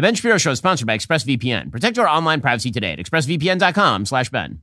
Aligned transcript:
The 0.00 0.06
Ben 0.06 0.14
Shapiro 0.14 0.38
Show 0.38 0.52
is 0.52 0.56
sponsored 0.56 0.86
by 0.86 0.96
ExpressVPN. 0.96 1.70
Protect 1.70 1.98
your 1.98 2.08
online 2.08 2.40
privacy 2.40 2.70
today 2.70 2.92
at 2.92 2.98
expressvpn.com 2.98 4.06
slash 4.06 4.30
Ben. 4.30 4.62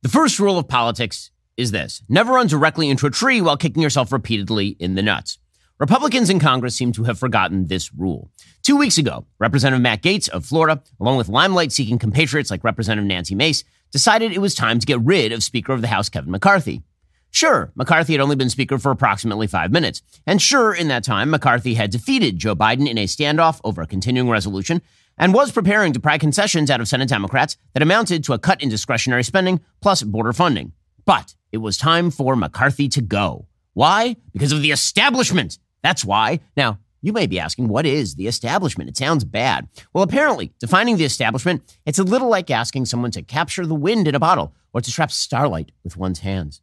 The 0.00 0.08
first 0.08 0.40
rule 0.40 0.58
of 0.58 0.66
politics 0.66 1.30
is 1.58 1.72
this. 1.72 2.02
Never 2.08 2.32
run 2.32 2.46
directly 2.46 2.88
into 2.88 3.06
a 3.06 3.10
tree 3.10 3.42
while 3.42 3.58
kicking 3.58 3.82
yourself 3.82 4.12
repeatedly 4.12 4.68
in 4.80 4.94
the 4.94 5.02
nuts. 5.02 5.36
Republicans 5.78 6.30
in 6.30 6.40
Congress 6.40 6.74
seem 6.74 6.92
to 6.92 7.04
have 7.04 7.18
forgotten 7.18 7.66
this 7.66 7.92
rule. 7.92 8.30
Two 8.62 8.78
weeks 8.78 8.96
ago, 8.96 9.26
Representative 9.38 9.82
Matt 9.82 10.02
Gaetz 10.02 10.26
of 10.30 10.46
Florida, 10.46 10.82
along 10.98 11.18
with 11.18 11.28
limelight 11.28 11.70
seeking 11.70 11.98
compatriots 11.98 12.50
like 12.50 12.64
Representative 12.64 13.06
Nancy 13.06 13.34
Mace, 13.34 13.64
decided 13.92 14.32
it 14.32 14.40
was 14.40 14.54
time 14.54 14.78
to 14.78 14.86
get 14.86 15.00
rid 15.02 15.32
of 15.32 15.42
Speaker 15.42 15.74
of 15.74 15.82
the 15.82 15.88
House 15.88 16.08
Kevin 16.08 16.30
McCarthy. 16.30 16.82
Sure, 17.30 17.70
McCarthy 17.74 18.14
had 18.14 18.20
only 18.20 18.36
been 18.36 18.50
Speaker 18.50 18.78
for 18.78 18.90
approximately 18.90 19.46
five 19.46 19.70
minutes. 19.70 20.02
And 20.26 20.40
sure, 20.40 20.74
in 20.74 20.88
that 20.88 21.04
time, 21.04 21.30
McCarthy 21.30 21.74
had 21.74 21.90
defeated 21.90 22.38
Joe 22.38 22.56
Biden 22.56 22.88
in 22.88 22.98
a 22.98 23.04
standoff 23.04 23.60
over 23.64 23.82
a 23.82 23.86
continuing 23.86 24.30
resolution 24.30 24.82
and 25.18 25.34
was 25.34 25.52
preparing 25.52 25.92
to 25.92 26.00
pry 26.00 26.16
concessions 26.16 26.70
out 26.70 26.80
of 26.80 26.88
Senate 26.88 27.08
Democrats 27.08 27.56
that 27.74 27.82
amounted 27.82 28.24
to 28.24 28.32
a 28.32 28.38
cut 28.38 28.62
in 28.62 28.68
discretionary 28.68 29.24
spending 29.24 29.60
plus 29.80 30.02
border 30.02 30.32
funding. 30.32 30.72
But 31.04 31.34
it 31.52 31.58
was 31.58 31.76
time 31.76 32.10
for 32.10 32.36
McCarthy 32.36 32.88
to 32.90 33.00
go. 33.00 33.46
Why? 33.74 34.16
Because 34.32 34.52
of 34.52 34.62
the 34.62 34.70
establishment. 34.70 35.58
That's 35.82 36.04
why. 36.04 36.40
Now, 36.56 36.78
you 37.00 37.12
may 37.12 37.26
be 37.26 37.38
asking, 37.38 37.68
what 37.68 37.86
is 37.86 38.16
the 38.16 38.26
establishment? 38.26 38.90
It 38.90 38.96
sounds 38.96 39.24
bad. 39.24 39.68
Well, 39.92 40.02
apparently, 40.02 40.52
defining 40.58 40.96
the 40.96 41.04
establishment, 41.04 41.62
it's 41.86 42.00
a 42.00 42.04
little 42.04 42.28
like 42.28 42.50
asking 42.50 42.86
someone 42.86 43.12
to 43.12 43.22
capture 43.22 43.66
the 43.66 43.74
wind 43.74 44.08
in 44.08 44.14
a 44.14 44.20
bottle 44.20 44.54
or 44.72 44.80
to 44.80 44.90
trap 44.90 45.12
starlight 45.12 45.70
with 45.84 45.96
one's 45.96 46.20
hands. 46.20 46.60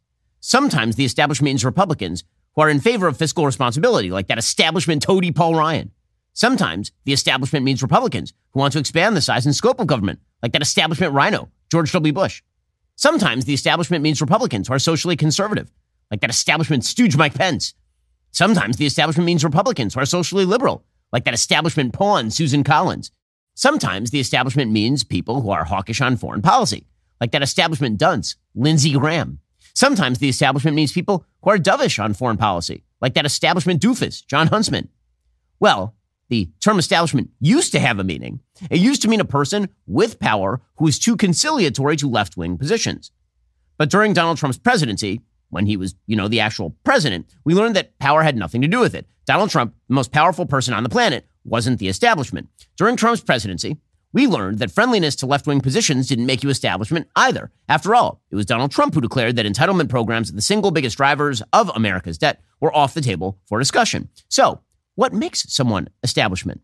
Sometimes 0.48 0.94
the 0.94 1.04
establishment 1.04 1.46
means 1.46 1.64
Republicans 1.64 2.22
who 2.54 2.62
are 2.62 2.70
in 2.70 2.78
favor 2.78 3.08
of 3.08 3.16
fiscal 3.16 3.44
responsibility, 3.44 4.12
like 4.12 4.28
that 4.28 4.38
establishment 4.38 5.02
toady 5.02 5.32
Paul 5.32 5.56
Ryan. 5.56 5.90
Sometimes 6.34 6.92
the 7.04 7.12
establishment 7.12 7.64
means 7.64 7.82
Republicans 7.82 8.32
who 8.52 8.60
want 8.60 8.72
to 8.74 8.78
expand 8.78 9.16
the 9.16 9.20
size 9.20 9.44
and 9.44 9.56
scope 9.56 9.80
of 9.80 9.88
government, 9.88 10.20
like 10.44 10.52
that 10.52 10.62
establishment 10.62 11.14
rhino, 11.14 11.50
George 11.68 11.90
W. 11.90 12.12
Bush. 12.12 12.44
Sometimes 12.94 13.44
the 13.44 13.54
establishment 13.54 14.04
means 14.04 14.20
Republicans 14.20 14.68
who 14.68 14.74
are 14.74 14.78
socially 14.78 15.16
conservative, 15.16 15.68
like 16.12 16.20
that 16.20 16.30
establishment 16.30 16.84
stooge 16.84 17.16
Mike 17.16 17.34
Pence. 17.34 17.74
Sometimes 18.30 18.76
the 18.76 18.86
establishment 18.86 19.26
means 19.26 19.42
Republicans 19.42 19.94
who 19.94 20.00
are 20.00 20.06
socially 20.06 20.44
liberal, 20.44 20.84
like 21.12 21.24
that 21.24 21.34
establishment 21.34 21.92
pawn 21.92 22.30
Susan 22.30 22.62
Collins. 22.62 23.10
Sometimes 23.56 24.12
the 24.12 24.20
establishment 24.20 24.70
means 24.70 25.02
people 25.02 25.40
who 25.40 25.50
are 25.50 25.64
hawkish 25.64 26.00
on 26.00 26.16
foreign 26.16 26.40
policy, 26.40 26.86
like 27.20 27.32
that 27.32 27.42
establishment 27.42 27.98
dunce, 27.98 28.36
Lindsey 28.54 28.92
Graham. 28.92 29.40
Sometimes 29.76 30.18
the 30.18 30.28
establishment 30.30 30.74
means 30.74 30.90
people 30.90 31.26
who 31.42 31.50
are 31.50 31.58
dovish 31.58 32.02
on 32.02 32.14
foreign 32.14 32.38
policy, 32.38 32.82
like 33.02 33.12
that 33.12 33.26
establishment 33.26 33.82
doofus, 33.82 34.26
Jon 34.26 34.46
Huntsman. 34.46 34.88
Well, 35.60 35.94
the 36.30 36.48
term 36.60 36.78
establishment 36.78 37.28
used 37.40 37.72
to 37.72 37.78
have 37.78 37.98
a 37.98 38.04
meaning. 38.04 38.40
It 38.70 38.80
used 38.80 39.02
to 39.02 39.08
mean 39.08 39.20
a 39.20 39.26
person 39.26 39.68
with 39.86 40.18
power 40.18 40.62
who 40.78 40.86
is 40.86 40.98
too 40.98 41.14
conciliatory 41.14 41.96
to 41.96 42.08
left 42.08 42.38
wing 42.38 42.56
positions. 42.56 43.10
But 43.76 43.90
during 43.90 44.14
Donald 44.14 44.38
Trump's 44.38 44.56
presidency, 44.56 45.20
when 45.50 45.66
he 45.66 45.76
was, 45.76 45.94
you 46.06 46.16
know, 46.16 46.26
the 46.26 46.40
actual 46.40 46.74
president, 46.82 47.26
we 47.44 47.54
learned 47.54 47.76
that 47.76 47.98
power 47.98 48.22
had 48.22 48.34
nothing 48.34 48.62
to 48.62 48.68
do 48.68 48.80
with 48.80 48.94
it. 48.94 49.06
Donald 49.26 49.50
Trump, 49.50 49.74
the 49.88 49.94
most 49.94 50.10
powerful 50.10 50.46
person 50.46 50.72
on 50.72 50.84
the 50.84 50.88
planet, 50.88 51.26
wasn't 51.44 51.78
the 51.80 51.88
establishment. 51.88 52.48
During 52.78 52.96
Trump's 52.96 53.20
presidency, 53.20 53.76
we 54.12 54.26
learned 54.26 54.58
that 54.60 54.70
friendliness 54.70 55.16
to 55.16 55.26
left 55.26 55.46
wing 55.46 55.60
positions 55.60 56.08
didn't 56.08 56.26
make 56.26 56.42
you 56.42 56.50
establishment 56.50 57.08
either. 57.16 57.50
After 57.68 57.94
all, 57.94 58.22
it 58.30 58.36
was 58.36 58.46
Donald 58.46 58.70
Trump 58.70 58.94
who 58.94 59.00
declared 59.00 59.36
that 59.36 59.46
entitlement 59.46 59.88
programs, 59.88 60.32
the 60.32 60.40
single 60.40 60.70
biggest 60.70 60.96
drivers 60.96 61.42
of 61.52 61.70
America's 61.74 62.18
debt, 62.18 62.40
were 62.60 62.74
off 62.74 62.94
the 62.94 63.00
table 63.00 63.38
for 63.46 63.58
discussion. 63.58 64.08
So, 64.28 64.60
what 64.94 65.12
makes 65.12 65.52
someone 65.52 65.88
establishment? 66.02 66.62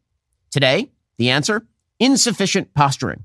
Today, 0.51 0.91
the 1.19 1.31
answer 1.31 1.67
insufficient 1.99 2.75
posturing. 2.75 3.25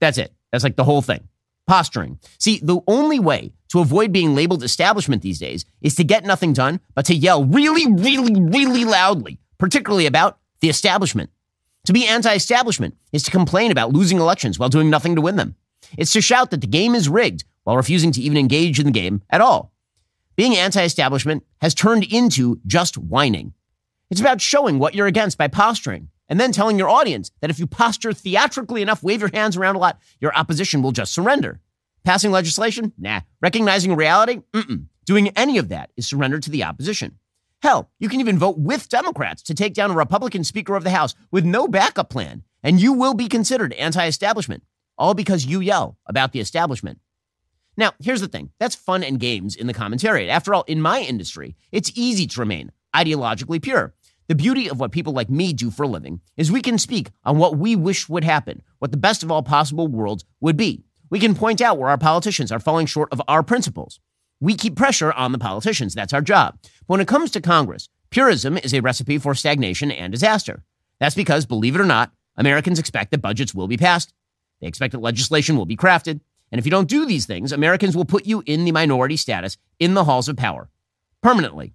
That's 0.00 0.18
it. 0.18 0.32
That's 0.50 0.64
like 0.64 0.76
the 0.76 0.84
whole 0.84 1.02
thing. 1.02 1.28
Posturing. 1.66 2.18
See, 2.38 2.58
the 2.62 2.80
only 2.88 3.20
way 3.20 3.52
to 3.68 3.80
avoid 3.80 4.12
being 4.12 4.34
labeled 4.34 4.62
establishment 4.64 5.22
these 5.22 5.38
days 5.38 5.64
is 5.80 5.94
to 5.94 6.04
get 6.04 6.24
nothing 6.24 6.52
done 6.52 6.80
but 6.94 7.06
to 7.06 7.14
yell 7.14 7.44
really, 7.44 7.86
really, 7.86 8.34
really 8.40 8.84
loudly, 8.84 9.38
particularly 9.58 10.06
about 10.06 10.38
the 10.60 10.68
establishment. 10.68 11.30
To 11.84 11.92
be 11.92 12.06
anti 12.06 12.34
establishment 12.34 12.96
is 13.12 13.22
to 13.24 13.30
complain 13.30 13.70
about 13.70 13.92
losing 13.92 14.18
elections 14.18 14.58
while 14.58 14.70
doing 14.70 14.88
nothing 14.88 15.16
to 15.16 15.20
win 15.20 15.36
them. 15.36 15.54
It's 15.98 16.12
to 16.12 16.22
shout 16.22 16.50
that 16.50 16.60
the 16.60 16.66
game 16.66 16.94
is 16.94 17.08
rigged 17.08 17.44
while 17.64 17.76
refusing 17.76 18.10
to 18.12 18.20
even 18.22 18.38
engage 18.38 18.78
in 18.78 18.86
the 18.86 18.92
game 18.92 19.22
at 19.28 19.42
all. 19.42 19.72
Being 20.36 20.56
anti 20.56 20.82
establishment 20.82 21.44
has 21.60 21.74
turned 21.74 22.04
into 22.04 22.60
just 22.66 22.96
whining. 22.96 23.52
It's 24.10 24.20
about 24.20 24.40
showing 24.40 24.78
what 24.78 24.94
you're 24.94 25.06
against 25.06 25.36
by 25.38 25.48
posturing 25.48 26.08
and 26.28 26.40
then 26.40 26.52
telling 26.52 26.78
your 26.78 26.88
audience 26.88 27.30
that 27.40 27.50
if 27.50 27.58
you 27.58 27.66
posture 27.66 28.12
theatrically 28.12 28.80
enough, 28.80 29.02
wave 29.02 29.20
your 29.20 29.30
hands 29.32 29.56
around 29.56 29.76
a 29.76 29.78
lot, 29.78 30.00
your 30.20 30.34
opposition 30.34 30.82
will 30.82 30.92
just 30.92 31.12
surrender. 31.12 31.60
Passing 32.02 32.30
legislation? 32.30 32.92
Nah. 32.98 33.20
Recognizing 33.42 33.94
reality? 33.94 34.40
Mm-mm. 34.52 34.86
Doing 35.04 35.28
any 35.36 35.58
of 35.58 35.68
that 35.68 35.90
is 35.96 36.06
surrender 36.06 36.40
to 36.40 36.50
the 36.50 36.64
opposition. 36.64 37.18
Hell, 37.64 37.90
you 37.98 38.10
can 38.10 38.20
even 38.20 38.36
vote 38.36 38.58
with 38.58 38.90
Democrats 38.90 39.40
to 39.44 39.54
take 39.54 39.72
down 39.72 39.90
a 39.90 39.94
Republican 39.94 40.44
Speaker 40.44 40.76
of 40.76 40.84
the 40.84 40.90
House 40.90 41.14
with 41.30 41.46
no 41.46 41.66
backup 41.66 42.10
plan, 42.10 42.42
and 42.62 42.78
you 42.78 42.92
will 42.92 43.14
be 43.14 43.26
considered 43.26 43.72
anti 43.72 44.06
establishment, 44.06 44.62
all 44.98 45.14
because 45.14 45.46
you 45.46 45.60
yell 45.60 45.96
about 46.04 46.32
the 46.32 46.40
establishment. 46.40 46.98
Now, 47.74 47.92
here's 47.98 48.20
the 48.20 48.28
thing 48.28 48.50
that's 48.58 48.74
fun 48.74 49.02
and 49.02 49.18
games 49.18 49.56
in 49.56 49.66
the 49.66 49.72
commentariat. 49.72 50.28
After 50.28 50.52
all, 50.52 50.64
in 50.64 50.82
my 50.82 51.00
industry, 51.00 51.56
it's 51.72 51.90
easy 51.94 52.26
to 52.26 52.40
remain 52.40 52.70
ideologically 52.94 53.62
pure. 53.62 53.94
The 54.28 54.34
beauty 54.34 54.68
of 54.68 54.78
what 54.78 54.92
people 54.92 55.14
like 55.14 55.30
me 55.30 55.54
do 55.54 55.70
for 55.70 55.84
a 55.84 55.88
living 55.88 56.20
is 56.36 56.52
we 56.52 56.60
can 56.60 56.76
speak 56.76 57.12
on 57.24 57.38
what 57.38 57.56
we 57.56 57.76
wish 57.76 58.10
would 58.10 58.24
happen, 58.24 58.60
what 58.78 58.90
the 58.90 58.98
best 58.98 59.22
of 59.22 59.30
all 59.30 59.42
possible 59.42 59.88
worlds 59.88 60.26
would 60.38 60.58
be. 60.58 60.84
We 61.08 61.18
can 61.18 61.34
point 61.34 61.62
out 61.62 61.78
where 61.78 61.88
our 61.88 61.96
politicians 61.96 62.52
are 62.52 62.60
falling 62.60 62.84
short 62.84 63.08
of 63.10 63.22
our 63.26 63.42
principles. 63.42 64.00
We 64.40 64.54
keep 64.54 64.76
pressure 64.76 65.12
on 65.12 65.32
the 65.32 65.38
politicians. 65.38 65.94
That's 65.94 66.12
our 66.12 66.20
job. 66.20 66.58
But 66.62 66.70
when 66.86 67.00
it 67.00 67.08
comes 67.08 67.30
to 67.32 67.40
Congress, 67.40 67.88
purism 68.10 68.58
is 68.58 68.74
a 68.74 68.80
recipe 68.80 69.18
for 69.18 69.34
stagnation 69.34 69.90
and 69.90 70.12
disaster. 70.12 70.64
That's 71.00 71.14
because, 71.14 71.46
believe 71.46 71.74
it 71.74 71.80
or 71.80 71.86
not, 71.86 72.12
Americans 72.36 72.78
expect 72.78 73.10
that 73.10 73.22
budgets 73.22 73.54
will 73.54 73.68
be 73.68 73.76
passed. 73.76 74.12
They 74.60 74.66
expect 74.66 74.92
that 74.92 75.00
legislation 75.00 75.56
will 75.56 75.66
be 75.66 75.76
crafted. 75.76 76.20
And 76.50 76.58
if 76.58 76.64
you 76.64 76.70
don't 76.70 76.88
do 76.88 77.06
these 77.06 77.26
things, 77.26 77.52
Americans 77.52 77.96
will 77.96 78.04
put 78.04 78.26
you 78.26 78.42
in 78.46 78.64
the 78.64 78.72
minority 78.72 79.16
status 79.16 79.56
in 79.78 79.94
the 79.94 80.04
halls 80.04 80.28
of 80.28 80.36
power 80.36 80.68
permanently. 81.22 81.74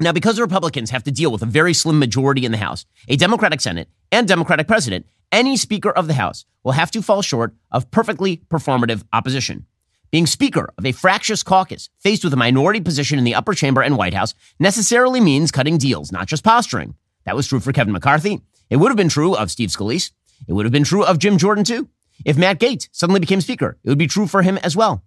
Now, 0.00 0.12
because 0.12 0.36
the 0.36 0.42
Republicans 0.42 0.90
have 0.90 1.04
to 1.04 1.12
deal 1.12 1.30
with 1.30 1.42
a 1.42 1.46
very 1.46 1.72
slim 1.72 1.98
majority 1.98 2.44
in 2.44 2.50
the 2.50 2.58
House, 2.58 2.84
a 3.08 3.16
Democratic 3.16 3.60
Senate, 3.60 3.88
and 4.10 4.26
Democratic 4.26 4.66
President, 4.66 5.06
any 5.30 5.56
Speaker 5.56 5.90
of 5.90 6.08
the 6.08 6.14
House 6.14 6.44
will 6.64 6.72
have 6.72 6.90
to 6.90 7.02
fall 7.02 7.22
short 7.22 7.54
of 7.70 7.90
perfectly 7.90 8.38
performative 8.48 9.04
opposition. 9.12 9.66
Being 10.14 10.26
Speaker 10.26 10.72
of 10.78 10.86
a 10.86 10.92
fractious 10.92 11.42
caucus 11.42 11.90
faced 11.98 12.22
with 12.22 12.32
a 12.32 12.36
minority 12.36 12.80
position 12.80 13.18
in 13.18 13.24
the 13.24 13.34
upper 13.34 13.52
chamber 13.52 13.82
and 13.82 13.96
White 13.96 14.14
House 14.14 14.32
necessarily 14.60 15.18
means 15.18 15.50
cutting 15.50 15.76
deals, 15.76 16.12
not 16.12 16.28
just 16.28 16.44
posturing. 16.44 16.94
That 17.24 17.34
was 17.34 17.48
true 17.48 17.58
for 17.58 17.72
Kevin 17.72 17.92
McCarthy. 17.92 18.40
It 18.70 18.76
would 18.76 18.90
have 18.90 18.96
been 18.96 19.08
true 19.08 19.34
of 19.34 19.50
Steve 19.50 19.70
Scalise. 19.70 20.12
It 20.46 20.52
would 20.52 20.66
have 20.66 20.72
been 20.72 20.84
true 20.84 21.04
of 21.04 21.18
Jim 21.18 21.36
Jordan, 21.36 21.64
too. 21.64 21.88
If 22.24 22.38
Matt 22.38 22.60
Gaetz 22.60 22.88
suddenly 22.92 23.18
became 23.18 23.40
Speaker, 23.40 23.76
it 23.82 23.88
would 23.88 23.98
be 23.98 24.06
true 24.06 24.28
for 24.28 24.42
him 24.42 24.56
as 24.58 24.76
well. 24.76 25.02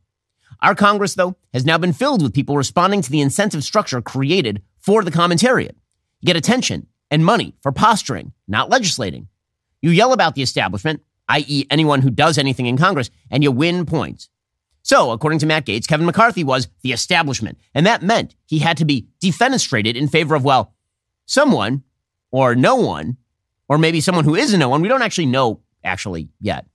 Our 0.61 0.75
Congress, 0.75 1.15
though, 1.15 1.37
has 1.53 1.65
now 1.65 1.77
been 1.77 1.93
filled 1.93 2.21
with 2.21 2.33
people 2.33 2.57
responding 2.57 3.01
to 3.01 3.09
the 3.09 3.21
incentive 3.21 3.63
structure 3.63 4.01
created 4.01 4.61
for 4.77 5.05
the 5.05 5.11
commentariat. 5.11 5.75
You 6.19 6.25
get 6.25 6.35
attention 6.35 6.85
and 7.09 7.23
money 7.23 7.55
for 7.63 7.71
posturing, 7.71 8.33
not 8.45 8.69
legislating. 8.69 9.29
You 9.81 9.91
yell 9.91 10.11
about 10.11 10.35
the 10.35 10.43
establishment, 10.43 11.01
i.e., 11.29 11.65
anyone 11.71 12.01
who 12.01 12.09
does 12.09 12.37
anything 12.37 12.65
in 12.65 12.75
Congress, 12.75 13.09
and 13.31 13.41
you 13.41 13.53
win 13.53 13.85
points. 13.85 14.27
So, 14.87 15.11
according 15.11 15.39
to 15.39 15.45
Matt 15.45 15.65
Gaetz, 15.65 15.85
Kevin 15.85 16.05
McCarthy 16.05 16.45
was 16.45 16.69
the 16.81 16.93
establishment. 16.93 17.57
And 17.75 17.85
that 17.85 18.01
meant 18.01 18.35
he 18.45 18.59
had 18.59 18.77
to 18.77 18.85
be 18.85 19.05
defenestrated 19.21 19.95
in 19.95 20.07
favor 20.07 20.33
of, 20.33 20.45
well, 20.45 20.73
someone 21.25 21.83
or 22.31 22.55
no 22.55 22.77
one, 22.77 23.17
or 23.67 23.77
maybe 23.77 23.99
someone 23.99 24.23
who 24.23 24.33
is 24.33 24.53
a 24.53 24.57
no 24.57 24.69
one. 24.69 24.81
We 24.81 24.87
don't 24.87 25.01
actually 25.01 25.25
know 25.25 25.59
actually 25.83 26.29
yet. 26.39 26.67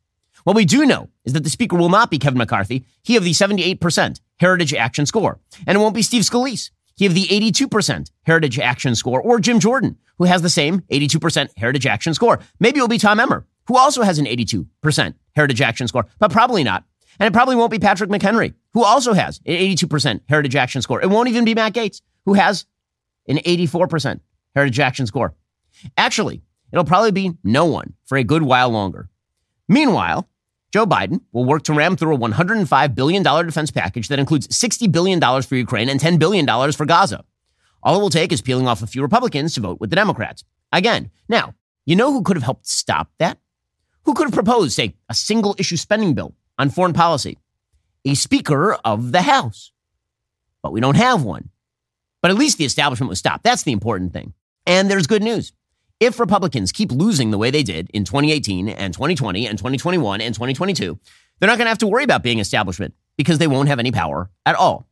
What 0.45 0.57
we 0.57 0.67
do 0.67 0.85
know 0.85 1.09
is 1.25 1.33
that 1.33 1.43
the 1.43 1.49
speaker 1.49 1.75
will 1.75 1.89
not 1.89 2.11
be 2.11 2.19
Kevin 2.19 2.37
McCarthy, 2.37 2.85
he 3.03 3.17
of 3.17 3.25
the 3.25 3.31
78% 3.31 4.21
Heritage 4.39 4.75
Action 4.75 5.07
score. 5.07 5.41
And 5.67 5.75
it 5.75 5.81
won't 5.81 5.95
be 5.95 6.03
Steve 6.03 6.25
Scalise, 6.25 6.69
he 6.95 7.07
of 7.07 7.15
the 7.15 7.29
82% 7.29 8.11
Heritage 8.25 8.59
Action 8.59 8.95
score, 8.95 9.23
or 9.23 9.41
Jim 9.41 9.59
Jordan, 9.59 9.97
who 10.19 10.25
has 10.25 10.43
the 10.43 10.51
same 10.51 10.81
82% 10.93 11.49
Heritage 11.57 11.87
Action 11.87 12.13
score. 12.13 12.41
Maybe 12.61 12.79
it 12.79 12.83
will 12.83 12.89
be 12.89 12.99
Tom 12.99 13.21
Emmer, 13.21 13.47
who 13.69 13.79
also 13.79 14.03
has 14.03 14.19
an 14.19 14.27
82% 14.27 15.15
Heritage 15.35 15.63
Action 15.63 15.89
score, 15.89 16.05
but 16.19 16.31
probably 16.31 16.63
not. 16.63 16.85
And 17.19 17.27
it 17.27 17.33
probably 17.33 17.57
won't 17.57 17.71
be 17.71 17.79
Patrick 17.79 18.11
McHenry, 18.11 18.55
who 18.73 18.85
also 18.85 19.13
has 19.13 19.41
an 19.47 19.55
82% 19.55 20.21
Heritage 20.29 20.57
Action 20.57 20.83
score. 20.83 21.03
It 21.03 21.11
won't 21.11 21.29
even 21.29 21.45
be 21.45 21.55
Matt 21.55 21.75
Gaetz, 21.75 22.01
who 22.25 22.35
has 22.35 22.67
an 23.29 23.39
84% 23.39 24.21
Heritage 24.55 24.81
Action 24.81 25.07
score. 25.07 25.35
Actually, 25.97 26.43
it'll 26.73 26.85
probably 26.85 27.11
be 27.11 27.33
no 27.45 27.67
one 27.67 27.95
for 28.05 28.17
a 28.17 28.25
good 28.25 28.43
while 28.43 28.71
longer. 28.71 29.09
Meanwhile, 29.69 30.29
Joe 30.73 30.87
Biden 30.87 31.21
will 31.33 31.45
work 31.45 31.65
to 31.65 31.75
ram 31.75 31.97
through 31.97 32.15
a 32.15 32.19
$105 32.19 32.95
billion 32.95 33.23
defense 33.23 33.71
package 33.71 34.09
that 34.09 34.19
includes 34.19 34.49
$60 34.49 34.91
billion 34.91 35.21
for 35.43 35.57
Ukraine 35.57 35.89
and 35.89 36.01
$10 36.01 36.19
billion 36.19 36.47
for 36.73 36.87
Gaza. 36.87 37.25
All 37.83 37.97
it 37.97 38.01
will 38.01 38.11
take 38.11 38.33
is 38.33 38.41
peeling 38.41 38.67
off 38.67 38.83
a 38.83 38.87
few 38.87 39.03
Republicans 39.03 39.55
to 39.55 39.61
vote 39.61 39.81
with 39.81 39.91
the 39.91 39.97
Democrats. 39.97 40.45
Again, 40.73 41.11
now, 41.29 41.55
You 41.85 41.97
know 41.97 42.13
who 42.13 42.23
could 42.23 42.37
have 42.37 42.45
helped 42.45 42.67
stop 42.67 43.11
that? 43.19 43.39
Who 44.05 44.15
could 44.15 44.27
have 44.27 44.35
proposed, 44.35 44.73
say, 44.73 44.95
a 45.09 45.15
single 45.15 45.55
issue 45.59 45.77
spending 45.77 46.15
bill 46.15 46.35
on 46.59 46.71
foreign 46.71 46.93
policy? 46.93 47.39
A 48.05 48.15
Speaker 48.15 48.75
of 48.85 49.13
the 49.13 49.23
House. 49.23 49.73
But 50.63 50.73
we 50.73 50.81
don't 50.81 50.97
have 50.97 51.23
one. 51.23 51.51
But 52.21 52.31
at 52.31 52.37
least 52.37 52.59
the 52.59 52.65
establishment 52.65 53.09
was 53.09 53.19
stopped. 53.19 53.45
That's 53.45 53.63
the 53.65 53.73
important 53.73 54.13
thing. 54.13 54.35
And 54.67 54.91
there's 54.91 55.07
good 55.07 55.23
news. 55.23 55.53
If 56.01 56.19
Republicans 56.19 56.73
keep 56.73 56.91
losing 56.91 57.31
the 57.31 57.39
way 57.39 57.51
they 57.51 57.63
did 57.63 57.91
in 57.91 58.05
2018 58.05 58.69
and 58.69 58.93
2020 58.93 59.47
and 59.47 59.59
2021 59.59 60.21
and 60.21 60.35
2022, 60.35 60.99
they're 61.39 61.47
not 61.47 61.59
going 61.59 61.67
to 61.67 61.71
have 61.71 61.79
to 61.79 61.87
worry 61.87 62.05
about 62.05 62.23
being 62.23 62.39
establishment 62.39 62.95
because 63.17 63.39
they 63.39 63.47
won't 63.47 63.69
have 63.69 63.79
any 63.79 63.93
power 63.93 64.31
at 64.47 64.57
all. 64.57 64.89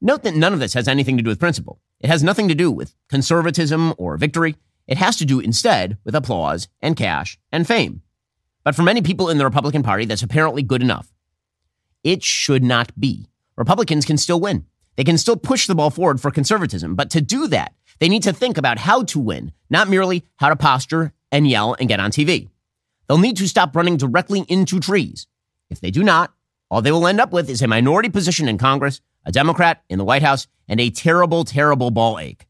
Note 0.00 0.22
that 0.22 0.34
none 0.34 0.52
of 0.52 0.60
this 0.60 0.74
has 0.74 0.88
anything 0.88 1.16
to 1.16 1.22
do 1.22 1.30
with 1.30 1.40
principle. 1.40 1.80
It 2.00 2.08
has 2.08 2.22
nothing 2.22 2.48
to 2.48 2.54
do 2.54 2.70
with 2.70 2.94
conservatism 3.08 3.92
or 3.98 4.16
victory. 4.16 4.56
It 4.86 4.98
has 4.98 5.16
to 5.18 5.26
do 5.26 5.40
instead 5.40 5.98
with 6.04 6.14
applause 6.14 6.68
and 6.80 6.96
cash 6.96 7.38
and 7.52 7.66
fame. 7.66 8.02
But 8.64 8.74
for 8.74 8.82
many 8.82 9.02
people 9.02 9.30
in 9.30 9.38
the 9.38 9.44
Republican 9.44 9.82
Party, 9.82 10.04
that's 10.04 10.22
apparently 10.22 10.62
good 10.62 10.82
enough. 10.82 11.12
It 12.04 12.22
should 12.22 12.62
not 12.62 12.98
be. 12.98 13.26
Republicans 13.56 14.04
can 14.04 14.16
still 14.16 14.40
win. 14.40 14.66
They 14.96 15.04
can 15.04 15.18
still 15.18 15.36
push 15.36 15.66
the 15.66 15.74
ball 15.74 15.90
forward 15.90 16.20
for 16.20 16.30
conservatism. 16.30 16.94
But 16.94 17.10
to 17.10 17.20
do 17.20 17.46
that, 17.48 17.74
they 17.98 18.08
need 18.08 18.22
to 18.24 18.32
think 18.32 18.58
about 18.58 18.78
how 18.78 19.02
to 19.04 19.18
win, 19.18 19.52
not 19.68 19.88
merely 19.88 20.24
how 20.36 20.48
to 20.48 20.56
posture 20.56 21.12
and 21.30 21.48
yell 21.48 21.74
and 21.78 21.88
get 21.88 22.00
on 22.00 22.10
TV. 22.10 22.48
They'll 23.08 23.18
need 23.18 23.36
to 23.38 23.48
stop 23.48 23.74
running 23.74 23.96
directly 23.96 24.44
into 24.48 24.80
trees. 24.80 25.26
If 25.68 25.80
they 25.80 25.90
do 25.90 26.02
not, 26.02 26.32
all 26.70 26.82
they 26.82 26.92
will 26.92 27.06
end 27.06 27.20
up 27.20 27.32
with 27.32 27.50
is 27.50 27.62
a 27.62 27.66
minority 27.66 28.08
position 28.08 28.48
in 28.48 28.58
Congress, 28.58 29.00
a 29.24 29.32
Democrat 29.32 29.82
in 29.88 29.98
the 29.98 30.04
White 30.04 30.22
House, 30.22 30.46
and 30.68 30.80
a 30.80 30.90
terrible, 30.90 31.44
terrible 31.44 31.90
ball 31.90 32.18
ache. 32.18 32.46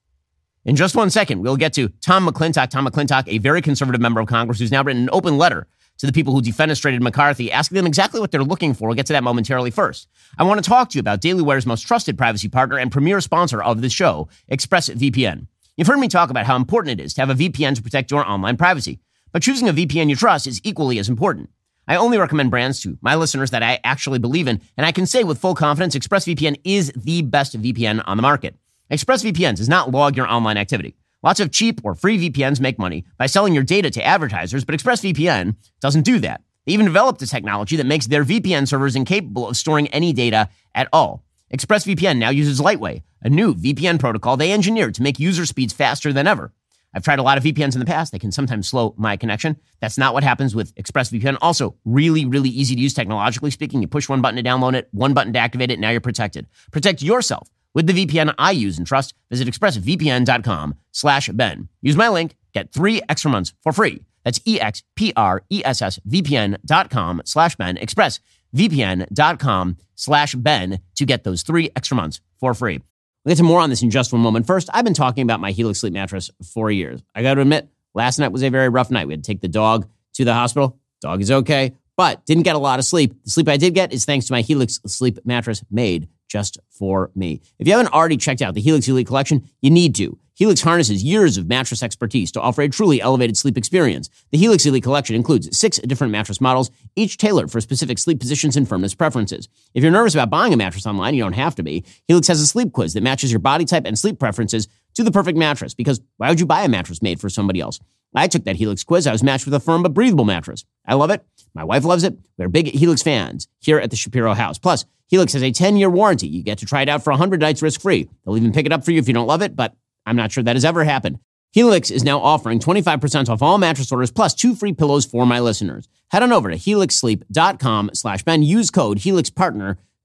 In 0.65 0.77
just 0.77 0.95
one 0.95 1.11
second, 1.11 1.41
we'll 1.41 1.57
get 1.57 1.73
to 1.75 1.89
Tom 2.01 2.29
McClintock. 2.29 2.69
Tom 2.69 2.87
McClintock, 2.87 3.25
a 3.27 3.39
very 3.39 3.63
conservative 3.63 4.01
member 4.01 4.21
of 4.21 4.29
Congress 4.29 4.59
who's 4.59 4.71
now 4.71 4.83
written 4.83 5.05
an 5.05 5.11
open 5.13 5.39
letter 5.39 5.67
to 6.01 6.07
the 6.07 6.13
people 6.13 6.33
who 6.33 6.41
defenestrated 6.41 7.01
McCarthy, 7.01 7.53
asking 7.53 7.77
them 7.77 7.87
exactly 7.87 8.21
what 8.21 8.31
they're 8.31 8.43
looking 8.43 8.73
for. 8.73 8.89
We'll 8.89 8.97
get 8.97 9.07
to 9.07 9.13
that 9.13 9.23
momentarily 9.23 9.71
first. 9.71 10.09
I 10.39 10.45
want 10.45 10.63
to 10.63 10.69
talk 10.69 10.89
to 10.91 10.95
you 10.97 11.01
about 11.01 11.21
Daily 11.21 11.43
Wire's 11.43 11.67
most 11.67 11.87
trusted 11.87 12.17
privacy 12.17 12.49
partner 12.49 12.79
and 12.79 12.91
premier 12.91 13.21
sponsor 13.21 13.63
of 13.63 13.83
the 13.83 13.91
show, 13.91 14.29
ExpressVPN. 14.51 15.47
You've 15.77 15.87
heard 15.87 15.99
me 15.99 16.09
talk 16.09 16.31
about 16.31 16.47
how 16.47 16.57
important 16.57 16.99
it 16.99 17.05
is 17.05 17.13
to 17.15 17.21
have 17.21 17.29
a 17.29 17.35
VPN 17.35 17.75
to 17.77 17.83
protect 17.83 18.11
your 18.11 18.27
online 18.27 18.57
privacy, 18.57 18.99
but 19.31 19.43
choosing 19.43 19.69
a 19.69 19.75
VPN 19.75 20.09
you 20.09 20.17
trust 20.17 20.47
is 20.47 20.61
equally 20.65 20.99
as 20.99 21.09
important. 21.09 21.51
I 21.87 21.97
only 21.97 22.17
recommend 22.17 22.51
brands 22.51 22.81
to 22.81 22.97
my 23.03 23.15
listeners 23.15 23.51
that 23.51 23.63
I 23.63 23.79
actually 23.85 24.21
believe 24.21 24.49
in, 24.49 24.63
and 24.79 24.87
I 24.87 24.93
can 24.93 25.05
say 25.05 25.23
with 25.23 25.39
full 25.39 25.55
confidence 25.55 25.95
ExpressVPN 25.95 26.61
is 26.65 26.93
the 26.97 27.21
best 27.23 27.61
VPN 27.61 28.03
on 28.07 28.17
the 28.17 28.23
market. 28.23 28.57
ExpressVPN 28.91 29.57
does 29.57 29.69
not 29.69 29.91
log 29.91 30.17
your 30.17 30.27
online 30.27 30.57
activity. 30.57 30.97
Lots 31.23 31.41
of 31.41 31.53
cheap 31.53 31.83
or 31.85 31.95
free 31.95 32.31
VPNs 32.31 32.61
make 32.61 32.79
money 32.79 33.05
by 33.19 33.27
selling 33.27 33.53
your 33.53 33.63
data 33.63 33.91
to 33.91 34.03
advertisers, 34.03 34.65
but 34.65 34.75
ExpressVPN 34.75 35.55
doesn't 35.81 36.03
do 36.03 36.19
that. 36.21 36.43
They 36.65 36.73
even 36.73 36.87
developed 36.87 37.21
a 37.21 37.27
technology 37.27 37.77
that 37.77 37.87
makes 37.87 38.07
their 38.07 38.25
VPN 38.25 38.67
servers 38.67 38.97
incapable 38.97 39.47
of 39.47 39.57
storing 39.57 39.89
any 39.89 40.15
data 40.15 40.49
at 40.75 40.89
all. 40.95 41.23
ExpressVPN 41.53 42.17
now 42.17 42.31
uses 42.31 42.59
Lightway, 42.59 43.03
a 43.21 43.29
new 43.29 43.55
VPN 43.55 43.99
protocol 43.99 44.39
they 44.39 44.53
engineered 44.53 44.95
to 44.95 45.03
make 45.03 45.21
user 45.21 45.45
speeds 45.45 45.75
faster 45.75 46.11
than 46.11 46.27
ever. 46.27 46.55
I've 46.95 47.05
tried 47.05 47.19
a 47.19 47.23
lot 47.23 47.37
of 47.37 47.45
VPNs 47.45 47.75
in 47.75 47.81
the 47.81 47.87
past. 47.87 48.13
They 48.13 48.19
can 48.19 48.33
sometimes 48.33 48.69
slow 48.69 48.95
my 48.97 49.17
connection. 49.17 49.59
That's 49.81 49.99
not 49.99 50.15
what 50.15 50.25
happens 50.25 50.55
with 50.55 50.75
ExpressVPN. 50.77 51.37
Also, 51.43 51.77
really, 51.85 52.25
really 52.25 52.49
easy 52.49 52.75
to 52.75 52.81
use 52.81 52.95
technologically 52.95 53.51
speaking. 53.51 53.83
You 53.83 53.89
push 53.89 54.09
one 54.09 54.23
button 54.23 54.43
to 54.43 54.49
download 54.49 54.75
it, 54.75 54.89
one 54.93 55.13
button 55.13 55.35
to 55.35 55.39
activate 55.39 55.71
it. 55.71 55.79
Now 55.79 55.91
you're 55.91 56.01
protected. 56.01 56.47
Protect 56.73 57.03
yourself 57.03 57.49
with 57.75 57.87
the 57.87 58.07
VPN 58.07 58.35
I 58.39 58.53
use 58.53 58.79
and 58.79 58.87
trust, 58.87 59.15
visit 59.31 59.49
expressvpn.com 59.49 60.77
slash 60.93 61.29
Ben. 61.29 61.69
Use 61.83 61.97
my 61.97 62.09
link, 62.09 62.37
get 62.53 62.73
three 62.73 63.03
extra 63.09 63.31
months 63.31 63.53
for 63.63 63.73
free. 63.73 64.03
That's 64.25 64.41
E-X-P-R-E-S-S-V-P-N 64.45 66.59
dot 66.67 66.91
com 66.91 67.23
slash 67.25 67.57
Ben. 67.57 67.77
Expressvpn.com 67.77 69.77
slash 69.95 70.35
Ben 70.35 70.81
to 70.97 71.07
get 71.07 71.25
those 71.25 71.43
three 71.43 71.71
extra 71.77 71.97
months 71.97 72.21
for 72.39 72.55
free. 72.55 72.81
We'll 73.25 73.33
get 73.33 73.39
to 73.39 73.45
more 73.45 73.61
on 73.61 73.71
this 73.71 73.83
in 73.83 73.91
just 73.91 74.13
one 74.13 74.23
moment. 74.23 74.47
First, 74.47 74.71
I've 74.73 74.85
been 74.85 74.95
talking 74.95 75.23
about 75.23 75.41
my 75.41 75.53
Helix 75.53 75.81
sleep 75.81 75.93
mattress 75.93 76.31
for 76.55 76.71
years. 76.71 77.03
I 77.15 77.23
got 77.23 77.35
to 77.35 77.43
admit, 77.43 77.69
last 77.95 78.19
night 78.19 78.33
was 78.33 78.43
a 78.43 78.49
very 78.49 78.69
rough 78.69 78.91
night. 78.91 79.07
We 79.07 79.13
had 79.13 79.25
to 79.25 79.31
take 79.31 79.41
the 79.41 79.49
dog 79.49 79.89
to 80.15 80.25
the 80.25 80.35
hospital. 80.35 80.79
Dog 81.01 81.21
is 81.21 81.31
okay, 81.31 81.75
but 81.97 82.25
didn't 82.27 82.45
get 82.45 82.57
a 82.57 82.59
lot 82.59 82.79
of 82.79 82.85
sleep. 82.85 83.15
The 83.25 83.31
sleep 83.31 83.49
I 83.49 83.57
did 83.57 83.75
get 83.75 83.93
is 83.93 84.05
thanks 84.05 84.27
to 84.27 84.33
my 84.33 84.43
Helix 84.43 84.81
sleep 84.87 85.19
mattress 85.25 85.63
made 85.71 86.09
just 86.31 86.59
for 86.71 87.11
me. 87.15 87.43
If 87.59 87.67
you 87.67 87.75
haven't 87.75 87.93
already 87.93 88.17
checked 88.17 88.41
out 88.41 88.55
the 88.55 88.61
Helix 88.61 88.89
Elite 88.89 89.07
collection, 89.07 89.51
you 89.61 89.71
need 89.71 89.95
to. 89.97 90.19
Helix 90.35 90.63
harnesses 90.63 91.05
years 91.05 91.37
of 91.37 91.49
mattress 91.49 91.83
expertise 91.83 92.33
to 92.33 92.41
offer 92.41 92.63
a 92.63 92.69
truly 92.71 93.03
elevated 93.03 93.37
sleep 93.37 93.59
experience. 93.59 94.09
The 94.31 94.39
Helix 94.39 94.65
Elite 94.65 94.83
collection 94.83 95.15
includes 95.15 95.55
six 95.59 95.79
different 95.81 96.13
mattress 96.13 96.41
models, 96.41 96.71
each 96.97 97.19
tailored 97.19 97.51
for 97.51 97.61
specific 97.61 97.99
sleep 97.99 98.21
positions 98.21 98.57
and 98.57 98.67
firmness 98.67 98.95
preferences. 98.95 99.51
If 99.75 99.83
you're 99.83 99.93
nervous 99.93 100.15
about 100.15 100.31
buying 100.31 100.55
a 100.55 100.57
mattress 100.57 100.87
online, 100.87 101.15
you 101.15 101.23
don't 101.23 101.35
have 101.35 101.57
to 101.57 101.63
be. 101.63 101.85
Helix 102.09 102.29
has 102.29 102.41
a 102.41 102.47
sleep 102.47 102.73
quiz 102.73 102.95
that 102.95 103.03
matches 103.03 103.31
your 103.31 103.41
body 103.41 103.67
type 103.67 103.85
and 103.85 103.99
sleep 103.99 104.19
preferences 104.19 104.67
to 104.95 105.03
the 105.03 105.11
perfect 105.11 105.39
mattress 105.39 105.75
because 105.75 106.01
why 106.17 106.29
would 106.29 106.41
you 106.41 106.47
buy 106.47 106.63
a 106.63 106.69
mattress 106.69 107.03
made 107.03 107.21
for 107.21 107.29
somebody 107.29 107.61
else? 107.61 107.81
I 108.15 108.27
took 108.27 108.45
that 108.45 108.57
Helix 108.57 108.83
quiz. 108.85 109.07
I 109.07 109.13
was 109.13 109.23
matched 109.23 109.45
with 109.45 109.55
a 109.55 109.61
firm 109.61 109.83
but 109.83 109.95
breathable 109.95 110.25
mattress. 110.25 110.65
I 110.87 110.95
love 110.95 111.11
it. 111.11 111.25
My 111.55 111.65
wife 111.65 111.85
loves 111.85 112.05
it. 112.05 112.19
We're 112.39 112.49
big 112.49 112.67
Helix 112.67 113.03
fans 113.03 113.47
here 113.61 113.79
at 113.79 113.91
the 113.91 113.97
Shapiro 113.97 114.35
house. 114.35 114.59
Plus, 114.59 114.85
Helix 115.09 115.33
has 115.33 115.43
a 115.43 115.53
10 115.53 115.77
year 115.77 115.91
warranty. 115.91 116.27
You 116.29 116.43
get 116.43 116.59
to 116.59 116.67
try 116.67 116.83
it 116.83 116.89
out 116.89 117.05
for 117.05 117.11
100 117.11 117.41
nights 117.41 117.63
risk 117.63 117.81
free. 117.81 118.09
They'll 118.25 118.37
even 118.37 118.53
pick 118.53 118.67
it 118.67 118.73
up 118.73 118.85
for 118.85 118.91
you 118.91 118.99
if 118.99 119.09
you 119.09 119.15
don't 119.15 119.27
love 119.27 119.43
it, 119.43 119.57
but 119.57 119.75
I'm 120.07 120.17
not 120.17 120.33
sure 120.33 120.43
that 120.43 120.57
has 120.57 120.65
ever 120.65 120.85
happened. 120.85 121.19
Helix 121.53 121.91
is 121.91 122.05
now 122.05 122.21
offering 122.21 122.61
25% 122.61 123.29
off 123.29 123.43
all 123.43 123.59
mattress 123.59 123.91
orders 123.91 124.13
plus 124.13 124.35
two 124.35 124.55
free 124.55 124.73
pillows 124.73 125.05
for 125.05 125.27
my 125.27 125.41
listeners. 125.41 125.89
Head 126.11 126.23
on 126.23 126.33
over 126.33 126.51
to 126.51 126.57
helixsleep.com 126.57 127.91
slash 127.95 128.23
Ben. 128.23 128.43
Use 128.43 128.71
code 128.71 128.99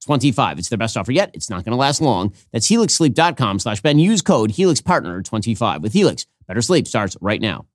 HelixPartner25. 0.05 0.59
It's 0.59 0.69
their 0.69 0.77
best 0.77 0.97
offer 0.97 1.11
yet. 1.11 1.31
It's 1.33 1.49
not 1.49 1.63
going 1.63 1.71
to 1.71 1.77
last 1.77 2.01
long. 2.01 2.33
That's 2.51 2.69
helixsleep.com 2.69 3.59
slash 3.59 3.81
Ben. 3.81 3.99
Use 3.99 4.21
code 4.21 4.51
HelixPartner25. 4.51 5.81
With 5.81 5.93
Helix, 5.93 6.25
better 6.47 6.61
sleep 6.61 6.87
starts 6.87 7.17
right 7.21 7.41
now. 7.41 7.65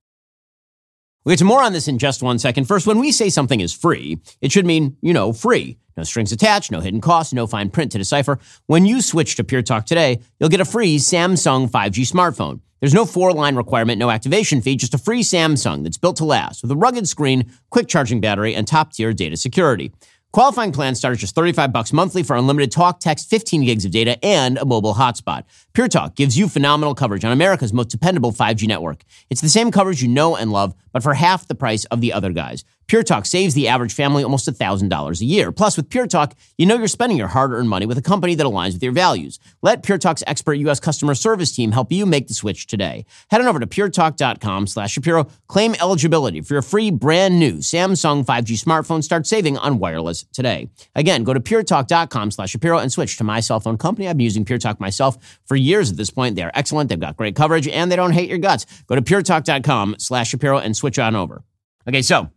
We'll 1.24 1.34
get 1.34 1.40
to 1.40 1.44
more 1.44 1.62
on 1.62 1.74
this 1.74 1.86
in 1.86 1.98
just 1.98 2.22
one 2.22 2.38
second. 2.38 2.64
First, 2.64 2.86
when 2.86 2.98
we 2.98 3.12
say 3.12 3.28
something 3.28 3.60
is 3.60 3.74
free, 3.74 4.20
it 4.40 4.52
should 4.52 4.64
mean, 4.64 4.96
you 5.02 5.12
know, 5.12 5.34
free. 5.34 5.76
No 5.96 6.02
strings 6.02 6.32
attached, 6.32 6.70
no 6.70 6.80
hidden 6.80 7.02
costs, 7.02 7.34
no 7.34 7.46
fine 7.46 7.68
print 7.68 7.92
to 7.92 7.98
decipher. 7.98 8.38
When 8.66 8.86
you 8.86 9.02
switch 9.02 9.36
to 9.36 9.44
Pure 9.44 9.62
Talk 9.62 9.84
today, 9.84 10.20
you'll 10.38 10.48
get 10.48 10.60
a 10.60 10.64
free 10.64 10.96
Samsung 10.96 11.68
5G 11.68 12.10
smartphone. 12.10 12.60
There's 12.80 12.94
no 12.94 13.04
four 13.04 13.34
line 13.34 13.56
requirement, 13.56 13.98
no 13.98 14.08
activation 14.08 14.62
fee, 14.62 14.76
just 14.76 14.94
a 14.94 14.98
free 14.98 15.22
Samsung 15.22 15.82
that's 15.82 15.98
built 15.98 16.16
to 16.16 16.24
last 16.24 16.62
with 16.62 16.70
a 16.70 16.76
rugged 16.76 17.06
screen, 17.06 17.52
quick 17.68 17.86
charging 17.86 18.22
battery, 18.22 18.54
and 18.54 18.66
top 18.66 18.94
tier 18.94 19.12
data 19.12 19.36
security. 19.36 19.92
Qualifying 20.32 20.70
plans 20.70 20.96
start 20.96 21.14
at 21.14 21.18
just 21.18 21.34
35 21.34 21.72
bucks 21.72 21.92
monthly 21.92 22.22
for 22.22 22.36
unlimited 22.36 22.70
talk, 22.70 23.00
text, 23.00 23.28
15 23.28 23.64
gigs 23.64 23.84
of 23.84 23.90
data, 23.90 24.16
and 24.24 24.58
a 24.58 24.64
mobile 24.64 24.94
hotspot. 24.94 25.42
Pure 25.72 25.88
Talk 25.88 26.14
gives 26.14 26.38
you 26.38 26.48
phenomenal 26.48 26.94
coverage 26.94 27.24
on 27.24 27.32
America's 27.32 27.72
most 27.72 27.88
dependable 27.88 28.30
5G 28.30 28.68
network. 28.68 29.02
It's 29.28 29.40
the 29.40 29.48
same 29.48 29.72
coverage 29.72 30.02
you 30.02 30.06
know 30.08 30.36
and 30.36 30.52
love, 30.52 30.72
but 30.92 31.02
for 31.02 31.14
half 31.14 31.48
the 31.48 31.56
price 31.56 31.84
of 31.86 32.00
the 32.00 32.12
other 32.12 32.30
guys. 32.30 32.62
Pure 32.90 33.04
Talk 33.04 33.24
saves 33.24 33.54
the 33.54 33.68
average 33.68 33.94
family 33.94 34.24
almost 34.24 34.48
$1,000 34.48 35.20
a 35.20 35.24
year. 35.24 35.52
Plus, 35.52 35.76
with 35.76 35.88
Pure 35.88 36.08
Talk, 36.08 36.34
you 36.58 36.66
know 36.66 36.74
you're 36.76 36.88
spending 36.88 37.16
your 37.16 37.28
hard 37.28 37.52
earned 37.52 37.68
money 37.68 37.86
with 37.86 37.96
a 37.96 38.02
company 38.02 38.34
that 38.34 38.44
aligns 38.44 38.72
with 38.72 38.82
your 38.82 38.90
values. 38.90 39.38
Let 39.62 39.84
Pure 39.84 39.98
Talk's 39.98 40.24
expert 40.26 40.54
U.S. 40.54 40.80
customer 40.80 41.14
service 41.14 41.54
team 41.54 41.70
help 41.70 41.92
you 41.92 42.04
make 42.04 42.26
the 42.26 42.34
switch 42.34 42.66
today. 42.66 43.06
Head 43.30 43.40
on 43.40 43.46
over 43.46 43.60
to 43.60 43.66
puretalk.com 43.68 44.66
slash 44.66 44.90
Shapiro. 44.90 45.28
Claim 45.46 45.76
eligibility 45.80 46.40
for 46.40 46.54
your 46.54 46.62
free 46.62 46.90
brand 46.90 47.38
new 47.38 47.58
Samsung 47.58 48.24
5G 48.24 48.60
smartphone. 48.60 49.04
Start 49.04 49.24
saving 49.24 49.56
on 49.56 49.78
wireless 49.78 50.24
today. 50.32 50.68
Again, 50.96 51.22
go 51.22 51.32
to 51.32 51.38
puretalk.com 51.38 52.32
slash 52.32 52.50
Shapiro 52.50 52.78
and 52.78 52.90
switch 52.90 53.16
to 53.18 53.22
my 53.22 53.38
cell 53.38 53.60
phone 53.60 53.78
company. 53.78 54.08
I've 54.08 54.16
been 54.16 54.24
using 54.24 54.44
Pure 54.44 54.58
Talk 54.58 54.80
myself 54.80 55.38
for 55.44 55.54
years 55.54 55.92
at 55.92 55.96
this 55.96 56.10
point. 56.10 56.34
They 56.34 56.42
are 56.42 56.50
excellent. 56.54 56.88
They've 56.88 56.98
got 56.98 57.16
great 57.16 57.36
coverage 57.36 57.68
and 57.68 57.88
they 57.92 57.94
don't 57.94 58.10
hate 58.10 58.28
your 58.28 58.38
guts. 58.38 58.66
Go 58.88 58.96
to 58.96 59.02
puretalk.com 59.02 59.94
slash 60.00 60.30
Shapiro 60.30 60.58
and 60.58 60.76
switch 60.76 60.98
on 60.98 61.14
over. 61.14 61.44
Okay, 61.86 62.02
so 62.02 62.30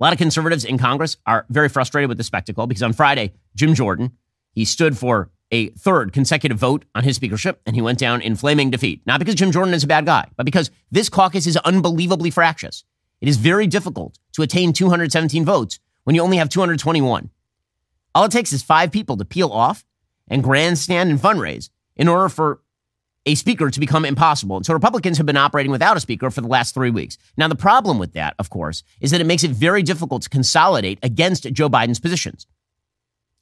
a 0.00 0.04
lot 0.04 0.12
of 0.12 0.18
conservatives 0.18 0.64
in 0.64 0.78
Congress 0.78 1.18
are 1.26 1.44
very 1.50 1.68
frustrated 1.68 2.08
with 2.08 2.16
the 2.16 2.24
spectacle 2.24 2.66
because 2.66 2.82
on 2.82 2.92
Friday, 2.92 3.34
Jim 3.54 3.74
Jordan, 3.74 4.12
he 4.52 4.64
stood 4.64 4.96
for 4.96 5.30
a 5.50 5.68
third 5.70 6.12
consecutive 6.12 6.58
vote 6.58 6.84
on 6.94 7.04
his 7.04 7.16
speakership 7.16 7.60
and 7.66 7.76
he 7.76 7.82
went 7.82 7.98
down 7.98 8.22
in 8.22 8.36
flaming 8.36 8.70
defeat. 8.70 9.02
Not 9.04 9.18
because 9.18 9.34
Jim 9.34 9.52
Jordan 9.52 9.74
is 9.74 9.84
a 9.84 9.88
bad 9.88 10.06
guy, 10.06 10.28
but 10.36 10.46
because 10.46 10.70
this 10.90 11.08
caucus 11.08 11.46
is 11.46 11.56
unbelievably 11.58 12.30
fractious. 12.30 12.84
It 13.20 13.28
is 13.28 13.36
very 13.36 13.66
difficult 13.66 14.18
to 14.32 14.42
attain 14.42 14.72
217 14.72 15.44
votes 15.44 15.78
when 16.04 16.16
you 16.16 16.22
only 16.22 16.38
have 16.38 16.48
221. 16.48 17.30
All 18.14 18.24
it 18.24 18.32
takes 18.32 18.52
is 18.52 18.62
five 18.62 18.90
people 18.90 19.16
to 19.18 19.24
peel 19.24 19.50
off 19.50 19.84
and 20.28 20.42
grandstand 20.42 21.10
and 21.10 21.20
fundraise 21.20 21.68
in 21.96 22.08
order 22.08 22.28
for 22.28 22.60
a 23.26 23.34
speaker 23.34 23.70
to 23.70 23.80
become 23.80 24.04
impossible. 24.04 24.56
And 24.56 24.64
so 24.64 24.72
Republicans 24.72 25.18
have 25.18 25.26
been 25.26 25.36
operating 25.36 25.70
without 25.70 25.96
a 25.96 26.00
speaker 26.00 26.30
for 26.30 26.40
the 26.40 26.48
last 26.48 26.74
three 26.74 26.90
weeks. 26.90 27.18
Now, 27.36 27.48
the 27.48 27.54
problem 27.54 27.98
with 27.98 28.14
that, 28.14 28.34
of 28.38 28.50
course, 28.50 28.82
is 29.00 29.10
that 29.10 29.20
it 29.20 29.26
makes 29.26 29.44
it 29.44 29.50
very 29.50 29.82
difficult 29.82 30.22
to 30.22 30.28
consolidate 30.30 30.98
against 31.02 31.52
Joe 31.52 31.68
Biden's 31.68 32.00
positions. 32.00 32.46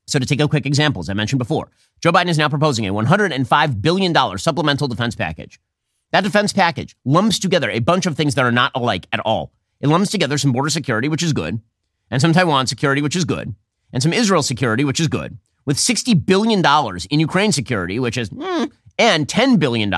So, 0.06 0.18
to 0.18 0.26
take 0.26 0.40
a 0.40 0.48
quick 0.48 0.66
example, 0.66 1.00
as 1.00 1.08
I 1.08 1.14
mentioned 1.14 1.38
before, 1.38 1.70
Joe 2.00 2.12
Biden 2.12 2.28
is 2.28 2.38
now 2.38 2.48
proposing 2.48 2.86
a 2.86 2.92
$105 2.92 3.82
billion 3.82 4.38
supplemental 4.38 4.88
defense 4.88 5.14
package. 5.14 5.60
That 6.12 6.24
defense 6.24 6.52
package 6.52 6.96
lumps 7.04 7.38
together 7.38 7.70
a 7.70 7.80
bunch 7.80 8.06
of 8.06 8.16
things 8.16 8.34
that 8.34 8.44
are 8.44 8.52
not 8.52 8.72
alike 8.74 9.06
at 9.12 9.20
all. 9.20 9.52
It 9.80 9.88
lumps 9.88 10.10
together 10.10 10.38
some 10.38 10.52
border 10.52 10.70
security, 10.70 11.08
which 11.08 11.22
is 11.22 11.32
good, 11.32 11.60
and 12.10 12.20
some 12.20 12.32
Taiwan 12.32 12.66
security, 12.66 13.02
which 13.02 13.14
is 13.14 13.24
good, 13.24 13.54
and 13.92 14.02
some 14.02 14.12
Israel 14.12 14.42
security, 14.42 14.84
which 14.84 15.00
is 15.00 15.08
good, 15.08 15.38
with 15.66 15.76
$60 15.76 16.24
billion 16.24 16.64
in 17.10 17.20
Ukraine 17.20 17.52
security, 17.52 17.98
which 17.98 18.16
is, 18.16 18.30
mm, 18.30 18.72
and 18.98 19.26
$10 19.26 19.58
billion 19.58 19.92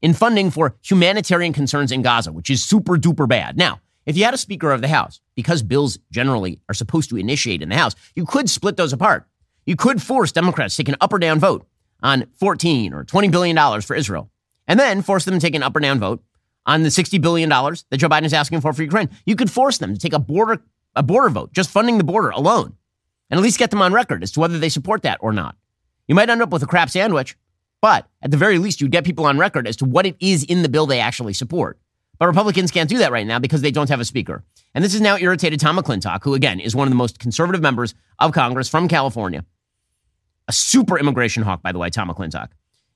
in 0.00 0.14
funding 0.14 0.50
for 0.50 0.76
humanitarian 0.82 1.52
concerns 1.52 1.92
in 1.92 2.02
Gaza, 2.02 2.32
which 2.32 2.50
is 2.50 2.64
super 2.64 2.96
duper 2.96 3.28
bad. 3.28 3.56
Now, 3.56 3.80
if 4.06 4.16
you 4.16 4.24
had 4.24 4.34
a 4.34 4.38
Speaker 4.38 4.70
of 4.72 4.80
the 4.80 4.88
House, 4.88 5.20
because 5.34 5.62
bills 5.62 5.98
generally 6.10 6.60
are 6.68 6.74
supposed 6.74 7.10
to 7.10 7.16
initiate 7.16 7.62
in 7.62 7.68
the 7.68 7.76
House, 7.76 7.94
you 8.14 8.24
could 8.24 8.48
split 8.48 8.76
those 8.76 8.92
apart. 8.92 9.26
You 9.66 9.76
could 9.76 10.00
force 10.00 10.32
Democrats 10.32 10.76
to 10.76 10.82
take 10.82 10.88
an 10.88 10.96
up 11.00 11.12
or 11.12 11.18
down 11.18 11.40
vote 11.40 11.66
on 12.02 12.26
14 12.34 12.94
or 12.94 13.04
20 13.04 13.28
billion 13.28 13.54
dollars 13.54 13.84
for 13.84 13.94
Israel, 13.94 14.30
and 14.66 14.80
then 14.80 15.02
force 15.02 15.24
them 15.24 15.34
to 15.34 15.40
take 15.40 15.54
an 15.54 15.62
up 15.62 15.76
or 15.76 15.80
down 15.80 15.98
vote 15.98 16.22
on 16.64 16.84
the 16.84 16.90
60 16.90 17.18
billion 17.18 17.48
dollars 17.48 17.84
that 17.90 17.98
Joe 17.98 18.08
Biden 18.08 18.24
is 18.24 18.32
asking 18.32 18.60
for 18.60 18.72
for 18.72 18.82
Ukraine. 18.82 19.10
You 19.26 19.36
could 19.36 19.50
force 19.50 19.78
them 19.78 19.92
to 19.92 20.00
take 20.00 20.12
a 20.12 20.18
border 20.18 20.62
a 20.96 21.02
border 21.02 21.28
vote, 21.28 21.52
just 21.52 21.70
funding 21.70 21.98
the 21.98 22.04
border 22.04 22.30
alone, 22.30 22.76
and 23.30 23.38
at 23.38 23.42
least 23.42 23.58
get 23.58 23.70
them 23.70 23.82
on 23.82 23.92
record 23.92 24.22
as 24.22 24.32
to 24.32 24.40
whether 24.40 24.58
they 24.58 24.68
support 24.68 25.02
that 25.02 25.18
or 25.20 25.32
not. 25.32 25.54
You 26.06 26.14
might 26.14 26.30
end 26.30 26.40
up 26.40 26.50
with 26.50 26.62
a 26.62 26.66
crap 26.66 26.88
sandwich, 26.88 27.36
but 27.80 28.08
at 28.22 28.30
the 28.30 28.36
very 28.36 28.58
least, 28.58 28.80
you'd 28.80 28.90
get 28.90 29.04
people 29.04 29.26
on 29.26 29.38
record 29.38 29.66
as 29.66 29.76
to 29.76 29.84
what 29.84 30.06
it 30.06 30.16
is 30.20 30.44
in 30.44 30.62
the 30.62 30.68
bill 30.68 30.86
they 30.86 31.00
actually 31.00 31.32
support. 31.32 31.78
But 32.18 32.26
Republicans 32.26 32.70
can't 32.70 32.88
do 32.88 32.98
that 32.98 33.12
right 33.12 33.26
now 33.26 33.38
because 33.38 33.62
they 33.62 33.70
don't 33.70 33.88
have 33.88 34.00
a 34.00 34.04
speaker. 34.04 34.42
And 34.74 34.84
this 34.84 34.92
has 34.92 35.00
now 35.00 35.16
irritated 35.16 35.60
Tom 35.60 35.78
McClintock, 35.78 36.24
who, 36.24 36.34
again, 36.34 36.60
is 36.60 36.74
one 36.74 36.88
of 36.88 36.90
the 36.90 36.96
most 36.96 37.18
conservative 37.18 37.62
members 37.62 37.94
of 38.18 38.32
Congress 38.32 38.68
from 38.68 38.88
California. 38.88 39.44
A 40.48 40.52
super 40.52 40.98
immigration 40.98 41.42
hawk, 41.42 41.62
by 41.62 41.72
the 41.72 41.78
way, 41.78 41.90
Tom 41.90 42.08
McClintock. 42.08 42.48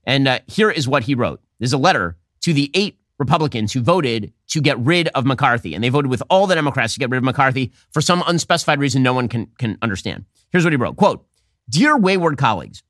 And 0.04 0.26
uh, 0.26 0.40
here 0.48 0.70
is 0.70 0.88
what 0.88 1.04
he 1.04 1.14
wrote. 1.14 1.40
There's 1.58 1.72
a 1.72 1.78
letter 1.78 2.16
to 2.40 2.52
the 2.52 2.70
eight 2.74 2.98
Republicans 3.18 3.72
who 3.72 3.80
voted 3.80 4.32
to 4.48 4.60
get 4.60 4.78
rid 4.80 5.08
of 5.08 5.24
McCarthy. 5.24 5.74
And 5.74 5.84
they 5.84 5.88
voted 5.88 6.10
with 6.10 6.22
all 6.28 6.46
the 6.48 6.56
Democrats 6.56 6.94
to 6.94 7.00
get 7.00 7.10
rid 7.10 7.18
of 7.18 7.24
McCarthy 7.24 7.72
for 7.90 8.00
some 8.00 8.24
unspecified 8.26 8.80
reason 8.80 9.02
no 9.02 9.14
one 9.14 9.28
can, 9.28 9.46
can 9.58 9.78
understand. 9.80 10.24
Here's 10.50 10.64
what 10.64 10.72
he 10.72 10.76
wrote. 10.76 10.96
Quote, 10.96 11.24
Dear 11.68 11.96
wayward 11.96 12.36
colleagues, 12.36 12.82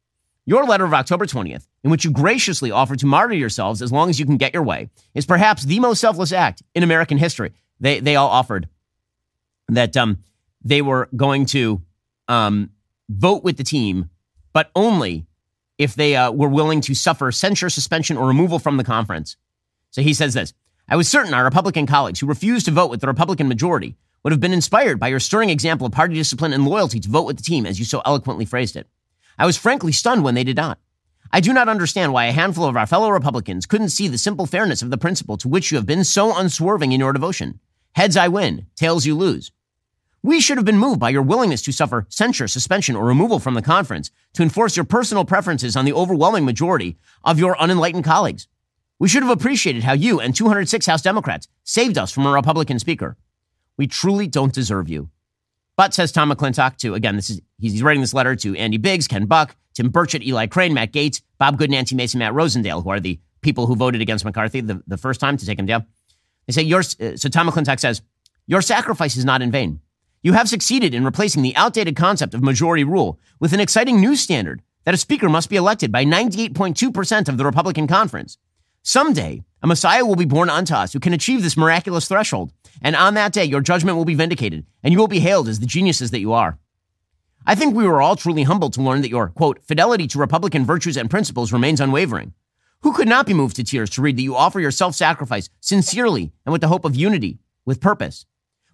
your 0.44 0.64
letter 0.64 0.84
of 0.84 0.94
October 0.94 1.26
20th, 1.26 1.66
in 1.84 1.90
which 1.90 2.04
you 2.04 2.11
graciously 2.11 2.70
offered 2.70 2.99
to 2.99 3.06
martyr 3.06 3.34
yourselves 3.34 3.80
as 3.80 3.92
long 3.92 4.11
as 4.11 4.18
you 4.18 4.26
can 4.26 4.37
get 4.37 4.54
your 4.54 4.62
way, 4.62 4.90
is 5.14 5.26
perhaps 5.26 5.64
the 5.64 5.80
most 5.80 6.00
selfless 6.00 6.32
act 6.32 6.62
in 6.75 6.82
American 6.82 7.18
history. 7.18 7.52
They, 7.80 8.00
they 8.00 8.16
all 8.16 8.28
offered 8.28 8.68
that 9.68 9.96
um, 9.96 10.18
they 10.64 10.82
were 10.82 11.08
going 11.14 11.46
to 11.46 11.82
um, 12.28 12.70
vote 13.08 13.44
with 13.44 13.56
the 13.56 13.64
team, 13.64 14.11
but 14.52 14.70
only 14.75 15.26
if 15.78 15.94
they 15.94 16.16
uh, 16.16 16.30
were 16.30 16.49
willing 16.49 16.80
to 16.82 16.94
suffer 16.94 17.32
censure, 17.32 17.70
suspension, 17.70 18.16
or 18.16 18.28
removal 18.28 18.58
from 18.58 18.76
the 18.76 18.84
conference. 18.84 19.37
So 19.90 20.02
he 20.02 20.14
says 20.14 20.34
this 20.34 20.54
I 20.88 20.96
was 20.96 21.08
certain 21.08 21.34
our 21.34 21.44
Republican 21.44 21.87
colleagues 21.87 22.20
who 22.20 22.26
refused 22.26 22.66
to 22.66 22.72
vote 22.72 22.90
with 22.90 23.00
the 23.00 23.06
Republican 23.06 23.49
majority 23.49 23.96
would 24.22 24.32
have 24.32 24.40
been 24.40 24.52
inspired 24.52 25.00
by 25.00 25.08
your 25.08 25.20
stirring 25.20 25.50
example 25.50 25.87
of 25.87 25.92
party 25.92 26.14
discipline 26.14 26.52
and 26.52 26.66
loyalty 26.66 27.00
to 27.00 27.08
vote 27.08 27.26
with 27.26 27.37
the 27.37 27.42
team, 27.42 27.66
as 27.66 27.78
you 27.78 27.84
so 27.84 28.02
eloquently 28.04 28.44
phrased 28.44 28.76
it. 28.76 28.87
I 29.38 29.46
was 29.46 29.56
frankly 29.56 29.92
stunned 29.92 30.24
when 30.24 30.34
they 30.34 30.44
did 30.44 30.56
not. 30.56 30.78
I 31.32 31.40
do 31.40 31.52
not 31.52 31.68
understand 31.68 32.12
why 32.12 32.26
a 32.26 32.32
handful 32.32 32.66
of 32.66 32.76
our 32.76 32.86
fellow 32.86 33.10
Republicans 33.10 33.64
couldn't 33.64 33.88
see 33.88 34.06
the 34.06 34.18
simple 34.18 34.44
fairness 34.44 34.82
of 34.82 34.90
the 34.90 34.98
principle 34.98 35.38
to 35.38 35.48
which 35.48 35.70
you 35.70 35.76
have 35.76 35.86
been 35.86 36.04
so 36.04 36.36
unswerving 36.36 36.92
in 36.92 37.00
your 37.00 37.12
devotion. 37.12 37.58
Heads 37.94 38.16
I 38.16 38.28
win, 38.28 38.66
tails 38.76 39.06
you 39.06 39.16
lose. 39.16 39.50
We 40.22 40.40
should 40.40 40.56
have 40.56 40.66
been 40.66 40.78
moved 40.78 41.00
by 41.00 41.10
your 41.10 41.22
willingness 41.22 41.62
to 41.62 41.72
suffer 41.72 42.06
censure, 42.08 42.46
suspension, 42.46 42.94
or 42.94 43.06
removal 43.06 43.38
from 43.38 43.54
the 43.54 43.62
conference 43.62 44.10
to 44.34 44.42
enforce 44.42 44.76
your 44.76 44.84
personal 44.84 45.24
preferences 45.24 45.74
on 45.74 45.84
the 45.84 45.92
overwhelming 45.92 46.44
majority 46.44 46.96
of 47.24 47.38
your 47.38 47.60
unenlightened 47.60 48.04
colleagues. 48.04 48.46
We 48.98 49.08
should 49.08 49.24
have 49.24 49.32
appreciated 49.32 49.82
how 49.82 49.94
you 49.94 50.20
and 50.20 50.32
206 50.36 50.86
House 50.86 51.02
Democrats 51.02 51.48
saved 51.64 51.98
us 51.98 52.12
from 52.12 52.24
a 52.24 52.30
Republican 52.30 52.78
speaker. 52.78 53.16
We 53.76 53.88
truly 53.88 54.28
don't 54.28 54.52
deserve 54.52 54.88
you. 54.88 55.10
But 55.76 55.95
says 55.95 56.12
Tom 56.12 56.31
McClintock 56.31 56.76
to 56.79 56.95
again, 56.95 57.17
this 57.17 57.31
is 57.31 57.41
he's 57.59 57.83
writing 57.83 58.00
this 58.00 58.14
letter 58.14 58.37
to 58.37 58.57
Andy 58.57 58.76
Biggs, 58.76 59.09
Ken 59.09 59.26
Buck, 59.26 59.57
Tim 59.75 59.91
Burchett, 59.91 60.25
Eli 60.25 60.47
Crane, 60.47 60.75
Matt 60.75 60.93
Gaetz, 60.93 61.23
Bob 61.38 61.59
Good, 61.59 61.71
Nancy 61.71 61.95
Mace, 61.95 62.14
Matt 62.14 62.33
Rosendale, 62.33 62.83
who 62.83 62.91
are 62.91 63.00
the 63.00 63.19
people 63.41 63.67
who 63.67 63.75
voted 63.75 64.00
against 64.00 64.25
McCarthy 64.25 64.61
the, 64.61 64.83
the 64.87 64.97
first 64.97 65.21
time 65.21 65.37
to 65.37 65.47
take 65.47 65.59
him 65.59 65.67
down. 65.67 65.87
They 66.47 66.52
say 66.52 66.62
yours. 66.62 66.99
Uh, 67.00 67.17
so 67.17 67.29
Tom 67.29 67.49
McClintock 67.49 67.81
says 67.81 68.02
your 68.47 68.62
sacrifice 68.62 69.17
is 69.17 69.25
not 69.25 69.43
in 69.43 69.50
vain. 69.50 69.81
You 70.23 70.35
have 70.35 70.49
succeeded 70.49 70.95
in 70.95 71.05
replacing 71.05 71.43
the 71.43 71.57
outdated 71.57 71.97
concept 71.97 72.35
of 72.35 72.43
majority 72.43 72.85
rule 72.85 73.19
with 73.41 73.52
an 73.52 73.61
exciting 73.61 74.00
new 74.00 74.14
standard 74.14 74.62
that 74.85 74.95
a 74.95 74.99
speaker 74.99 75.29
must 75.29 75.50
be 75.50 75.57
elected 75.57 75.91
by 75.91 76.05
98.2% 76.05 77.29
of 77.29 77.38
the 77.38 77.45
Republican 77.45 77.87
conference. 77.87 78.38
Someday, 78.83 79.43
a 79.62 79.67
Messiah 79.67 80.05
will 80.05 80.17
be 80.17 80.25
born 80.25 80.50
unto 80.50 80.75
us 80.75 80.93
who 80.93 81.00
can 81.00 81.12
achieve 81.12 81.43
this 81.43 81.57
miraculous 81.57 82.09
threshold. 82.09 82.52
And 82.81 82.97
on 82.97 83.14
that 83.14 83.33
day, 83.33 83.45
your 83.45 83.61
judgment 83.61 83.97
will 83.97 84.05
be 84.05 84.14
vindicated, 84.14 84.64
and 84.83 84.93
you 84.93 84.99
will 84.99 85.09
be 85.09 85.21
hailed 85.21 85.49
as 85.49 85.61
the 85.61 85.67
geniuses 85.67 86.11
that 86.11 86.21
you 86.21 86.33
are. 86.33 86.59
I 87.45 87.55
think 87.55 87.75
we 87.75 87.87
were 87.87 88.00
all 88.00 88.17
truly 88.17 88.45
humbled 88.45 88.73
to 88.75 88.83
learn 88.83 89.02
that 89.02 89.11
your, 89.11 89.29
quote, 89.29 89.62
fidelity 89.64 90.07
to 90.09 90.19
Republican 90.19 90.64
virtues 90.64 90.97
and 90.97 91.11
principles 91.11 91.52
remains 91.52 91.81
unwavering. 91.81 92.35
Who 92.83 92.93
could 92.93 93.09
not 93.09 93.26
be 93.26 93.35
moved 93.35 93.57
to 93.57 93.64
tears 93.64 93.91
to 93.91 94.02
read 94.02 94.17
that 94.17 94.23
you 94.23 94.37
offer 94.37 94.61
your 94.61 94.71
self 94.71 94.95
sacrifice 94.95 95.49
sincerely 95.61 96.33
and 96.45 96.52
with 96.52 96.61
the 96.61 96.69
hope 96.69 96.85
of 96.85 96.97
unity, 96.97 97.41
with 97.64 97.81
purpose? 97.81 98.26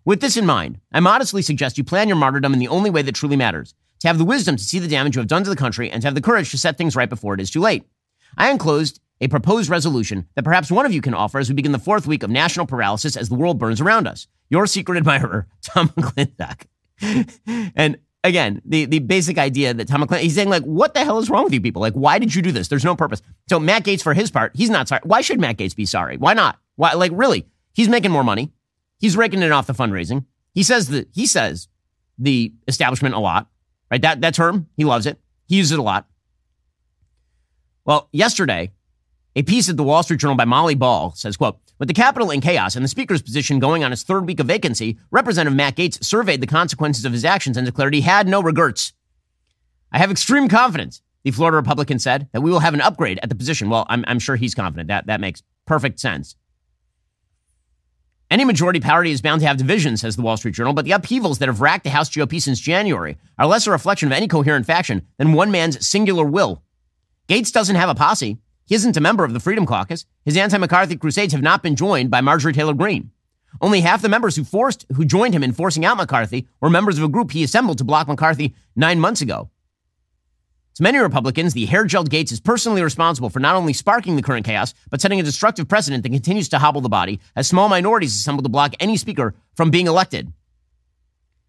With 0.05 0.21
this 0.21 0.37
in 0.37 0.47
mind, 0.47 0.81
I 0.93 1.01
modestly 1.01 1.43
suggest 1.43 1.77
you 1.77 1.85
plan 1.85 2.09
your 2.09 2.17
martyrdom 2.17 2.53
in 2.53 2.59
the 2.59 2.69
only 2.69 2.89
way 2.89 3.03
that 3.03 3.15
truly 3.15 3.37
matters 3.37 3.75
to 4.01 4.09
have 4.09 4.19
the 4.19 4.25
wisdom 4.25 4.57
to 4.57 4.65
see 4.65 4.79
the 4.79 4.89
damage 4.89 5.17
you 5.17 5.21
have 5.21 5.29
done 5.29 5.45
to 5.45 5.51
the 5.51 5.57
country 5.57 5.91
and 5.91 6.01
to 6.01 6.07
have 6.07 6.15
the 6.15 6.21
courage 6.21 6.51
to 6.51 6.59
set 6.59 6.79
things 6.79 6.97
right 6.97 7.09
before 7.09 7.35
it 7.35 7.41
is 7.41 7.51
too 7.51 7.61
late. 7.61 7.85
I 8.37 8.51
enclosed 8.51 9.01
a 9.21 9.29
proposed 9.29 9.69
resolution 9.69 10.27
that 10.35 10.45
perhaps 10.45 10.71
one 10.71 10.87
of 10.87 10.93
you 10.93 11.01
can 11.01 11.15
offer 11.15 11.39
as 11.39 11.49
we 11.49 11.55
begin 11.55 11.73
the 11.73 11.79
fourth 11.79 12.07
week 12.07 12.23
of 12.23 12.31
national 12.31 12.67
paralysis 12.67 13.17
as 13.17 13.29
the 13.29 13.35
world 13.35 13.59
burns 13.59 13.81
around 13.81 14.07
us. 14.07 14.27
Your 14.51 14.67
secret 14.67 14.97
admirer, 14.99 15.47
Tom 15.63 15.89
McClintock. 15.91 16.67
and 17.77 17.99
again, 18.25 18.63
the, 18.65 18.85
the 18.85 19.01
basic 19.01 19.39
idea 19.39 19.75
that 19.75 19.89
Tom 19.89 20.03
McClintock, 20.03 20.21
he's 20.21 20.35
saying, 20.35 20.49
like, 20.49 20.63
what 20.63 20.95
the 20.95 21.05
hell 21.05 21.19
is 21.19 21.31
wrong 21.31 21.45
with 21.45 21.53
you 21.53 21.61
people? 21.61 21.83
Like, 21.83 21.95
why 21.95 22.19
did 22.19 22.35
you 22.35 22.43
do 22.43 22.53
this? 22.53 22.69
There's 22.69 22.85
no 22.85 22.97
purpose. 22.97 23.23
So 23.49 23.59
Matt 23.59 23.85
Gaetz, 23.85 24.03
for 24.03 24.15
his 24.15 24.31
part, 24.31 24.53
he's 24.55 24.71
not 24.71 24.89
sorry. 24.89 25.01
Why 25.05 25.21
should 25.21 25.41
Matt 25.41 25.57
Gaetz 25.57 25.75
be 25.75 25.87
sorry? 25.87 26.17
Why 26.17 26.35
not? 26.35 26.59
Why, 26.77 26.93
like, 26.93 27.13
really? 27.15 27.47
He's 27.73 27.89
making 27.89 28.11
more 28.11 28.25
money. 28.25 28.53
He's 28.99 29.17
raking 29.17 29.43
it 29.43 29.53
off 29.53 29.67
the 29.67 29.73
fundraising. 29.73 30.25
He 30.55 30.63
says 30.63 30.89
that 30.89 31.09
he 31.13 31.27
says 31.27 31.69
the 32.19 32.53
establishment 32.67 33.15
a 33.15 33.21
lot, 33.21 33.49
right? 33.91 34.03
That, 34.03 34.21
that 34.23 34.35
term, 34.35 34.69
he 34.77 34.85
loves 34.85 35.07
it. 35.07 35.21
He 35.47 35.57
uses 35.57 35.73
it 35.73 35.79
a 35.79 35.83
lot. 35.83 36.07
Well, 37.85 38.09
yesterday, 38.13 38.73
a 39.37 39.43
piece 39.43 39.69
at 39.69 39.77
the 39.77 39.85
Wall 39.85 40.03
Street 40.03 40.21
Journal 40.21 40.37
by 40.37 40.45
Molly 40.45 40.75
Ball 40.75 41.13
says, 41.15 41.37
quote, 41.37 41.59
with 41.79 41.89
the 41.89 41.95
Capitol 41.95 42.31
in 42.31 42.41
chaos 42.41 42.75
and 42.75 42.85
the 42.85 42.89
Speaker's 42.89 43.23
position 43.23 43.61
going 43.61 43.85
on 43.85 43.93
its 43.93 44.03
third 44.03 44.27
week 44.27 44.41
of 44.41 44.47
vacancy, 44.47 44.99
Representative 45.11 45.57
Matt 45.57 45.77
Gaetz 45.77 46.03
surveyed 46.03 46.41
the 46.41 46.47
consequences 46.47 47.05
of 47.05 47.13
his 47.13 47.25
actions 47.25 47.57
and 47.57 47.65
declared 47.65 47.95
he 47.95 48.01
had 48.01 48.27
no 48.27 48.43
regrets. 48.43 48.93
I 49.93 49.99
have 49.99 50.11
extreme 50.11 50.49
confidence, 50.49 51.03
the 51.23 51.31
Florida 51.31 51.57
Republican 51.57 51.99
said, 51.99 52.29
that 52.33 52.41
we 52.41 52.51
will 52.51 52.61
have 52.61 52.75
an 52.75 52.81
upgrade 52.81 53.21
at 53.23 53.29
the 53.29 53.35
position. 53.35 53.71
Well, 53.71 53.87
I'm, 53.89 54.05
I'm 54.09 54.19
sure 54.19 54.37
he's 54.37 54.55
confident. 54.55 54.89
That, 54.89 55.07
that 55.07 55.21
makes 55.21 55.43
perfect 55.67 56.01
sense. 56.01 56.37
Any 58.31 58.45
majority 58.45 58.81
party 58.81 59.11
is 59.11 59.23
bound 59.23 59.41
to 59.41 59.47
have 59.47 59.57
divisions, 59.57 60.03
says 60.03 60.17
the 60.17 60.23
Wall 60.23 60.37
Street 60.37 60.55
Journal, 60.55 60.75
but 60.75 60.85
the 60.85 60.93
upheavals 60.93 61.39
that 61.39 61.49
have 61.49 61.63
racked 61.63 61.85
the 61.85 61.91
House 61.91 62.11
GOP 62.11 62.43
since 62.43 62.61
January 62.61 63.17
are 63.39 63.47
less 63.47 63.67
a 63.67 63.71
reflection 63.71 64.09
of 64.09 64.13
any 64.13 64.29
coherent 64.29 64.67
faction 64.67 65.07
than 65.17 65.33
one 65.33 65.51
man's 65.51 65.87
singular 65.87 66.25
will. 66.25 66.63
Gaetz 67.29 67.53
doesn't 67.53 67.77
have 67.77 67.89
a 67.89 67.95
posse. 67.95 68.39
He 68.69 68.75
isn't 68.75 68.99
a 68.99 69.01
member 69.01 69.25
of 69.25 69.33
the 69.33 69.41
Freedom 69.41 69.65
Caucus. 69.65 70.05
His 70.27 70.37
anti-McCarthy 70.37 70.97
crusades 70.97 71.33
have 71.33 71.41
not 71.41 71.63
been 71.63 71.75
joined 71.75 72.11
by 72.11 72.21
Marjorie 72.21 72.53
Taylor 72.53 72.75
Greene. 72.75 73.11
Only 73.63 73.81
half 73.81 74.03
the 74.03 74.11
members 74.11 74.37
who 74.37 74.45
forced, 74.45 74.85
who 74.95 75.07
joined 75.07 75.35
him 75.35 75.43
in 75.43 75.53
forcing 75.53 75.87
out 75.87 75.97
McCarthy 75.97 76.47
were 76.61 76.69
members 76.69 76.99
of 76.99 77.05
a 77.05 77.09
group 77.09 77.31
he 77.31 77.43
assembled 77.43 77.79
to 77.79 77.85
block 77.85 78.09
McCarthy 78.09 78.55
nine 78.77 79.01
months 79.01 79.23
ago. 79.23 79.49
To 80.75 80.83
many 80.83 80.99
Republicans, 80.99 81.55
the 81.55 81.65
hair 81.65 81.87
gelled 81.87 82.11
Gaetz 82.11 82.31
is 82.31 82.41
personally 82.41 82.83
responsible 82.83 83.31
for 83.31 83.41
not 83.41 83.57
only 83.57 83.73
sparking 83.73 84.17
the 84.17 84.23
current 84.23 84.45
chaos, 84.45 84.75
but 84.91 85.01
setting 85.01 85.19
a 85.19 85.23
destructive 85.23 85.67
precedent 85.67 86.03
that 86.03 86.11
continues 86.11 86.51
to 86.51 86.59
hobble 86.59 86.83
the 86.83 86.91
body 86.91 87.21
as 87.35 87.49
small 87.49 87.71
minorities 87.71 88.15
assemble 88.15 88.43
to 88.43 88.51
block 88.51 88.75
any 88.81 88.99
speaker 88.99 89.35
from 89.57 89.71
being 89.71 89.87
elected. 89.87 90.31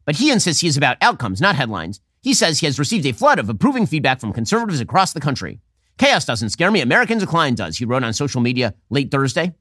But 0.05 0.15
he 0.15 0.31
insists 0.31 0.61
he 0.61 0.69
is 0.69 0.77
about 0.77 0.97
outcomes, 1.01 1.41
not 1.41 1.57
headlines. 1.57 1.99
He 2.21 2.33
says 2.33 2.61
he 2.61 2.65
has 2.65 2.79
received 2.79 3.05
a 3.05 3.11
flood 3.11 3.39
of 3.39 3.49
approving 3.49 3.87
feedback 3.87 4.21
from 4.21 4.31
conservatives 4.31 4.79
across 4.79 5.11
the 5.11 5.19
country. 5.19 5.59
Chaos 5.99 6.25
doesn't 6.25 6.49
scare 6.49 6.71
me. 6.71 6.81
American 6.81 7.19
decline 7.19 7.55
does, 7.55 7.77
he 7.77 7.85
wrote 7.85 8.03
on 8.03 8.13
social 8.13 8.41
media 8.41 8.73
late 8.89 9.11
Thursday. 9.11 9.53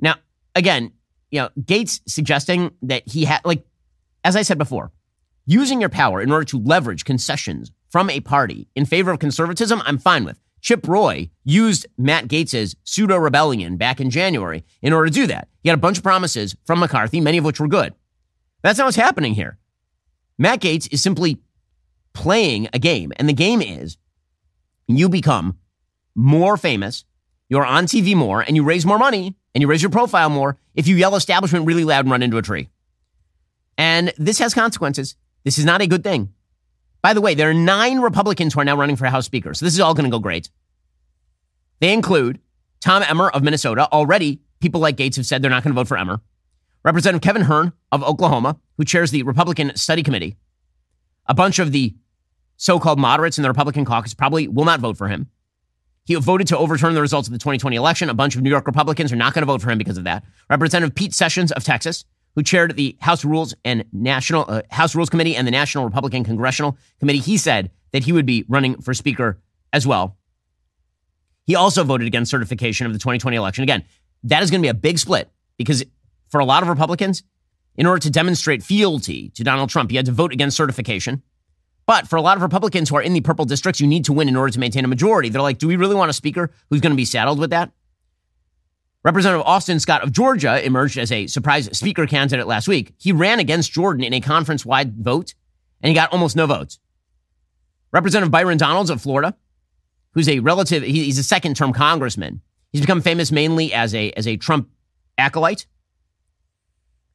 Now, 0.00 0.16
again, 0.54 0.92
you 1.30 1.40
know, 1.40 1.50
Gaetz 1.60 2.00
suggesting 2.08 2.72
that 2.82 3.06
he 3.06 3.26
had, 3.26 3.42
like, 3.44 3.64
as 4.24 4.34
I 4.34 4.42
said 4.42 4.58
before, 4.58 4.92
using 5.44 5.80
your 5.80 5.90
power 5.90 6.22
in 6.22 6.32
order 6.32 6.46
to 6.46 6.58
leverage 6.58 7.04
concessions 7.04 7.70
from 7.90 8.08
a 8.08 8.20
party 8.20 8.66
in 8.74 8.86
favor 8.86 9.10
of 9.10 9.18
conservatism, 9.18 9.82
I'm 9.84 9.98
fine 9.98 10.24
with. 10.24 10.40
Chip 10.62 10.88
Roy 10.88 11.30
used 11.44 11.86
Matt 11.98 12.26
Gaetz's 12.26 12.74
pseudo 12.82 13.18
rebellion 13.18 13.76
back 13.76 14.00
in 14.00 14.10
January 14.10 14.64
in 14.80 14.92
order 14.92 15.08
to 15.08 15.14
do 15.14 15.26
that. 15.26 15.48
He 15.62 15.68
had 15.68 15.78
a 15.78 15.80
bunch 15.80 15.98
of 15.98 16.02
promises 16.02 16.56
from 16.64 16.80
McCarthy, 16.80 17.20
many 17.20 17.38
of 17.38 17.44
which 17.44 17.60
were 17.60 17.68
good. 17.68 17.94
That's 18.62 18.78
not 18.78 18.86
what's 18.86 18.96
happening 18.96 19.34
here. 19.34 19.58
Matt 20.38 20.60
Gaetz 20.60 20.88
is 20.90 21.02
simply 21.02 21.38
playing 22.14 22.68
a 22.72 22.78
game, 22.78 23.12
and 23.16 23.28
the 23.28 23.34
game 23.34 23.60
is 23.60 23.98
you 24.88 25.08
become 25.08 25.58
more 26.14 26.56
famous 26.56 27.04
you're 27.48 27.64
on 27.64 27.86
TV 27.86 28.14
more, 28.14 28.40
and 28.40 28.56
you 28.56 28.64
raise 28.64 28.84
more 28.84 28.98
money, 28.98 29.36
and 29.54 29.62
you 29.62 29.68
raise 29.68 29.82
your 29.82 29.90
profile 29.90 30.28
more 30.28 30.58
if 30.74 30.88
you 30.88 30.96
yell 30.96 31.14
establishment 31.14 31.66
really 31.66 31.84
loud 31.84 32.04
and 32.04 32.10
run 32.10 32.22
into 32.22 32.38
a 32.38 32.42
tree. 32.42 32.68
And 33.78 34.12
this 34.18 34.38
has 34.38 34.54
consequences. 34.54 35.16
This 35.44 35.58
is 35.58 35.64
not 35.64 35.80
a 35.80 35.86
good 35.86 36.02
thing. 36.02 36.32
By 37.02 37.14
the 37.14 37.20
way, 37.20 37.34
there 37.34 37.50
are 37.50 37.54
nine 37.54 38.00
Republicans 38.00 38.54
who 38.54 38.60
are 38.60 38.64
now 38.64 38.76
running 38.76 38.96
for 38.96 39.06
House 39.06 39.26
Speaker. 39.26 39.54
So 39.54 39.64
this 39.64 39.74
is 39.74 39.80
all 39.80 39.94
going 39.94 40.10
to 40.10 40.14
go 40.14 40.18
great. 40.18 40.50
They 41.78 41.92
include 41.92 42.40
Tom 42.80 43.04
Emmer 43.04 43.28
of 43.28 43.42
Minnesota. 43.42 43.88
Already, 43.92 44.40
people 44.60 44.80
like 44.80 44.96
Gaetz 44.96 45.16
have 45.16 45.26
said 45.26 45.40
they're 45.40 45.50
not 45.50 45.62
going 45.62 45.74
to 45.74 45.80
vote 45.80 45.88
for 45.88 45.98
Emmer. 45.98 46.20
Representative 46.82 47.22
Kevin 47.22 47.42
Hern 47.42 47.72
of 47.92 48.02
Oklahoma, 48.02 48.58
who 48.76 48.84
chairs 48.84 49.10
the 49.10 49.22
Republican 49.22 49.76
Study 49.76 50.02
Committee. 50.02 50.36
A 51.26 51.34
bunch 51.34 51.58
of 51.58 51.70
the 51.70 51.94
so 52.56 52.78
called 52.78 52.98
moderates 52.98 53.38
in 53.38 53.42
the 53.42 53.48
Republican 53.48 53.84
caucus 53.84 54.14
probably 54.14 54.48
will 54.48 54.64
not 54.64 54.80
vote 54.80 54.96
for 54.96 55.08
him. 55.08 55.28
He 56.04 56.14
voted 56.14 56.46
to 56.48 56.58
overturn 56.58 56.94
the 56.94 57.00
results 57.00 57.26
of 57.26 57.32
the 57.32 57.38
2020 57.38 57.74
election. 57.74 58.08
A 58.08 58.14
bunch 58.14 58.36
of 58.36 58.42
New 58.42 58.50
York 58.50 58.66
Republicans 58.66 59.12
are 59.12 59.16
not 59.16 59.34
going 59.34 59.42
to 59.42 59.46
vote 59.46 59.60
for 59.60 59.70
him 59.70 59.78
because 59.78 59.98
of 59.98 60.04
that. 60.04 60.24
Representative 60.48 60.94
Pete 60.94 61.12
Sessions 61.12 61.50
of 61.52 61.64
Texas, 61.64 62.04
who 62.36 62.44
chaired 62.44 62.76
the 62.76 62.96
House 63.00 63.24
Rules 63.24 63.54
and 63.64 63.84
National 63.92 64.44
uh, 64.48 64.62
House 64.70 64.94
Rules 64.94 65.10
Committee 65.10 65.34
and 65.34 65.46
the 65.46 65.50
National 65.50 65.84
Republican 65.84 66.22
Congressional 66.22 66.78
Committee, 67.00 67.18
he 67.18 67.36
said 67.36 67.70
that 67.92 68.04
he 68.04 68.12
would 68.12 68.26
be 68.26 68.44
running 68.48 68.80
for 68.80 68.94
Speaker 68.94 69.40
as 69.72 69.86
well. 69.86 70.16
He 71.44 71.56
also 71.56 71.82
voted 71.82 72.06
against 72.06 72.30
certification 72.30 72.86
of 72.86 72.92
the 72.92 72.98
2020 72.98 73.36
election. 73.36 73.62
Again, 73.64 73.84
that 74.24 74.42
is 74.42 74.50
going 74.50 74.60
to 74.60 74.66
be 74.66 74.70
a 74.70 74.74
big 74.74 74.98
split 74.98 75.30
because 75.56 75.84
for 76.28 76.40
a 76.40 76.44
lot 76.44 76.62
of 76.62 76.68
Republicans, 76.68 77.22
in 77.76 77.86
order 77.86 78.00
to 78.00 78.10
demonstrate 78.10 78.62
fealty 78.62 79.30
to 79.30 79.44
Donald 79.44 79.70
Trump, 79.70 79.90
you 79.90 79.98
had 79.98 80.06
to 80.06 80.12
vote 80.12 80.32
against 80.32 80.56
certification. 80.56 81.22
But 81.86 82.08
for 82.08 82.16
a 82.16 82.20
lot 82.20 82.36
of 82.36 82.42
Republicans 82.42 82.88
who 82.88 82.96
are 82.96 83.02
in 83.02 83.12
the 83.12 83.20
purple 83.20 83.44
districts, 83.44 83.80
you 83.80 83.86
need 83.86 84.04
to 84.06 84.12
win 84.12 84.28
in 84.28 84.36
order 84.36 84.52
to 84.52 84.58
maintain 84.58 84.84
a 84.84 84.88
majority. 84.88 85.28
They're 85.28 85.40
like, 85.40 85.58
do 85.58 85.68
we 85.68 85.76
really 85.76 85.94
want 85.94 86.10
a 86.10 86.14
speaker 86.14 86.50
who's 86.68 86.80
going 86.80 86.90
to 86.90 86.96
be 86.96 87.04
saddled 87.04 87.38
with 87.38 87.50
that? 87.50 87.70
Representative 89.04 89.46
Austin 89.46 89.78
Scott 89.78 90.02
of 90.02 90.10
Georgia 90.10 90.64
emerged 90.66 90.98
as 90.98 91.12
a 91.12 91.28
surprise 91.28 91.68
speaker 91.78 92.08
candidate 92.08 92.48
last 92.48 92.66
week. 92.66 92.92
He 92.98 93.12
ran 93.12 93.38
against 93.38 93.72
Jordan 93.72 94.02
in 94.02 94.12
a 94.12 94.20
conference 94.20 94.66
wide 94.66 94.96
vote, 94.96 95.34
and 95.80 95.88
he 95.88 95.94
got 95.94 96.12
almost 96.12 96.34
no 96.34 96.46
votes. 96.46 96.80
Representative 97.92 98.32
Byron 98.32 98.58
Donalds 98.58 98.90
of 98.90 99.00
Florida, 99.00 99.36
who's 100.10 100.28
a 100.28 100.40
relative, 100.40 100.82
he's 100.82 101.18
a 101.18 101.22
second 101.22 101.54
term 101.54 101.72
congressman. 101.72 102.40
He's 102.72 102.80
become 102.80 103.00
famous 103.00 103.30
mainly 103.30 103.72
as 103.72 103.94
a, 103.94 104.10
as 104.12 104.26
a 104.26 104.36
Trump 104.36 104.68
acolyte. 105.16 105.66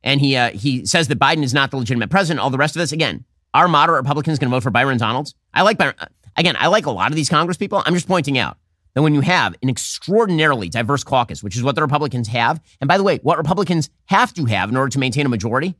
And 0.02 0.22
he, 0.22 0.38
uh, 0.38 0.52
he 0.52 0.86
says 0.86 1.10
that 1.10 1.20
Biden 1.20 1.44
is 1.44 1.54
not 1.54 1.72
the 1.72 1.78
legitimate 1.78 2.10
president. 2.10 2.40
All 2.40 2.50
the 2.50 2.58
rest 2.58 2.78
of 2.78 2.80
this, 2.80 2.94
again, 2.94 3.26
our 3.54 3.68
moderate 3.68 4.02
Republicans 4.02 4.40
going 4.40 4.50
to 4.50 4.56
vote 4.56 4.64
for 4.64 4.72
Byron 4.72 4.98
Donalds. 4.98 5.36
I 5.54 5.64
like 5.64 5.78
Byron. 5.78 5.96
Again, 6.38 6.56
I 6.58 6.68
like 6.68 6.86
a 6.86 6.92
lot 6.92 7.12
of 7.12 7.16
these 7.16 7.30
Congress 7.30 7.58
people. 7.58 7.84
I'm 7.86 7.94
just 7.94 8.08
pointing 8.08 8.38
out 8.38 8.58
that 8.94 9.02
when 9.02 9.14
you 9.14 9.22
have 9.22 9.56
an 9.62 9.70
extraordinarily 9.70 10.70
diverse 10.70 11.04
caucus, 11.04 11.44
which 11.44 11.56
is 11.56 11.64
what 11.64 11.76
the 11.76 11.82
Republicans 11.82 12.28
have, 12.30 12.62
and 12.80 12.88
by 12.88 12.98
the 12.98 13.04
way, 13.04 13.18
what 13.24 13.38
Republicans 13.38 13.90
have 14.06 14.34
to 14.34 14.46
have 14.46 14.70
in 14.70 14.78
order 14.78 14.90
to 14.90 15.00
maintain 15.00 15.26
a 15.26 15.30
majority, 15.30 15.76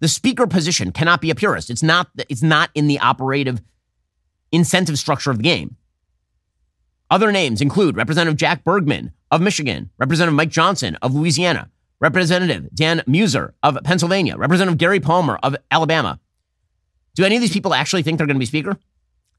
the 0.00 0.08
speaker 0.08 0.46
position 0.46 0.92
cannot 0.92 1.20
be 1.20 1.30
a 1.30 1.34
purist. 1.34 1.70
It's 1.70 1.82
not, 1.82 2.08
it's 2.28 2.42
not 2.42 2.70
in 2.74 2.88
the 2.88 2.98
operative 2.98 3.62
incentive 4.52 4.98
structure 4.98 5.30
of 5.30 5.38
the 5.38 5.42
game. 5.42 5.76
Other 7.10 7.30
names 7.30 7.60
include 7.60 7.96
Representative 7.96 8.36
Jack 8.36 8.64
Bergman 8.64 9.12
of 9.30 9.40
Michigan, 9.40 9.90
Representative 9.98 10.34
Mike 10.34 10.50
Johnson 10.50 10.96
of 10.96 11.14
Louisiana, 11.14 11.70
Representative 12.00 12.68
Dan 12.74 13.02
Meuser 13.06 13.52
of 13.62 13.78
Pennsylvania, 13.84 14.36
Representative 14.36 14.78
Gary 14.78 15.00
Palmer 15.00 15.38
of 15.42 15.56
Alabama. 15.70 16.18
Do 17.14 17.24
any 17.24 17.36
of 17.36 17.40
these 17.40 17.52
people 17.52 17.74
actually 17.74 18.02
think 18.02 18.18
they're 18.18 18.26
going 18.26 18.36
to 18.36 18.40
be 18.40 18.46
Speaker? 18.46 18.76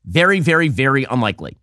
Very, 0.05 0.39
very, 0.39 0.67
very 0.67 1.05
unlikely. 1.05 1.57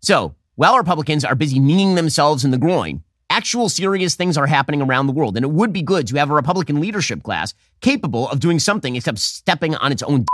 So 0.00 0.34
while 0.56 0.76
Republicans 0.76 1.24
are 1.24 1.34
busy 1.34 1.58
kneeing 1.58 1.94
themselves 1.94 2.44
in 2.44 2.50
the 2.50 2.58
groin, 2.58 3.02
actual 3.30 3.68
serious 3.68 4.14
things 4.14 4.36
are 4.36 4.46
happening 4.46 4.82
around 4.82 5.06
the 5.06 5.12
world. 5.12 5.36
And 5.36 5.44
it 5.44 5.50
would 5.50 5.72
be 5.72 5.82
good 5.82 6.06
to 6.08 6.16
have 6.16 6.30
a 6.30 6.34
Republican 6.34 6.80
leadership 6.80 7.22
class 7.22 7.54
capable 7.80 8.28
of 8.28 8.40
doing 8.40 8.58
something 8.58 8.96
except 8.96 9.18
stepping 9.18 9.74
on 9.76 9.92
its 9.92 10.02
own. 10.02 10.20
D- 10.20 10.26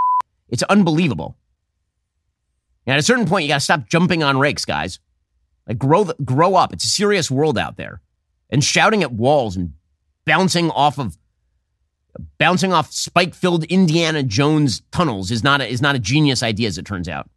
it's 0.48 0.62
unbelievable. 0.64 1.36
And 2.86 2.94
at 2.94 2.98
a 2.98 3.02
certain 3.02 3.26
point, 3.26 3.44
you 3.44 3.48
got 3.48 3.56
to 3.56 3.60
stop 3.60 3.88
jumping 3.88 4.22
on 4.22 4.38
rakes, 4.38 4.64
guys. 4.64 4.98
Like 5.66 5.78
grow, 5.78 6.04
grow 6.24 6.54
up. 6.54 6.72
It's 6.72 6.84
a 6.84 6.88
serious 6.88 7.30
world 7.30 7.58
out 7.58 7.76
there. 7.76 8.00
And 8.50 8.64
shouting 8.64 9.02
at 9.02 9.12
walls 9.12 9.56
and 9.56 9.74
bouncing 10.24 10.70
off 10.70 10.98
of 10.98 11.18
bouncing 12.38 12.72
off 12.72 12.92
spike-filled 12.92 13.64
Indiana 13.64 14.22
Jones 14.22 14.82
tunnels 14.90 15.30
is 15.30 15.44
not 15.44 15.60
a, 15.60 15.66
is 15.66 15.82
not 15.82 15.94
a 15.94 15.98
genius 15.98 16.42
idea, 16.42 16.68
as 16.68 16.78
it 16.78 16.84
turns 16.84 17.08
out. 17.08 17.28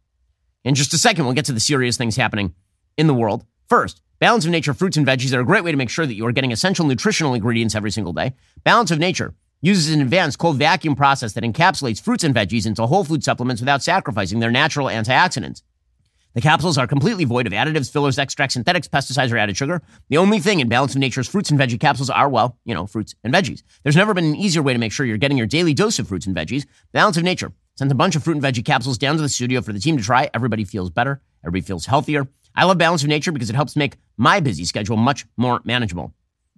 In 0.64 0.74
just 0.74 0.94
a 0.94 0.98
second, 0.98 1.24
we'll 1.24 1.34
get 1.34 1.44
to 1.46 1.52
the 1.52 1.60
serious 1.60 1.96
things 1.96 2.16
happening 2.16 2.54
in 2.96 3.06
the 3.06 3.14
world. 3.14 3.44
First, 3.68 4.02
Balance 4.20 4.44
of 4.44 4.52
Nature 4.52 4.74
fruits 4.74 4.96
and 4.96 5.06
veggies 5.06 5.34
are 5.34 5.40
a 5.40 5.44
great 5.44 5.64
way 5.64 5.72
to 5.72 5.76
make 5.76 5.90
sure 5.90 6.06
that 6.06 6.14
you 6.14 6.26
are 6.26 6.32
getting 6.32 6.52
essential 6.52 6.86
nutritional 6.86 7.34
ingredients 7.34 7.74
every 7.74 7.90
single 7.90 8.12
day. 8.12 8.34
Balance 8.62 8.90
of 8.90 8.98
Nature 8.98 9.34
uses 9.60 9.92
an 9.94 10.00
advanced 10.00 10.38
cold 10.38 10.56
vacuum 10.58 10.94
process 10.94 11.32
that 11.32 11.44
encapsulates 11.44 12.00
fruits 12.00 12.22
and 12.22 12.34
veggies 12.34 12.66
into 12.66 12.86
whole 12.86 13.04
food 13.04 13.24
supplements 13.24 13.60
without 13.62 13.82
sacrificing 13.82 14.40
their 14.40 14.50
natural 14.50 14.86
antioxidants. 14.86 15.62
The 16.34 16.40
capsules 16.40 16.78
are 16.78 16.86
completely 16.86 17.24
void 17.24 17.46
of 17.46 17.52
additives, 17.52 17.92
fillers, 17.92 18.18
extracts, 18.18 18.54
synthetics, 18.54 18.88
pesticides, 18.88 19.32
or 19.32 19.36
added 19.36 19.54
sugar. 19.54 19.82
The 20.08 20.16
only 20.16 20.40
thing 20.40 20.60
in 20.60 20.68
Balance 20.68 20.94
of 20.94 21.00
Nature's 21.00 21.28
fruits 21.28 21.50
and 21.50 21.60
veggie 21.60 21.78
capsules 21.78 22.08
are, 22.08 22.28
well, 22.28 22.56
you 22.64 22.74
know, 22.74 22.86
fruits 22.86 23.14
and 23.22 23.34
veggies. 23.34 23.62
There's 23.82 23.96
never 23.96 24.14
been 24.14 24.24
an 24.24 24.36
easier 24.36 24.62
way 24.62 24.72
to 24.72 24.78
make 24.78 24.92
sure 24.92 25.04
you're 25.04 25.18
getting 25.18 25.36
your 25.36 25.46
daily 25.46 25.74
dose 25.74 25.98
of 25.98 26.08
fruits 26.08 26.26
and 26.26 26.34
veggies. 26.34 26.64
Balance 26.92 27.18
of 27.18 27.22
Nature 27.22 27.52
sent 27.76 27.92
a 27.92 27.94
bunch 27.94 28.16
of 28.16 28.24
fruit 28.24 28.36
and 28.36 28.42
veggie 28.42 28.64
capsules 28.64 28.96
down 28.96 29.16
to 29.16 29.22
the 29.22 29.28
studio 29.28 29.60
for 29.60 29.74
the 29.74 29.78
team 29.78 29.98
to 29.98 30.02
try. 30.02 30.30
Everybody 30.32 30.64
feels 30.64 30.88
better. 30.88 31.20
Everybody 31.44 31.66
feels 31.66 31.84
healthier. 31.84 32.26
I 32.54 32.64
love 32.64 32.78
Balance 32.78 33.02
of 33.02 33.10
Nature 33.10 33.32
because 33.32 33.50
it 33.50 33.56
helps 33.56 33.76
make 33.76 33.96
my 34.16 34.40
busy 34.40 34.64
schedule 34.64 34.96
much 34.96 35.26
more 35.36 35.60
manageable. 35.64 36.14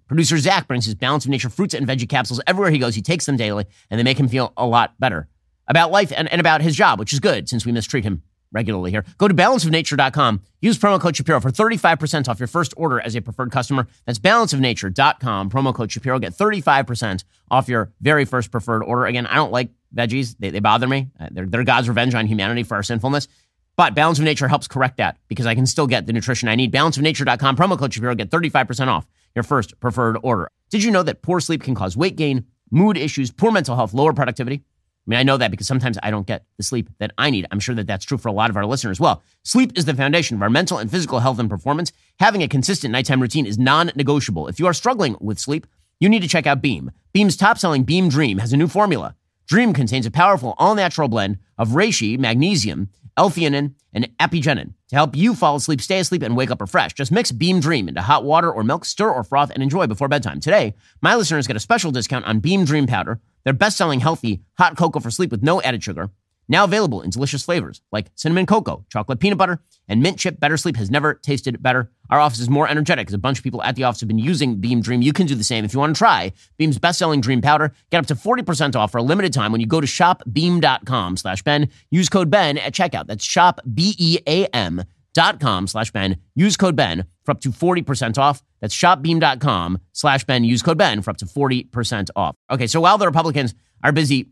Producer 0.07 0.37
Zach 0.37 0.67
brings 0.67 0.85
his 0.85 0.95
Balance 0.95 1.25
of 1.25 1.31
Nature 1.31 1.49
fruits 1.49 1.73
and 1.73 1.85
veggie 1.85 2.07
capsules 2.07 2.39
everywhere 2.47 2.71
he 2.71 2.77
goes. 2.77 2.95
He 2.95 3.01
takes 3.01 3.25
them 3.25 3.35
daily, 3.35 3.65
and 3.89 3.99
they 3.99 4.03
make 4.03 4.19
him 4.19 4.29
feel 4.29 4.53
a 4.55 4.65
lot 4.65 4.97
better 4.99 5.27
about 5.67 5.91
life 5.91 6.13
and, 6.15 6.31
and 6.31 6.39
about 6.39 6.61
his 6.61 6.75
job, 6.75 6.99
which 6.99 7.11
is 7.11 7.19
good 7.19 7.49
since 7.49 7.65
we 7.65 7.71
mistreat 7.71 8.03
him 8.03 8.21
regularly 8.55 8.89
here. 8.89 9.05
Go 9.19 9.27
to 9.27 9.33
balanceofnature.com. 9.35 10.41
Use 10.61 10.79
promo 10.79 10.99
code 10.99 11.15
Shapiro 11.15 11.39
for 11.39 11.51
35% 11.51 12.27
off 12.27 12.39
your 12.39 12.47
first 12.47 12.73
order 12.75 12.99
as 12.99 13.15
a 13.15 13.21
preferred 13.21 13.51
customer. 13.51 13.87
That's 14.05 14.17
balanceofnature.com. 14.17 15.51
Promo 15.51 15.75
code 15.75 15.91
Shapiro. 15.91 16.17
Get 16.17 16.33
35% 16.33 17.23
off 17.51 17.67
your 17.67 17.91
very 18.01 18.25
first 18.25 18.49
preferred 18.49 18.81
order. 18.81 19.05
Again, 19.05 19.27
I 19.27 19.35
don't 19.35 19.51
like 19.51 19.69
veggies. 19.93 20.35
They, 20.39 20.49
they 20.49 20.59
bother 20.59 20.87
me. 20.87 21.09
Uh, 21.19 21.27
they're, 21.31 21.45
they're 21.45 21.63
God's 21.63 21.87
revenge 21.87 22.15
on 22.15 22.25
humanity 22.25 22.63
for 22.63 22.75
our 22.75 22.83
sinfulness. 22.83 23.27
But 23.75 23.93
Balance 23.93 24.19
of 24.19 24.25
Nature 24.25 24.47
helps 24.47 24.67
correct 24.67 24.97
that 24.97 25.17
because 25.27 25.45
I 25.45 25.53
can 25.53 25.65
still 25.65 25.85
get 25.85 26.07
the 26.07 26.13
nutrition 26.13 26.47
I 26.47 26.55
need. 26.55 26.71
Balanceofnature.com, 26.71 27.57
promo 27.57 27.77
code 27.77 27.93
Shapiro, 27.93 28.15
get 28.15 28.29
35% 28.29 28.87
off 28.87 29.05
your 29.35 29.43
first 29.43 29.77
preferred 29.81 30.17
order. 30.23 30.49
Did 30.69 30.81
you 30.83 30.91
know 30.91 31.03
that 31.03 31.21
poor 31.21 31.41
sleep 31.41 31.61
can 31.61 31.75
cause 31.75 31.97
weight 31.97 32.15
gain, 32.15 32.45
mood 32.71 32.97
issues, 32.97 33.31
poor 33.31 33.51
mental 33.51 33.75
health, 33.75 33.93
lower 33.93 34.13
productivity? 34.13 34.63
I 35.05 35.09
mean, 35.09 35.19
I 35.19 35.23
know 35.23 35.37
that 35.37 35.51
because 35.51 35.67
sometimes 35.67 35.99
I 36.01 36.09
don't 36.09 36.25
get 36.25 36.45
the 36.57 36.63
sleep 36.63 36.89
that 36.97 37.11
I 37.17 37.29
need. 37.29 37.45
I'm 37.51 37.59
sure 37.59 37.75
that 37.75 37.85
that's 37.85 38.05
true 38.05 38.17
for 38.17 38.29
a 38.29 38.33
lot 38.33 38.49
of 38.49 38.57
our 38.57 38.65
listeners 38.65 38.97
as 38.97 38.99
well. 38.99 39.21
Sleep 39.43 39.77
is 39.77 39.85
the 39.85 39.93
foundation 39.93 40.35
of 40.35 40.41
our 40.41 40.49
mental 40.49 40.79
and 40.79 40.89
physical 40.89 41.19
health 41.19 41.37
and 41.37 41.49
performance. 41.49 41.91
Having 42.19 42.41
a 42.41 42.47
consistent 42.47 42.91
nighttime 42.91 43.21
routine 43.21 43.45
is 43.45 43.59
non 43.59 43.91
negotiable. 43.95 44.47
If 44.47 44.59
you 44.59 44.65
are 44.65 44.73
struggling 44.73 45.15
with 45.21 45.37
sleep, 45.39 45.67
you 45.99 46.09
need 46.09 46.23
to 46.23 46.27
check 46.27 46.47
out 46.47 46.61
Beam. 46.61 46.91
Beam's 47.13 47.37
top 47.37 47.57
selling 47.59 47.83
Beam 47.83 48.09
Dream 48.09 48.39
has 48.39 48.51
a 48.51 48.57
new 48.57 48.67
formula. 48.67 49.15
Dream 49.47 49.73
contains 49.73 50.07
a 50.07 50.11
powerful 50.11 50.55
all 50.57 50.73
natural 50.73 51.07
blend 51.07 51.37
of 51.57 51.69
reishi, 51.69 52.17
magnesium, 52.17 52.89
L-theanine, 53.15 53.75
and 53.93 54.09
apigenin 54.19 54.73
to 54.89 54.95
help 54.95 55.15
you 55.15 55.35
fall 55.35 55.55
asleep, 55.55 55.79
stay 55.81 55.99
asleep, 55.99 56.21
and 56.21 56.35
wake 56.35 56.51
up 56.51 56.59
refreshed. 56.59 56.97
Just 56.97 57.11
mix 57.11 57.31
Beam 57.31 57.59
Dream 57.59 57.87
into 57.87 58.01
hot 58.01 58.25
water 58.25 58.51
or 58.51 58.63
milk, 58.63 58.83
stir 58.85 59.09
or 59.09 59.23
froth, 59.23 59.51
and 59.51 59.63
enjoy 59.63 59.87
before 59.87 60.07
bedtime. 60.07 60.39
Today, 60.39 60.73
my 61.01 61.15
listeners 61.15 61.47
get 61.47 61.55
a 61.55 61.61
special 61.61 61.91
discount 61.91 62.25
on 62.25 62.39
Beam 62.39 62.65
Dream 62.65 62.87
Powder, 62.87 63.21
their 63.45 63.53
best-selling 63.53 64.01
healthy 64.01 64.41
hot 64.57 64.75
cocoa 64.75 64.99
for 64.99 65.09
sleep 65.09 65.31
with 65.31 65.41
no 65.41 65.61
added 65.61 65.83
sugar. 65.83 66.09
Now 66.47 66.63
available 66.63 67.01
in 67.01 67.09
delicious 67.09 67.43
flavors 67.43 67.81
like 67.91 68.11
cinnamon 68.15 68.45
cocoa, 68.45 68.85
chocolate 68.89 69.19
peanut 69.19 69.37
butter, 69.37 69.61
and 69.87 70.01
mint 70.03 70.19
chip. 70.19 70.39
Better 70.39 70.57
sleep 70.57 70.75
has 70.75 70.91
never 70.91 71.15
tasted 71.15 71.61
better. 71.61 71.91
Our 72.09 72.19
office 72.19 72.39
is 72.39 72.49
more 72.49 72.67
energetic 72.67 73.07
because 73.07 73.15
a 73.15 73.19
bunch 73.19 73.39
of 73.39 73.43
people 73.43 73.63
at 73.63 73.75
the 73.75 73.83
office 73.83 74.01
have 74.01 74.07
been 74.07 74.19
using 74.19 74.57
Beam 74.57 74.81
Dream. 74.81 75.01
You 75.01 75.13
can 75.13 75.25
do 75.25 75.35
the 75.35 75.43
same. 75.43 75.65
If 75.65 75.73
you 75.73 75.79
want 75.79 75.95
to 75.95 75.97
try 75.97 76.33
Beam's 76.57 76.77
best-selling 76.77 77.21
Dream 77.21 77.41
Powder, 77.41 77.73
get 77.89 77.99
up 77.99 78.05
to 78.07 78.15
40% 78.15 78.75
off 78.75 78.91
for 78.91 78.99
a 78.99 79.03
limited 79.03 79.33
time 79.33 79.51
when 79.51 79.61
you 79.61 79.67
go 79.67 79.81
to 79.81 79.87
shopbeam.com 79.87 81.17
slash 81.17 81.41
Ben. 81.41 81.69
Use 81.89 82.09
code 82.09 82.29
Ben 82.29 82.57
at 82.59 82.73
checkout. 82.73 83.07
That's 83.07 83.23
shop, 83.23 83.61
B-E-A-M 83.73 84.83
dot 85.15 85.39
com 85.39 85.65
slash 85.65 85.89
Ben. 85.89 86.17
Use 86.35 86.55
code 86.55 86.75
Ben 86.75 87.05
for 87.23 87.31
up 87.31 87.41
to 87.41 87.49
40% 87.49 88.19
off. 88.19 88.43
That's 88.61 88.75
shopbeam.com 88.75 89.79
slash 89.93 90.23
Ben. 90.25 90.43
Use 90.43 90.61
code 90.61 90.77
Ben 90.77 91.01
for 91.01 91.09
up 91.09 91.17
to 91.17 91.25
40% 91.25 92.11
off. 92.15 92.35
Okay, 92.51 92.67
so 92.67 92.79
while 92.79 92.99
the 92.99 93.07
Republicans 93.07 93.55
are 93.83 93.91
busy 93.91 94.29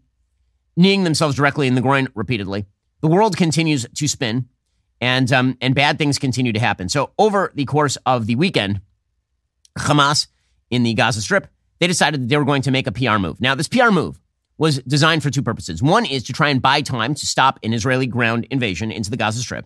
kneeing 0.76 1.04
themselves 1.04 1.36
directly 1.36 1.68
in 1.68 1.76
the 1.76 1.82
groin 1.82 2.08
repeatedly. 2.16 2.66
The 3.02 3.08
world 3.08 3.38
continues 3.38 3.86
to 3.96 4.08
spin, 4.08 4.48
and 5.02 5.32
um, 5.32 5.58
and 5.62 5.76
bad 5.76 5.98
things 5.98 6.20
continue 6.20 6.54
to 6.54 6.60
happen. 6.60 6.90
So 6.90 7.12
over 7.18 7.52
the 7.54 7.66
course 7.66 7.98
of 8.06 8.26
the 8.26 8.36
weekend, 8.36 8.82
Hamas 9.78 10.28
in 10.70 10.84
the 10.84 10.94
Gaza 10.94 11.22
Strip 11.22 11.48
they 11.80 11.88
decided 11.88 12.22
that 12.22 12.28
they 12.28 12.38
were 12.38 12.46
going 12.46 12.62
to 12.62 12.72
make 12.72 12.88
a 12.88 12.94
PR 12.94 13.18
move. 13.18 13.42
Now, 13.42 13.56
this 13.56 13.68
PR 13.68 13.90
move 13.90 14.18
was 14.58 14.78
designed 14.84 15.22
for 15.22 15.30
two 15.30 15.42
purposes. 15.42 15.84
One 15.84 16.06
is 16.06 16.24
to 16.24 16.34
try 16.34 16.48
and 16.48 16.62
buy 16.62 16.80
time 16.82 17.14
to 17.16 17.26
stop 17.26 17.60
an 17.62 17.74
Israeli 17.74 18.08
ground 18.08 18.48
invasion 18.52 18.90
into 18.90 19.10
the 19.10 19.18
Gaza 19.18 19.42
Strip, 19.42 19.66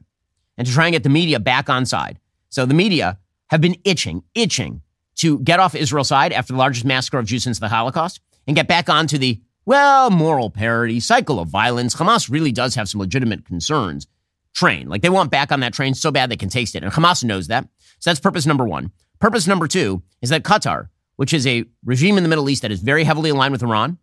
and 0.58 0.68
to 0.68 0.74
try 0.74 0.86
and 0.86 0.94
get 0.94 1.04
the 1.04 1.10
media 1.10 1.40
back 1.40 1.70
on 1.70 1.86
side. 1.86 2.20
So 2.50 2.66
the 2.66 2.74
media 2.74 3.20
have 3.50 3.62
been 3.62 3.76
itching, 3.84 4.24
itching 4.36 4.82
to 5.18 5.40
get 5.40 5.60
off 5.60 5.76
Israel's 5.76 6.08
side 6.08 6.34
after 6.34 6.54
the 6.54 6.60
largest 6.60 6.86
massacre 6.86 7.20
of 7.20 7.26
Jews 7.26 7.44
since 7.44 7.60
the 7.60 7.70
Holocaust 7.70 8.20
and 8.46 8.56
get 8.56 8.68
back 8.68 8.90
onto 8.90 9.18
the, 9.18 9.42
well, 9.66 10.10
moral 10.10 10.50
parity, 10.50 11.00
cycle 11.00 11.40
of 11.40 11.50
violence. 11.50 11.96
Hamas 11.96 12.30
really 12.30 12.52
does 12.52 12.76
have 12.76 12.88
some 12.90 13.00
legitimate 13.00 13.46
concerns 13.46 14.08
train. 14.54 14.88
Like 14.90 15.02
they 15.02 15.10
want 15.10 15.32
back 15.32 15.52
on 15.52 15.60
that 15.60 15.74
train 15.74 15.94
so 15.94 16.12
bad 16.12 16.30
they 16.30 16.38
can 16.38 16.50
taste 16.50 16.76
it. 16.76 16.84
And 16.84 16.92
Hamas 16.92 17.24
knows 17.24 17.48
that. 17.48 17.68
So 18.00 18.10
that's 18.10 18.20
purpose 18.20 18.46
number 18.46 18.66
one. 18.66 18.92
Purpose 19.20 19.48
number 19.48 19.68
two 19.68 20.02
is 20.22 20.30
that 20.30 20.44
Qatar, 20.44 20.90
which 21.16 21.34
is 21.34 21.46
a 21.48 21.66
regime 21.84 22.18
in 22.18 22.24
the 22.24 22.30
Middle 22.30 22.50
East 22.50 22.62
that 22.62 22.72
is 22.72 22.80
very 22.80 23.04
heavily 23.04 23.30
aligned 23.30 23.52
with 23.52 23.64
Iran 23.64 23.98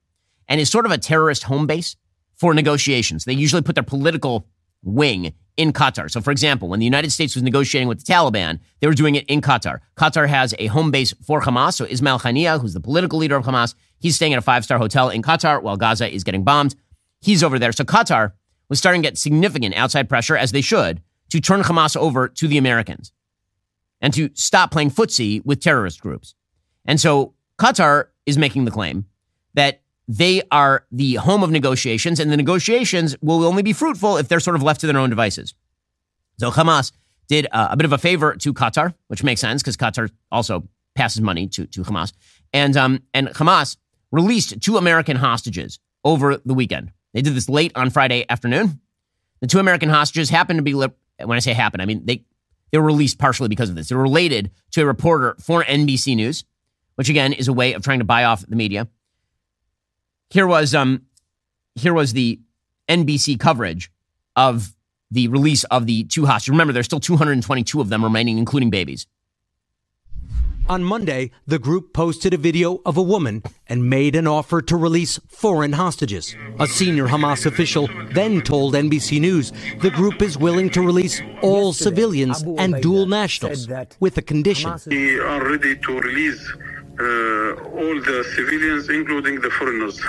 and 0.48 0.60
is 0.60 0.70
sort 0.70 0.86
of 0.86 0.92
a 0.92 0.98
terrorist 0.98 1.44
home 1.44 1.66
base 1.66 1.96
for 2.36 2.54
negotiations. 2.54 3.24
They 3.24 3.32
usually 3.32 3.62
put 3.62 3.74
their 3.74 3.84
political 3.84 4.48
wing 4.82 5.34
in 5.56 5.72
Qatar. 5.72 6.10
So, 6.10 6.20
for 6.20 6.30
example, 6.30 6.68
when 6.68 6.80
the 6.80 6.84
United 6.84 7.10
States 7.10 7.34
was 7.34 7.42
negotiating 7.42 7.88
with 7.88 8.04
the 8.04 8.12
Taliban, 8.12 8.60
they 8.80 8.86
were 8.86 8.94
doing 8.94 9.14
it 9.14 9.24
in 9.26 9.40
Qatar. 9.40 9.80
Qatar 9.96 10.28
has 10.28 10.54
a 10.58 10.66
home 10.66 10.90
base 10.90 11.12
for 11.24 11.40
Hamas. 11.40 11.74
So, 11.74 11.84
Ismail 11.84 12.20
Haniyeh, 12.20 12.60
who's 12.60 12.74
the 12.74 12.80
political 12.80 13.18
leader 13.18 13.36
of 13.36 13.44
Hamas, 13.44 13.74
he's 13.98 14.16
staying 14.16 14.32
at 14.32 14.38
a 14.38 14.42
five 14.42 14.64
star 14.64 14.78
hotel 14.78 15.10
in 15.10 15.22
Qatar 15.22 15.62
while 15.62 15.76
Gaza 15.76 16.12
is 16.12 16.24
getting 16.24 16.44
bombed. 16.44 16.74
He's 17.20 17.42
over 17.42 17.58
there. 17.58 17.72
So, 17.72 17.84
Qatar 17.84 18.32
was 18.68 18.78
starting 18.78 19.02
to 19.02 19.08
get 19.08 19.18
significant 19.18 19.74
outside 19.76 20.08
pressure, 20.08 20.36
as 20.36 20.52
they 20.52 20.60
should, 20.60 21.02
to 21.30 21.40
turn 21.40 21.62
Hamas 21.62 21.96
over 21.96 22.28
to 22.28 22.48
the 22.48 22.58
Americans 22.58 23.12
and 24.00 24.12
to 24.14 24.30
stop 24.34 24.70
playing 24.70 24.90
footsie 24.90 25.44
with 25.44 25.60
terrorist 25.60 26.00
groups. 26.00 26.34
And 26.84 27.00
so 27.00 27.34
Qatar 27.58 28.08
is 28.26 28.36
making 28.36 28.64
the 28.64 28.70
claim 28.70 29.06
that 29.54 29.80
they 30.06 30.42
are 30.50 30.84
the 30.90 31.14
home 31.14 31.42
of 31.42 31.50
negotiations, 31.50 32.20
and 32.20 32.30
the 32.30 32.36
negotiations 32.36 33.16
will 33.22 33.44
only 33.44 33.62
be 33.62 33.72
fruitful 33.72 34.16
if 34.16 34.28
they're 34.28 34.40
sort 34.40 34.56
of 34.56 34.62
left 34.62 34.80
to 34.82 34.86
their 34.86 34.98
own 34.98 35.10
devices. 35.10 35.54
So 36.38 36.50
Hamas 36.50 36.92
did 37.28 37.46
uh, 37.52 37.68
a 37.70 37.76
bit 37.76 37.86
of 37.86 37.92
a 37.92 37.98
favor 37.98 38.34
to 38.36 38.52
Qatar, 38.52 38.94
which 39.08 39.22
makes 39.22 39.40
sense 39.40 39.62
because 39.62 39.76
Qatar 39.76 40.10
also 40.30 40.68
passes 40.94 41.20
money 41.20 41.48
to, 41.48 41.66
to 41.66 41.82
Hamas. 41.82 42.12
And, 42.52 42.76
um, 42.76 43.02
and 43.14 43.28
Hamas 43.28 43.76
released 44.12 44.60
two 44.60 44.76
American 44.76 45.16
hostages 45.16 45.78
over 46.04 46.36
the 46.44 46.54
weekend. 46.54 46.92
They 47.14 47.22
did 47.22 47.34
this 47.34 47.48
late 47.48 47.72
on 47.74 47.90
Friday 47.90 48.26
afternoon. 48.28 48.80
The 49.40 49.46
two 49.46 49.58
American 49.58 49.88
hostages 49.88 50.30
happened 50.30 50.58
to 50.58 50.62
be, 50.62 50.74
when 50.74 50.92
I 51.36 51.38
say 51.38 51.52
happened, 51.52 51.82
I 51.82 51.86
mean 51.86 52.04
they 52.04 52.24
they 52.70 52.78
were 52.78 52.86
released 52.86 53.18
partially 53.18 53.48
because 53.48 53.68
of 53.68 53.76
this. 53.76 53.88
They're 53.88 53.98
related 53.98 54.50
to 54.72 54.82
a 54.82 54.86
reporter 54.86 55.36
for 55.38 55.62
NBC 55.62 56.16
News, 56.16 56.44
which 56.96 57.08
again 57.08 57.32
is 57.32 57.46
a 57.46 57.52
way 57.52 57.72
of 57.74 57.84
trying 57.84 58.00
to 58.00 58.04
buy 58.04 58.24
off 58.24 58.44
the 58.46 58.56
media. 58.56 58.88
Here 60.34 60.48
was 60.48 60.74
um, 60.74 61.02
here 61.76 61.94
was 61.94 62.12
the 62.12 62.40
NBC 62.88 63.38
coverage 63.38 63.92
of 64.34 64.74
the 65.08 65.28
release 65.28 65.62
of 65.70 65.86
the 65.86 66.02
two 66.02 66.26
hostages. 66.26 66.50
Remember, 66.50 66.72
there's 66.72 66.86
still 66.86 66.98
222 66.98 67.80
of 67.80 67.88
them 67.88 68.02
remaining, 68.02 68.38
including 68.38 68.68
babies. 68.68 69.06
On 70.68 70.82
Monday, 70.82 71.30
the 71.46 71.60
group 71.60 71.92
posted 71.92 72.34
a 72.34 72.36
video 72.36 72.80
of 72.84 72.96
a 72.96 73.02
woman 73.02 73.44
and 73.68 73.88
made 73.88 74.16
an 74.16 74.26
offer 74.26 74.60
to 74.62 74.76
release 74.76 75.20
foreign 75.28 75.74
hostages. 75.74 76.34
A 76.58 76.66
senior 76.66 77.06
Hamas 77.06 77.46
official 77.46 77.88
then 78.12 78.40
told 78.40 78.74
NBC 78.74 79.20
News 79.20 79.52
the 79.82 79.90
group 79.90 80.20
is 80.20 80.36
willing 80.36 80.68
to 80.70 80.82
release 80.82 81.22
all 81.42 81.72
civilians 81.72 82.42
and 82.58 82.82
dual 82.82 83.06
nationals 83.06 83.68
with 84.00 84.18
a 84.18 84.22
condition. 84.22 84.74
We 84.86 85.20
are 85.20 85.48
ready 85.48 85.76
to 85.76 86.00
release 86.00 86.52
Uh, 86.98 87.54
all 87.80 88.00
the 88.00 88.24
civilians, 88.36 88.88
including 88.88 89.40
the 89.40 89.50
foreigners. 89.50 90.00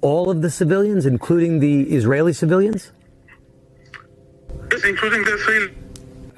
All 0.00 0.30
of 0.30 0.42
the 0.42 0.50
civilians, 0.50 1.06
including 1.06 1.60
the 1.60 1.82
Israeli 1.94 2.32
civilians? 2.32 2.92
Yes, 4.70 4.84
including 4.84 5.24
the 5.24 5.34
Israeli 5.34 5.74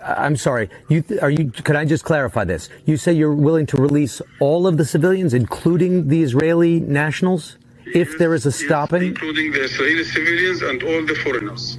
I'm 0.02 0.36
sorry. 0.36 0.70
You 0.88 1.04
are 1.20 1.30
you? 1.30 1.50
Can 1.50 1.76
I 1.76 1.84
just 1.84 2.04
clarify 2.04 2.44
this? 2.44 2.68
You 2.86 2.96
say 2.96 3.12
you're 3.12 3.34
willing 3.34 3.66
to 3.66 3.76
release 3.76 4.22
all 4.40 4.66
of 4.66 4.76
the 4.76 4.84
civilians, 4.84 5.34
including 5.34 6.08
the 6.08 6.22
Israeli 6.22 6.80
nationals, 6.80 7.58
if 7.94 8.18
there 8.18 8.34
is 8.34 8.46
a 8.46 8.52
stopping, 8.52 9.02
yes, 9.02 9.10
including 9.10 9.52
the 9.52 9.64
Israeli 9.64 10.04
civilians 10.04 10.62
and 10.62 10.82
all 10.82 11.04
the 11.04 11.14
foreigners. 11.16 11.78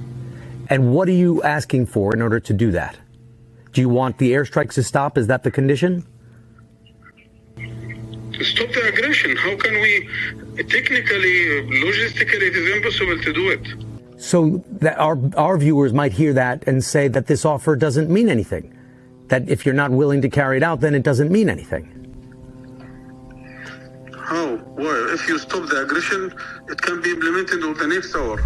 And 0.68 0.94
what 0.94 1.08
are 1.08 1.18
you 1.24 1.42
asking 1.42 1.86
for 1.86 2.14
in 2.14 2.22
order 2.22 2.38
to 2.40 2.52
do 2.52 2.70
that? 2.72 2.96
Do 3.72 3.80
you 3.80 3.88
want 3.88 4.18
the 4.18 4.32
airstrikes 4.32 4.74
to 4.74 4.82
stop? 4.82 5.18
Is 5.18 5.26
that 5.26 5.42
the 5.42 5.50
condition? 5.50 6.06
To 8.42 8.48
stop 8.48 8.72
the 8.72 8.88
aggression. 8.88 9.36
How 9.36 9.56
can 9.56 9.74
we? 9.74 10.08
Technically, 10.56 11.62
logistically, 11.84 12.42
it 12.42 12.56
is 12.56 12.76
impossible 12.76 13.16
to 13.22 13.32
do 13.32 13.50
it. 13.50 14.20
So 14.20 14.64
that 14.80 14.98
our, 14.98 15.16
our 15.36 15.56
viewers 15.56 15.92
might 15.92 16.10
hear 16.10 16.32
that 16.32 16.66
and 16.66 16.82
say 16.82 17.06
that 17.06 17.28
this 17.28 17.44
offer 17.44 17.76
doesn't 17.76 18.10
mean 18.10 18.28
anything. 18.28 18.76
That 19.28 19.48
if 19.48 19.64
you're 19.64 19.76
not 19.76 19.92
willing 19.92 20.22
to 20.22 20.28
carry 20.28 20.56
it 20.56 20.64
out, 20.64 20.80
then 20.80 20.96
it 20.96 21.04
doesn't 21.04 21.30
mean 21.30 21.48
anything. 21.48 21.84
How? 24.18 24.56
Well, 24.76 25.14
if 25.14 25.28
you 25.28 25.38
stop 25.38 25.68
the 25.68 25.82
aggression, 25.82 26.34
it 26.68 26.82
can 26.82 27.00
be 27.00 27.10
implemented 27.10 27.62
over 27.62 27.80
the 27.80 27.94
next 27.94 28.12
hour. 28.16 28.42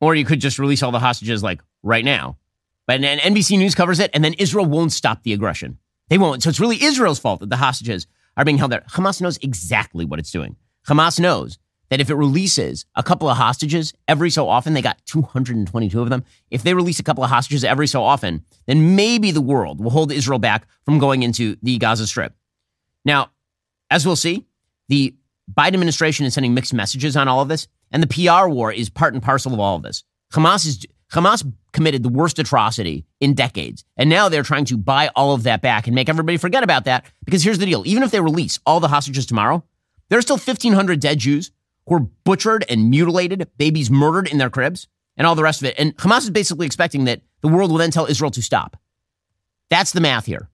Or 0.00 0.14
you 0.14 0.24
could 0.24 0.40
just 0.40 0.58
release 0.58 0.82
all 0.82 0.92
the 0.92 0.98
hostages 0.98 1.42
like 1.42 1.60
right 1.82 2.06
now. 2.06 2.38
But 2.86 3.04
and 3.04 3.20
NBC 3.20 3.58
News 3.58 3.74
covers 3.74 3.98
it, 3.98 4.10
and 4.14 4.24
then 4.24 4.32
Israel 4.38 4.64
won't 4.64 4.92
stop 4.92 5.24
the 5.24 5.34
aggression. 5.34 5.76
They 6.08 6.16
won't. 6.16 6.42
So 6.42 6.48
it's 6.48 6.58
really 6.58 6.82
Israel's 6.82 7.18
fault 7.18 7.40
that 7.40 7.50
the 7.50 7.58
hostages 7.58 8.06
are 8.38 8.44
being 8.44 8.56
held 8.56 8.72
there. 8.72 8.84
Hamas 8.88 9.20
knows 9.20 9.38
exactly 9.42 10.06
what 10.06 10.18
it's 10.18 10.30
doing. 10.30 10.56
Hamas 10.86 11.20
knows 11.20 11.58
that 11.90 12.00
if 12.00 12.08
it 12.08 12.14
releases 12.14 12.86
a 12.94 13.02
couple 13.02 13.28
of 13.28 13.36
hostages 13.36 13.92
every 14.06 14.30
so 14.30 14.48
often, 14.48 14.74
they 14.74 14.82
got 14.82 15.04
222 15.06 16.00
of 16.00 16.08
them. 16.08 16.24
If 16.50 16.62
they 16.62 16.74
release 16.74 17.00
a 17.00 17.02
couple 17.02 17.24
of 17.24 17.30
hostages 17.30 17.64
every 17.64 17.86
so 17.86 18.02
often, 18.02 18.44
then 18.66 18.94
maybe 18.94 19.30
the 19.30 19.40
world 19.40 19.82
will 19.82 19.90
hold 19.90 20.12
Israel 20.12 20.38
back 20.38 20.66
from 20.84 20.98
going 20.98 21.22
into 21.22 21.56
the 21.62 21.78
Gaza 21.78 22.06
Strip. 22.06 22.34
Now, 23.04 23.30
as 23.90 24.06
we'll 24.06 24.16
see, 24.16 24.46
the 24.88 25.14
Biden 25.52 25.74
administration 25.74 26.26
is 26.26 26.34
sending 26.34 26.54
mixed 26.54 26.74
messages 26.74 27.16
on 27.16 27.26
all 27.26 27.40
of 27.40 27.48
this, 27.48 27.66
and 27.90 28.02
the 28.02 28.06
PR 28.06 28.48
war 28.48 28.72
is 28.72 28.90
part 28.90 29.14
and 29.14 29.22
parcel 29.22 29.54
of 29.54 29.60
all 29.60 29.76
of 29.76 29.82
this. 29.82 30.04
Hamas 30.32 30.66
is 30.66 30.86
Hamas 31.12 31.50
committed 31.72 32.02
the 32.02 32.08
worst 32.08 32.38
atrocity 32.38 33.06
in 33.20 33.34
decades, 33.34 33.84
and 33.96 34.10
now 34.10 34.28
they're 34.28 34.42
trying 34.42 34.66
to 34.66 34.76
buy 34.76 35.10
all 35.16 35.32
of 35.32 35.44
that 35.44 35.62
back 35.62 35.86
and 35.86 35.94
make 35.94 36.08
everybody 36.08 36.36
forget 36.36 36.62
about 36.62 36.84
that. 36.84 37.06
Because 37.24 37.42
here's 37.42 37.58
the 37.58 37.66
deal: 37.66 37.82
even 37.86 38.02
if 38.02 38.10
they 38.10 38.20
release 38.20 38.58
all 38.66 38.80
the 38.80 38.88
hostages 38.88 39.26
tomorrow, 39.26 39.64
there 40.08 40.18
are 40.18 40.22
still 40.22 40.36
1,500 40.36 41.00
dead 41.00 41.18
Jews 41.18 41.50
who 41.86 41.94
were 41.94 42.00
butchered 42.00 42.64
and 42.68 42.90
mutilated, 42.90 43.48
babies 43.56 43.90
murdered 43.90 44.28
in 44.28 44.38
their 44.38 44.50
cribs, 44.50 44.88
and 45.16 45.26
all 45.26 45.34
the 45.34 45.42
rest 45.42 45.62
of 45.62 45.68
it. 45.68 45.74
And 45.78 45.96
Hamas 45.96 46.20
is 46.20 46.30
basically 46.30 46.66
expecting 46.66 47.04
that 47.04 47.22
the 47.40 47.48
world 47.48 47.70
will 47.70 47.78
then 47.78 47.90
tell 47.90 48.06
Israel 48.06 48.30
to 48.32 48.42
stop. 48.42 48.76
That's 49.70 49.92
the 49.92 50.00
math 50.00 50.26
here. 50.26 50.48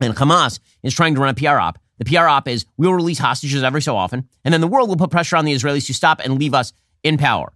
And 0.00 0.14
Hamas 0.14 0.60
is 0.82 0.94
trying 0.94 1.14
to 1.14 1.20
run 1.20 1.30
a 1.30 1.34
PR 1.34 1.58
op. 1.58 1.78
The 1.98 2.04
PR 2.04 2.26
op 2.26 2.46
is 2.46 2.66
we'll 2.76 2.92
release 2.92 3.18
hostages 3.18 3.62
every 3.62 3.82
so 3.82 3.96
often, 3.96 4.28
and 4.44 4.52
then 4.52 4.60
the 4.60 4.68
world 4.68 4.88
will 4.88 4.96
put 4.96 5.10
pressure 5.10 5.36
on 5.36 5.46
the 5.46 5.54
Israelis 5.54 5.86
to 5.86 5.94
stop 5.94 6.20
and 6.22 6.38
leave 6.38 6.54
us 6.54 6.72
in 7.02 7.16
power. 7.16 7.55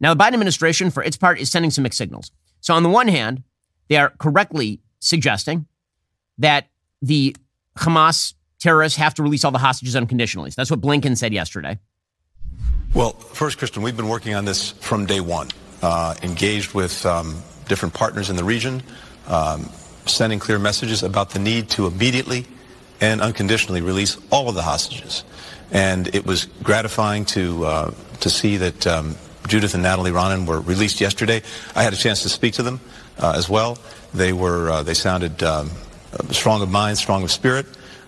Now, 0.00 0.12
the 0.12 0.22
Biden 0.22 0.34
administration, 0.34 0.90
for 0.90 1.02
its 1.02 1.16
part, 1.16 1.38
is 1.38 1.50
sending 1.50 1.70
some 1.70 1.82
mixed 1.82 1.98
signals. 1.98 2.30
So, 2.60 2.74
on 2.74 2.82
the 2.82 2.88
one 2.88 3.08
hand, 3.08 3.42
they 3.88 3.96
are 3.96 4.10
correctly 4.18 4.80
suggesting 5.00 5.66
that 6.38 6.68
the 7.02 7.36
Hamas 7.78 8.34
terrorists 8.58 8.98
have 8.98 9.14
to 9.14 9.22
release 9.22 9.44
all 9.44 9.50
the 9.50 9.58
hostages 9.58 9.96
unconditionally. 9.96 10.50
So 10.50 10.54
that's 10.56 10.70
what 10.70 10.80
Blinken 10.80 11.16
said 11.16 11.32
yesterday. 11.32 11.78
Well, 12.94 13.12
first, 13.12 13.58
Kristen, 13.58 13.82
we've 13.82 13.96
been 13.96 14.08
working 14.08 14.34
on 14.34 14.44
this 14.44 14.72
from 14.72 15.06
day 15.06 15.20
one, 15.20 15.48
uh, 15.82 16.14
engaged 16.22 16.74
with 16.74 17.04
um, 17.04 17.42
different 17.68 17.94
partners 17.94 18.30
in 18.30 18.36
the 18.36 18.44
region, 18.44 18.82
um, 19.26 19.68
sending 20.06 20.38
clear 20.38 20.58
messages 20.58 21.02
about 21.02 21.30
the 21.30 21.38
need 21.38 21.68
to 21.70 21.86
immediately 21.86 22.46
and 23.00 23.20
unconditionally 23.20 23.82
release 23.82 24.16
all 24.30 24.48
of 24.48 24.54
the 24.54 24.62
hostages. 24.62 25.24
And 25.70 26.14
it 26.14 26.24
was 26.24 26.46
gratifying 26.62 27.24
to 27.26 27.64
uh, 27.66 27.90
to 28.20 28.30
see 28.30 28.56
that 28.56 28.86
um, 28.86 29.16
Judith 29.48 29.74
and 29.74 29.82
Natalie 29.82 30.10
Raanan 30.10 30.46
were 30.46 30.60
released 30.60 31.00
yesterday. 31.00 31.42
I 31.74 31.82
had 31.82 31.92
a 31.92 31.96
chance 31.96 32.22
to 32.22 32.28
speak 32.28 32.54
to 32.54 32.62
them 32.62 32.80
uh, 33.18 33.34
as 33.36 33.48
well. 33.48 33.78
They 34.14 34.32
were 34.32 34.70
uh, 34.70 34.82
they 34.82 34.94
sounded 34.94 35.42
um, 35.42 35.70
strong 36.30 36.62
of 36.62 36.70
mind, 36.70 36.98
strong 36.98 37.22
of 37.22 37.30
spirit 37.30 37.66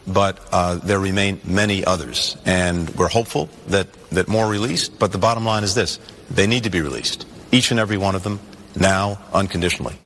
but 0.09 0.41
uh, 0.53 0.77
there 0.77 0.99
remain 0.99 1.41
many 1.45 1.85
others. 1.85 2.37
And 2.45 2.89
we're 2.97 3.09
hopeful 3.09 3.49
that, 3.69 3.93
that 4.11 4.29
more 4.29 4.49
released, 4.49 4.99
but 4.99 5.13
the 5.13 5.19
bottom 5.19 5.45
line 5.45 5.65
is 5.65 5.75
this. 5.75 6.01
They 6.31 6.47
need 6.47 6.65
to 6.65 6.71
be 6.71 6.81
released, 6.81 7.27
each 7.53 7.71
and 7.71 7.79
every 7.79 7.99
one 7.99 8.15
of 8.15 8.23
them, 8.23 8.41
now, 8.75 9.21
unconditionally. 9.33 9.99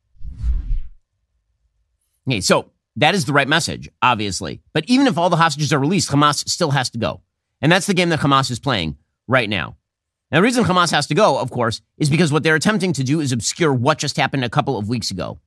Okay, 2.28 2.40
so 2.40 2.70
that 2.96 3.14
is 3.14 3.24
the 3.24 3.32
right 3.32 3.48
message, 3.48 3.88
obviously. 4.02 4.60
But 4.72 4.84
even 4.86 5.06
if 5.06 5.16
all 5.18 5.30
the 5.30 5.36
hostages 5.36 5.72
are 5.72 5.78
released, 5.78 6.10
Hamas 6.10 6.48
still 6.48 6.70
has 6.70 6.90
to 6.90 6.98
go. 6.98 7.22
And 7.60 7.70
that's 7.70 7.86
the 7.86 7.94
game 7.94 8.08
that 8.10 8.20
Hamas 8.20 8.50
is 8.50 8.58
playing 8.58 8.96
right 9.28 9.48
now. 9.48 9.76
Now, 10.32 10.38
the 10.38 10.44
reason 10.44 10.64
Hamas 10.64 10.90
has 10.92 11.06
to 11.08 11.14
go, 11.14 11.38
of 11.38 11.50
course, 11.50 11.82
is 11.98 12.08
because 12.08 12.32
what 12.32 12.42
they're 12.42 12.54
attempting 12.54 12.94
to 12.94 13.04
do 13.04 13.20
is 13.20 13.32
obscure 13.32 13.72
what 13.72 13.98
just 13.98 14.16
happened 14.16 14.44
a 14.44 14.48
couple 14.48 14.78
of 14.78 14.88
weeks 14.88 15.10
ago. 15.10 15.38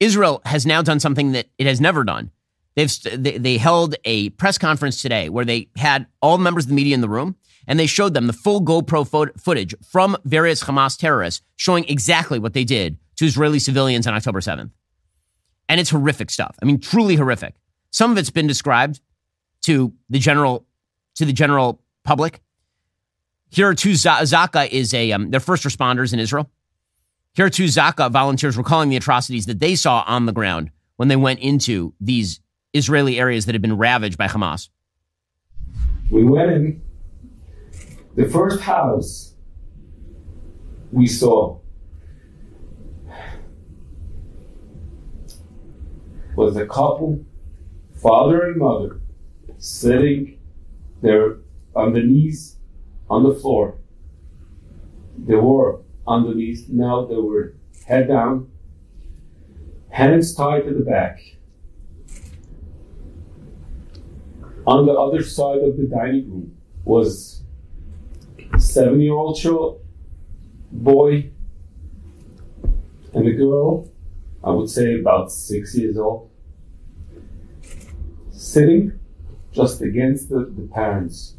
Israel 0.00 0.42
has 0.44 0.66
now 0.66 0.82
done 0.82 0.98
something 0.98 1.32
that 1.32 1.46
it 1.58 1.66
has 1.66 1.80
never 1.80 2.02
done. 2.02 2.32
They've 2.74 2.92
they, 3.14 3.38
they 3.38 3.56
held 3.56 3.94
a 4.04 4.30
press 4.30 4.58
conference 4.58 5.00
today 5.00 5.28
where 5.28 5.44
they 5.44 5.68
had 5.76 6.06
all 6.20 6.38
members 6.38 6.64
of 6.64 6.70
the 6.70 6.74
media 6.74 6.94
in 6.94 7.00
the 7.00 7.08
room 7.08 7.36
and 7.68 7.78
they 7.78 7.86
showed 7.86 8.14
them 8.14 8.26
the 8.26 8.32
full 8.32 8.60
GoPro 8.60 9.08
fo- 9.08 9.32
footage 9.38 9.74
from 9.88 10.16
various 10.24 10.64
Hamas 10.64 10.98
terrorists 10.98 11.42
showing 11.56 11.84
exactly 11.88 12.38
what 12.38 12.52
they 12.52 12.64
did 12.64 12.98
to 13.16 13.24
Israeli 13.24 13.58
civilians 13.58 14.06
on 14.06 14.14
October 14.14 14.40
7th. 14.40 14.70
And 15.68 15.80
it's 15.80 15.90
horrific 15.90 16.30
stuff. 16.30 16.56
I 16.60 16.66
mean, 16.66 16.78
truly 16.78 17.16
horrific. 17.16 17.54
Some 17.90 18.10
of 18.10 18.18
it's 18.18 18.30
been 18.30 18.46
described 18.46 19.00
to 19.62 19.94
the 20.10 20.18
general 20.18 20.66
to 21.14 21.24
the 21.24 21.32
general 21.32 21.80
public. 22.04 22.42
Here 23.56 23.66
are 23.66 23.74
two 23.74 23.92
Zaka 23.92 24.68
is 24.68 24.92
a 24.92 25.12
um, 25.12 25.30
they're 25.30 25.40
first 25.40 25.64
responders 25.64 26.12
in 26.12 26.18
Israel. 26.18 26.50
Here 27.32 27.46
are 27.46 27.50
two 27.50 27.64
Zaka 27.64 28.10
volunteers 28.10 28.58
recalling 28.58 28.90
the 28.90 28.96
atrocities 28.96 29.46
that 29.46 29.60
they 29.60 29.74
saw 29.76 30.04
on 30.06 30.26
the 30.26 30.32
ground 30.32 30.70
when 30.96 31.08
they 31.08 31.16
went 31.16 31.40
into 31.40 31.94
these 31.98 32.42
Israeli 32.74 33.18
areas 33.18 33.46
that 33.46 33.54
had 33.54 33.62
been 33.62 33.78
ravaged 33.78 34.18
by 34.18 34.28
Hamas. 34.28 34.68
We 36.10 36.22
went 36.22 36.50
in. 36.50 36.82
The 38.14 38.28
first 38.28 38.60
house 38.60 39.32
we 40.92 41.06
saw 41.06 41.58
was 46.36 46.58
a 46.58 46.66
couple, 46.66 47.24
father 48.02 48.42
and 48.42 48.56
mother, 48.58 49.00
sitting 49.56 50.38
there 51.00 51.38
on 51.74 51.94
the 51.94 52.02
knees 52.02 52.55
on 53.08 53.22
the 53.22 53.34
floor. 53.34 53.78
They 55.18 55.34
were 55.34 55.80
underneath. 56.06 56.68
Now 56.68 57.04
they 57.06 57.16
were 57.16 57.56
head 57.86 58.08
down, 58.08 58.50
hands 59.90 60.34
tied 60.34 60.64
to 60.64 60.74
the 60.74 60.84
back. 60.84 61.20
On 64.66 64.84
the 64.84 64.92
other 64.92 65.22
side 65.22 65.62
of 65.62 65.76
the 65.76 65.84
dining 65.84 66.28
room 66.28 66.56
was 66.84 67.42
seven 68.58 69.00
year 69.00 69.12
old 69.12 69.38
boy 70.72 71.30
and 73.14 73.26
a 73.26 73.32
girl, 73.32 73.90
I 74.44 74.50
would 74.50 74.68
say 74.68 74.98
about 75.00 75.32
six 75.32 75.74
years 75.76 75.96
old, 75.96 76.30
sitting 78.30 78.98
just 79.52 79.80
against 79.80 80.28
the, 80.28 80.52
the 80.54 80.68
parents, 80.72 81.35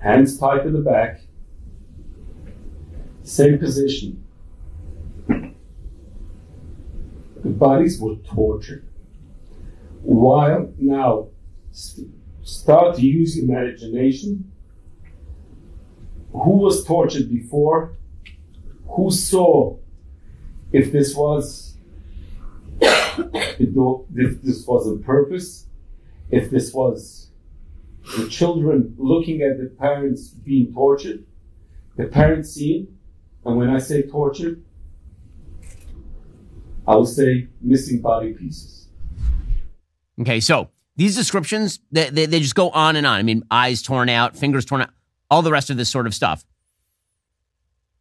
hands 0.00 0.38
tied 0.38 0.62
to 0.64 0.70
the 0.70 0.80
back, 0.80 1.20
same 3.22 3.58
position. 3.58 4.24
The 5.28 5.54
bodies 7.50 8.00
were 8.00 8.16
tortured. 8.16 8.88
While 10.02 10.72
now, 10.78 11.28
st- 11.70 12.08
start 12.42 12.96
to 12.96 13.06
use 13.06 13.38
imagination. 13.38 14.50
Who 16.32 16.58
was 16.58 16.84
tortured 16.84 17.28
before? 17.30 17.96
Who 18.88 19.10
saw 19.10 19.76
if 20.72 20.92
this 20.92 21.14
was 21.14 21.76
if 22.80 24.42
this 24.42 24.66
was 24.66 24.86
a 24.86 24.96
purpose, 24.96 25.66
if 26.30 26.50
this 26.50 26.72
was 26.72 27.27
the 28.16 28.28
children 28.28 28.94
looking 28.96 29.42
at 29.42 29.58
the 29.58 29.66
parents 29.66 30.28
being 30.28 30.72
tortured, 30.72 31.24
the 31.96 32.06
parents 32.06 32.50
seeing, 32.50 32.88
and 33.44 33.56
when 33.56 33.68
I 33.70 33.78
say 33.78 34.02
tortured, 34.02 34.62
I 36.86 36.94
will 36.94 37.06
say 37.06 37.48
missing 37.60 38.00
body 38.00 38.32
pieces. 38.32 38.88
Okay, 40.20 40.40
so 40.40 40.70
these 40.96 41.14
descriptions, 41.14 41.80
they, 41.92 42.10
they, 42.10 42.26
they, 42.26 42.40
just 42.40 42.54
go 42.54 42.70
on 42.70 42.96
and 42.96 43.06
on. 43.06 43.18
I 43.18 43.22
mean, 43.22 43.44
eyes 43.50 43.82
torn 43.82 44.08
out, 44.08 44.36
fingers 44.36 44.64
torn 44.64 44.82
out, 44.82 44.90
all 45.30 45.42
the 45.42 45.52
rest 45.52 45.70
of 45.70 45.76
this 45.76 45.90
sort 45.90 46.06
of 46.06 46.14
stuff. 46.14 46.44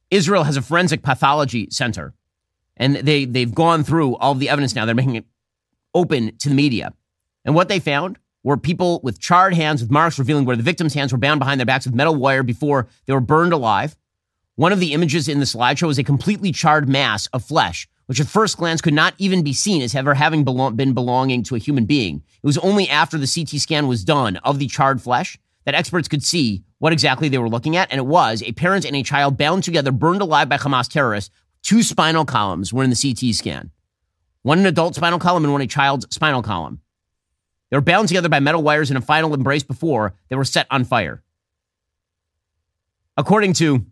Israel 0.10 0.44
has 0.44 0.56
a 0.56 0.62
forensic 0.62 1.04
pathology 1.04 1.68
center, 1.70 2.14
and 2.78 2.96
they, 2.96 3.26
they've 3.26 3.54
gone 3.54 3.84
through 3.84 4.16
all 4.16 4.36
the 4.36 4.50
evidence 4.50 4.74
now. 4.74 4.86
They're 4.86 4.96
making 4.96 5.16
it 5.16 5.26
open 5.94 6.36
to 6.38 6.50
the 6.50 6.56
media. 6.56 6.94
And 7.44 7.54
what 7.54 7.68
they 7.68 7.80
found 7.80 8.18
were 8.48 8.56
people 8.56 9.02
with 9.04 9.20
charred 9.20 9.54
hands 9.54 9.82
with 9.82 9.92
marks 9.92 10.18
revealing 10.18 10.46
where 10.46 10.56
the 10.56 10.64
victims' 10.64 10.94
hands 10.94 11.12
were 11.12 11.18
bound 11.18 11.38
behind 11.38 11.60
their 11.60 11.66
backs 11.66 11.86
with 11.86 11.94
metal 11.94 12.16
wire 12.16 12.44
before 12.44 12.88
they 13.06 13.12
were 13.12 13.20
burned 13.20 13.52
alive. 13.52 13.94
One 14.56 14.72
of 14.72 14.80
the 14.80 14.94
images 14.94 15.28
in 15.28 15.40
the 15.40 15.46
slideshow 15.46 15.88
was 15.88 16.00
a 16.00 16.04
completely 16.04 16.54
charred 16.54 16.88
mass 16.88 17.28
of 17.34 17.44
flesh, 17.44 17.90
which 18.06 18.22
at 18.22 18.28
first 18.28 18.56
glance 18.56 18.80
could 18.80 18.94
not 18.94 19.16
even 19.18 19.44
be 19.44 19.52
seen 19.52 19.82
as 19.82 19.94
ever 19.94 20.14
having 20.14 20.46
been 20.46 20.94
belonging 20.94 21.44
to 21.44 21.56
a 21.56 21.60
human 21.60 21.84
being. 21.84 22.24
It 22.42 22.46
was 22.46 22.58
only 22.60 22.88
after 22.88 23.18
the 23.18 23.28
CT 23.28 23.60
scan 23.60 23.86
was 23.86 24.06
done 24.06 24.38
of 24.38 24.60
the 24.60 24.68
charred 24.68 25.02
flesh 25.02 25.38
that 25.66 25.76
experts 25.76 26.08
could 26.08 26.24
see 26.24 26.64
what 26.80 26.94
exactly 26.94 27.28
they 27.28 27.40
were 27.40 27.50
looking 27.50 27.76
at. 27.76 27.92
And 27.92 28.00
it 28.00 28.06
was 28.06 28.42
a 28.44 28.54
parent 28.54 28.86
and 28.86 28.96
a 28.96 29.04
child 29.04 29.38
bound 29.38 29.66
together, 29.66 29.92
burned 29.92 30.22
alive 30.22 30.48
by 30.48 30.56
Hamas 30.56 30.88
terrorists. 30.88 31.32
Two 31.64 31.84
spinal 31.84 32.24
columns 32.24 32.72
were 32.72 32.86
in 32.86 32.92
the 32.92 32.96
CT 32.96 33.36
scan 33.36 33.72
one 34.44 34.60
an 34.60 34.66
adult 34.68 34.96
spinal 34.96 35.20
column 35.20 35.44
and 35.44 35.52
one 35.52 35.62
a 35.62 35.68
child's 35.68 36.08
spinal 36.16 36.42
column. 36.42 36.80
They 37.70 37.78
were 37.78 37.82
bound 37.82 38.08
together 38.08 38.30
by 38.30 38.40
metal 38.40 38.64
wires 38.64 38.92
in 38.92 38.98
a 38.98 39.02
final 39.02 39.34
embrace 39.34 39.64
before 39.64 40.14
they 40.30 40.36
were 40.36 40.46
set 40.46 40.68
on 40.72 40.86
fire. 40.86 41.22
According 43.18 43.54
to 43.54 43.86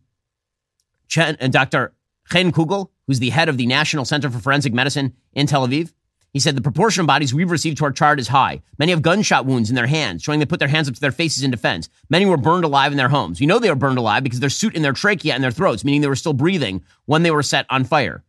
Chen, 1.07 1.37
and 1.39 1.55
uh, 1.55 1.59
Dr. 1.59 1.93
Chen 2.31 2.51
Kugel, 2.51 2.89
who's 3.07 3.19
the 3.19 3.31
head 3.31 3.49
of 3.49 3.57
the 3.57 3.65
National 3.65 4.05
Center 4.05 4.29
for 4.29 4.39
Forensic 4.39 4.73
Medicine 4.73 5.13
in 5.33 5.47
Tel 5.47 5.67
Aviv, 5.67 5.91
he 6.31 6.39
said 6.39 6.55
the 6.55 6.61
proportion 6.61 7.01
of 7.01 7.07
bodies 7.07 7.33
we've 7.33 7.49
received 7.49 7.77
to 7.77 7.85
our 7.85 7.91
chart 7.91 8.19
is 8.19 8.27
high. 8.27 8.61
Many 8.77 8.91
have 8.91 9.01
gunshot 9.01 9.45
wounds 9.45 9.69
in 9.69 9.75
their 9.75 9.87
hands, 9.87 10.21
showing 10.21 10.39
they 10.39 10.45
put 10.45 10.59
their 10.59 10.67
hands 10.67 10.89
up 10.89 10.95
to 10.95 10.99
their 10.99 11.13
faces 11.13 11.43
in 11.43 11.51
defense. 11.51 11.87
Many 12.09 12.25
were 12.25 12.35
burned 12.35 12.65
alive 12.65 12.91
in 12.91 12.97
their 12.97 13.07
homes. 13.07 13.39
We 13.39 13.45
know 13.45 13.57
they 13.57 13.69
were 13.69 13.75
burned 13.75 13.97
alive 13.97 14.21
because 14.21 14.41
their 14.41 14.49
suit 14.49 14.75
in 14.75 14.81
their 14.81 14.91
trachea 14.91 15.33
and 15.33 15.41
their 15.41 15.51
throats, 15.51 15.85
meaning 15.85 16.01
they 16.01 16.09
were 16.09 16.15
still 16.15 16.33
breathing 16.33 16.83
when 17.05 17.23
they 17.23 17.31
were 17.31 17.41
set 17.41 17.65
on 17.69 17.85
fire. 17.85 18.23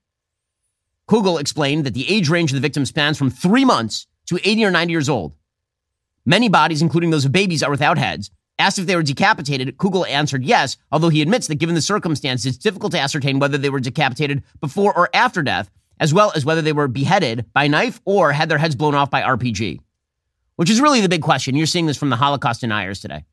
Kugel 1.08 1.40
explained 1.40 1.84
that 1.84 1.94
the 1.94 2.08
age 2.08 2.28
range 2.28 2.52
of 2.52 2.54
the 2.54 2.60
victims 2.60 2.90
spans 2.90 3.18
from 3.18 3.28
three 3.28 3.64
months 3.64 4.06
to 4.26 4.38
80 4.42 4.64
or 4.64 4.70
90 4.70 4.92
years 4.92 5.08
old. 5.08 5.34
Many 6.24 6.48
bodies, 6.48 6.82
including 6.82 7.10
those 7.10 7.24
of 7.24 7.32
babies, 7.32 7.62
are 7.62 7.70
without 7.70 7.98
heads. 7.98 8.30
Asked 8.58 8.78
if 8.78 8.86
they 8.86 8.96
were 8.96 9.02
decapitated, 9.02 9.76
Kugel 9.76 10.08
answered 10.08 10.44
yes, 10.44 10.76
although 10.90 11.10
he 11.10 11.22
admits 11.22 11.46
that 11.46 11.56
given 11.56 11.74
the 11.74 11.82
circumstances, 11.82 12.46
it's 12.46 12.56
difficult 12.56 12.92
to 12.92 12.98
ascertain 12.98 13.38
whether 13.38 13.58
they 13.58 13.70
were 13.70 13.80
decapitated 13.80 14.42
before 14.60 14.96
or 14.96 15.10
after 15.14 15.42
death, 15.42 15.70
as 16.00 16.14
well 16.14 16.32
as 16.34 16.44
whether 16.44 16.62
they 16.62 16.72
were 16.72 16.88
beheaded 16.88 17.44
by 17.52 17.68
knife 17.68 18.00
or 18.04 18.32
had 18.32 18.48
their 18.48 18.58
heads 18.58 18.74
blown 18.74 18.94
off 18.94 19.10
by 19.10 19.22
RPG, 19.22 19.80
which 20.56 20.70
is 20.70 20.80
really 20.80 21.00
the 21.00 21.08
big 21.08 21.22
question. 21.22 21.54
You're 21.54 21.66
seeing 21.66 21.86
this 21.86 21.98
from 21.98 22.10
the 22.10 22.16
Holocaust 22.16 22.62
deniers 22.62 23.00
today. 23.00 23.24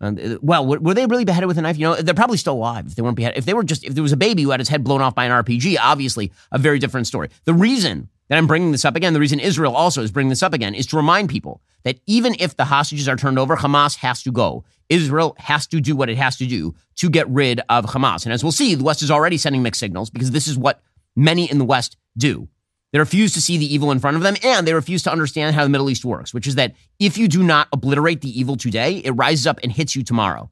Uh, 0.00 0.12
well, 0.42 0.66
were, 0.66 0.80
were 0.80 0.94
they 0.94 1.06
really 1.06 1.24
beheaded 1.24 1.46
with 1.46 1.56
a 1.56 1.62
knife? 1.62 1.78
You 1.78 1.84
know, 1.84 1.94
they're 1.94 2.14
probably 2.14 2.36
still 2.36 2.54
alive 2.54 2.86
if 2.86 2.96
they 2.96 3.02
weren't 3.02 3.16
beheaded. 3.16 3.38
If 3.38 3.44
they 3.44 3.54
were 3.54 3.64
just, 3.64 3.84
if 3.84 3.94
there 3.94 4.02
was 4.02 4.12
a 4.12 4.16
baby 4.16 4.42
who 4.42 4.50
had 4.50 4.60
his 4.60 4.68
head 4.68 4.82
blown 4.82 5.00
off 5.00 5.14
by 5.14 5.24
an 5.24 5.30
RPG, 5.30 5.76
obviously 5.80 6.32
a 6.50 6.58
very 6.58 6.80
different 6.80 7.06
story. 7.06 7.30
The 7.44 7.54
reason 7.54 8.08
that 8.34 8.38
I'm 8.38 8.48
bringing 8.48 8.72
this 8.72 8.84
up 8.84 8.96
again, 8.96 9.12
the 9.12 9.20
reason 9.20 9.38
Israel 9.38 9.76
also 9.76 10.02
is 10.02 10.10
bringing 10.10 10.28
this 10.28 10.42
up 10.42 10.52
again, 10.52 10.74
is 10.74 10.88
to 10.88 10.96
remind 10.96 11.28
people 11.28 11.62
that 11.84 12.00
even 12.06 12.34
if 12.40 12.56
the 12.56 12.64
hostages 12.64 13.08
are 13.08 13.14
turned 13.14 13.38
over, 13.38 13.54
Hamas 13.54 13.94
has 13.98 14.24
to 14.24 14.32
go. 14.32 14.64
Israel 14.88 15.36
has 15.38 15.68
to 15.68 15.80
do 15.80 15.94
what 15.94 16.10
it 16.10 16.18
has 16.18 16.36
to 16.38 16.46
do 16.46 16.74
to 16.96 17.08
get 17.08 17.28
rid 17.28 17.60
of 17.68 17.84
Hamas. 17.84 18.24
And 18.24 18.32
as 18.32 18.42
we'll 18.42 18.50
see, 18.50 18.74
the 18.74 18.82
West 18.82 19.02
is 19.02 19.10
already 19.12 19.36
sending 19.36 19.62
mixed 19.62 19.78
signals 19.78 20.10
because 20.10 20.32
this 20.32 20.48
is 20.48 20.58
what 20.58 20.82
many 21.14 21.48
in 21.48 21.58
the 21.58 21.64
West 21.64 21.96
do. 22.18 22.48
They 22.90 22.98
refuse 22.98 23.34
to 23.34 23.40
see 23.40 23.56
the 23.56 23.72
evil 23.72 23.92
in 23.92 24.00
front 24.00 24.16
of 24.16 24.24
them 24.24 24.34
and 24.42 24.66
they 24.66 24.74
refuse 24.74 25.04
to 25.04 25.12
understand 25.12 25.54
how 25.54 25.62
the 25.62 25.68
Middle 25.68 25.88
East 25.88 26.04
works, 26.04 26.34
which 26.34 26.48
is 26.48 26.56
that 26.56 26.74
if 26.98 27.16
you 27.16 27.28
do 27.28 27.44
not 27.44 27.68
obliterate 27.72 28.20
the 28.20 28.36
evil 28.36 28.56
today, 28.56 28.96
it 28.96 29.12
rises 29.12 29.46
up 29.46 29.60
and 29.62 29.70
hits 29.70 29.94
you 29.94 30.02
tomorrow. 30.02 30.50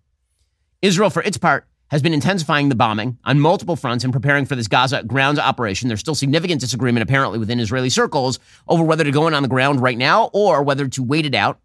Israel, 0.83 1.11
for 1.11 1.23
its 1.23 1.37
part, 1.37 1.67
has 1.93 2.01
been 2.01 2.15
intensifying 2.15 2.71
the 2.71 2.75
bombing 2.75 3.19
on 3.23 3.39
multiple 3.39 3.77
fronts 3.77 4.03
and 4.03 4.15
preparing 4.15 4.47
for 4.47 4.57
this 4.57 4.67
Gaza 4.67 5.03
ground 5.03 5.39
operation. 5.39 5.89
There's 5.89 6.01
still 6.01 6.15
significant 6.15 6.63
disagreement, 6.63 7.03
apparently, 7.03 7.39
within 7.39 7.61
Israeli 7.61 7.91
circles 7.91 8.39
over 8.67 8.83
whether 8.83 9.05
to 9.05 9.11
go 9.11 9.29
in 9.29 9.35
on 9.35 9.43
the 9.43 9.49
ground 9.49 9.83
right 9.83 9.99
now 9.99 10.31
or 10.33 10.63
whether 10.63 10.89
to 10.89 11.03
wait 11.03 11.27
it 11.27 11.35
out 11.35 11.61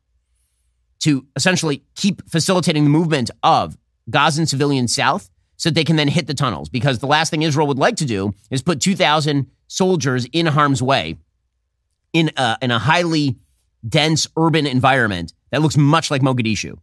to 0.99 1.25
essentially 1.37 1.81
keep 1.95 2.29
facilitating 2.29 2.83
the 2.83 2.89
movement 2.89 3.31
of 3.41 3.77
Gazan 4.09 4.45
civilians 4.45 4.93
south 4.93 5.29
so 5.55 5.69
that 5.69 5.75
they 5.75 5.85
can 5.85 5.95
then 5.95 6.09
hit 6.09 6.27
the 6.27 6.33
tunnels. 6.33 6.67
Because 6.67 6.99
the 6.99 7.07
last 7.07 7.29
thing 7.29 7.43
Israel 7.43 7.67
would 7.67 7.79
like 7.79 7.95
to 7.95 8.05
do 8.05 8.33
is 8.51 8.61
put 8.61 8.81
2,000 8.81 9.47
soldiers 9.67 10.25
in 10.33 10.45
harm's 10.47 10.83
way 10.83 11.15
in 12.11 12.31
a, 12.35 12.57
in 12.61 12.71
a 12.71 12.79
highly 12.79 13.37
dense 13.87 14.27
urban 14.35 14.67
environment 14.67 15.33
that 15.51 15.61
looks 15.61 15.77
much 15.77 16.11
like 16.11 16.21
Mogadishu. 16.21 16.77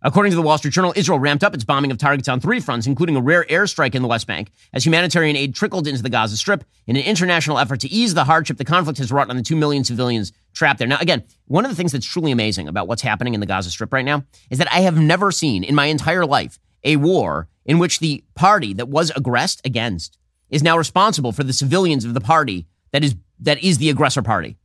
According 0.00 0.30
to 0.30 0.36
the 0.36 0.42
Wall 0.42 0.56
Street 0.58 0.74
Journal, 0.74 0.92
Israel 0.94 1.18
ramped 1.18 1.42
up 1.42 1.54
its 1.54 1.64
bombing 1.64 1.90
of 1.90 1.98
targets 1.98 2.28
on 2.28 2.38
three 2.38 2.60
fronts, 2.60 2.86
including 2.86 3.16
a 3.16 3.20
rare 3.20 3.44
airstrike 3.44 3.96
in 3.96 4.02
the 4.02 4.06
West 4.06 4.28
Bank, 4.28 4.52
as 4.72 4.86
humanitarian 4.86 5.34
aid 5.34 5.56
trickled 5.56 5.88
into 5.88 6.02
the 6.02 6.08
Gaza 6.08 6.36
Strip 6.36 6.62
in 6.86 6.94
an 6.94 7.02
international 7.02 7.58
effort 7.58 7.80
to 7.80 7.88
ease 7.88 8.14
the 8.14 8.22
hardship 8.22 8.58
the 8.58 8.64
conflict 8.64 8.98
has 9.00 9.10
wrought 9.10 9.28
on 9.28 9.36
the 9.36 9.42
two 9.42 9.56
million 9.56 9.82
civilians 9.82 10.32
trapped 10.54 10.78
there. 10.78 10.86
Now, 10.86 10.98
again, 11.00 11.24
one 11.46 11.64
of 11.64 11.70
the 11.72 11.74
things 11.74 11.90
that's 11.90 12.06
truly 12.06 12.30
amazing 12.30 12.68
about 12.68 12.86
what's 12.86 13.02
happening 13.02 13.34
in 13.34 13.40
the 13.40 13.46
Gaza 13.46 13.72
Strip 13.72 13.92
right 13.92 14.04
now 14.04 14.22
is 14.50 14.58
that 14.58 14.72
I 14.72 14.80
have 14.80 14.96
never 14.96 15.32
seen 15.32 15.64
in 15.64 15.74
my 15.74 15.86
entire 15.86 16.24
life 16.24 16.60
a 16.84 16.94
war 16.94 17.48
in 17.64 17.80
which 17.80 17.98
the 17.98 18.22
party 18.36 18.72
that 18.74 18.88
was 18.88 19.10
aggressed 19.16 19.60
against 19.64 20.16
is 20.48 20.62
now 20.62 20.78
responsible 20.78 21.32
for 21.32 21.42
the 21.42 21.52
civilians 21.52 22.04
of 22.04 22.14
the 22.14 22.20
party 22.20 22.66
that 22.92 23.02
is 23.02 23.16
that 23.40 23.62
is 23.64 23.78
the 23.78 23.90
aggressor 23.90 24.22
party. 24.22 24.56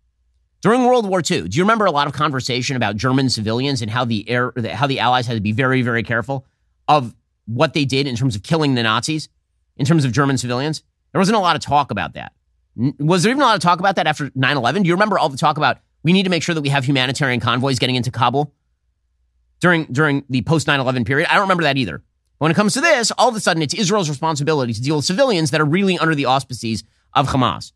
During 0.63 0.85
World 0.85 1.05
War 1.09 1.19
II, 1.19 1.49
do 1.49 1.57
you 1.57 1.63
remember 1.63 1.83
a 1.85 1.91
lot 1.91 2.07
of 2.07 2.13
conversation 2.13 2.77
about 2.77 2.95
German 2.95 3.29
civilians 3.29 3.81
and 3.81 3.91
how 3.91 4.05
the 4.05 4.27
air, 4.29 4.53
how 4.71 4.87
the 4.87 4.97
Allies 4.97 5.27
had 5.27 5.33
to 5.33 5.41
be 5.41 5.51
very, 5.51 5.81
very 5.81 6.03
careful 6.03 6.45
of 6.87 7.13
what 7.45 7.73
they 7.73 7.83
did 7.83 8.07
in 8.07 8.15
terms 8.15 8.33
of 8.33 8.43
killing 8.43 8.73
the 8.73 8.81
Nazis, 8.81 9.27
in 9.75 9.85
terms 9.85 10.05
of 10.05 10.13
German 10.13 10.37
civilians? 10.37 10.81
There 11.11 11.19
wasn't 11.19 11.35
a 11.35 11.41
lot 11.41 11.57
of 11.57 11.61
talk 11.61 11.91
about 11.91 12.13
that. 12.13 12.31
Was 12.97 13.23
there 13.23 13.31
even 13.31 13.41
a 13.41 13.45
lot 13.45 13.57
of 13.57 13.61
talk 13.61 13.79
about 13.79 13.97
that 13.97 14.07
after 14.07 14.31
9 14.33 14.57
11? 14.57 14.83
Do 14.83 14.87
you 14.87 14.93
remember 14.93 15.19
all 15.19 15.27
the 15.27 15.37
talk 15.37 15.57
about 15.57 15.79
we 16.01 16.13
need 16.13 16.23
to 16.23 16.29
make 16.29 16.41
sure 16.41 16.55
that 16.55 16.61
we 16.61 16.69
have 16.69 16.85
humanitarian 16.85 17.41
convoys 17.41 17.77
getting 17.77 17.97
into 17.97 18.09
Kabul 18.09 18.53
during, 19.59 19.83
during 19.85 20.23
the 20.29 20.43
post 20.43 20.65
9 20.65 20.79
11 20.79 21.03
period? 21.03 21.27
I 21.29 21.33
don't 21.33 21.43
remember 21.43 21.63
that 21.63 21.75
either. 21.75 22.01
When 22.37 22.51
it 22.51 22.55
comes 22.55 22.73
to 22.75 22.81
this, 22.81 23.11
all 23.17 23.27
of 23.27 23.35
a 23.35 23.41
sudden 23.41 23.61
it's 23.61 23.73
Israel's 23.73 24.07
responsibility 24.07 24.73
to 24.73 24.81
deal 24.81 24.95
with 24.95 25.03
civilians 25.03 25.51
that 25.51 25.59
are 25.59 25.65
really 25.65 25.97
under 25.97 26.15
the 26.15 26.25
auspices 26.25 26.85
of 27.13 27.27
Hamas. 27.27 27.73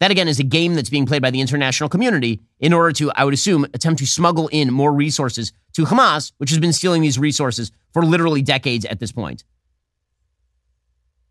That 0.00 0.10
again 0.10 0.28
is 0.28 0.38
a 0.38 0.44
game 0.44 0.74
that's 0.74 0.90
being 0.90 1.06
played 1.06 1.22
by 1.22 1.30
the 1.30 1.40
international 1.40 1.88
community 1.88 2.40
in 2.60 2.72
order 2.72 2.92
to, 2.92 3.10
I 3.12 3.24
would 3.24 3.34
assume, 3.34 3.64
attempt 3.74 3.98
to 3.98 4.06
smuggle 4.06 4.48
in 4.48 4.72
more 4.72 4.92
resources 4.92 5.52
to 5.72 5.84
Hamas, 5.84 6.32
which 6.38 6.50
has 6.50 6.58
been 6.58 6.72
stealing 6.72 7.02
these 7.02 7.18
resources 7.18 7.72
for 7.92 8.04
literally 8.04 8.42
decades 8.42 8.84
at 8.84 9.00
this 9.00 9.10
point. 9.10 9.44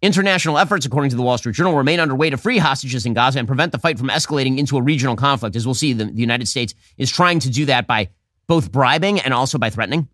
International 0.02 0.60
efforts, 0.60 0.86
according 0.86 1.10
to 1.10 1.16
the 1.16 1.24
Wall 1.24 1.38
Street 1.38 1.56
Journal, 1.56 1.76
remain 1.76 2.00
underway 2.00 2.30
to 2.30 2.38
free 2.38 2.60
hostages 2.60 3.06
in 3.06 3.14
Gaza 3.14 3.40
and 3.40 3.48
prevent 3.48 3.72
the 3.72 3.80
fight 3.80 3.98
from 3.98 4.10
escalating 4.10 4.60
into 4.60 4.78
a 4.78 4.82
regional 4.82 5.16
conflict. 5.16 5.56
As 5.56 5.66
we'll 5.66 5.74
see, 5.74 5.94
the, 5.94 6.06
the 6.06 6.22
United 6.22 6.48
States 6.48 6.76
is 6.98 7.10
trying 7.10 7.40
to 7.40 7.50
do 7.50 7.66
that 7.66 7.88
by 7.88 8.10
both 8.48 8.72
bribing 8.72 9.20
and 9.20 9.34
also 9.34 9.58
by 9.58 9.70
threatening. 9.70 10.08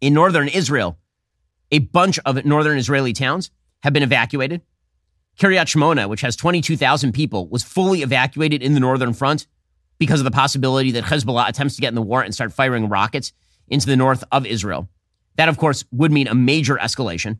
In 0.00 0.14
northern 0.14 0.48
Israel, 0.48 0.98
a 1.70 1.80
bunch 1.80 2.18
of 2.24 2.42
northern 2.46 2.78
Israeli 2.78 3.12
towns 3.12 3.50
have 3.82 3.92
been 3.92 4.02
evacuated. 4.02 4.62
Kiryat 5.40 5.74
Shmona, 5.74 6.06
which 6.06 6.20
has 6.20 6.36
22,000 6.36 7.12
people, 7.12 7.48
was 7.48 7.62
fully 7.62 8.02
evacuated 8.02 8.62
in 8.62 8.74
the 8.74 8.80
northern 8.80 9.14
front 9.14 9.46
because 9.98 10.20
of 10.20 10.24
the 10.24 10.30
possibility 10.30 10.90
that 10.90 11.04
Hezbollah 11.04 11.48
attempts 11.48 11.76
to 11.76 11.80
get 11.80 11.88
in 11.88 11.94
the 11.94 12.02
war 12.02 12.20
and 12.20 12.34
start 12.34 12.52
firing 12.52 12.90
rockets 12.90 13.32
into 13.66 13.86
the 13.86 13.96
north 13.96 14.22
of 14.32 14.44
Israel. 14.44 14.90
That, 15.36 15.48
of 15.48 15.56
course, 15.56 15.82
would 15.92 16.12
mean 16.12 16.28
a 16.28 16.34
major 16.34 16.76
escalation. 16.76 17.38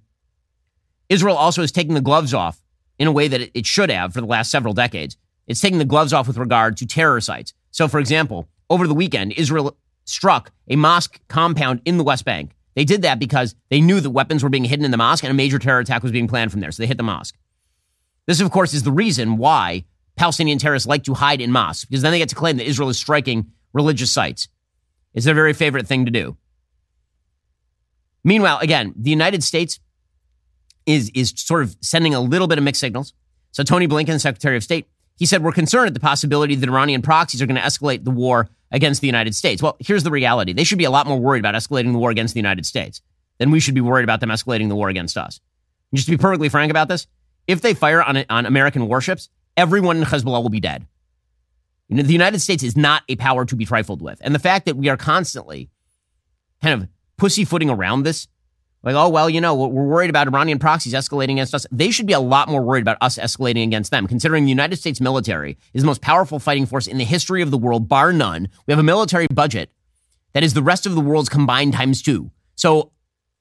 Israel 1.11 1.37
also 1.37 1.61
is 1.61 1.73
taking 1.73 1.93
the 1.93 2.01
gloves 2.01 2.33
off 2.33 2.63
in 2.99 3.07
a 3.07 3.13
way 3.13 3.29
that 3.29 3.51
it 3.53 3.67
should 3.67 3.91
have 3.91 4.15
for 4.15 4.23
the 4.23 4.27
last 4.27 4.51
several 4.51 4.73
decades. 4.73 5.19
It's 5.47 5.61
taking 5.61 5.79
the 5.79 5.85
gloves 5.85 6.15
off 6.15 6.27
with 6.27 6.39
regard 6.39 6.79
to 6.79 6.87
terror 6.87 7.21
sites. 7.21 7.53
So, 7.71 7.87
for 7.87 8.01
example, 8.01 8.49
over 8.71 8.87
the 8.87 8.95
weekend, 8.95 9.33
Israel 9.33 9.77
struck 10.07 10.53
a 10.69 10.77
mosque 10.77 11.21
compound 11.29 11.83
in 11.85 11.99
the 11.99 12.05
West 12.05 12.25
Bank. 12.25 12.53
They 12.77 12.85
did 12.85 13.03
that 13.03 13.19
because 13.19 13.55
they 13.69 13.83
knew 13.83 14.01
that 14.01 14.11
weapons 14.11 14.43
were 14.43 14.49
being 14.49 14.65
hidden 14.65 14.87
in 14.87 14.91
the 14.91 14.97
mosque 14.97 15.25
and 15.25 15.31
a 15.31 15.35
major 15.35 15.59
terror 15.59 15.81
attack 15.81 16.03
was 16.03 16.13
being 16.13 16.29
planned 16.29 16.51
from 16.51 16.61
there. 16.61 16.73
So 16.73 16.83
they 16.83 16.87
hit 16.87 16.97
the 16.97 17.03
mosque. 17.03 17.37
This, 18.27 18.41
of 18.41 18.51
course, 18.51 18.75
is 18.75 18.83
the 18.83 18.93
reason 18.93 19.37
why 19.37 19.85
Palestinian 20.17 20.59
terrorists 20.59 20.87
like 20.87 21.05
to 21.05 21.15
hide 21.15 21.41
in 21.41 21.51
mosques, 21.51 21.85
because 21.85 22.03
then 22.03 22.13
they 22.13 22.19
get 22.19 22.29
to 22.29 22.35
claim 22.35 22.57
that 22.59 22.67
Israel 22.67 22.89
is 22.89 22.99
striking 22.99 23.53
religious 23.73 24.13
sites. 24.13 24.49
It's 25.15 25.25
their 25.25 25.35
very 25.35 25.53
favorite 25.53 25.87
thing 25.87 26.05
to 26.05 26.11
do. 26.11 26.37
Meanwhile, 28.23 28.59
again, 28.59 28.95
the 28.97 29.11
United 29.11 29.43
States 29.43 29.81
is, 30.87 31.11
is 31.15 31.33
sort 31.37 31.63
of 31.63 31.77
sending 31.81 32.15
a 32.15 32.21
little 32.21 32.47
bit 32.47 32.59
of 32.59 32.65
mixed 32.65 32.81
signals. 32.81 33.15
So 33.53 33.63
Tony 33.63 33.89
Blinken, 33.89 34.21
Secretary 34.21 34.57
of 34.57 34.63
State, 34.63 34.87
he 35.17 35.27
said, 35.27 35.43
we're 35.43 35.53
concerned 35.53 35.89
at 35.89 35.95
the 35.95 36.01
possibility 36.01 36.55
that 36.55 36.69
Iranian 36.69 37.03
proxies 37.03 37.43
are 37.43 37.47
going 37.47 37.61
to 37.61 37.63
escalate 37.63 38.05
the 38.05 38.11
war 38.11 38.49
against 38.71 39.01
the 39.01 39.07
United 39.07 39.35
States. 39.35 39.63
Well, 39.63 39.77
here's 39.81 40.03
the 40.03 40.11
reality. 40.11 40.53
They 40.53 40.65
should 40.65 40.79
be 40.79 40.85
a 40.85 40.91
lot 40.91 41.07
more 41.07 41.19
worried 41.19 41.41
about 41.41 41.55
escalating 41.55 41.93
the 41.93 41.99
war 41.99 42.11
against 42.11 42.35
the 42.35 42.41
United 42.41 42.65
States 42.65 43.03
than 43.39 43.51
we 43.51 43.61
should 43.61 43.75
be 43.75 43.81
worried 43.81 44.05
about 44.05 44.21
them 44.21 44.31
escalating 44.31 44.69
the 44.69 44.77
war 44.77 44.89
against 44.89 45.17
us. 45.17 45.41
And 45.91 45.97
just 45.97 46.07
to 46.07 46.13
be 46.13 46.21
perfectly 46.21 46.49
frank 46.49 46.71
about 46.71 46.89
this, 46.89 47.07
if 47.51 47.61
they 47.61 47.75
fire 47.75 48.03
on, 48.03 48.25
on 48.31 48.47
American 48.47 48.87
warships, 48.87 49.29
everyone 49.57 49.99
in 49.99 50.05
Hezbollah 50.05 50.43
will 50.43 50.49
be 50.49 50.61
dead. 50.61 50.87
You 51.89 51.97
know, 51.97 52.03
the 52.03 52.13
United 52.13 52.41
States 52.41 52.63
is 52.63 52.77
not 52.77 53.03
a 53.09 53.17
power 53.17 53.45
to 53.45 53.57
be 53.57 53.65
trifled 53.65 54.01
with. 54.01 54.21
And 54.23 54.35
the 54.35 54.39
fact 54.39 54.67
that 54.67 54.77
we 54.77 54.89
are 54.89 54.97
constantly 54.97 55.71
kind 56.63 56.83
of 56.83 56.89
pussyfooting 57.17 57.69
around 57.69 58.05
this 58.05 58.29
like, 58.83 58.95
oh, 58.95 59.11
well, 59.11 59.29
you 59.29 59.43
know, 59.43 59.55
we're 59.55 59.85
worried 59.85 60.09
about 60.09 60.27
Iranian 60.27 60.59
proxies 60.59 60.95
escalating 60.95 61.33
against 61.33 61.55
us. 61.55 61.67
They 61.71 61.91
should 61.91 62.07
be 62.07 62.15
a 62.15 62.21
lot 62.21 62.49
more 62.49 62.63
worried 62.63 62.81
about 62.81 62.97
us 63.03 63.19
escalating 63.19 63.65
against 63.65 63.91
them, 63.91 64.07
considering 64.07 64.45
the 64.45 64.51
United 64.51 64.77
States 64.77 65.01
military 65.01 65.59
is 65.75 65.83
the 65.83 65.87
most 65.87 66.01
powerful 66.01 66.39
fighting 66.39 66.65
force 66.65 66.87
in 66.87 66.97
the 66.97 67.05
history 67.05 67.43
of 67.43 67.51
the 67.51 67.59
world, 67.59 67.89
bar 67.89 68.13
none. 68.13 68.49
We 68.67 68.73
have 68.73 68.79
a 68.79 68.85
military 68.85 69.27
budget 69.27 69.71
that 70.33 70.43
is 70.43 70.55
the 70.55 70.63
rest 70.63 70.87
of 70.87 70.95
the 70.95 71.01
world's 71.01 71.29
combined 71.29 71.75
times 71.75 72.01
two. 72.01 72.31
So 72.57 72.93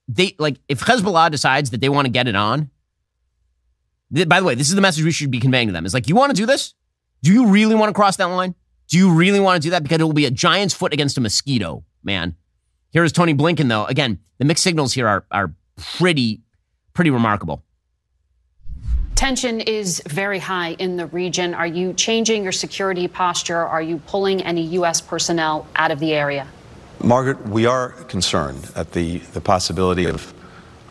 they, 0.10 0.36
like, 0.40 0.58
if 0.68 0.82
Hezbollah 0.82 1.32
decides 1.32 1.70
that 1.70 1.80
they 1.80 1.90
want 1.90 2.06
to 2.06 2.12
get 2.12 2.28
it 2.28 2.36
on, 2.36 2.70
th- 4.14 4.30
by 4.30 4.40
the 4.40 4.46
way, 4.46 4.56
this 4.56 4.70
is 4.70 4.76
the 4.76 4.82
message 4.82 5.04
we 5.04 5.12
should 5.12 5.32
be 5.32 5.40
conveying 5.40 5.68
to 5.68 5.74
them. 5.74 5.86
Is 5.86 5.94
like, 5.94 6.08
you 6.08 6.16
want 6.16 6.32
to 6.32 6.36
do 6.36 6.46
this? 6.46 6.74
Do 7.22 7.34
you 7.34 7.48
really 7.48 7.76
want 7.76 7.90
to 7.90 7.94
cross 7.94 8.18
that 8.18 8.26
line? 8.26 8.56
Do 8.88 8.98
you 8.98 9.12
really 9.12 9.40
want 9.40 9.62
to 9.62 9.66
do 9.66 9.72
that? 9.72 9.84
Because 9.84 10.00
it 10.00 10.04
will 10.04 10.14
be 10.14 10.26
a 10.26 10.32
giant's 10.32 10.74
foot 10.74 10.94
against 10.94 11.18
a 11.18 11.22
mosquito, 11.22 11.84
man. 12.04 12.36
Here 12.92 13.04
is 13.04 13.12
Tony 13.12 13.34
Blinken, 13.34 13.70
though. 13.70 13.86
Again, 13.86 14.20
the 14.40 14.46
mixed 14.46 14.64
signals 14.64 14.94
here 14.94 15.08
are, 15.08 15.26
are 15.30 15.54
pretty, 15.76 16.42
pretty 16.94 17.12
remarkable. 17.12 17.64
Tension 19.16 19.60
is 19.60 20.02
very 20.08 20.40
high 20.40 20.72
in 20.80 20.96
the 20.96 21.06
region. 21.08 21.54
Are 21.54 21.68
you 21.68 21.94
changing 21.94 22.42
your 22.42 22.54
security 22.54 23.08
posture? 23.08 23.58
Are 23.58 23.82
you 23.82 23.98
pulling 24.08 24.42
any 24.42 24.62
U.S. 24.62 25.02
personnel 25.02 25.68
out 25.76 25.92
of 25.92 26.00
the 26.00 26.14
area? 26.14 26.48
Margaret, 27.04 27.46
we 27.50 27.66
are 27.66 27.90
concerned 28.08 28.72
at 28.76 28.94
the, 28.94 29.18
the 29.34 29.42
possibility 29.42 30.06
of 30.06 30.34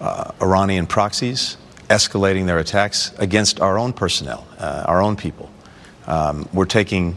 uh, 0.01 0.31
Iranian 0.41 0.87
proxies 0.87 1.57
escalating 1.89 2.47
their 2.47 2.59
attacks 2.59 3.13
against 3.19 3.61
our 3.61 3.79
own 3.79 3.93
personnel, 3.93 4.47
uh, 4.59 4.85
our 4.87 5.03
own 5.03 5.17
people. 5.17 5.51
Um, 6.07 6.49
we're 6.53 6.67
taking 6.67 7.17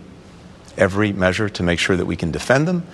every 0.78 1.14
measure 1.14 1.50
to 1.50 1.64
make 1.64 1.80
sure 1.80 1.96
that 1.96 2.06
we 2.06 2.16
can 2.16 2.32
defend 2.32 2.68
them 2.68 2.86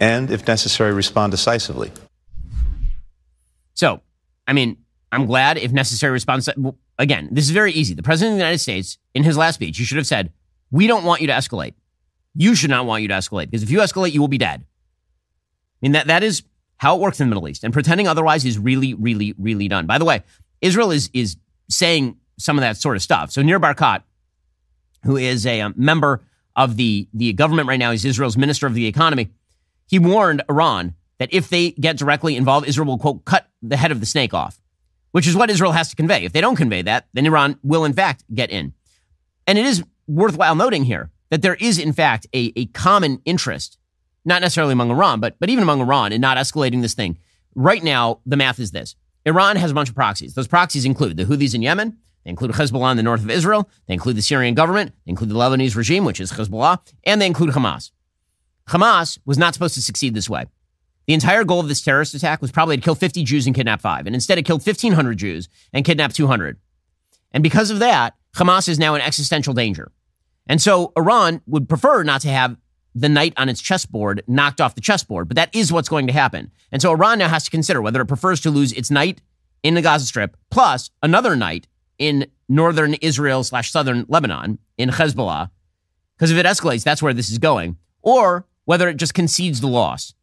and, 0.00 0.30
if 0.30 0.46
necessary, 0.46 0.92
respond 0.92 1.30
decisively. 1.32 1.90
So, 3.74 4.00
I 4.46 4.52
mean, 4.52 4.78
I'm 5.12 5.26
glad 5.26 5.58
if 5.58 5.72
necessary 5.72 6.12
response. 6.12 6.48
Again, 6.98 7.28
this 7.32 7.44
is 7.44 7.50
very 7.50 7.72
easy. 7.72 7.94
The 7.94 8.02
president 8.02 8.34
of 8.34 8.38
the 8.38 8.44
United 8.44 8.58
States, 8.58 8.98
in 9.14 9.22
his 9.22 9.36
last 9.36 9.54
speech, 9.54 9.78
you 9.78 9.84
should 9.84 9.96
have 9.96 10.06
said, 10.06 10.32
"We 10.70 10.86
don't 10.86 11.04
want 11.04 11.20
you 11.20 11.26
to 11.28 11.32
escalate. 11.32 11.74
You 12.34 12.54
should 12.54 12.70
not 12.70 12.86
want 12.86 13.02
you 13.02 13.08
to 13.08 13.14
escalate 13.14 13.46
because 13.46 13.62
if 13.62 13.70
you 13.70 13.78
escalate, 13.78 14.12
you 14.12 14.20
will 14.20 14.28
be 14.28 14.38
dead." 14.38 14.64
I 14.64 15.78
mean 15.80 15.92
that 15.92 16.08
that 16.08 16.22
is 16.22 16.42
how 16.78 16.96
it 16.96 17.00
works 17.00 17.20
in 17.20 17.28
the 17.28 17.34
Middle 17.34 17.48
East, 17.48 17.64
and 17.64 17.72
pretending 17.72 18.06
otherwise 18.06 18.44
is 18.44 18.58
really, 18.58 18.94
really, 18.94 19.34
really 19.38 19.68
done. 19.68 19.86
By 19.86 19.98
the 19.98 20.04
way, 20.04 20.22
Israel 20.60 20.90
is 20.90 21.10
is 21.12 21.36
saying 21.68 22.16
some 22.38 22.56
of 22.58 22.62
that 22.62 22.76
sort 22.76 22.96
of 22.96 23.02
stuff. 23.02 23.30
So 23.30 23.42
Nir 23.42 23.60
Barkat, 23.60 24.02
who 25.04 25.16
is 25.16 25.46
a 25.46 25.60
um, 25.60 25.74
member 25.76 26.22
of 26.56 26.76
the 26.76 27.08
the 27.12 27.32
government 27.32 27.68
right 27.68 27.78
now, 27.78 27.90
is 27.90 28.04
Israel's 28.04 28.36
minister 28.36 28.66
of 28.66 28.74
the 28.74 28.86
economy. 28.86 29.30
He 29.86 29.98
warned 29.98 30.42
Iran 30.48 30.94
that 31.18 31.32
if 31.32 31.48
they 31.48 31.72
get 31.72 31.96
directly 31.96 32.36
involved, 32.36 32.68
Israel 32.68 32.86
will, 32.86 32.98
quote, 32.98 33.24
cut 33.24 33.48
the 33.62 33.76
head 33.76 33.90
of 33.90 34.00
the 34.00 34.06
snake 34.06 34.32
off, 34.34 34.60
which 35.12 35.26
is 35.26 35.34
what 35.34 35.50
Israel 35.50 35.72
has 35.72 35.90
to 35.90 35.96
convey. 35.96 36.24
If 36.24 36.32
they 36.32 36.40
don't 36.40 36.56
convey 36.56 36.82
that, 36.82 37.08
then 37.12 37.26
Iran 37.26 37.58
will, 37.62 37.84
in 37.84 37.92
fact, 37.92 38.24
get 38.32 38.50
in. 38.50 38.72
And 39.46 39.58
it 39.58 39.66
is 39.66 39.82
worthwhile 40.06 40.54
noting 40.54 40.84
here 40.84 41.10
that 41.30 41.42
there 41.42 41.54
is, 41.56 41.78
in 41.78 41.92
fact, 41.92 42.26
a, 42.34 42.52
a 42.54 42.66
common 42.66 43.20
interest, 43.24 43.78
not 44.24 44.42
necessarily 44.42 44.72
among 44.72 44.90
Iran, 44.90 45.20
but, 45.20 45.36
but 45.40 45.50
even 45.50 45.62
among 45.62 45.80
Iran 45.80 46.12
in 46.12 46.20
not 46.20 46.36
escalating 46.36 46.82
this 46.82 46.94
thing. 46.94 47.18
Right 47.54 47.82
now, 47.82 48.20
the 48.24 48.36
math 48.36 48.60
is 48.60 48.70
this 48.70 48.94
Iran 49.28 49.56
has 49.56 49.70
a 49.70 49.74
bunch 49.74 49.88
of 49.88 49.94
proxies. 49.94 50.34
Those 50.34 50.48
proxies 50.48 50.84
include 50.84 51.16
the 51.16 51.24
Houthis 51.24 51.54
in 51.54 51.62
Yemen, 51.62 51.98
they 52.24 52.30
include 52.30 52.52
Hezbollah 52.52 52.90
in 52.90 52.96
the 52.96 53.02
north 53.02 53.22
of 53.22 53.30
Israel, 53.30 53.68
they 53.86 53.94
include 53.94 54.16
the 54.16 54.22
Syrian 54.22 54.54
government, 54.54 54.92
they 55.04 55.10
include 55.10 55.30
the 55.30 55.34
Lebanese 55.34 55.76
regime, 55.76 56.04
which 56.04 56.20
is 56.20 56.32
Hezbollah, 56.32 56.78
and 57.04 57.20
they 57.20 57.26
include 57.26 57.50
Hamas. 57.50 57.90
Hamas 58.68 59.18
was 59.24 59.38
not 59.38 59.54
supposed 59.54 59.74
to 59.74 59.82
succeed 59.82 60.14
this 60.14 60.28
way. 60.28 60.46
The 61.06 61.14
entire 61.14 61.42
goal 61.42 61.60
of 61.60 61.68
this 61.68 61.80
terrorist 61.80 62.14
attack 62.14 62.42
was 62.42 62.52
probably 62.52 62.76
to 62.76 62.82
kill 62.82 62.94
50 62.94 63.24
Jews 63.24 63.46
and 63.46 63.56
kidnap 63.56 63.80
five. 63.80 64.06
And 64.06 64.14
instead, 64.14 64.36
it 64.36 64.42
killed 64.42 64.64
1,500 64.64 65.16
Jews 65.16 65.48
and 65.72 65.84
kidnapped 65.84 66.14
200. 66.14 66.58
And 67.32 67.42
because 67.42 67.70
of 67.70 67.78
that, 67.78 68.14
Hamas 68.36 68.68
is 68.68 68.78
now 68.78 68.94
in 68.94 69.00
existential 69.00 69.54
danger. 69.54 69.90
And 70.46 70.60
so 70.60 70.92
Iran 70.98 71.40
would 71.46 71.66
prefer 71.66 72.02
not 72.02 72.20
to 72.22 72.28
have 72.28 72.58
the 72.94 73.08
knight 73.08 73.34
on 73.36 73.48
its 73.48 73.60
chessboard 73.60 74.22
knocked 74.26 74.60
off 74.60 74.74
the 74.74 74.80
chessboard, 74.80 75.28
but 75.28 75.36
that 75.36 75.54
is 75.54 75.72
what's 75.72 75.88
going 75.88 76.06
to 76.06 76.12
happen. 76.12 76.50
And 76.72 76.82
so 76.82 76.90
Iran 76.90 77.18
now 77.18 77.28
has 77.28 77.44
to 77.44 77.50
consider 77.50 77.80
whether 77.80 78.00
it 78.00 78.06
prefers 78.06 78.40
to 78.40 78.50
lose 78.50 78.72
its 78.72 78.90
knight 78.90 79.20
in 79.62 79.74
the 79.74 79.82
Gaza 79.82 80.06
Strip 80.06 80.36
plus 80.50 80.90
another 81.02 81.36
knight 81.36 81.66
in 81.98 82.26
northern 82.48 82.94
Israel 82.94 83.44
slash 83.44 83.70
southern 83.70 84.04
Lebanon 84.08 84.58
in 84.76 84.90
Hezbollah. 84.90 85.50
Because 86.16 86.30
if 86.30 86.38
it 86.38 86.46
escalates, 86.46 86.84
that's 86.84 87.02
where 87.02 87.14
this 87.14 87.30
is 87.30 87.38
going. 87.38 87.76
Or 88.02 88.46
whether 88.64 88.88
it 88.88 88.96
just 88.96 89.14
concedes 89.14 89.60
the 89.60 89.66
loss. 89.66 90.14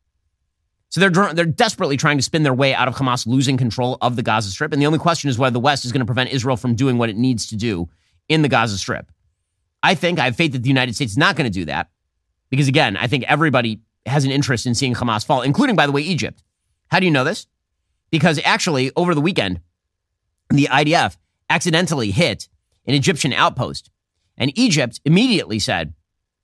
So 0.89 1.01
they're, 1.01 1.33
they're 1.33 1.45
desperately 1.45 1.97
trying 1.97 2.17
to 2.17 2.23
spin 2.23 2.43
their 2.43 2.53
way 2.53 2.73
out 2.73 2.87
of 2.87 2.95
Hamas 2.95 3.27
losing 3.27 3.57
control 3.57 3.97
of 4.01 4.15
the 4.15 4.23
Gaza 4.23 4.49
Strip. 4.49 4.71
And 4.71 4.81
the 4.81 4.85
only 4.85 4.99
question 4.99 5.29
is 5.29 5.37
whether 5.37 5.53
the 5.53 5.59
West 5.59 5.83
is 5.83 5.91
going 5.91 5.99
to 5.99 6.05
prevent 6.05 6.31
Israel 6.31 6.57
from 6.57 6.75
doing 6.75 6.97
what 6.97 7.09
it 7.09 7.17
needs 7.17 7.47
to 7.47 7.55
do 7.55 7.89
in 8.29 8.41
the 8.41 8.49
Gaza 8.49 8.77
Strip. 8.77 9.11
I 9.83 9.95
think, 9.95 10.19
I 10.19 10.25
have 10.25 10.35
faith 10.35 10.53
that 10.53 10.63
the 10.63 10.69
United 10.69 10.95
States 10.95 11.11
is 11.11 11.17
not 11.17 11.35
going 11.35 11.51
to 11.51 11.53
do 11.53 11.65
that. 11.65 11.89
Because 12.49 12.67
again, 12.67 12.97
I 12.97 13.07
think 13.07 13.23
everybody 13.23 13.81
has 14.05 14.25
an 14.25 14.31
interest 14.31 14.65
in 14.65 14.75
seeing 14.75 14.93
Hamas 14.93 15.25
fall, 15.25 15.41
including, 15.41 15.75
by 15.75 15.85
the 15.85 15.91
way, 15.91 16.01
Egypt. 16.01 16.43
How 16.87 16.99
do 16.99 17.05
you 17.05 17.11
know 17.11 17.23
this? 17.23 17.47
Because 18.11 18.39
actually, 18.43 18.91
over 18.95 19.15
the 19.15 19.21
weekend, 19.21 19.61
the 20.49 20.67
IDF 20.71 21.17
accidentally 21.49 22.11
hit 22.11 22.47
an 22.85 22.93
Egyptian 22.93 23.33
outpost. 23.33 23.89
And 24.37 24.57
Egypt 24.57 25.01
immediately 25.05 25.59
said, 25.59 25.93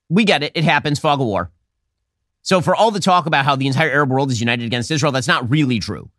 We 0.10 0.24
get 0.24 0.44
it. 0.44 0.54
It 0.56 0.64
happens. 0.64 1.00
Fog 1.00 1.20
of 1.20 1.28
war. 1.28 1.52
So 2.42 2.62
for 2.62 2.76
all 2.76 2.90
the 2.90 3.00
talk 3.00 3.28
about 3.28 3.46
how 3.46 3.56
the 3.56 3.68
entire 3.68 3.92
Arab 3.92 4.10
world 4.10 4.32
is 4.32 4.40
united 4.40 4.66
against 4.66 4.90
Israel, 4.90 5.12
that's 5.12 5.28
not 5.28 5.50
really 5.50 5.80
true. 5.80 6.10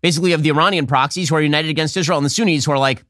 Basically, 0.00 0.30
you 0.30 0.34
have 0.34 0.42
the 0.42 0.50
Iranian 0.50 0.86
proxies 0.86 1.28
who 1.28 1.34
are 1.34 1.40
united 1.40 1.68
against 1.68 1.96
Israel 1.96 2.18
and 2.18 2.24
the 2.24 2.30
Sunnis 2.30 2.64
who 2.64 2.72
are 2.72 2.78
like, 2.78 3.04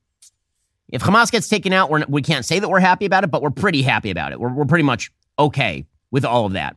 If 0.89 1.03
Hamas 1.03 1.31
gets 1.31 1.49
taken 1.49 1.73
out, 1.73 1.91
we're, 1.91 2.05
we 2.09 2.23
can't 2.23 2.45
say 2.45 2.59
that 2.59 2.69
we're 2.69 2.81
happy 2.81 3.05
about 3.05 3.25
it, 3.25 3.31
but 3.31 3.43
we're 3.43 3.51
pretty 3.51 3.83
happy 3.83 4.11
about 4.11 4.33
it. 4.33 4.41
We're, 4.41 4.53
we're 4.53 4.65
pretty 4.65 4.85
much 4.85 5.13
okay 5.39 5.87
with 6.13 6.25
all 6.25 6.47
of 6.47 6.53
that. 6.53 6.77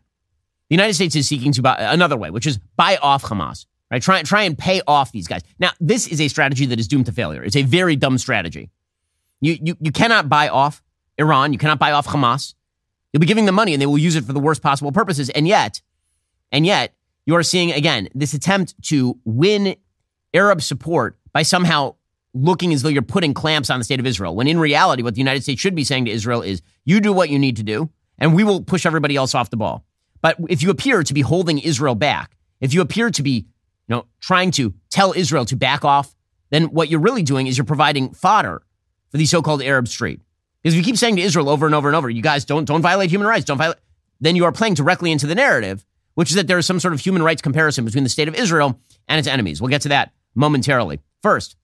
The 0.70 0.76
United 0.76 0.96
States 0.96 1.16
is 1.16 1.28
seeking 1.28 1.52
to 1.52 1.62
buy 1.62 1.76
another 1.78 2.18
way, 2.18 2.32
which 2.32 2.48
is 2.48 2.58
buy 2.76 2.98
off 2.98 3.24
Hamas, 3.24 3.68
right? 3.92 4.02
Try, 4.02 4.24
try 4.24 4.44
and 4.44 4.58
pay 4.58 4.82
off 4.88 5.12
these 5.12 5.28
guys. 5.28 5.42
Now, 5.60 5.70
this 5.80 6.08
is 6.08 6.20
a 6.20 6.28
strategy 6.28 6.66
that 6.66 6.80
is 6.80 6.88
doomed 6.88 7.06
to 7.06 7.12
failure. 7.12 7.44
It's 7.44 7.56
a 7.56 7.62
very 7.62 7.96
dumb 7.96 8.18
strategy. 8.18 8.72
You, 9.42 9.58
you, 9.62 9.78
you 9.80 9.92
cannot 9.92 10.28
buy 10.28 10.50
off 10.50 10.82
Iran. 11.20 11.54
You 11.54 11.60
cannot 11.60 11.78
buy 11.78 11.92
off 11.92 12.08
Hamas. 12.08 12.56
You'll 13.14 13.22
be 13.22 13.28
giving 13.28 13.46
them 13.46 13.56
money 13.56 13.74
and 13.74 13.82
they 13.82 13.86
will 13.86 14.00
use 14.00 14.16
it 14.16 14.24
for 14.24 14.34
the 14.34 14.40
worst 14.40 14.64
possible 14.64 14.92
purposes. 14.92 15.30
And 15.30 15.48
yet, 15.48 15.82
and 16.52 16.66
yet, 16.66 16.96
you 17.28 17.36
are 17.36 17.44
seeing 17.44 17.72
again 17.72 18.10
this 18.16 18.34
attempt 18.34 18.82
to 18.84 19.20
win 19.24 19.76
Arab 20.34 20.62
support 20.62 21.18
by 21.32 21.44
somehow 21.44 21.96
looking 22.34 22.74
as 22.74 22.82
though 22.82 22.90
you're 22.90 23.02
putting 23.02 23.34
clamps 23.34 23.70
on 23.70 23.80
the 23.80 23.86
state 23.86 24.00
of 24.00 24.06
Israel. 24.06 24.36
When 24.36 24.48
in 24.48 24.60
reality, 24.60 25.02
what 25.04 25.16
the 25.16 25.22
United 25.22 25.44
States 25.44 25.62
should 25.62 25.76
be 25.76 25.84
saying 25.84 26.06
to 26.06 26.12
Israel 26.12 26.42
is, 26.42 26.62
you 26.84 27.00
do 27.00 27.14
what 27.14 27.30
you 27.30 27.40
need 27.40 27.56
to 27.58 27.64
do, 27.64 27.90
and 28.18 28.34
we 28.34 28.44
will 28.44 28.62
push 28.62 28.86
everybody 28.86 29.16
else 29.16 29.36
off 29.36 29.50
the 29.50 29.58
ball. 29.58 29.86
But 30.22 30.38
if 30.50 30.64
you 30.64 30.70
appear 30.70 31.04
to 31.04 31.14
be 31.14 31.22
holding 31.22 31.60
Israel 31.60 31.96
back, 31.96 32.36
if 32.60 32.74
you 32.74 32.82
appear 32.82 33.10
to 33.12 33.22
be, 33.22 33.32
you 33.32 33.46
know, 33.90 34.06
trying 34.20 34.52
to 34.52 34.74
tell 34.90 35.14
Israel 35.14 35.46
to 35.46 35.56
back 35.56 35.86
off, 35.86 36.16
then 36.50 36.66
what 36.66 36.90
you're 36.90 37.00
really 37.00 37.24
doing 37.24 37.48
is 37.48 37.58
you're 37.58 37.66
providing 37.66 38.14
fodder 38.14 38.62
for 39.10 39.18
the 39.18 39.26
so-called 39.26 39.62
Arab 39.62 39.88
Street. 39.88 40.22
Because 40.62 40.74
if 40.74 40.78
you 40.80 40.84
keep 40.84 40.98
saying 40.98 41.18
to 41.18 41.22
Israel 41.22 41.50
over 41.50 41.66
and 41.66 41.76
over 41.76 41.88
and 41.88 41.96
over, 41.96 42.10
you 42.10 42.22
guys 42.22 42.46
don't 42.46 42.66
don't 42.66 42.82
violate 42.82 43.12
human 43.12 43.28
rights, 43.28 43.46
don't 43.46 43.58
violate, 43.58 43.78
then 44.20 44.36
you 44.36 44.46
are 44.46 44.52
playing 44.52 44.74
directly 44.74 45.12
into 45.12 45.28
the 45.28 45.36
narrative, 45.36 45.86
which 46.16 46.30
is 46.30 46.36
that 46.36 46.48
there 46.48 46.58
is 46.58 46.66
some 46.66 46.80
sort 46.80 46.94
of 46.94 47.00
human 47.00 47.22
rights 47.22 47.42
comparison 47.42 47.86
between 47.86 48.04
the 48.04 48.10
state 48.10 48.28
of 48.28 48.36
Israel 48.36 48.80
and 49.08 49.20
its 49.20 49.28
enemies. 49.28 49.62
We'll 49.62 49.70
get 49.70 49.82
to 49.82 49.90
that 49.90 50.12
momentarily. 50.34 51.02
First, 51.22 51.56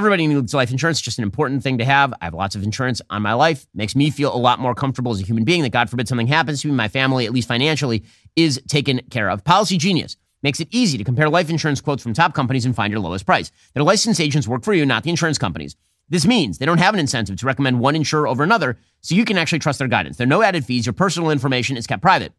everybody 0.00 0.26
needs 0.26 0.54
life 0.54 0.70
insurance. 0.70 0.98
It's 0.98 1.04
just 1.04 1.18
an 1.18 1.24
important 1.24 1.62
thing 1.62 1.76
to 1.76 1.84
have. 1.84 2.14
I 2.22 2.24
have 2.24 2.32
lots 2.32 2.54
of 2.54 2.62
insurance 2.62 3.02
on 3.10 3.20
my 3.20 3.34
life. 3.34 3.66
Makes 3.74 3.94
me 3.94 4.10
feel 4.10 4.34
a 4.34 4.38
lot 4.38 4.58
more 4.58 4.74
comfortable 4.74 5.12
as 5.12 5.20
a 5.20 5.24
human 5.24 5.44
being 5.44 5.62
that 5.62 5.72
God 5.72 5.90
forbid 5.90 6.08
something 6.08 6.26
happens 6.26 6.62
to 6.62 6.68
me, 6.68 6.74
my 6.74 6.88
family, 6.88 7.26
at 7.26 7.32
least 7.32 7.46
financially, 7.46 8.04
is 8.34 8.62
taken 8.66 9.02
care 9.10 9.28
of. 9.28 9.44
Policygenius 9.44 10.16
makes 10.42 10.58
it 10.58 10.68
easy 10.70 10.96
to 10.96 11.04
compare 11.04 11.28
life 11.28 11.50
insurance 11.50 11.82
quotes 11.82 12.02
from 12.02 12.14
top 12.14 12.32
companies 12.32 12.64
and 12.64 12.74
find 12.74 12.90
your 12.90 13.00
lowest 13.00 13.26
price. 13.26 13.52
Their 13.74 13.82
licensed 13.82 14.22
agents 14.22 14.48
work 14.48 14.64
for 14.64 14.72
you, 14.72 14.86
not 14.86 15.02
the 15.02 15.10
insurance 15.10 15.36
companies. 15.36 15.76
This 16.08 16.26
means 16.26 16.56
they 16.56 16.66
don't 16.66 16.78
have 16.78 16.94
an 16.94 17.00
incentive 17.00 17.36
to 17.36 17.46
recommend 17.46 17.78
one 17.78 17.94
insurer 17.94 18.26
over 18.26 18.42
another, 18.42 18.78
so 19.02 19.14
you 19.14 19.26
can 19.26 19.36
actually 19.36 19.58
trust 19.58 19.78
their 19.78 19.86
guidance. 19.86 20.16
There 20.16 20.24
are 20.24 20.28
no 20.28 20.42
added 20.42 20.64
fees. 20.64 20.86
Your 20.86 20.94
personal 20.94 21.30
information 21.30 21.76
is 21.76 21.86
kept 21.86 22.00
private. 22.00 22.32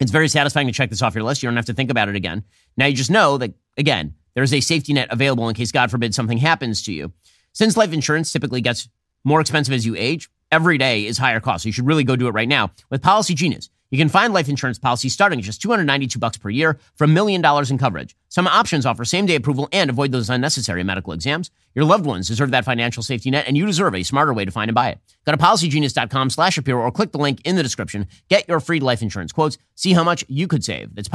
It's 0.00 0.10
very 0.10 0.28
satisfying 0.28 0.66
to 0.66 0.72
check 0.72 0.90
this 0.90 1.00
off 1.00 1.14
your 1.14 1.22
list. 1.22 1.42
You 1.42 1.46
don't 1.46 1.56
have 1.56 1.66
to 1.66 1.74
think 1.74 1.90
about 1.90 2.08
it 2.08 2.16
again. 2.16 2.42
Now 2.76 2.86
you 2.86 2.94
just 2.94 3.10
know 3.10 3.38
that, 3.38 3.54
again, 3.78 4.14
there's 4.34 4.52
a 4.52 4.60
safety 4.60 4.92
net 4.92 5.08
available 5.10 5.48
in 5.48 5.54
case, 5.54 5.72
God 5.72 5.90
forbid, 5.90 6.14
something 6.14 6.38
happens 6.38 6.82
to 6.84 6.92
you. 6.92 7.12
Since 7.52 7.76
life 7.76 7.92
insurance 7.92 8.32
typically 8.32 8.60
gets 8.60 8.88
more 9.24 9.40
expensive 9.40 9.74
as 9.74 9.86
you 9.86 9.94
age, 9.96 10.30
every 10.50 10.78
day 10.78 11.06
is 11.06 11.18
higher 11.18 11.40
cost. 11.40 11.62
So 11.62 11.68
you 11.68 11.72
should 11.72 11.86
really 11.86 12.04
go 12.04 12.16
do 12.16 12.28
it 12.28 12.32
right 12.32 12.48
now 12.48 12.70
with 12.90 13.02
Policygenius. 13.02 13.68
You 13.92 13.98
can 13.98 14.08
find 14.08 14.32
life 14.32 14.48
insurance 14.48 14.78
policies 14.78 15.12
starting 15.12 15.38
at 15.38 15.44
just 15.44 15.60
292 15.60 16.18
bucks 16.18 16.38
per 16.38 16.48
year 16.48 16.78
for 16.94 17.04
a 17.04 17.08
million 17.08 17.42
dollars 17.42 17.70
in 17.70 17.76
coverage. 17.76 18.16
Some 18.30 18.46
options 18.46 18.86
offer 18.86 19.04
same-day 19.04 19.34
approval 19.34 19.68
and 19.70 19.90
avoid 19.90 20.12
those 20.12 20.30
unnecessary 20.30 20.82
medical 20.82 21.12
exams. 21.12 21.50
Your 21.74 21.84
loved 21.84 22.06
ones 22.06 22.28
deserve 22.28 22.52
that 22.52 22.64
financial 22.64 23.02
safety 23.02 23.30
net, 23.30 23.44
and 23.46 23.54
you 23.54 23.66
deserve 23.66 23.94
a 23.94 24.02
smarter 24.02 24.32
way 24.32 24.46
to 24.46 24.50
find 24.50 24.70
and 24.70 24.74
buy 24.74 24.88
it. 24.88 24.98
Go 25.26 25.32
to 25.32 25.38
policygenius.com 25.38 26.30
slash 26.30 26.54
Shapiro 26.54 26.80
or 26.80 26.90
click 26.90 27.12
the 27.12 27.18
link 27.18 27.42
in 27.44 27.56
the 27.56 27.62
description. 27.62 28.06
Get 28.30 28.48
your 28.48 28.60
free 28.60 28.80
life 28.80 29.02
insurance 29.02 29.30
quotes. 29.30 29.58
See 29.74 29.92
how 29.92 30.04
much 30.04 30.24
you 30.26 30.48
could 30.48 30.64
save. 30.64 30.94
That's 30.94 31.10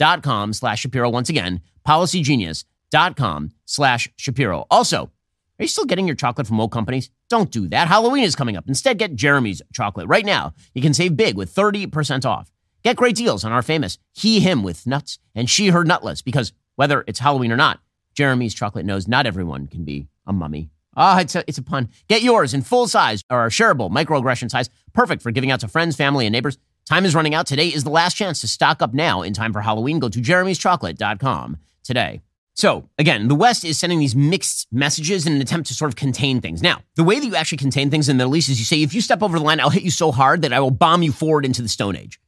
policygenius.com 0.00 0.52
slash 0.52 0.80
Shapiro. 0.80 1.10
Once 1.10 1.28
again, 1.28 1.60
policygenius.com 1.86 3.50
slash 3.64 4.08
Shapiro. 4.16 4.66
Also, 4.70 5.10
are 5.58 5.62
you 5.62 5.68
still 5.68 5.84
getting 5.84 6.06
your 6.06 6.16
chocolate 6.16 6.46
from 6.46 6.60
old 6.60 6.72
companies? 6.72 7.10
Don't 7.28 7.50
do 7.50 7.66
that. 7.68 7.88
Halloween 7.88 8.24
is 8.24 8.36
coming 8.36 8.56
up. 8.56 8.68
Instead, 8.68 8.98
get 8.98 9.14
Jeremy's 9.14 9.62
chocolate. 9.72 10.06
Right 10.06 10.24
now, 10.24 10.52
you 10.74 10.82
can 10.82 10.94
save 10.94 11.16
big 11.16 11.36
with 11.36 11.54
30% 11.54 12.24
off. 12.24 12.52
Get 12.84 12.96
great 12.96 13.16
deals 13.16 13.44
on 13.44 13.52
our 13.52 13.62
famous 13.62 13.98
He 14.12 14.40
Him 14.40 14.62
with 14.62 14.86
nuts 14.86 15.18
and 15.34 15.48
She 15.50 15.68
Her 15.68 15.82
nutless 15.82 16.22
because 16.22 16.52
whether 16.76 17.04
it's 17.06 17.18
Halloween 17.18 17.52
or 17.52 17.56
not, 17.56 17.80
Jeremy's 18.14 18.54
chocolate 18.54 18.86
knows 18.86 19.08
not 19.08 19.26
everyone 19.26 19.66
can 19.66 19.84
be 19.84 20.08
a 20.26 20.32
mummy. 20.32 20.70
Ah, 20.96 21.16
oh, 21.16 21.20
it's 21.20 21.34
it's 21.34 21.58
a 21.58 21.62
pun. 21.62 21.90
Get 22.08 22.22
yours 22.22 22.54
in 22.54 22.62
full 22.62 22.88
size 22.88 23.22
or 23.28 23.48
shareable 23.48 23.90
microaggression 23.90 24.50
size, 24.50 24.70
perfect 24.94 25.22
for 25.22 25.30
giving 25.30 25.50
out 25.50 25.60
to 25.60 25.68
friends, 25.68 25.94
family, 25.96 26.26
and 26.26 26.32
neighbors. 26.32 26.56
Time 26.88 27.04
is 27.04 27.16
running 27.16 27.34
out. 27.34 27.48
Today 27.48 27.66
is 27.66 27.82
the 27.82 27.90
last 27.90 28.14
chance 28.14 28.40
to 28.40 28.48
stock 28.48 28.80
up 28.80 28.94
now 28.94 29.22
in 29.22 29.32
time 29.32 29.52
for 29.52 29.60
Halloween. 29.60 29.98
Go 29.98 30.08
to 30.08 30.20
jeremy'schocolate.com 30.20 31.56
today. 31.82 32.20
So 32.54 32.88
again, 32.96 33.26
the 33.26 33.34
West 33.34 33.64
is 33.64 33.76
sending 33.76 33.98
these 33.98 34.14
mixed 34.14 34.68
messages 34.70 35.26
in 35.26 35.32
an 35.32 35.40
attempt 35.40 35.66
to 35.66 35.74
sort 35.74 35.90
of 35.90 35.96
contain 35.96 36.40
things. 36.40 36.62
Now, 36.62 36.82
the 36.94 37.02
way 37.02 37.18
that 37.18 37.26
you 37.26 37.34
actually 37.34 37.58
contain 37.58 37.90
things 37.90 38.08
in 38.08 38.16
the 38.16 38.22
Middle 38.22 38.36
East 38.36 38.48
is 38.50 38.60
you 38.60 38.64
say, 38.64 38.82
if 38.82 38.94
you 38.94 39.00
step 39.00 39.20
over 39.20 39.36
the 39.36 39.44
line, 39.44 39.58
I'll 39.58 39.68
hit 39.68 39.82
you 39.82 39.90
so 39.90 40.12
hard 40.12 40.42
that 40.42 40.52
I 40.52 40.60
will 40.60 40.70
bomb 40.70 41.02
you 41.02 41.10
forward 41.10 41.44
into 41.44 41.60
the 41.60 41.68
Stone 41.68 41.96
Age. 41.96 42.20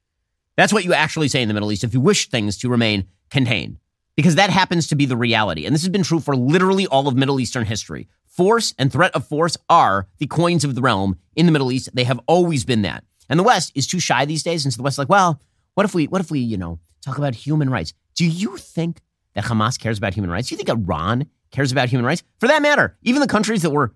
That's 0.57 0.73
what 0.73 0.85
you 0.85 0.93
actually 0.93 1.29
say 1.29 1.41
in 1.41 1.47
the 1.47 1.55
Middle 1.55 1.71
East 1.71 1.85
if 1.85 1.95
you 1.95 2.01
wish 2.01 2.29
things 2.29 2.59
to 2.59 2.69
remain 2.69 3.07
contained, 3.31 3.79
because 4.17 4.35
that 4.35 4.51
happens 4.51 4.89
to 4.89 4.97
be 4.97 5.07
the 5.07 5.17
reality. 5.17 5.67
And 5.67 5.75
this 5.75 5.83
has 5.83 5.89
been 5.89 6.03
true 6.03 6.19
for 6.19 6.35
literally 6.35 6.89
all 6.89 7.07
of 7.07 7.15
Middle 7.15 7.39
Eastern 7.39 7.65
history. 7.65 8.09
Force 8.27 8.75
and 8.77 8.93
threat 8.93 9.15
of 9.15 9.25
force 9.25 9.57
are 9.69 10.09
the 10.19 10.27
coins 10.27 10.65
of 10.65 10.75
the 10.75 10.83
realm 10.83 11.17
in 11.37 11.47
the 11.47 11.53
Middle 11.53 11.71
East. 11.71 11.91
They 11.95 12.05
have 12.05 12.21
always 12.27 12.65
been 12.65 12.83
that. 12.83 13.05
And 13.29 13.39
the 13.39 13.45
West 13.45 13.73
is 13.75 13.87
too 13.87 14.01
shy 14.01 14.25
these 14.25 14.43
days. 14.43 14.65
And 14.65 14.73
so 14.73 14.79
the 14.79 14.83
West 14.83 14.95
is 14.95 14.99
like, 14.99 15.09
well, 15.09 15.41
what 15.75 15.85
if 15.85 15.95
we, 15.95 16.07
what 16.07 16.21
if 16.21 16.31
we, 16.31 16.41
you 16.41 16.57
know, 16.57 16.79
talk 17.03 17.19
about 17.19 17.35
human 17.35 17.71
rights? 17.71 17.93
Do 18.15 18.27
you 18.27 18.57
think 18.57 19.01
that 19.35 19.45
Hamas 19.45 19.79
cares 19.79 19.99
about 19.99 20.15
human 20.15 20.31
rights? 20.31 20.49
Do 20.49 20.55
you 20.55 20.57
think 20.57 20.71
Iran 20.71 21.27
cares 21.51 21.71
about 21.71 21.89
human 21.89 22.05
rights? 22.05 22.23
For 22.41 22.49
that 22.49 22.63
matter, 22.63 22.97
even 23.03 23.21
the 23.21 23.29
countries 23.29 23.63
that 23.63 23.71
we're 23.71 23.91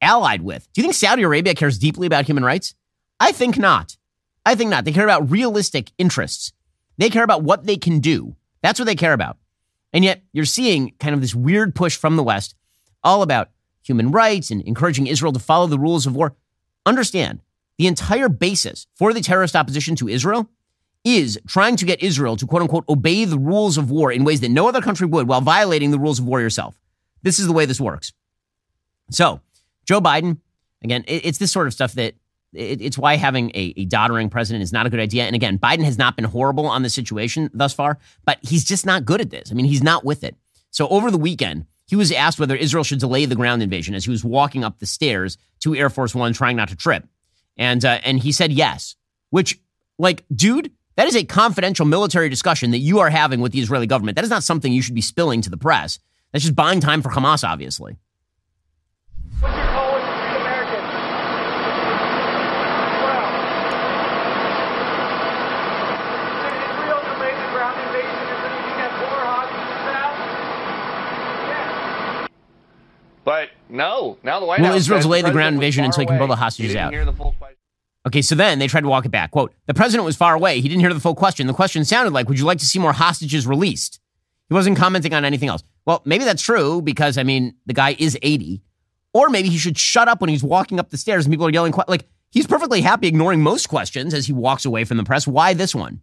allied 0.00 0.42
with. 0.42 0.68
Do 0.72 0.80
you 0.80 0.82
think 0.82 0.94
Saudi 0.94 1.22
Arabia 1.22 1.54
cares 1.54 1.78
deeply 1.78 2.06
about 2.06 2.26
human 2.26 2.44
rights? 2.44 2.74
I 3.20 3.32
think 3.32 3.56
not. 3.56 3.96
I 4.44 4.54
think 4.54 4.70
not. 4.70 4.84
They 4.84 4.92
care 4.92 5.04
about 5.04 5.30
realistic 5.30 5.92
interests. 5.96 6.52
They 6.98 7.08
care 7.08 7.22
about 7.22 7.44
what 7.44 7.64
they 7.64 7.76
can 7.76 8.00
do. 8.00 8.36
That's 8.62 8.80
what 8.80 8.86
they 8.86 8.96
care 8.96 9.12
about. 9.12 9.38
And 9.92 10.04
yet 10.04 10.22
you're 10.32 10.44
seeing 10.44 10.94
kind 10.98 11.14
of 11.14 11.20
this 11.20 11.34
weird 11.34 11.74
push 11.74 11.96
from 11.96 12.16
the 12.16 12.22
West 12.22 12.54
all 13.04 13.22
about 13.22 13.50
human 13.82 14.10
rights 14.10 14.50
and 14.50 14.62
encouraging 14.62 15.06
Israel 15.06 15.32
to 15.32 15.38
follow 15.38 15.66
the 15.66 15.78
rules 15.78 16.06
of 16.06 16.16
war. 16.16 16.34
Understand, 16.84 17.40
the 17.82 17.88
entire 17.88 18.28
basis 18.28 18.86
for 18.94 19.12
the 19.12 19.20
terrorist 19.20 19.56
opposition 19.56 19.96
to 19.96 20.08
Israel 20.08 20.48
is 21.04 21.36
trying 21.48 21.74
to 21.74 21.84
get 21.84 22.00
Israel 22.00 22.36
to 22.36 22.46
quote 22.46 22.62
unquote 22.62 22.84
obey 22.88 23.24
the 23.24 23.36
rules 23.36 23.76
of 23.76 23.90
war 23.90 24.12
in 24.12 24.22
ways 24.22 24.38
that 24.38 24.50
no 24.50 24.68
other 24.68 24.80
country 24.80 25.04
would 25.04 25.26
while 25.26 25.40
violating 25.40 25.90
the 25.90 25.98
rules 25.98 26.20
of 26.20 26.24
war 26.24 26.40
yourself. 26.40 26.78
This 27.22 27.40
is 27.40 27.48
the 27.48 27.52
way 27.52 27.66
this 27.66 27.80
works. 27.80 28.12
So, 29.10 29.40
Joe 29.84 30.00
Biden, 30.00 30.38
again, 30.84 31.02
it's 31.08 31.38
this 31.38 31.50
sort 31.50 31.66
of 31.66 31.72
stuff 31.72 31.94
that 31.94 32.14
it's 32.52 32.96
why 32.96 33.16
having 33.16 33.50
a, 33.50 33.74
a, 33.76 33.84
doddering 33.86 34.28
president 34.28 34.62
is 34.62 34.72
not 34.72 34.86
a 34.86 34.90
good 34.90 35.00
idea. 35.00 35.24
And 35.24 35.34
again, 35.34 35.58
Biden 35.58 35.82
has 35.82 35.98
not 35.98 36.14
been 36.14 36.26
horrible 36.26 36.66
on 36.66 36.82
the 36.82 36.90
situation 36.90 37.50
thus 37.52 37.74
far, 37.74 37.98
but 38.24 38.38
he's 38.42 38.62
just 38.62 38.86
not 38.86 39.04
good 39.04 39.20
at 39.20 39.30
this. 39.30 39.50
I 39.50 39.54
mean, 39.54 39.66
he's 39.66 39.82
not 39.82 40.04
with 40.04 40.22
it. 40.22 40.36
So 40.70 40.86
over 40.86 41.10
the 41.10 41.18
weekend, 41.18 41.66
he 41.86 41.96
was 41.96 42.12
asked 42.12 42.38
whether 42.38 42.54
Israel 42.54 42.84
should 42.84 43.00
delay 43.00 43.24
the 43.24 43.34
ground 43.34 43.60
invasion 43.60 43.96
as 43.96 44.04
he 44.04 44.10
was 44.10 44.24
walking 44.24 44.62
up 44.62 44.78
the 44.78 44.86
stairs 44.86 45.36
to 45.60 45.74
Air 45.74 45.90
Force 45.90 46.14
One, 46.14 46.32
trying 46.32 46.56
not 46.56 46.68
to 46.68 46.76
trip, 46.76 47.08
and 47.56 47.84
uh, 47.84 48.00
and 48.04 48.18
he 48.18 48.32
said 48.32 48.52
yes. 48.52 48.96
Which, 49.30 49.60
like, 49.98 50.24
dude, 50.34 50.72
that 50.96 51.06
is 51.08 51.16
a 51.16 51.24
confidential 51.24 51.86
military 51.86 52.28
discussion 52.28 52.70
that 52.72 52.78
you 52.78 52.98
are 52.98 53.08
having 53.10 53.40
with 53.40 53.52
the 53.52 53.60
Israeli 53.60 53.86
government. 53.86 54.16
That 54.16 54.24
is 54.24 54.30
not 54.30 54.42
something 54.42 54.72
you 54.72 54.82
should 54.82 54.94
be 54.94 55.00
spilling 55.00 55.40
to 55.42 55.50
the 55.50 55.56
press. 55.56 55.98
That's 56.32 56.44
just 56.44 56.54
buying 56.54 56.80
time 56.80 57.00
for 57.02 57.10
Hamas, 57.10 57.48
obviously. 57.48 57.96
What's 59.40 59.56
your 59.56 59.66
call 59.68 59.94
with 59.94 60.02
the 60.02 60.36
Americans? 60.40 60.88
Well, 63.02 63.26
Israel 66.70 67.00
delayed 67.08 67.36
the 67.36 67.50
ground 67.52 67.80
invasion 67.80 68.24
so 68.40 68.46
you 68.52 68.62
can 68.68 68.76
get 68.76 68.92
more 69.00 69.24
hostages 69.24 69.86
out? 69.92 70.16
Yeah. 71.48 72.28
But 73.24 73.48
no, 73.72 74.18
now 74.22 74.38
the 74.38 74.46
White 74.46 74.60
Will 74.60 74.66
House 74.66 74.76
Israel 74.76 74.98
says 74.98 75.06
delay 75.06 75.22
the 75.22 75.32
ground 75.32 75.54
invasion 75.54 75.84
until 75.84 76.00
he 76.00 76.06
can 76.06 76.18
pull 76.18 76.26
the 76.28 76.36
hostages 76.36 76.76
out? 76.76 76.92
the. 76.92 77.32
Okay, 78.06 78.20
so 78.20 78.34
then 78.34 78.58
they 78.58 78.66
tried 78.66 78.82
to 78.82 78.88
walk 78.88 79.06
it 79.06 79.10
back. 79.10 79.30
Quote, 79.30 79.54
the 79.66 79.74
president 79.74 80.04
was 80.04 80.16
far 80.16 80.34
away. 80.34 80.60
He 80.60 80.68
didn't 80.68 80.80
hear 80.80 80.92
the 80.92 81.00
full 81.00 81.14
question. 81.14 81.46
The 81.46 81.54
question 81.54 81.84
sounded 81.84 82.12
like, 82.12 82.28
would 82.28 82.38
you 82.38 82.44
like 82.44 82.58
to 82.58 82.66
see 82.66 82.78
more 82.78 82.92
hostages 82.92 83.46
released? 83.46 84.00
He 84.48 84.54
wasn't 84.54 84.76
commenting 84.76 85.14
on 85.14 85.24
anything 85.24 85.48
else. 85.48 85.62
Well, 85.86 86.02
maybe 86.04 86.24
that's 86.24 86.42
true 86.42 86.82
because, 86.82 87.16
I 87.16 87.22
mean, 87.22 87.54
the 87.64 87.72
guy 87.72 87.96
is 87.98 88.18
80. 88.20 88.60
Or 89.14 89.28
maybe 89.28 89.48
he 89.48 89.56
should 89.58 89.78
shut 89.78 90.08
up 90.08 90.20
when 90.20 90.30
he's 90.30 90.42
walking 90.42 90.78
up 90.78 90.90
the 90.90 90.96
stairs 90.96 91.24
and 91.24 91.32
people 91.32 91.46
are 91.46 91.50
yelling. 91.50 91.72
Like, 91.86 92.06
he's 92.30 92.46
perfectly 92.46 92.80
happy 92.80 93.06
ignoring 93.06 93.40
most 93.40 93.68
questions 93.68 94.12
as 94.12 94.26
he 94.26 94.32
walks 94.32 94.64
away 94.64 94.84
from 94.84 94.96
the 94.96 95.04
press. 95.04 95.26
Why 95.26 95.54
this 95.54 95.74
one? 95.74 96.02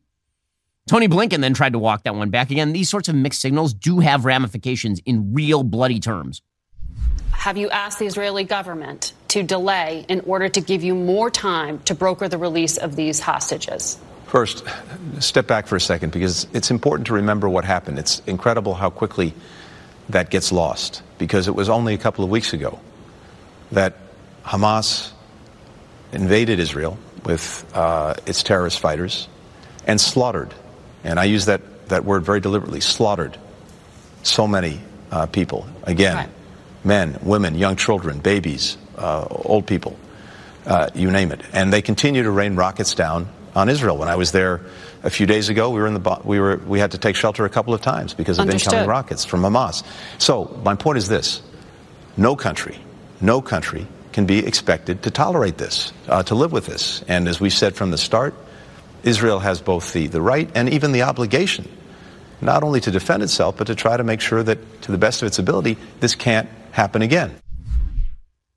Tony 0.87 1.07
Blinken 1.07 1.41
then 1.41 1.53
tried 1.53 1.73
to 1.73 1.79
walk 1.79 2.03
that 2.03 2.15
one 2.15 2.29
back. 2.29 2.49
Again, 2.49 2.73
these 2.73 2.89
sorts 2.89 3.09
of 3.09 3.15
mixed 3.15 3.41
signals 3.41 3.73
do 3.73 3.99
have 3.99 4.25
ramifications 4.25 4.99
in 5.05 5.33
real 5.33 5.63
bloody 5.63 5.99
terms. 5.99 6.41
Have 7.31 7.57
you 7.57 7.69
asked 7.69 7.99
the 7.99 8.05
Israeli 8.05 8.43
government 8.43 9.13
to 9.29 9.43
delay 9.43 10.05
in 10.09 10.21
order 10.21 10.49
to 10.49 10.59
give 10.59 10.83
you 10.83 10.93
more 10.93 11.29
time 11.31 11.79
to 11.83 11.95
broker 11.95 12.27
the 12.27 12.37
release 12.37 12.77
of 12.77 12.95
these 12.95 13.19
hostages? 13.19 13.97
First, 14.25 14.63
step 15.19 15.47
back 15.47 15.65
for 15.65 15.75
a 15.75 15.81
second 15.81 16.11
because 16.11 16.47
it's 16.53 16.69
important 16.69 17.07
to 17.07 17.13
remember 17.13 17.47
what 17.47 17.65
happened. 17.65 17.97
It's 17.97 18.21
incredible 18.27 18.73
how 18.73 18.89
quickly 18.89 19.33
that 20.09 20.29
gets 20.29 20.51
lost 20.51 21.01
because 21.17 21.47
it 21.47 21.55
was 21.55 21.69
only 21.69 21.93
a 21.93 21.97
couple 21.97 22.23
of 22.23 22.29
weeks 22.29 22.53
ago 22.53 22.79
that 23.71 23.95
Hamas 24.43 25.11
invaded 26.11 26.59
Israel 26.59 26.97
with 27.23 27.65
uh, 27.73 28.15
its 28.25 28.43
terrorist 28.43 28.79
fighters 28.79 29.27
and 29.87 29.99
slaughtered, 29.99 30.53
and 31.03 31.19
I 31.19 31.23
use 31.23 31.45
that, 31.45 31.87
that 31.89 32.03
word 32.03 32.23
very 32.23 32.39
deliberately, 32.39 32.81
slaughtered 32.81 33.37
so 34.23 34.47
many 34.47 34.81
uh, 35.11 35.25
people. 35.27 35.67
Again. 35.83 36.29
Men, 36.83 37.19
women, 37.21 37.55
young 37.55 37.75
children, 37.75 38.19
babies, 38.19 38.77
uh, 38.97 39.25
old 39.29 39.67
people, 39.67 39.97
uh, 40.65 40.89
you 40.93 41.11
name 41.11 41.31
it. 41.31 41.41
And 41.53 41.71
they 41.71 41.81
continue 41.81 42.23
to 42.23 42.31
rain 42.31 42.55
rockets 42.55 42.93
down 42.93 43.27
on 43.55 43.69
Israel. 43.69 43.97
When 43.97 44.07
I 44.07 44.15
was 44.15 44.31
there 44.31 44.61
a 45.03 45.09
few 45.09 45.25
days 45.25 45.49
ago, 45.49 45.69
we 45.69 45.79
were 45.79 45.87
in 45.87 45.93
the 45.93 46.21
we 46.23 46.39
were 46.39 46.57
we 46.57 46.79
had 46.79 46.91
to 46.91 46.97
take 46.97 47.15
shelter 47.15 47.45
a 47.45 47.49
couple 47.49 47.73
of 47.73 47.81
times 47.81 48.13
because 48.13 48.37
of 48.39 48.43
Understood. 48.43 48.73
incoming 48.73 48.89
rockets 48.89 49.25
from 49.25 49.41
Hamas. 49.41 49.83
So 50.17 50.59
my 50.63 50.75
point 50.75 50.97
is 50.97 51.07
this: 51.07 51.41
no 52.17 52.35
country, 52.35 52.77
no 53.21 53.41
country 53.41 53.87
can 54.11 54.25
be 54.25 54.39
expected 54.39 55.03
to 55.03 55.11
tolerate 55.11 55.57
this, 55.57 55.93
uh, 56.07 56.23
to 56.23 56.35
live 56.35 56.51
with 56.51 56.65
this. 56.65 57.03
And 57.07 57.27
as 57.27 57.39
we 57.39 57.49
said 57.49 57.75
from 57.75 57.91
the 57.91 57.97
start, 57.97 58.33
Israel 59.03 59.39
has 59.39 59.61
both 59.61 59.93
the, 59.93 60.07
the 60.07 60.21
right 60.21 60.49
and 60.55 60.69
even 60.69 60.91
the 60.91 61.03
obligation 61.03 61.67
not 62.41 62.63
only 62.63 62.79
to 62.81 62.91
defend 62.91 63.23
itself, 63.23 63.57
but 63.57 63.67
to 63.67 63.75
try 63.75 63.97
to 63.97 64.03
make 64.03 64.21
sure 64.21 64.41
that, 64.41 64.81
to 64.83 64.91
the 64.91 64.97
best 64.97 65.21
of 65.21 65.27
its 65.27 65.39
ability, 65.39 65.77
this 65.99 66.15
can't 66.15 66.49
happen 66.71 67.01
again. 67.01 67.35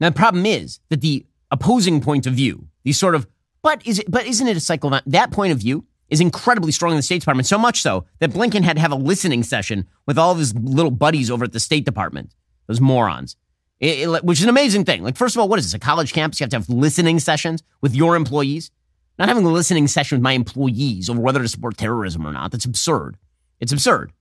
Now, 0.00 0.10
the 0.10 0.16
problem 0.16 0.46
is 0.46 0.80
that 0.88 1.00
the 1.00 1.26
opposing 1.50 2.00
point 2.00 2.26
of 2.26 2.34
view, 2.34 2.66
these 2.82 2.98
sort 2.98 3.14
of, 3.14 3.26
but 3.62 3.86
is 3.86 4.00
it, 4.00 4.10
but 4.10 4.26
isn't 4.26 4.46
it 4.46 4.56
a 4.56 4.60
cycle 4.60 4.98
that 5.06 5.30
point 5.30 5.52
of 5.52 5.58
view 5.58 5.84
is 6.10 6.20
incredibly 6.20 6.72
strong 6.72 6.92
in 6.92 6.96
the 6.96 7.02
State 7.02 7.20
Department, 7.20 7.46
so 7.46 7.58
much 7.58 7.80
so 7.80 8.04
that 8.18 8.30
Blinken 8.30 8.64
had 8.64 8.76
to 8.76 8.82
have 8.82 8.92
a 8.92 8.96
listening 8.96 9.42
session 9.42 9.86
with 10.06 10.18
all 10.18 10.32
of 10.32 10.38
his 10.38 10.54
little 10.54 10.90
buddies 10.90 11.30
over 11.30 11.44
at 11.44 11.52
the 11.52 11.60
State 11.60 11.84
Department, 11.84 12.34
those 12.66 12.80
morons. 12.80 13.36
It, 13.80 14.08
it, 14.08 14.24
which 14.24 14.38
is 14.38 14.44
an 14.44 14.50
amazing 14.50 14.84
thing. 14.84 15.02
Like, 15.02 15.16
first 15.16 15.34
of 15.34 15.40
all, 15.40 15.48
what 15.48 15.58
is 15.58 15.64
this? 15.64 15.74
A 15.74 15.78
college 15.78 16.12
campus? 16.12 16.38
You 16.38 16.44
have 16.44 16.50
to 16.50 16.56
have 16.56 16.68
listening 16.68 17.18
sessions 17.18 17.62
with 17.80 17.94
your 17.94 18.14
employees? 18.14 18.70
Not 19.18 19.28
having 19.28 19.44
a 19.44 19.50
listening 19.50 19.88
session 19.88 20.18
with 20.18 20.22
my 20.22 20.32
employees 20.32 21.08
over 21.08 21.20
whether 21.20 21.40
to 21.40 21.48
support 21.48 21.76
terrorism 21.76 22.26
or 22.26 22.32
not. 22.32 22.50
That's 22.52 22.64
absurd. 22.64 23.16
It's 23.60 23.72
absurd. 23.72 24.12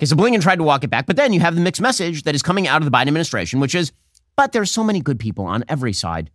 Okay, 0.00 0.06
so 0.06 0.16
Blinken 0.16 0.40
tried 0.40 0.56
to 0.56 0.62
walk 0.62 0.82
it 0.82 0.88
back, 0.88 1.04
but 1.04 1.16
then 1.16 1.34
you 1.34 1.40
have 1.40 1.54
the 1.54 1.60
mixed 1.60 1.82
message 1.82 2.22
that 2.22 2.34
is 2.34 2.40
coming 2.40 2.66
out 2.66 2.80
of 2.80 2.90
the 2.90 2.90
Biden 2.90 3.08
administration, 3.08 3.60
which 3.60 3.74
is, 3.74 3.92
but 4.34 4.52
there's 4.52 4.70
so 4.70 4.82
many 4.82 5.02
good 5.02 5.20
people 5.20 5.44
on 5.44 5.62
every 5.68 5.92
side. 5.92 6.30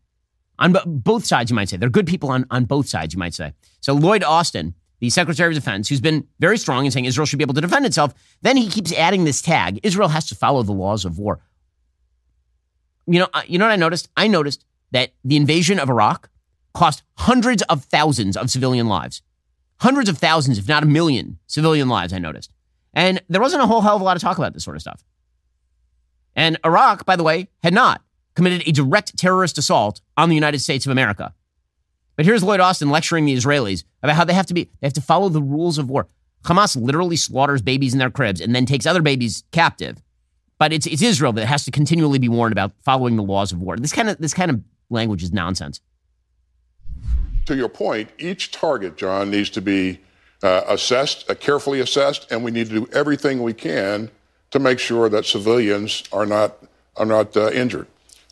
On 0.60 0.74
b- 0.74 0.80
both 0.86 1.26
sides, 1.26 1.50
you 1.50 1.56
might 1.56 1.68
say. 1.68 1.78
There 1.78 1.88
are 1.88 1.90
good 1.90 2.06
people 2.06 2.30
on, 2.30 2.46
on 2.52 2.66
both 2.66 2.88
sides, 2.88 3.16
you 3.16 3.18
might 3.18 3.34
say. 3.34 3.54
So 3.82 3.94
Lloyd 3.94 4.24
Austin, 4.24 4.76
the 5.00 5.10
Secretary 5.10 5.50
of 5.50 5.56
Defense, 5.56 5.90
who's 5.90 6.00
been 6.00 6.28
very 6.40 6.60
strong 6.60 6.86
in 6.86 6.92
saying 6.92 7.06
Israel 7.06 7.26
should 7.26 7.40
be 7.40 7.44
able 7.44 7.56
to 7.56 7.62
defend 7.62 7.88
itself, 7.88 8.14
then 8.44 8.56
he 8.56 8.70
keeps 8.70 8.94
adding 8.94 9.24
this 9.24 9.42
tag 9.42 9.80
Israel 9.82 10.10
has 10.10 10.28
to 10.28 10.36
follow 10.36 10.62
the 10.62 10.72
laws 10.72 11.04
of 11.04 11.18
war. 11.18 11.40
You 13.08 13.22
know, 13.22 13.30
uh, 13.34 13.42
you 13.48 13.58
know 13.58 13.66
what 13.66 13.72
I 13.72 13.78
noticed? 13.78 14.10
I 14.16 14.28
noticed 14.28 14.64
that 14.92 15.14
the 15.24 15.38
invasion 15.38 15.80
of 15.80 15.90
Iraq 15.90 16.30
cost 16.76 17.02
hundreds 17.18 17.64
of 17.64 17.84
thousands 17.86 18.38
of 18.38 18.52
civilian 18.52 18.88
lives. 18.88 19.24
Hundreds 19.80 20.08
of 20.08 20.20
thousands, 20.20 20.60
if 20.60 20.68
not 20.68 20.84
a 20.84 20.86
million 20.86 21.40
civilian 21.48 21.90
lives, 21.90 22.14
I 22.14 22.20
noticed. 22.20 22.52
And 22.96 23.22
there 23.30 23.42
wasn't 23.42 23.64
a 23.64 23.68
whole 23.68 23.82
hell 23.82 23.96
of 23.96 24.02
a 24.02 24.06
lot 24.06 24.16
of 24.16 24.22
talk 24.22 24.38
about 24.38 24.54
this 24.54 24.64
sort 24.64 24.76
of 24.76 24.82
stuff. 24.82 25.04
And 26.36 26.58
Iraq, 26.66 27.06
by 27.06 27.16
the 27.16 27.24
way, 27.24 27.50
had 27.62 27.74
not 27.74 28.02
committed 28.36 28.68
a 28.68 28.72
direct 28.72 29.18
terrorist 29.18 29.58
assault 29.58 30.02
on 30.18 30.30
the 30.30 30.36
United 30.36 30.60
States 30.60 30.86
of 30.86 30.92
America. 30.92 31.34
But 32.16 32.26
here's 32.26 32.44
Lloyd 32.44 32.62
Austin 32.62 32.90
lecturing 32.90 33.26
the 33.26 33.36
Israelis 33.36 33.84
about 34.02 34.16
how 34.16 34.24
they 34.24 34.34
have 34.34 34.46
to 34.48 34.54
be 34.54 34.70
they 34.80 34.88
have 34.88 34.94
to 34.94 35.02
follow 35.02 35.30
the 35.30 35.42
rules 35.42 35.78
of 35.78 35.90
war. 35.90 36.08
Hamas 36.44 36.82
literally 36.82 37.16
slaughters 37.16 37.62
babies 37.62 37.94
in 37.94 38.00
their 38.00 38.10
cribs 38.10 38.40
and 38.40 38.56
then 38.56 38.66
takes 38.66 38.86
other 38.86 39.02
babies 39.02 39.44
captive 39.52 40.02
but 40.58 40.72
it's 40.72 40.86
it's 40.86 41.02
Israel 41.02 41.34
that 41.34 41.46
has 41.46 41.66
to 41.66 41.72
continually 41.72 42.20
be 42.20 42.30
warned 42.30 42.54
about 42.54 42.72
following 42.84 43.16
the 43.16 43.24
laws 43.24 43.52
of 43.52 43.62
war. 43.62 43.78
This 43.78 43.94
kind 43.94 44.10
of 44.10 44.18
this 44.18 44.34
kind 44.34 44.52
of 44.52 44.62
language 44.90 45.24
is 45.24 45.34
nonsense. 45.34 45.82
To 47.46 47.56
your 47.56 47.70
point, 47.70 48.10
each 48.18 48.52
target, 48.52 48.98
John, 48.98 49.30
needs 49.30 49.50
to 49.52 49.62
be 49.62 50.00
uh, 50.46 50.64
assessed, 50.68 51.30
uh, 51.30 51.34
carefully 51.34 51.80
assessed, 51.80 52.32
and 52.32 52.44
we 52.44 52.52
need 52.52 52.70
to 52.70 52.76
do 52.82 52.88
everything 52.94 53.42
we 53.42 53.54
can 53.54 54.12
to 54.52 54.60
make 54.60 54.78
sure 54.78 55.10
that 55.10 55.26
civilians 55.26 56.04
are 56.12 56.26
not 56.26 56.58
are 56.98 57.06
not 57.06 57.36
uh, 57.36 57.50
injured 57.52 57.88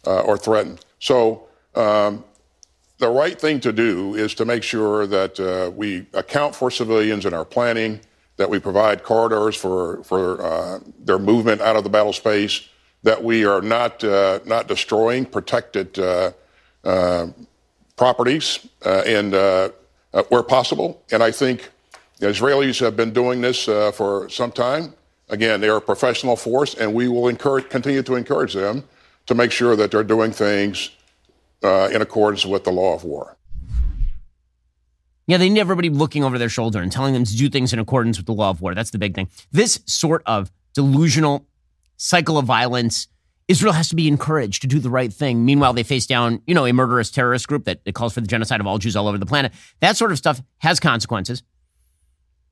uh, 0.06 0.22
or 0.22 0.38
threatened. 0.38 0.80
So. 1.00 1.48
Um, 1.76 2.24
the 3.00 3.10
right 3.10 3.38
thing 3.38 3.60
to 3.62 3.74
do 3.74 4.16
is 4.16 4.36
to 4.36 4.46
make 4.46 4.64
sure 4.64 5.08
that 5.08 5.38
uh, 5.38 5.72
we 5.72 6.06
account 6.14 6.56
for 6.56 6.72
civilians 6.72 7.26
in 7.26 7.34
our 7.34 7.44
planning, 7.44 8.00
that 8.38 8.50
we 8.50 8.60
provide 8.60 9.04
corridors 9.04 9.58
for, 9.58 10.04
for 10.04 10.42
uh, 10.42 10.80
their 11.00 11.20
movement 11.20 11.60
out 11.60 11.76
of 11.76 11.84
the 11.84 11.90
battle 11.90 12.14
space, 12.14 12.70
that 13.02 13.22
we 13.22 13.44
are 13.44 13.62
not, 13.62 14.04
not 14.46 14.68
destroying 14.68 15.26
protected 15.26 16.00
properties 17.98 18.60
and 18.86 19.34
where 20.30 20.44
possible. 20.44 21.04
And 21.12 21.22
I 21.22 21.32
think 21.32 21.73
the 22.24 22.30
Israelis 22.30 22.80
have 22.80 22.96
been 22.96 23.12
doing 23.12 23.42
this 23.42 23.68
uh, 23.68 23.92
for 23.92 24.30
some 24.30 24.50
time. 24.50 24.94
Again, 25.28 25.60
they 25.60 25.68
are 25.68 25.76
a 25.76 25.82
professional 25.82 26.38
force, 26.38 26.74
and 26.74 26.94
we 26.94 27.10
will 27.10 27.28
encourage, 27.28 27.68
continue 27.68 28.02
to 28.02 28.16
encourage 28.16 28.54
them 28.54 28.86
to 29.26 29.36
make 29.36 29.52
sure 29.52 29.76
that 29.76 29.92
they're 29.92 30.06
doing 30.06 30.32
things 30.32 30.92
uh, 31.64 31.90
in 31.92 32.02
accordance 32.02 32.46
with 32.46 32.64
the 32.64 32.72
law 32.72 32.96
of 32.96 33.04
war. 33.04 33.36
Yeah, 35.28 35.36
they 35.36 35.50
need 35.50 35.60
everybody 35.60 35.90
looking 35.90 36.24
over 36.24 36.38
their 36.38 36.48
shoulder 36.48 36.82
and 36.82 36.90
telling 36.90 37.14
them 37.14 37.26
to 37.26 37.36
do 37.36 37.50
things 37.50 37.74
in 37.74 37.80
accordance 37.80 38.18
with 38.18 38.26
the 38.26 38.34
law 38.34 38.50
of 38.52 38.62
war. 38.62 38.74
That's 38.74 38.92
the 38.92 39.00
big 39.00 39.16
thing. 39.16 39.28
This 39.52 39.82
sort 39.86 40.24
of 40.26 40.50
delusional 40.74 41.46
cycle 41.98 42.38
of 42.38 42.46
violence, 42.46 43.10
Israel 43.50 43.74
has 43.74 43.90
to 43.90 43.98
be 43.98 44.08
encouraged 44.08 44.62
to 44.62 44.68
do 44.68 44.80
the 44.80 44.90
right 44.90 45.12
thing. 45.12 45.44
Meanwhile, 45.44 45.74
they 45.74 45.84
face 45.84 46.06
down, 46.06 46.42
you 46.48 46.56
know, 46.56 46.66
a 46.66 46.72
murderous 46.72 47.12
terrorist 47.12 47.50
group 47.50 47.66
that, 47.66 47.84
that 47.84 47.96
calls 47.96 48.14
for 48.14 48.22
the 48.22 48.28
genocide 48.28 48.62
of 48.62 48.68
all 48.68 48.78
Jews 48.78 48.96
all 48.96 49.10
over 49.10 49.18
the 49.18 49.26
planet. 49.26 49.52
That 49.82 49.98
sort 49.98 50.14
of 50.14 50.18
stuff 50.18 50.42
has 50.60 50.80
consequences. 50.80 51.44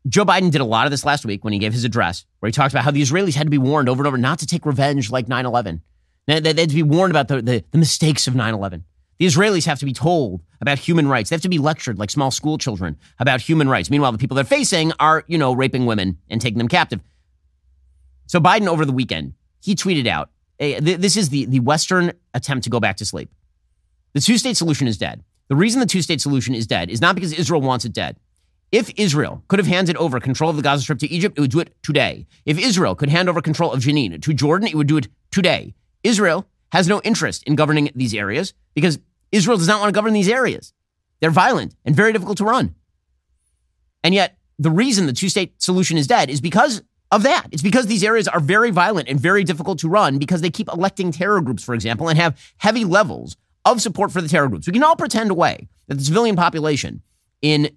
Joe 0.07 0.25
Biden 0.25 0.51
did 0.51 0.61
a 0.61 0.65
lot 0.65 0.85
of 0.85 0.91
this 0.91 1.05
last 1.05 1.25
week 1.25 1.43
when 1.43 1.53
he 1.53 1.59
gave 1.59 1.73
his 1.73 1.83
address, 1.83 2.25
where 2.39 2.47
he 2.47 2.51
talked 2.51 2.73
about 2.73 2.83
how 2.83 2.91
the 2.91 3.01
Israelis 3.01 3.35
had 3.35 3.45
to 3.45 3.51
be 3.51 3.57
warned 3.57 3.87
over 3.87 4.01
and 4.01 4.07
over 4.07 4.17
not 4.17 4.39
to 4.39 4.47
take 4.47 4.65
revenge 4.65 5.11
like 5.11 5.27
9 5.27 5.45
11. 5.45 5.81
They 6.27 6.33
had 6.33 6.69
to 6.69 6.75
be 6.75 6.83
warned 6.83 7.11
about 7.11 7.27
the, 7.27 7.41
the, 7.41 7.63
the 7.71 7.77
mistakes 7.77 8.27
of 8.27 8.35
9 8.35 8.53
11. 8.53 8.83
The 9.19 9.27
Israelis 9.27 9.65
have 9.65 9.77
to 9.79 9.85
be 9.85 9.93
told 9.93 10.41
about 10.61 10.79
human 10.79 11.07
rights. 11.07 11.29
They 11.29 11.35
have 11.35 11.41
to 11.41 11.49
be 11.49 11.59
lectured 11.59 11.99
like 11.99 12.09
small 12.09 12.31
school 12.31 12.57
children 12.57 12.97
about 13.19 13.41
human 13.41 13.69
rights. 13.69 13.91
Meanwhile, 13.91 14.13
the 14.13 14.17
people 14.17 14.33
they're 14.33 14.43
facing 14.43 14.93
are, 14.99 15.23
you 15.27 15.37
know, 15.37 15.53
raping 15.53 15.85
women 15.85 16.17
and 16.29 16.41
taking 16.41 16.57
them 16.57 16.67
captive. 16.67 17.01
So 18.25 18.39
Biden 18.39 18.67
over 18.67 18.85
the 18.85 18.91
weekend, 18.91 19.33
he 19.61 19.75
tweeted 19.75 20.07
out, 20.07 20.31
this 20.57 21.17
is 21.17 21.29
the, 21.29 21.45
the 21.45 21.59
Western 21.59 22.13
attempt 22.33 22.63
to 22.63 22.69
go 22.71 22.79
back 22.79 22.97
to 22.97 23.05
sleep. 23.05 23.29
The 24.13 24.21
two 24.21 24.39
state 24.39 24.57
solution 24.57 24.87
is 24.87 24.97
dead. 24.97 25.23
The 25.49 25.55
reason 25.55 25.79
the 25.79 25.85
two 25.85 26.01
state 26.01 26.21
solution 26.21 26.55
is 26.55 26.65
dead 26.65 26.89
is 26.89 27.01
not 27.01 27.13
because 27.13 27.33
Israel 27.33 27.61
wants 27.61 27.85
it 27.85 27.93
dead. 27.93 28.17
If 28.71 28.89
Israel 28.95 29.43
could 29.49 29.59
have 29.59 29.67
handed 29.67 29.97
over 29.97 30.19
control 30.19 30.49
of 30.49 30.55
the 30.55 30.61
Gaza 30.61 30.83
Strip 30.83 30.99
to 30.99 31.11
Egypt, 31.11 31.37
it 31.37 31.41
would 31.41 31.51
do 31.51 31.59
it 31.59 31.75
today. 31.83 32.25
If 32.45 32.57
Israel 32.57 32.95
could 32.95 33.09
hand 33.09 33.27
over 33.27 33.41
control 33.41 33.71
of 33.71 33.81
Jenin 33.81 34.21
to 34.21 34.33
Jordan, 34.33 34.67
it 34.67 34.75
would 34.75 34.87
do 34.87 34.97
it 34.97 35.09
today. 35.29 35.75
Israel 36.03 36.47
has 36.71 36.87
no 36.87 37.01
interest 37.01 37.43
in 37.43 37.55
governing 37.55 37.91
these 37.95 38.13
areas 38.13 38.53
because 38.73 38.99
Israel 39.31 39.57
does 39.57 39.67
not 39.67 39.81
want 39.81 39.93
to 39.93 39.97
govern 39.97 40.13
these 40.13 40.29
areas. 40.29 40.73
They're 41.19 41.31
violent 41.31 41.75
and 41.83 41.95
very 41.95 42.13
difficult 42.13 42.37
to 42.37 42.45
run. 42.45 42.75
And 44.03 44.13
yet, 44.13 44.37
the 44.57 44.71
reason 44.71 45.05
the 45.05 45.13
two 45.13 45.29
state 45.29 45.61
solution 45.61 45.97
is 45.97 46.07
dead 46.07 46.29
is 46.29 46.39
because 46.39 46.81
of 47.11 47.23
that. 47.23 47.47
It's 47.51 47.61
because 47.61 47.87
these 47.87 48.03
areas 48.03 48.27
are 48.27 48.39
very 48.39 48.71
violent 48.71 49.09
and 49.09 49.19
very 49.19 49.43
difficult 49.43 49.79
to 49.79 49.89
run 49.89 50.17
because 50.17 50.41
they 50.41 50.49
keep 50.49 50.69
electing 50.69 51.11
terror 51.11 51.41
groups, 51.41 51.63
for 51.63 51.75
example, 51.75 52.07
and 52.07 52.17
have 52.17 52.39
heavy 52.57 52.85
levels 52.85 53.35
of 53.65 53.81
support 53.81 54.11
for 54.11 54.21
the 54.21 54.29
terror 54.29 54.47
groups. 54.47 54.65
We 54.65 54.73
can 54.73 54.83
all 54.83 54.95
pretend 54.95 55.29
away 55.29 55.67
that 55.87 55.95
the 55.95 56.03
civilian 56.03 56.35
population 56.35 57.01
in 57.41 57.75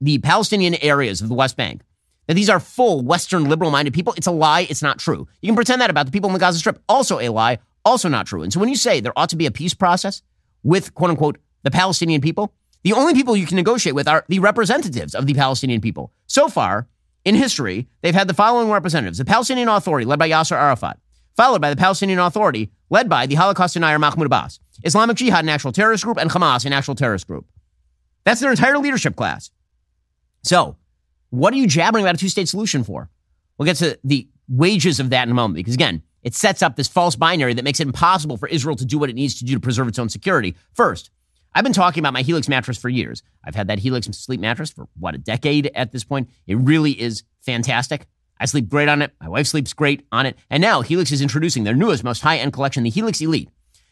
the 0.00 0.18
Palestinian 0.18 0.74
areas 0.76 1.20
of 1.20 1.28
the 1.28 1.34
West 1.34 1.56
Bank, 1.56 1.82
that 2.26 2.34
these 2.34 2.50
are 2.50 2.60
full 2.60 3.02
Western 3.02 3.44
liberal 3.44 3.70
minded 3.70 3.94
people. 3.94 4.14
It's 4.16 4.26
a 4.26 4.32
lie. 4.32 4.66
It's 4.68 4.82
not 4.82 4.98
true. 4.98 5.28
You 5.40 5.48
can 5.48 5.56
pretend 5.56 5.80
that 5.80 5.90
about 5.90 6.06
the 6.06 6.12
people 6.12 6.28
in 6.28 6.34
the 6.34 6.40
Gaza 6.40 6.58
Strip. 6.58 6.82
Also 6.88 7.20
a 7.20 7.28
lie. 7.28 7.58
Also 7.84 8.08
not 8.08 8.26
true. 8.26 8.42
And 8.42 8.52
so 8.52 8.60
when 8.60 8.68
you 8.68 8.76
say 8.76 9.00
there 9.00 9.12
ought 9.16 9.28
to 9.30 9.36
be 9.36 9.46
a 9.46 9.50
peace 9.50 9.74
process, 9.74 10.22
with 10.62 10.92
quote 10.94 11.10
unquote 11.10 11.38
the 11.62 11.70
Palestinian 11.70 12.20
people, 12.20 12.52
the 12.82 12.92
only 12.92 13.14
people 13.14 13.36
you 13.36 13.46
can 13.46 13.56
negotiate 13.56 13.94
with 13.94 14.08
are 14.08 14.24
the 14.28 14.40
representatives 14.40 15.14
of 15.14 15.26
the 15.26 15.34
Palestinian 15.34 15.80
people. 15.80 16.12
So 16.26 16.48
far, 16.48 16.88
in 17.24 17.34
history, 17.34 17.88
they've 18.02 18.14
had 18.14 18.28
the 18.28 18.34
following 18.34 18.70
representatives 18.70 19.18
the 19.18 19.24
Palestinian 19.24 19.68
Authority, 19.68 20.04
led 20.04 20.18
by 20.18 20.28
Yasser 20.30 20.56
Arafat, 20.56 20.98
followed 21.36 21.60
by 21.60 21.70
the 21.70 21.76
Palestinian 21.76 22.18
Authority, 22.20 22.70
led 22.90 23.08
by 23.08 23.26
the 23.26 23.34
Holocaust 23.34 23.74
denier 23.74 23.98
Mahmoud 23.98 24.26
Abbas, 24.26 24.60
Islamic 24.84 25.16
Jihad, 25.16 25.44
an 25.44 25.48
actual 25.48 25.72
terrorist 25.72 26.04
group, 26.04 26.18
and 26.18 26.30
Hamas, 26.30 26.64
an 26.64 26.72
actual 26.72 26.94
terrorist 26.94 27.26
group. 27.26 27.46
That's 28.24 28.40
their 28.40 28.50
entire 28.50 28.78
leadership 28.78 29.16
class. 29.16 29.50
So, 30.46 30.76
what 31.30 31.52
are 31.52 31.56
you 31.56 31.66
jabbering 31.66 32.04
about 32.04 32.14
a 32.14 32.18
two 32.18 32.28
state 32.28 32.48
solution 32.48 32.84
for? 32.84 33.10
We'll 33.58 33.66
get 33.66 33.78
to 33.78 33.98
the 34.04 34.28
wages 34.48 35.00
of 35.00 35.10
that 35.10 35.24
in 35.24 35.32
a 35.32 35.34
moment 35.34 35.56
because, 35.56 35.74
again, 35.74 36.02
it 36.22 36.34
sets 36.34 36.62
up 36.62 36.76
this 36.76 36.86
false 36.86 37.16
binary 37.16 37.52
that 37.54 37.64
makes 37.64 37.80
it 37.80 37.86
impossible 37.88 38.36
for 38.36 38.46
Israel 38.46 38.76
to 38.76 38.84
do 38.84 38.96
what 38.96 39.10
it 39.10 39.16
needs 39.16 39.34
to 39.40 39.44
do 39.44 39.54
to 39.54 39.60
preserve 39.60 39.88
its 39.88 39.98
own 39.98 40.08
security. 40.08 40.54
First, 40.72 41.10
I've 41.52 41.64
been 41.64 41.72
talking 41.72 42.00
about 42.00 42.12
my 42.12 42.22
Helix 42.22 42.48
mattress 42.48 42.78
for 42.78 42.88
years. 42.88 43.24
I've 43.44 43.56
had 43.56 43.66
that 43.66 43.80
Helix 43.80 44.06
sleep 44.06 44.38
mattress 44.38 44.70
for 44.70 44.86
what, 44.96 45.16
a 45.16 45.18
decade 45.18 45.68
at 45.74 45.90
this 45.90 46.04
point. 46.04 46.30
It 46.46 46.54
really 46.58 46.92
is 46.92 47.24
fantastic. 47.40 48.06
I 48.38 48.44
sleep 48.44 48.68
great 48.68 48.88
on 48.88 49.02
it. 49.02 49.14
My 49.20 49.28
wife 49.28 49.48
sleeps 49.48 49.72
great 49.72 50.06
on 50.12 50.26
it. 50.26 50.38
And 50.48 50.60
now 50.60 50.80
Helix 50.80 51.10
is 51.10 51.22
introducing 51.22 51.64
their 51.64 51.74
newest, 51.74 52.04
most 52.04 52.20
high 52.20 52.36
end 52.36 52.52
collection, 52.52 52.84
the 52.84 52.90
Helix 52.90 53.20
Elite. 53.20 53.48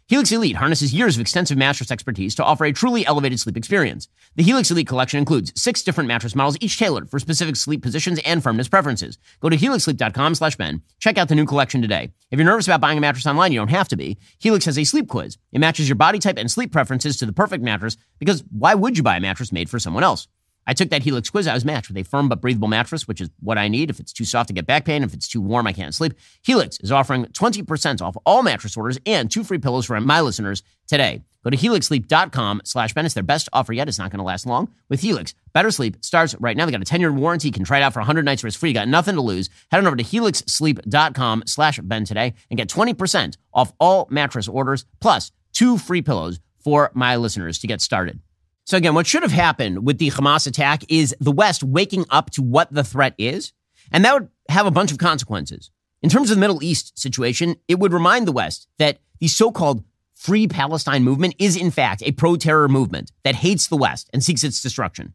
Helix 0.06 0.30
Elite 0.32 0.56
harnesses 0.56 0.92
years 0.92 1.16
of 1.16 1.22
extensive 1.22 1.56
mattress 1.56 1.90
expertise 1.90 2.34
to 2.34 2.44
offer 2.44 2.66
a 2.66 2.72
truly 2.72 3.06
elevated 3.06 3.40
sleep 3.40 3.56
experience. 3.56 4.06
The 4.36 4.42
Helix 4.42 4.70
Elite 4.70 4.86
collection 4.86 5.16
includes 5.18 5.50
six 5.56 5.82
different 5.82 6.08
mattress 6.08 6.34
models, 6.34 6.58
each 6.60 6.78
tailored 6.78 7.08
for 7.08 7.18
specific 7.18 7.56
sleep 7.56 7.80
positions 7.82 8.20
and 8.22 8.42
firmness 8.42 8.68
preferences. 8.68 9.16
Go 9.40 9.48
to 9.48 9.56
helixsleep.com 9.56 10.34
slash 10.34 10.56
Ben. 10.56 10.82
Check 10.98 11.16
out 11.16 11.28
the 11.28 11.34
new 11.34 11.46
collection 11.46 11.80
today. 11.80 12.12
If 12.30 12.38
you're 12.38 12.44
nervous 12.44 12.68
about 12.68 12.82
buying 12.82 12.98
a 12.98 13.00
mattress 13.00 13.26
online, 13.26 13.52
you 13.52 13.58
don't 13.58 13.68
have 13.68 13.88
to 13.88 13.96
be. 13.96 14.18
Helix 14.40 14.66
has 14.66 14.78
a 14.78 14.84
sleep 14.84 15.08
quiz. 15.08 15.38
It 15.52 15.60
matches 15.60 15.88
your 15.88 15.96
body 15.96 16.18
type 16.18 16.36
and 16.36 16.50
sleep 16.50 16.70
preferences 16.70 17.16
to 17.16 17.24
the 17.24 17.32
perfect 17.32 17.64
mattress 17.64 17.96
because 18.18 18.44
why 18.50 18.74
would 18.74 18.98
you 18.98 19.02
buy 19.02 19.16
a 19.16 19.20
mattress 19.20 19.52
made 19.52 19.70
for 19.70 19.78
someone 19.78 20.04
else? 20.04 20.28
I 20.66 20.74
took 20.74 20.90
that 20.90 21.02
Helix 21.02 21.30
quiz. 21.30 21.46
I 21.46 21.54
was 21.54 21.64
matched 21.64 21.88
with 21.88 21.96
a 21.96 22.02
firm 22.02 22.28
but 22.28 22.40
breathable 22.40 22.68
mattress, 22.68 23.06
which 23.06 23.20
is 23.20 23.30
what 23.40 23.58
I 23.58 23.68
need. 23.68 23.90
If 23.90 24.00
it's 24.00 24.12
too 24.12 24.24
soft 24.24 24.48
to 24.48 24.54
get 24.54 24.66
back 24.66 24.84
pain, 24.84 25.02
if 25.02 25.14
it's 25.14 25.28
too 25.28 25.40
warm, 25.40 25.66
I 25.66 25.72
can't 25.72 25.94
sleep. 25.94 26.14
Helix 26.42 26.78
is 26.80 26.92
offering 26.92 27.26
20% 27.26 28.02
off 28.02 28.16
all 28.24 28.42
mattress 28.42 28.76
orders 28.76 28.98
and 29.06 29.30
two 29.30 29.44
free 29.44 29.58
pillows 29.58 29.86
for 29.86 30.00
my 30.00 30.20
listeners 30.20 30.62
today. 30.86 31.22
Go 31.44 31.50
to 31.50 31.56
helixsleep.com 31.56 32.62
slash 32.64 32.94
Ben. 32.94 33.04
It's 33.04 33.14
their 33.14 33.22
best 33.22 33.50
offer 33.52 33.74
yet. 33.74 33.86
It's 33.86 33.98
not 33.98 34.10
going 34.10 34.18
to 34.18 34.24
last 34.24 34.46
long. 34.46 34.72
With 34.88 35.02
Helix, 35.02 35.34
better 35.52 35.70
sleep 35.70 36.02
starts 36.02 36.34
right 36.40 36.56
now. 36.56 36.64
They 36.64 36.72
got 36.72 36.80
a 36.80 36.86
10-year 36.86 37.12
warranty. 37.12 37.48
You 37.48 37.52
can 37.52 37.64
try 37.64 37.78
it 37.78 37.82
out 37.82 37.92
for 37.92 38.00
100 38.00 38.24
nights 38.24 38.42
risk 38.42 38.58
free. 38.58 38.70
You 38.70 38.74
got 38.74 38.88
nothing 38.88 39.14
to 39.16 39.20
lose. 39.20 39.50
Head 39.70 39.78
on 39.78 39.86
over 39.86 39.96
to 39.96 40.02
helixsleep.com 40.02 41.42
slash 41.46 41.78
Ben 41.80 42.06
today 42.06 42.32
and 42.50 42.56
get 42.56 42.68
20% 42.68 43.36
off 43.52 43.72
all 43.78 44.08
mattress 44.10 44.48
orders 44.48 44.86
plus 45.00 45.32
two 45.52 45.76
free 45.76 46.00
pillows 46.00 46.40
for 46.58 46.90
my 46.94 47.16
listeners 47.16 47.58
to 47.58 47.66
get 47.66 47.82
started. 47.82 48.20
So 48.64 48.78
again, 48.78 48.94
what 48.94 49.06
should 49.06 49.22
have 49.22 49.32
happened 49.32 49.86
with 49.86 49.98
the 49.98 50.10
Hamas 50.10 50.46
attack 50.46 50.84
is 50.88 51.14
the 51.20 51.32
West 51.32 51.62
waking 51.62 52.06
up 52.10 52.30
to 52.30 52.42
what 52.42 52.72
the 52.72 52.84
threat 52.84 53.14
is, 53.18 53.52
and 53.92 54.04
that 54.04 54.14
would 54.14 54.28
have 54.48 54.66
a 54.66 54.70
bunch 54.70 54.90
of 54.90 54.98
consequences. 54.98 55.70
In 56.02 56.10
terms 56.10 56.30
of 56.30 56.36
the 56.36 56.40
Middle 56.40 56.62
East 56.62 56.98
situation, 56.98 57.56
it 57.68 57.78
would 57.78 57.92
remind 57.92 58.26
the 58.26 58.32
West 58.32 58.68
that 58.78 58.98
the 59.20 59.28
so-called 59.28 59.84
Free 60.14 60.46
Palestine 60.48 61.04
movement 61.04 61.34
is 61.38 61.56
in 61.56 61.70
fact 61.70 62.02
a 62.02 62.12
pro-terror 62.12 62.68
movement 62.68 63.12
that 63.22 63.34
hates 63.34 63.66
the 63.66 63.76
West 63.76 64.08
and 64.12 64.24
seeks 64.24 64.44
its 64.44 64.62
destruction. 64.62 65.12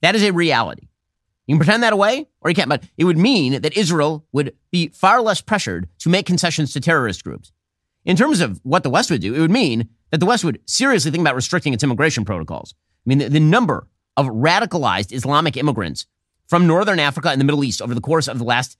That 0.00 0.14
is 0.14 0.22
a 0.22 0.32
reality. 0.32 0.88
You 1.46 1.54
can 1.54 1.58
pretend 1.58 1.82
that 1.82 1.92
away 1.92 2.28
or 2.40 2.50
you 2.50 2.54
can't, 2.54 2.68
but 2.68 2.84
it 2.96 3.04
would 3.04 3.18
mean 3.18 3.60
that 3.62 3.76
Israel 3.76 4.24
would 4.32 4.54
be 4.70 4.88
far 4.88 5.20
less 5.20 5.40
pressured 5.40 5.88
to 5.98 6.08
make 6.08 6.26
concessions 6.26 6.72
to 6.72 6.80
terrorist 6.80 7.24
groups. 7.24 7.50
In 8.04 8.16
terms 8.16 8.40
of 8.40 8.60
what 8.62 8.82
the 8.82 8.90
West 8.90 9.10
would 9.10 9.20
do, 9.20 9.34
it 9.34 9.40
would 9.40 9.50
mean 9.50 9.88
that 10.10 10.18
the 10.18 10.26
West 10.26 10.44
would 10.44 10.60
seriously 10.66 11.10
think 11.10 11.22
about 11.22 11.34
restricting 11.34 11.72
its 11.72 11.82
immigration 11.82 12.24
protocols. 12.24 12.74
I 13.04 13.08
mean, 13.08 13.18
the, 13.18 13.28
the 13.28 13.40
number 13.40 13.86
of 14.16 14.26
radicalized 14.26 15.12
Islamic 15.12 15.56
immigrants 15.56 16.06
from 16.46 16.66
Northern 16.66 16.98
Africa 16.98 17.30
and 17.30 17.40
the 17.40 17.44
Middle 17.44 17.64
East 17.64 17.82
over 17.82 17.94
the 17.94 18.00
course 18.00 18.28
of 18.28 18.38
the 18.38 18.44
last 18.44 18.78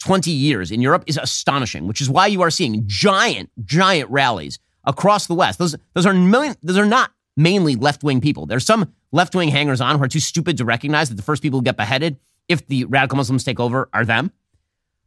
20 0.00 0.30
years 0.30 0.70
in 0.70 0.80
Europe 0.80 1.04
is 1.06 1.16
astonishing, 1.16 1.86
which 1.86 2.00
is 2.00 2.10
why 2.10 2.26
you 2.26 2.42
are 2.42 2.50
seeing 2.50 2.84
giant, 2.86 3.50
giant 3.64 4.10
rallies 4.10 4.58
across 4.84 5.26
the 5.26 5.34
West. 5.34 5.58
Those, 5.58 5.76
those 5.94 6.06
are 6.06 6.12
million, 6.12 6.54
those 6.62 6.78
are 6.78 6.86
not 6.86 7.10
mainly 7.36 7.76
left-wing 7.76 8.20
people. 8.20 8.46
There's 8.46 8.66
some 8.66 8.92
left-wing 9.12 9.48
hangers 9.48 9.80
on 9.80 9.96
who 9.96 10.04
are 10.04 10.08
too 10.08 10.20
stupid 10.20 10.58
to 10.58 10.64
recognize 10.64 11.08
that 11.08 11.16
the 11.16 11.22
first 11.22 11.42
people 11.42 11.60
who 11.60 11.64
get 11.64 11.76
beheaded 11.76 12.18
if 12.48 12.66
the 12.66 12.84
radical 12.84 13.16
Muslims 13.16 13.44
take 13.44 13.58
over 13.58 13.88
are 13.92 14.04
them. 14.04 14.30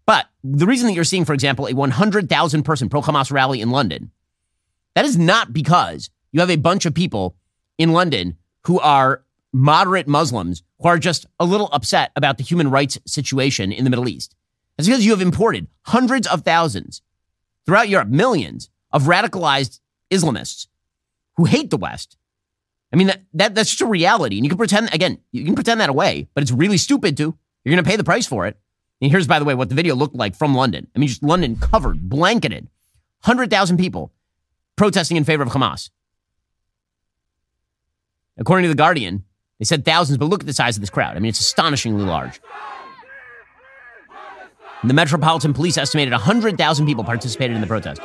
But 0.05 0.25
the 0.43 0.65
reason 0.65 0.87
that 0.87 0.93
you're 0.93 1.03
seeing, 1.03 1.25
for 1.25 1.33
example, 1.33 1.67
a 1.67 1.73
100,000 1.73 2.63
person 2.63 2.89
pro-Hamas 2.89 3.31
rally 3.31 3.61
in 3.61 3.69
London, 3.69 4.11
that 4.95 5.05
is 5.05 5.17
not 5.17 5.53
because 5.53 6.09
you 6.31 6.39
have 6.39 6.49
a 6.49 6.55
bunch 6.55 6.85
of 6.85 6.93
people 6.93 7.35
in 7.77 7.93
London 7.93 8.35
who 8.65 8.79
are 8.79 9.23
moderate 9.51 10.07
Muslims 10.07 10.63
who 10.79 10.87
are 10.87 10.99
just 10.99 11.25
a 11.39 11.45
little 11.45 11.69
upset 11.71 12.11
about 12.15 12.37
the 12.37 12.43
human 12.43 12.69
rights 12.69 12.97
situation 13.05 13.71
in 13.71 13.83
the 13.83 13.89
Middle 13.89 14.07
East. 14.07 14.35
It's 14.77 14.87
because 14.87 15.05
you 15.05 15.11
have 15.11 15.21
imported 15.21 15.67
hundreds 15.83 16.27
of 16.27 16.43
thousands 16.43 17.01
throughout 17.65 17.89
Europe, 17.89 18.07
millions 18.07 18.69
of 18.91 19.03
radicalized 19.03 19.79
Islamists 20.09 20.67
who 21.35 21.45
hate 21.45 21.69
the 21.69 21.77
West. 21.77 22.17
I 22.91 22.95
mean, 22.95 23.07
that, 23.07 23.21
that 23.33 23.55
that's 23.55 23.69
just 23.69 23.81
a 23.81 23.85
reality. 23.85 24.37
And 24.37 24.45
you 24.45 24.49
can 24.49 24.57
pretend, 24.57 24.93
again, 24.93 25.19
you 25.31 25.45
can 25.45 25.55
pretend 25.55 25.79
that 25.81 25.89
away, 25.89 26.27
but 26.33 26.41
it's 26.41 26.51
really 26.51 26.77
stupid 26.77 27.17
to. 27.17 27.37
You're 27.63 27.73
going 27.73 27.83
to 27.83 27.89
pay 27.89 27.97
the 27.97 28.03
price 28.03 28.25
for 28.25 28.47
it. 28.47 28.57
And 29.01 29.11
here's, 29.11 29.27
by 29.27 29.39
the 29.39 29.45
way, 29.45 29.53
what 29.53 29.69
the 29.69 29.75
video 29.75 29.95
looked 29.95 30.15
like 30.15 30.35
from 30.35 30.55
London. 30.55 30.87
I 30.95 30.99
mean, 30.99 31.07
just 31.07 31.23
London 31.23 31.55
covered, 31.55 32.09
blanketed, 32.09 32.67
100,000 33.23 33.77
people 33.77 34.11
protesting 34.75 35.17
in 35.17 35.23
favor 35.23 35.43
of 35.43 35.49
Hamas. 35.49 35.89
According 38.39 38.63
to 38.63 38.69
The 38.69 38.75
Guardian, 38.75 39.25
they 39.59 39.65
said 39.65 39.83
thousands, 39.83 40.17
but 40.17 40.25
look 40.25 40.41
at 40.41 40.47
the 40.47 40.53
size 40.53 40.77
of 40.77 40.81
this 40.81 40.89
crowd. 40.89 41.17
I 41.17 41.19
mean, 41.19 41.29
it's 41.29 41.41
astonishingly 41.41 42.05
large. 42.05 42.39
The 44.85 44.93
Metropolitan 44.93 45.53
Police 45.53 45.77
estimated 45.77 46.13
100,000 46.13 46.85
people 46.85 47.03
participated 47.03 47.53
in 47.53 47.61
the 47.61 47.67
protest. 47.67 48.01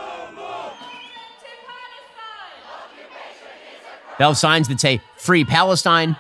They'll 4.19 4.29
have 4.29 4.39
signs 4.39 4.67
that 4.69 4.81
say 4.81 5.01
Free 5.17 5.45
Palestine. 5.45 6.17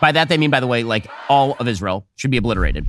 By 0.00 0.12
that, 0.12 0.28
they 0.30 0.38
mean, 0.38 0.50
by 0.50 0.60
the 0.60 0.66
way, 0.66 0.82
like 0.82 1.08
all 1.28 1.56
of 1.60 1.68
Israel 1.68 2.06
should 2.16 2.30
be 2.30 2.38
obliterated. 2.38 2.86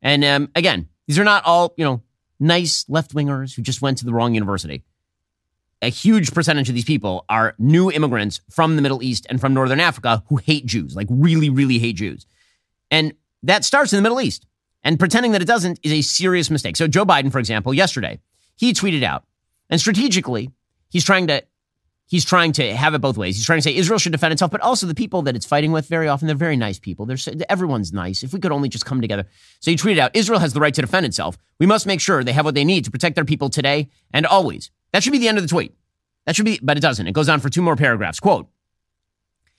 And 0.00 0.24
um, 0.24 0.48
again, 0.54 0.88
these 1.08 1.18
are 1.18 1.24
not 1.24 1.44
all, 1.44 1.74
you 1.76 1.84
know, 1.84 2.02
nice 2.38 2.84
left 2.88 3.14
wingers 3.14 3.54
who 3.54 3.62
just 3.62 3.82
went 3.82 3.98
to 3.98 4.04
the 4.04 4.12
wrong 4.12 4.34
university 4.34 4.84
a 5.82 5.88
huge 5.88 6.32
percentage 6.32 6.68
of 6.68 6.74
these 6.74 6.84
people 6.84 7.24
are 7.28 7.54
new 7.58 7.90
immigrants 7.90 8.40
from 8.50 8.76
the 8.76 8.82
Middle 8.82 9.02
East 9.02 9.26
and 9.30 9.40
from 9.40 9.54
Northern 9.54 9.80
Africa 9.80 10.22
who 10.28 10.36
hate 10.36 10.66
Jews, 10.66 10.94
like 10.94 11.06
really, 11.10 11.48
really 11.48 11.78
hate 11.78 11.96
Jews. 11.96 12.26
And 12.90 13.14
that 13.42 13.64
starts 13.64 13.92
in 13.92 13.96
the 13.96 14.02
Middle 14.02 14.20
East. 14.20 14.46
And 14.82 14.98
pretending 14.98 15.32
that 15.32 15.42
it 15.42 15.46
doesn't 15.46 15.78
is 15.82 15.92
a 15.92 16.02
serious 16.02 16.50
mistake. 16.50 16.76
So 16.76 16.86
Joe 16.86 17.04
Biden, 17.04 17.30
for 17.30 17.38
example, 17.38 17.74
yesterday, 17.74 18.18
he 18.56 18.72
tweeted 18.72 19.02
out, 19.02 19.24
and 19.68 19.78
strategically, 19.78 20.50
he's 20.88 21.04
trying 21.04 21.26
to 21.26 21.42
he's 22.06 22.24
trying 22.24 22.52
to 22.52 22.74
have 22.74 22.92
it 22.94 23.00
both 23.00 23.16
ways. 23.16 23.36
He's 23.36 23.46
trying 23.46 23.58
to 23.58 23.62
say 23.62 23.74
Israel 23.74 23.98
should 23.98 24.12
defend 24.12 24.32
itself, 24.32 24.50
but 24.50 24.60
also 24.62 24.86
the 24.86 24.94
people 24.94 25.22
that 25.22 25.36
it's 25.36 25.46
fighting 25.46 25.70
with, 25.70 25.86
very 25.86 26.08
often, 26.08 26.26
they're 26.26 26.34
very 26.34 26.56
nice 26.56 26.78
people. 26.78 27.06
They're, 27.06 27.18
everyone's 27.48 27.92
nice. 27.92 28.24
If 28.24 28.32
we 28.32 28.40
could 28.40 28.50
only 28.50 28.68
just 28.68 28.84
come 28.84 29.00
together. 29.00 29.26
So 29.60 29.70
he 29.70 29.76
tweeted 29.76 29.98
out 29.98 30.10
Israel 30.14 30.40
has 30.40 30.52
the 30.52 30.60
right 30.60 30.74
to 30.74 30.80
defend 30.80 31.06
itself. 31.06 31.38
We 31.58 31.66
must 31.66 31.86
make 31.86 32.00
sure 32.00 32.24
they 32.24 32.32
have 32.32 32.44
what 32.44 32.54
they 32.54 32.64
need 32.64 32.84
to 32.86 32.90
protect 32.90 33.14
their 33.14 33.24
people 33.24 33.48
today 33.48 33.90
and 34.12 34.26
always. 34.26 34.70
That 34.92 35.02
should 35.02 35.12
be 35.12 35.18
the 35.18 35.28
end 35.28 35.38
of 35.38 35.44
the 35.44 35.48
tweet. 35.48 35.74
That 36.26 36.36
should 36.36 36.44
be, 36.44 36.58
but 36.62 36.76
it 36.76 36.80
doesn't. 36.80 37.06
It 37.06 37.12
goes 37.12 37.28
on 37.28 37.40
for 37.40 37.48
two 37.48 37.62
more 37.62 37.76
paragraphs. 37.76 38.20
Quote, 38.20 38.48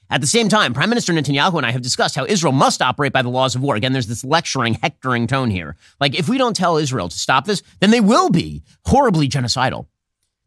at 0.10 0.20
the 0.20 0.28
same 0.28 0.50
time, 0.50 0.74
Prime 0.74 0.90
Minister 0.90 1.14
Netanyahu 1.14 1.56
and 1.56 1.66
I 1.66 1.72
have 1.72 1.82
discussed 1.82 2.16
how 2.16 2.26
Israel 2.26 2.52
must 2.52 2.82
operate 2.82 3.14
by 3.14 3.22
the 3.22 3.30
laws 3.30 3.56
of 3.56 3.62
war. 3.62 3.76
Again, 3.76 3.94
there's 3.94 4.08
this 4.08 4.26
lecturing, 4.26 4.74
hectoring 4.74 5.26
tone 5.26 5.50
here. 5.50 5.78
Like, 6.02 6.20
if 6.20 6.28
we 6.28 6.38
don't 6.38 6.56
tell 6.56 6.76
Israel 6.76 7.08
to 7.08 7.18
stop 7.18 7.46
this, 7.46 7.64
then 7.80 7.92
they 7.92 8.02
will 8.02 8.30
be 8.30 8.62
horribly 8.86 9.30
genocidal. 9.30 9.88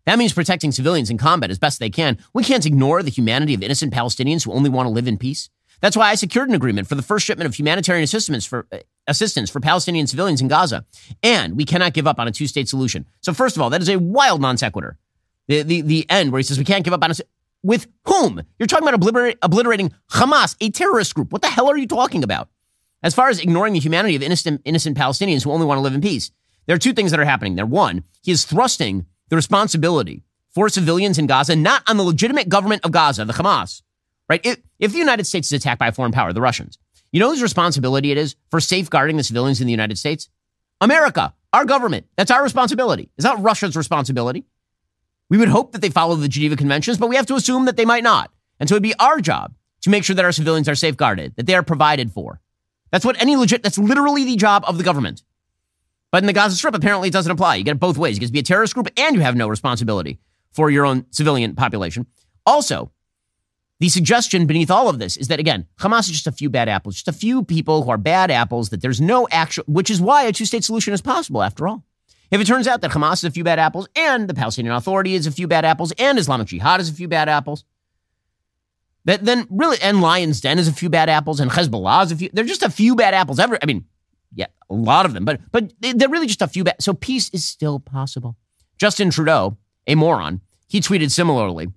That 0.05 0.19
means 0.19 0.35
protecting 0.35 0.71
civilians 0.71 1.09
in 1.09 1.17
combat 1.17 1.51
as 1.51 1.59
best 1.59 1.81
they 1.81 1.89
can. 1.89 2.19
We 2.35 2.45
can't 2.45 2.67
ignore 2.67 3.03
the 3.03 3.11
humanity 3.11 3.55
of 3.55 3.63
innocent 3.63 3.95
Palestinians 3.95 4.45
who 4.45 4.53
only 4.53 4.69
want 4.69 4.87
to 4.87 4.93
live 4.93 5.09
in 5.09 5.17
peace. 5.17 5.49
That's 5.85 5.99
why 5.99 6.09
I 6.09 6.15
secured 6.15 6.49
an 6.49 6.55
agreement 6.55 6.89
for 6.89 6.95
the 6.95 7.03
first 7.03 7.27
shipment 7.27 7.47
of 7.47 7.55
humanitarian 7.55 8.05
assistance 8.05 8.47
for 8.47 8.67
uh, 8.73 8.79
assistance 9.07 9.51
for 9.51 9.61
Palestinian 9.61 10.07
civilians 10.07 10.41
in 10.41 10.49
Gaza. 10.49 10.87
And 11.23 11.59
we 11.59 11.67
cannot 11.67 11.93
give 11.93 12.07
up 12.07 12.19
on 12.19 12.27
a 12.27 12.31
two-state 12.31 12.71
solution. 12.71 13.05
So 13.21 13.35
first 13.35 13.55
of 13.55 13.61
all, 13.61 13.69
that 13.69 13.83
is 13.83 13.91
a 13.91 13.99
wild 13.99 14.41
non 14.41 14.57
sequitur. 14.57 14.97
The, 15.47 15.61
the, 15.61 15.83
the 15.83 16.07
end 16.09 16.33
where 16.33 16.39
he 16.39 16.43
says 16.43 16.57
we 16.57 16.65
can't 16.65 16.85
give 16.85 16.95
up 16.95 17.05
on 17.05 17.11
us. 17.11 17.21
With 17.63 17.87
whom? 18.07 18.41
You're 18.59 18.67
talking 18.67 18.89
about 18.89 18.95
obliterate, 18.95 19.37
obliterating 19.43 19.93
Hamas, 20.11 20.57
a 20.59 20.71
terrorist 20.71 21.15
group. 21.15 21.31
What 21.33 21.43
the 21.43 21.49
hell 21.49 21.69
are 21.71 21.77
you 21.77 21.87
talking 21.87 22.25
about? 22.25 22.49
As 23.03 23.15
far 23.15 23.29
as 23.29 23.39
ignoring 23.39 23.75
the 23.75 23.81
humanity 23.81 24.17
of 24.17 24.23
innocent, 24.23 24.63
innocent 24.65 24.97
Palestinians 24.97 25.45
who 25.45 25.51
only 25.53 25.67
want 25.67 25.77
to 25.77 25.83
live 25.83 25.95
in 25.95 26.01
peace, 26.01 26.31
there 26.65 26.75
are 26.75 26.79
two 26.79 26.95
things 26.95 27.11
that 27.11 27.21
are 27.21 27.27
happening 27.27 27.57
there. 27.57 27.67
One, 27.67 28.05
he 28.23 28.33
is 28.33 28.47
thrusting 28.47 29.05
the 29.29 29.37
responsibility 29.37 30.23
for 30.49 30.71
civilians 30.71 31.19
in 31.19 31.27
Gaza 31.27 31.55
not 31.55 31.83
on 31.87 31.99
the 31.99 32.05
legitimate 32.05 32.49
government 32.49 32.87
of 32.87 32.91
Gaza, 32.91 33.27
the 33.27 33.35
Hamas, 33.35 33.83
right? 34.29 34.45
If, 34.45 34.59
if 34.79 34.93
the 34.93 34.99
United 34.99 35.27
States 35.27 35.49
is 35.49 35.53
attacked 35.53 35.79
by 35.79 35.89
a 35.89 35.93
foreign 35.93 36.13
power, 36.13 36.33
the 36.33 36.41
Russians, 36.41 36.79
you 37.13 37.21
know 37.21 37.31
whose 37.31 37.43
responsibility 37.43 38.11
it 38.11 38.19
is 38.19 38.37
for 38.51 38.61
safeguarding 38.61 39.17
the 39.17 39.23
civilians 39.23 39.61
in 39.61 39.67
the 39.67 39.73
United 39.73 39.99
States? 39.99 40.29
America, 40.81 41.35
our 41.53 41.65
government. 41.65 42.07
That's 42.17 42.31
our 42.31 42.43
responsibility. 42.43 43.11
It's 43.17 43.25
not 43.25 43.43
Russia's 43.43 43.77
responsibility. 43.77 44.45
We 45.31 45.39
would 45.39 45.49
hope 45.49 45.73
that 45.73 45.81
they 45.81 45.91
follow 45.91 46.17
the 46.17 46.29
Geneva 46.29 46.57
Conventions, 46.57 46.99
but 46.99 47.09
we 47.09 47.17
have 47.17 47.27
to 47.27 47.35
assume 47.35 47.65
that 47.67 47.77
they 47.77 47.85
might 47.85 48.03
not. 48.03 48.31
And 48.61 48.69
so 48.69 48.75
it'd 48.75 48.83
be 48.83 48.95
our 48.99 49.21
job 49.21 49.55
to 49.83 49.91
make 49.91 50.05
sure 50.05 50.17
that 50.17 50.25
our 50.25 50.33
civilians 50.33 50.69
are 50.69 50.75
safeguarded, 50.75 51.37
that 51.37 51.47
they 51.47 51.55
are 51.55 51.63
provided 51.63 52.13
for. 52.13 52.41
That's 52.91 53.05
what 53.05 53.21
any 53.21 53.37
legit, 53.37 53.63
that's 53.63 53.79
literally 53.79 54.25
the 54.25 54.37
job 54.37 54.65
of 54.67 54.79
the 54.79 54.85
government. 54.85 55.23
But 56.11 56.23
in 56.23 56.27
the 56.27 56.33
Gaza 56.33 56.57
Strip, 56.57 56.75
apparently 56.75 57.09
it 57.09 57.13
doesn't 57.13 57.33
apply. 57.33 57.57
You 57.57 57.65
get 57.65 57.73
it 57.73 57.81
both 57.81 57.99
ways. 57.99 58.17
You 58.17 58.21
get 58.21 58.27
to 58.29 58.33
be 58.33 58.39
a 58.39 58.45
terrorist 58.45 58.75
group 58.75 58.89
and 58.97 59.17
you 59.17 59.23
have 59.23 59.35
no 59.35 59.49
responsibility 59.49 60.21
for 60.53 60.71
your 60.71 60.87
own 60.87 61.07
civilian 61.11 61.57
population. 61.57 62.07
Also, 62.47 62.93
the 63.81 63.89
suggestion 63.89 64.47
beneath 64.47 64.71
all 64.71 64.89
of 64.89 64.99
this 64.99 65.17
is 65.17 65.29
that, 65.29 65.41
again, 65.41 65.67
Hamas 65.79 66.03
is 66.03 66.11
just 66.13 66.27
a 66.27 66.33
few 66.33 66.49
bad 66.49 66.69
apples, 66.69 66.95
just 66.95 67.09
a 67.09 67.13
few 67.13 67.43
people 67.45 67.83
who 67.83 67.91
are 67.91 67.99
bad 67.99 68.31
apples, 68.31 68.71
that 68.71 68.81
there's 68.81 69.01
no 69.01 69.27
actual, 69.31 69.65
which 69.67 69.91
is 69.91 70.01
why 70.01 70.25
a 70.25 70.33
two 70.33 70.45
state 70.45 70.65
solution 70.65 70.95
is 70.95 71.03
possible 71.03 71.43
after 71.43 71.67
all. 71.67 71.85
If 72.31 72.41
it 72.41 72.47
turns 72.47 72.67
out 72.67 72.81
that 72.81 72.93
Hamas 72.93 73.15
is 73.15 73.25
a 73.25 73.31
few 73.31 73.45
bad 73.45 73.59
apples 73.59 73.89
and 73.95 74.29
the 74.29 74.35
Palestinian 74.35 74.75
Authority 74.75 75.15
is 75.15 75.27
a 75.27 75.33
few 75.33 75.47
bad 75.47 75.65
apples 75.65 75.93
and 75.99 76.19
Islamic 76.19 76.47
Jihad 76.49 76.81
is 76.81 76.89
a 76.89 76.95
few 76.95 77.09
bad 77.09 77.29
apples, 77.29 77.65
that 79.05 79.25
then 79.25 79.47
really, 79.51 79.77
and 79.83 80.01
Lion's 80.01 80.41
Den 80.41 80.59
is 80.59 80.67
a 80.67 80.73
few 80.73 80.89
bad 80.89 81.09
apples 81.09 81.39
and 81.41 81.51
Hezbollah 81.51 82.05
is 82.07 82.13
a 82.13 82.17
few, 82.17 82.31
they're 82.33 82.45
just 82.45 82.63
a 82.63 82.71
few 82.71 82.97
bad 82.97 83.13
apples. 83.13 83.39
Ever, 83.39 83.59
I 83.63 83.67
mean, 83.67 83.85
Yeah, 84.35 84.47
a 84.71 84.75
lot 84.75 85.05
of 85.07 85.15
them, 85.15 85.25
but 85.25 85.41
but 85.53 85.73
they're 85.81 86.09
really 86.09 86.27
just 86.27 86.43
a 86.43 86.49
few. 86.49 86.65
Ba- 86.65 86.81
so 86.81 86.95
peace 86.95 87.29
is 87.31 87.45
still 87.45 87.79
possible. 87.79 88.37
Justin 88.79 89.11
Trudeau, 89.11 89.57
a 89.87 89.95
moron, 89.95 90.41
he 90.67 90.81
tweeted 90.81 91.11
similarly 91.13 91.69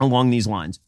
along 0.00 0.30
these 0.30 0.46
lines. 0.46 0.80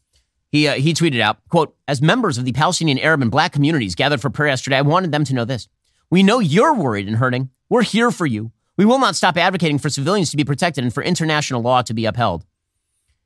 He 0.51 0.67
uh, 0.67 0.73
he 0.75 0.93
tweeted 0.93 1.21
out, 1.21 1.37
"quote 1.49 1.75
As 1.87 2.01
members 2.01 2.37
of 2.37 2.45
the 2.45 2.51
Palestinian 2.51 2.99
Arab 2.99 3.21
and 3.21 3.31
Black 3.31 3.53
communities 3.53 3.95
gathered 3.95 4.21
for 4.21 4.29
prayer 4.29 4.49
yesterday, 4.49 4.77
I 4.77 4.81
wanted 4.81 5.11
them 5.11 5.23
to 5.25 5.33
know 5.33 5.45
this: 5.45 5.67
We 6.09 6.23
know 6.23 6.39
you're 6.39 6.73
worried 6.73 7.07
and 7.07 7.17
hurting. 7.17 7.49
We're 7.69 7.83
here 7.83 8.11
for 8.11 8.25
you. 8.25 8.51
We 8.77 8.85
will 8.85 8.99
not 8.99 9.15
stop 9.15 9.37
advocating 9.37 9.79
for 9.79 9.89
civilians 9.89 10.31
to 10.31 10.37
be 10.37 10.43
protected 10.43 10.83
and 10.83 10.93
for 10.93 11.03
international 11.03 11.61
law 11.61 11.81
to 11.83 11.93
be 11.93 12.05
upheld." 12.05 12.45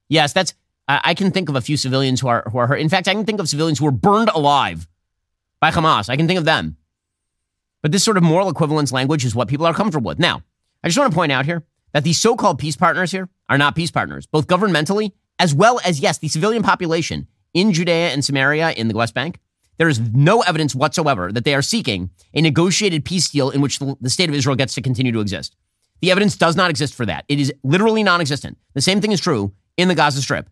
Yes, 0.07 0.33
that's. 0.33 0.53
I, 0.87 1.01
I 1.03 1.13
can 1.15 1.31
think 1.31 1.49
of 1.49 1.55
a 1.55 1.61
few 1.61 1.77
civilians 1.77 2.21
who 2.21 2.27
are 2.27 2.47
who 2.51 2.59
are 2.59 2.67
hurt. 2.67 2.79
In 2.79 2.89
fact, 2.89 3.07
I 3.07 3.13
can 3.13 3.25
think 3.25 3.39
of 3.39 3.49
civilians 3.49 3.79
who 3.79 3.85
were 3.85 3.91
burned 3.91 4.29
alive 4.29 4.87
by 5.59 5.71
Hamas. 5.71 6.09
I 6.09 6.17
can 6.17 6.27
think 6.27 6.37
of 6.37 6.45
them. 6.45 6.77
But 7.81 7.91
this 7.91 8.03
sort 8.03 8.17
of 8.17 8.23
moral 8.23 8.49
equivalence 8.49 8.91
language 8.91 9.25
is 9.25 9.35
what 9.35 9.47
people 9.47 9.65
are 9.65 9.73
comfortable 9.73 10.09
with. 10.09 10.19
Now, 10.19 10.41
I 10.83 10.87
just 10.87 10.97
want 10.97 11.11
to 11.11 11.15
point 11.15 11.31
out 11.31 11.45
here 11.45 11.63
that 11.93 12.03
these 12.03 12.19
so 12.19 12.35
called 12.35 12.59
peace 12.59 12.75
partners 12.75 13.11
here 13.11 13.29
are 13.49 13.57
not 13.57 13.75
peace 13.75 13.91
partners, 13.91 14.25
both 14.27 14.47
governmentally 14.47 15.11
as 15.39 15.53
well 15.53 15.79
as, 15.85 15.99
yes, 15.99 16.17
the 16.17 16.27
civilian 16.27 16.63
population 16.63 17.27
in 17.53 17.73
Judea 17.73 18.09
and 18.09 18.23
Samaria 18.23 18.71
in 18.71 18.87
the 18.87 18.95
West 18.95 19.13
Bank. 19.13 19.39
There 19.77 19.89
is 19.89 19.99
no 19.99 20.41
evidence 20.41 20.73
whatsoever 20.73 21.31
that 21.31 21.43
they 21.43 21.53
are 21.53 21.61
seeking 21.61 22.09
a 22.33 22.41
negotiated 22.41 23.03
peace 23.03 23.29
deal 23.29 23.49
in 23.49 23.61
which 23.61 23.79
the, 23.79 24.09
state 24.09 24.29
of 24.29 24.35
Israel 24.35 24.55
gets 24.55 24.73
to 24.75 24.81
continue 24.81 25.11
to 25.11 25.19
exist. 25.19 25.55
The 26.01 26.11
evidence 26.11 26.37
does 26.37 26.55
not 26.55 26.69
exist 26.69 26.93
for 26.93 27.05
that. 27.05 27.25
It 27.27 27.39
is 27.39 27.53
literally 27.63 28.03
non 28.03 28.21
existent. 28.21 28.57
The 28.73 28.81
same 28.81 29.01
thing 29.01 29.11
is 29.11 29.19
true 29.19 29.53
in 29.77 29.87
the 29.87 29.95
Gaza 29.95 30.21
Strip. 30.21 30.49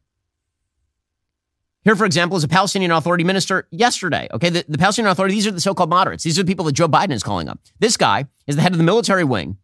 Here, 1.84 1.96
for 1.96 2.06
example, 2.06 2.38
is 2.38 2.44
a 2.46 2.48
Palestinian 2.48 2.92
Authority 2.92 3.26
minister 3.26 3.68
yesterday. 3.70 4.30
Okay, 4.34 4.50
the, 4.50 4.66
the 4.68 4.78
Palestinian 4.78 5.12
Authority, 5.12 5.36
these 5.36 5.48
are 5.48 5.52
the 5.52 5.60
so 5.60 5.74
called 5.74 5.90
moderates. 5.90 6.24
These 6.24 6.40
are 6.40 6.44
the 6.44 6.48
people 6.48 6.66
that 6.66 6.72
Joe 6.72 6.88
Biden 6.88 7.12
is 7.12 7.24
calling 7.24 7.50
up. 7.50 7.60
This 7.80 7.98
guy 7.98 8.26
is 8.48 8.56
the 8.56 8.62
head 8.62 8.72
of 8.72 8.78
the 8.78 8.86
military 8.86 9.26
wing 9.26 9.58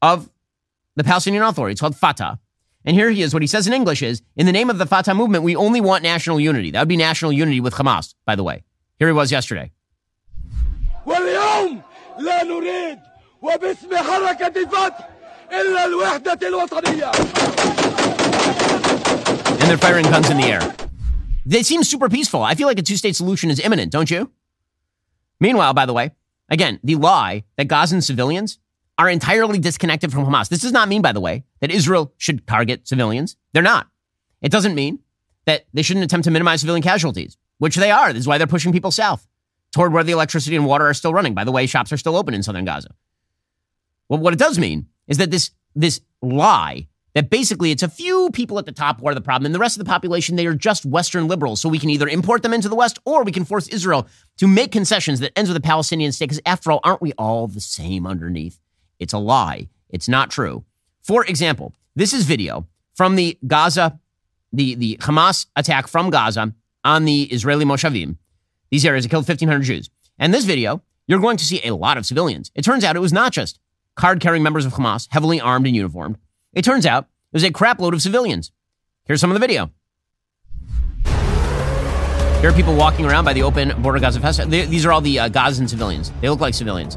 of 0.00 0.28
the 0.96 1.04
Palestinian 1.04 1.42
Authority. 1.44 1.72
It's 1.72 1.80
called 1.80 1.96
Fatah. 1.96 2.40
And 2.85 2.95
here 2.95 3.09
he 3.09 3.21
is. 3.21 3.33
What 3.33 3.43
he 3.43 3.47
says 3.47 3.67
in 3.67 3.73
English 3.73 4.01
is 4.01 4.21
In 4.35 4.45
the 4.45 4.51
name 4.51 4.69
of 4.69 4.77
the 4.77 4.85
Fatah 4.85 5.13
movement, 5.13 5.43
we 5.43 5.55
only 5.55 5.81
want 5.81 6.03
national 6.03 6.39
unity. 6.39 6.71
That 6.71 6.79
would 6.79 6.87
be 6.87 6.97
national 6.97 7.33
unity 7.33 7.59
with 7.59 7.73
Hamas, 7.73 8.15
by 8.25 8.35
the 8.35 8.43
way. 8.43 8.63
Here 8.99 9.07
he 9.07 9.13
was 9.13 9.31
yesterday. 9.31 9.71
واليوم 11.05 11.81
لا 12.19 12.43
نريد 12.43 12.99
وباسم 13.41 13.97
حركة 13.97 14.61
الفتح 14.61 15.09
إلا 15.51 15.85
الوحدة 15.85 16.47
الوطنية 16.47 17.11
And 19.59 19.69
they're 19.69 19.77
firing 19.77 20.05
guns 20.05 20.29
in 20.29 20.37
the 20.37 20.45
air. 20.45 20.75
They 21.45 21.63
seem 21.63 21.83
super 21.83 22.09
peaceful. 22.09 22.43
I 22.43 22.55
feel 22.55 22.67
like 22.67 22.79
a 22.79 22.81
two 22.81 22.97
state 22.97 23.15
solution 23.15 23.49
is 23.49 23.59
imminent, 23.59 23.91
don't 23.91 24.11
you? 24.11 24.31
Meanwhile, 25.39 25.73
by 25.73 25.85
the 25.85 25.93
way, 25.93 26.11
again, 26.49 26.79
the 26.83 26.95
lie 26.95 27.43
that 27.57 27.67
Gazan 27.67 28.01
civilians 28.01 28.59
are 29.02 29.10
entirely 29.10 29.58
disconnected 29.58 30.12
from 30.12 30.24
Hamas. 30.24 30.48
This 30.48 30.60
does 30.60 30.70
not 30.70 30.88
mean, 30.88 31.02
by 31.02 31.10
the 31.10 31.20
way, 31.20 31.42
that 31.60 31.72
Israel 31.72 32.14
should 32.18 32.46
target 32.46 32.86
civilians. 32.86 33.36
They're 33.52 33.62
not. 33.62 33.88
It 34.40 34.52
doesn't 34.52 34.76
mean 34.76 35.00
that 35.44 35.66
they 35.74 35.82
shouldn't 35.82 36.04
attempt 36.04 36.24
to 36.24 36.30
minimize 36.30 36.60
civilian 36.60 36.84
casualties, 36.84 37.36
which 37.58 37.74
they 37.74 37.90
are. 37.90 38.12
This 38.12 38.20
is 38.20 38.28
why 38.28 38.38
they're 38.38 38.46
pushing 38.46 38.72
people 38.72 38.92
south 38.92 39.26
toward 39.72 39.92
where 39.92 40.04
the 40.04 40.12
electricity 40.12 40.54
and 40.54 40.66
water 40.66 40.86
are 40.86 40.94
still 40.94 41.12
running. 41.12 41.34
By 41.34 41.42
the 41.42 41.50
way, 41.50 41.66
shops 41.66 41.92
are 41.92 41.96
still 41.96 42.16
open 42.16 42.32
in 42.32 42.44
southern 42.44 42.64
Gaza. 42.64 42.94
Well, 44.08 44.20
what 44.20 44.34
it 44.34 44.38
does 44.38 44.56
mean 44.56 44.86
is 45.08 45.18
that 45.18 45.32
this, 45.32 45.50
this 45.74 46.00
lie 46.20 46.86
that 47.14 47.28
basically 47.28 47.72
it's 47.72 47.82
a 47.82 47.88
few 47.88 48.30
people 48.32 48.58
at 48.58 48.66
the 48.66 48.72
top 48.72 49.00
who 49.00 49.08
are 49.08 49.14
the 49.14 49.20
problem, 49.20 49.46
and 49.46 49.54
the 49.54 49.58
rest 49.58 49.76
of 49.76 49.84
the 49.84 49.90
population, 49.90 50.36
they 50.36 50.46
are 50.46 50.54
just 50.54 50.86
Western 50.86 51.28
liberals. 51.28 51.60
So 51.60 51.68
we 51.68 51.78
can 51.78 51.90
either 51.90 52.08
import 52.08 52.42
them 52.42 52.54
into 52.54 52.68
the 52.68 52.76
West 52.76 52.98
or 53.04 53.24
we 53.24 53.32
can 53.32 53.44
force 53.44 53.68
Israel 53.68 54.06
to 54.38 54.46
make 54.46 54.72
concessions 54.72 55.20
that 55.20 55.36
ends 55.36 55.50
with 55.50 55.56
a 55.56 55.60
Palestinian 55.60 56.12
state. 56.12 56.26
Because 56.26 56.40
after 56.46 56.70
all, 56.70 56.80
aren't 56.84 57.02
we 57.02 57.12
all 57.14 57.48
the 57.48 57.60
same 57.60 58.06
underneath? 58.06 58.58
It's 59.02 59.12
a 59.12 59.18
lie. 59.18 59.68
It's 59.90 60.08
not 60.08 60.30
true. 60.30 60.64
For 61.02 61.24
example, 61.26 61.74
this 61.96 62.12
is 62.12 62.24
video 62.24 62.68
from 62.94 63.16
the 63.16 63.36
Gaza, 63.44 63.98
the, 64.52 64.76
the 64.76 64.96
Hamas 65.00 65.46
attack 65.56 65.88
from 65.88 66.08
Gaza 66.08 66.54
on 66.84 67.04
the 67.04 67.24
Israeli 67.24 67.64
Moshavim. 67.64 68.16
These 68.70 68.86
areas 68.86 69.04
that 69.04 69.10
killed 69.10 69.28
1,500 69.28 69.64
Jews. 69.64 69.90
And 70.18 70.32
this 70.32 70.44
video, 70.44 70.82
you're 71.08 71.18
going 71.18 71.36
to 71.36 71.44
see 71.44 71.60
a 71.64 71.74
lot 71.74 71.98
of 71.98 72.06
civilians. 72.06 72.52
It 72.54 72.62
turns 72.62 72.84
out 72.84 72.94
it 72.94 73.00
was 73.00 73.12
not 73.12 73.32
just 73.32 73.58
card 73.96 74.20
carrying 74.20 74.44
members 74.44 74.64
of 74.64 74.74
Hamas, 74.74 75.08
heavily 75.10 75.40
armed 75.40 75.66
and 75.66 75.74
uniformed. 75.74 76.16
It 76.52 76.64
turns 76.64 76.86
out 76.86 77.04
it 77.04 77.36
was 77.36 77.44
a 77.44 77.50
crapload 77.50 77.92
of 77.92 78.02
civilians. 78.02 78.52
Here's 79.04 79.20
some 79.20 79.30
of 79.30 79.34
the 79.34 79.40
video. 79.40 79.72
Here 82.40 82.50
are 82.50 82.54
people 82.54 82.74
walking 82.74 83.04
around 83.04 83.24
by 83.24 83.32
the 83.32 83.42
open 83.42 83.80
border 83.82 83.98
Gaza 83.98 84.20
Fest. 84.20 84.48
These 84.48 84.86
are 84.86 84.92
all 84.92 85.00
the 85.00 85.18
uh, 85.18 85.28
Gazan 85.28 85.66
civilians. 85.68 86.12
They 86.20 86.28
look 86.28 86.40
like 86.40 86.54
civilians. 86.54 86.96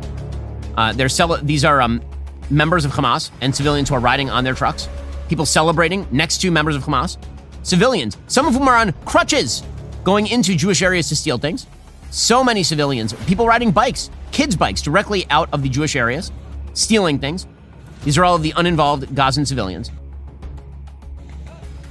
Uh, 0.78 0.93
they're 0.93 1.09
cel- 1.09 1.41
these 1.43 1.65
are 1.65 1.82
um, 1.82 2.01
members 2.49 2.86
of 2.86 2.91
Hamas 2.91 3.32
and 3.41 3.55
civilians 3.55 3.89
who 3.89 3.95
are 3.95 3.99
riding 3.99 4.30
on 4.30 4.43
their 4.43 4.53
trucks. 4.53 4.88
People 5.30 5.45
celebrating 5.45 6.07
next 6.11 6.39
to 6.41 6.51
members 6.51 6.76
of 6.76 6.84
Hamas. 6.84 7.17
Civilians, 7.63 8.17
some 8.28 8.45
of 8.45 8.53
whom 8.53 8.67
are 8.67 8.78
on 8.78 8.93
crutches, 9.05 9.63
going 10.03 10.28
into 10.28 10.55
Jewish 10.55 10.82
areas 10.82 11.09
to 11.09 11.15
steal 11.15 11.38
things. 11.38 11.65
So 12.11 12.43
many 12.43 12.63
civilians, 12.63 13.13
people 13.26 13.47
riding 13.47 13.71
bikes, 13.71 14.09
kids' 14.32 14.55
bikes, 14.55 14.82
directly 14.82 15.26
out 15.30 15.49
of 15.51 15.63
the 15.63 15.69
Jewish 15.69 15.95
areas, 15.95 16.32
stealing 16.73 17.19
things. 17.19 17.47
These 18.03 18.17
are 18.17 18.23
all 18.23 18.36
of 18.36 18.43
the 18.43 18.53
uninvolved 18.55 19.15
Gazan 19.15 19.45
civilians. 19.45 19.91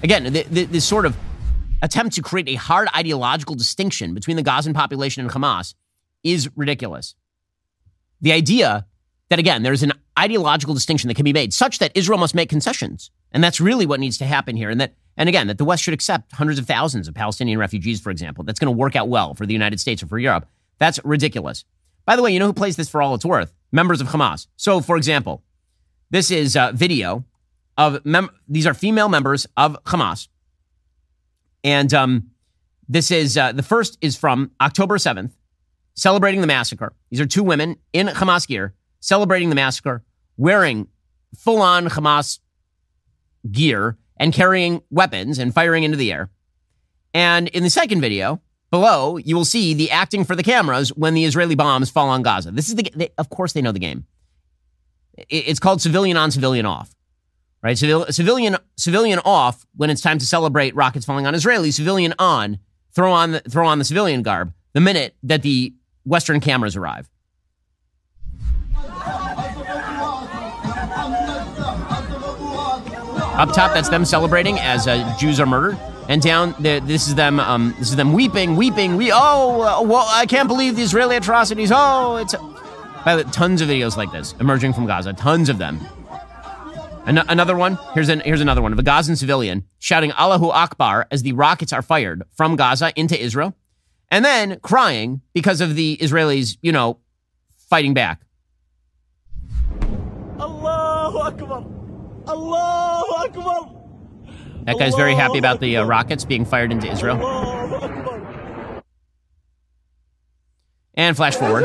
Again, 0.02 0.32
the, 0.32 0.42
the, 0.44 0.64
this 0.66 0.84
sort 0.84 1.06
of 1.06 1.16
attempt 1.82 2.14
to 2.14 2.22
create 2.22 2.48
a 2.48 2.54
hard 2.54 2.88
ideological 2.94 3.54
distinction 3.54 4.14
between 4.14 4.36
the 4.36 4.42
Gazan 4.42 4.74
population 4.74 5.24
and 5.24 5.32
Hamas 5.32 5.74
is 6.22 6.48
ridiculous. 6.56 7.14
The 8.20 8.32
idea 8.32 8.86
that, 9.28 9.38
again, 9.38 9.62
there's 9.62 9.82
an 9.82 9.92
ideological 10.18 10.74
distinction 10.74 11.08
that 11.08 11.14
can 11.14 11.24
be 11.24 11.32
made 11.32 11.52
such 11.52 11.78
that 11.78 11.92
Israel 11.94 12.18
must 12.18 12.34
make 12.34 12.48
concessions. 12.48 13.10
And 13.32 13.42
that's 13.42 13.60
really 13.60 13.86
what 13.86 14.00
needs 14.00 14.18
to 14.18 14.24
happen 14.24 14.56
here. 14.56 14.70
And 14.70 14.80
that, 14.80 14.94
and 15.16 15.28
again, 15.28 15.48
that 15.48 15.58
the 15.58 15.64
West 15.64 15.82
should 15.82 15.94
accept 15.94 16.32
hundreds 16.32 16.58
of 16.58 16.66
thousands 16.66 17.08
of 17.08 17.14
Palestinian 17.14 17.58
refugees, 17.58 18.00
for 18.00 18.10
example. 18.10 18.44
That's 18.44 18.58
going 18.58 18.72
to 18.72 18.78
work 18.78 18.96
out 18.96 19.08
well 19.08 19.34
for 19.34 19.46
the 19.46 19.52
United 19.52 19.80
States 19.80 20.02
or 20.02 20.06
for 20.06 20.18
Europe. 20.18 20.46
That's 20.78 21.00
ridiculous. 21.04 21.64
By 22.06 22.16
the 22.16 22.22
way, 22.22 22.32
you 22.32 22.38
know 22.38 22.46
who 22.46 22.52
plays 22.52 22.76
this 22.76 22.88
for 22.88 23.00
all 23.02 23.14
it's 23.14 23.24
worth? 23.24 23.52
Members 23.72 24.00
of 24.00 24.08
Hamas. 24.08 24.46
So, 24.56 24.80
for 24.80 24.96
example, 24.96 25.42
this 26.10 26.30
is 26.30 26.54
a 26.54 26.70
video 26.74 27.24
of 27.76 28.04
mem- 28.04 28.30
these 28.46 28.66
are 28.66 28.74
female 28.74 29.08
members 29.08 29.46
of 29.56 29.82
Hamas, 29.84 30.28
and 31.64 31.92
um, 31.92 32.30
this 32.88 33.10
is 33.10 33.36
uh, 33.36 33.52
the 33.52 33.64
first 33.64 33.98
is 34.00 34.16
from 34.16 34.52
October 34.60 34.98
seventh, 34.98 35.34
celebrating 35.94 36.40
the 36.40 36.46
massacre. 36.46 36.92
These 37.10 37.20
are 37.20 37.26
two 37.26 37.42
women 37.42 37.76
in 37.92 38.08
Hamas 38.08 38.46
gear 38.46 38.74
celebrating 39.00 39.48
the 39.48 39.54
massacre, 39.54 40.02
wearing 40.36 40.88
full 41.36 41.60
on 41.60 41.86
Hamas 41.86 42.38
gear 43.50 43.98
and 44.16 44.32
carrying 44.32 44.82
weapons 44.90 45.38
and 45.38 45.52
firing 45.52 45.84
into 45.84 45.96
the 45.96 46.12
air. 46.12 46.30
And 47.12 47.48
in 47.48 47.62
the 47.62 47.70
second 47.70 48.00
video, 48.00 48.40
below, 48.70 49.18
you 49.18 49.36
will 49.36 49.44
see 49.44 49.74
the 49.74 49.90
acting 49.90 50.24
for 50.24 50.34
the 50.34 50.42
cameras 50.42 50.88
when 50.90 51.14
the 51.14 51.24
Israeli 51.24 51.54
bombs 51.54 51.90
fall 51.90 52.08
on 52.08 52.22
Gaza. 52.22 52.50
This 52.50 52.68
is 52.68 52.74
the, 52.74 52.90
they, 52.94 53.10
of 53.18 53.28
course, 53.28 53.52
they 53.52 53.62
know 53.62 53.72
the 53.72 53.78
game. 53.78 54.06
It's 55.28 55.60
called 55.60 55.80
civilian 55.80 56.16
on, 56.16 56.32
civilian 56.32 56.66
off, 56.66 56.92
right? 57.62 57.78
Civil, 57.78 58.06
civilian, 58.06 58.56
civilian 58.76 59.20
off 59.24 59.64
when 59.76 59.90
it's 59.90 60.00
time 60.00 60.18
to 60.18 60.26
celebrate 60.26 60.74
rockets 60.74 61.06
falling 61.06 61.26
on 61.26 61.34
Israelis. 61.34 61.74
Civilian 61.74 62.14
on, 62.18 62.58
throw 62.92 63.12
on 63.12 63.32
the, 63.32 63.40
throw 63.40 63.66
on 63.66 63.78
the 63.78 63.84
civilian 63.84 64.22
garb 64.22 64.52
the 64.72 64.80
minute 64.80 65.14
that 65.22 65.42
the 65.42 65.72
Western 66.04 66.40
cameras 66.40 66.76
arrive. 66.76 67.08
Up 73.36 73.52
top, 73.52 73.74
that's 73.74 73.88
them 73.88 74.04
celebrating 74.04 74.60
as 74.60 74.86
uh, 74.86 75.16
Jews 75.18 75.40
are 75.40 75.46
murdered, 75.46 75.76
and 76.08 76.22
down 76.22 76.54
the, 76.60 76.80
this 76.84 77.08
is 77.08 77.16
them. 77.16 77.40
Um, 77.40 77.74
this 77.80 77.90
is 77.90 77.96
them 77.96 78.12
weeping, 78.12 78.54
weeping. 78.54 78.96
We 78.96 79.10
oh, 79.12 79.62
uh, 79.62 79.82
well, 79.82 80.06
I 80.08 80.26
can't 80.26 80.46
believe 80.46 80.76
the 80.76 80.82
Israeli 80.82 81.16
atrocities. 81.16 81.72
Oh, 81.74 82.16
it's 82.16 82.36
by 83.04 83.16
the 83.16 83.24
tons 83.24 83.60
of 83.60 83.68
videos 83.68 83.96
like 83.96 84.12
this 84.12 84.34
emerging 84.38 84.72
from 84.72 84.86
Gaza, 84.86 85.14
tons 85.14 85.48
of 85.48 85.58
them. 85.58 85.80
An- 87.06 87.18
another 87.28 87.56
one. 87.56 87.76
Here's 87.92 88.08
an 88.08 88.20
here's 88.20 88.40
another 88.40 88.62
one 88.62 88.72
of 88.72 88.78
a 88.78 88.84
Gazan 88.84 89.16
civilian 89.16 89.64
shouting 89.80 90.12
Allahu 90.12 90.50
Akbar 90.50 91.08
as 91.10 91.22
the 91.22 91.32
rockets 91.32 91.72
are 91.72 91.82
fired 91.82 92.22
from 92.36 92.54
Gaza 92.54 92.92
into 92.94 93.20
Israel, 93.20 93.56
and 94.14 94.24
then 94.24 94.60
crying 94.60 95.20
because 95.32 95.60
of 95.60 95.74
the 95.74 95.96
Israelis, 95.96 96.56
you 96.62 96.70
know, 96.70 97.00
fighting 97.68 97.94
back. 97.94 98.20
Allahu 100.38 101.18
Akbar 101.18 101.66
Allahu 102.28 103.14
Akbar 103.24 103.74
That 104.66 104.78
guy's 104.78 104.94
very 104.94 105.16
happy 105.16 105.38
about 105.38 105.58
the 105.58 105.78
uh, 105.78 105.84
rockets 105.84 106.24
being 106.24 106.44
fired 106.44 106.70
into 106.70 106.88
Israel. 106.88 107.16
And 110.94 111.16
flash 111.16 111.34
forward. 111.34 111.64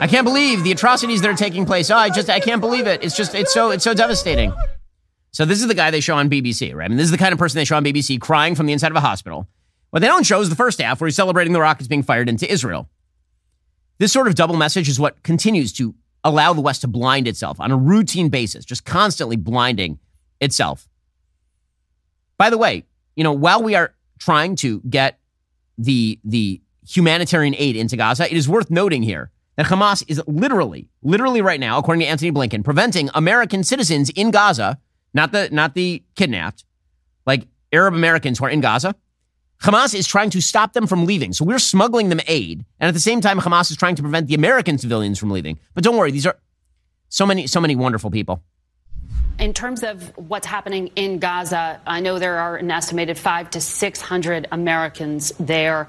I 0.00 0.06
can't 0.08 0.24
believe 0.24 0.64
the 0.64 0.72
atrocities 0.72 1.20
that 1.20 1.30
are 1.30 1.36
taking 1.36 1.66
place. 1.66 1.90
Oh, 1.90 1.96
I 1.96 2.08
just 2.08 2.30
I 2.30 2.40
can't 2.40 2.62
believe 2.62 2.86
it. 2.86 3.04
It's 3.04 3.14
just 3.14 3.34
it's 3.34 3.52
so 3.52 3.70
it's 3.70 3.84
so 3.84 3.92
devastating. 3.92 4.54
So 5.34 5.44
this 5.44 5.60
is 5.60 5.66
the 5.66 5.74
guy 5.74 5.90
they 5.90 6.00
show 6.00 6.14
on 6.14 6.30
BBC, 6.30 6.72
right? 6.72 6.84
I 6.84 6.88
mean, 6.88 6.96
this 6.96 7.06
is 7.06 7.10
the 7.10 7.18
kind 7.18 7.32
of 7.32 7.40
person 7.40 7.58
they 7.58 7.64
show 7.64 7.76
on 7.76 7.84
BBC 7.84 8.20
crying 8.20 8.54
from 8.54 8.66
the 8.66 8.72
inside 8.72 8.92
of 8.92 8.96
a 8.96 9.00
hospital 9.00 9.48
What 9.90 9.98
they 9.98 10.06
don't 10.06 10.24
show 10.24 10.40
is 10.40 10.48
the 10.48 10.54
first 10.54 10.80
half 10.80 11.00
where 11.00 11.08
he's 11.08 11.16
celebrating 11.16 11.52
the 11.52 11.60
rockets 11.60 11.88
being 11.88 12.04
fired 12.04 12.28
into 12.28 12.50
Israel. 12.50 12.88
This 13.98 14.12
sort 14.12 14.28
of 14.28 14.36
double 14.36 14.56
message 14.56 14.88
is 14.88 15.00
what 15.00 15.24
continues 15.24 15.72
to 15.74 15.94
allow 16.22 16.52
the 16.52 16.60
West 16.60 16.82
to 16.82 16.88
blind 16.88 17.26
itself 17.26 17.60
on 17.60 17.72
a 17.72 17.76
routine 17.76 18.28
basis, 18.28 18.64
just 18.64 18.84
constantly 18.84 19.34
blinding 19.34 19.98
itself. 20.40 20.88
By 22.38 22.48
the 22.48 22.58
way, 22.58 22.84
you 23.16 23.24
know, 23.24 23.32
while 23.32 23.60
we 23.60 23.74
are 23.74 23.92
trying 24.20 24.54
to 24.56 24.80
get 24.88 25.18
the 25.78 26.20
the 26.24 26.60
humanitarian 26.88 27.56
aid 27.58 27.74
into 27.74 27.96
Gaza, 27.96 28.30
it 28.30 28.36
is 28.36 28.48
worth 28.48 28.70
noting 28.70 29.02
here 29.02 29.32
that 29.56 29.66
Hamas 29.66 30.04
is 30.06 30.22
literally, 30.28 30.88
literally 31.02 31.42
right 31.42 31.58
now, 31.58 31.78
according 31.78 32.02
to 32.02 32.06
Antony 32.06 32.30
Blinken, 32.30 32.62
preventing 32.62 33.10
American 33.14 33.64
citizens 33.64 34.10
in 34.10 34.30
Gaza, 34.30 34.78
not 35.14 35.32
the 35.32 35.48
not 35.50 35.74
the 35.74 36.02
kidnapped, 36.16 36.64
like 37.24 37.46
Arab 37.72 37.94
Americans 37.94 38.38
who 38.38 38.44
are 38.44 38.50
in 38.50 38.60
Gaza. 38.60 38.94
Hamas 39.62 39.94
is 39.94 40.06
trying 40.06 40.30
to 40.30 40.42
stop 40.42 40.74
them 40.74 40.86
from 40.86 41.06
leaving. 41.06 41.32
So 41.32 41.44
we're 41.44 41.58
smuggling 41.58 42.10
them 42.10 42.20
aid. 42.26 42.64
And 42.80 42.88
at 42.88 42.92
the 42.92 43.00
same 43.00 43.20
time, 43.22 43.40
Hamas 43.40 43.70
is 43.70 43.78
trying 43.78 43.94
to 43.94 44.02
prevent 44.02 44.26
the 44.26 44.34
American 44.34 44.76
civilians 44.76 45.18
from 45.18 45.30
leaving. 45.30 45.58
But 45.72 45.84
don't 45.84 45.96
worry, 45.96 46.10
these 46.10 46.26
are 46.26 46.36
so 47.08 47.24
many, 47.24 47.46
so 47.46 47.60
many 47.60 47.74
wonderful 47.74 48.10
people. 48.10 48.42
In 49.38 49.54
terms 49.54 49.82
of 49.82 50.12
what's 50.16 50.46
happening 50.46 50.88
in 50.96 51.18
Gaza, 51.18 51.80
I 51.86 52.00
know 52.00 52.18
there 52.18 52.38
are 52.38 52.56
an 52.56 52.70
estimated 52.70 53.18
five 53.18 53.50
to 53.50 53.60
600 53.60 54.48
Americans 54.52 55.32
there. 55.40 55.88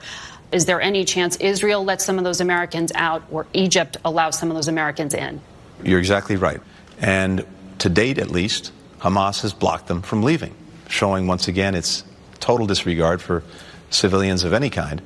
Is 0.51 0.65
there 0.65 0.81
any 0.81 1.03
chance 1.03 1.35
Israel 1.37 1.83
lets 1.83 2.05
some 2.05 2.17
of 2.17 2.23
those 2.23 2.41
Americans 2.41 2.91
out 2.95 3.23
or 3.29 3.45
Egypt 3.53 3.97
allows 4.05 4.39
some 4.39 4.49
of 4.49 4.55
those 4.55 4.67
Americans 4.67 5.13
in? 5.13 5.41
You're 5.83 5.99
exactly 5.99 6.37
right. 6.37 6.61
And 6.99 7.45
to 7.79 7.89
date, 7.89 8.17
at 8.19 8.31
least, 8.31 8.71
Hamas 9.05 9.43
has 9.43 9.53
blocked 9.53 9.85
them 9.85 10.01
from 10.01 10.23
leaving, 10.23 10.55
showing 10.89 11.27
once 11.27 11.47
again 11.47 11.75
its 11.75 12.03
total 12.39 12.65
disregard 12.65 13.21
for 13.21 13.43
civilians 13.91 14.43
of 14.43 14.51
any 14.51 14.71
kind 14.71 14.99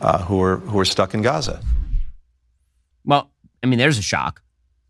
uh, 0.00 0.22
who 0.22 0.40
are 0.40 0.58
who 0.58 0.78
are 0.78 0.84
stuck 0.84 1.14
in 1.14 1.22
Gaza. 1.22 1.60
Well, 3.04 3.28
I 3.60 3.66
mean, 3.66 3.80
there's 3.80 3.98
a 3.98 4.02
shock. 4.02 4.40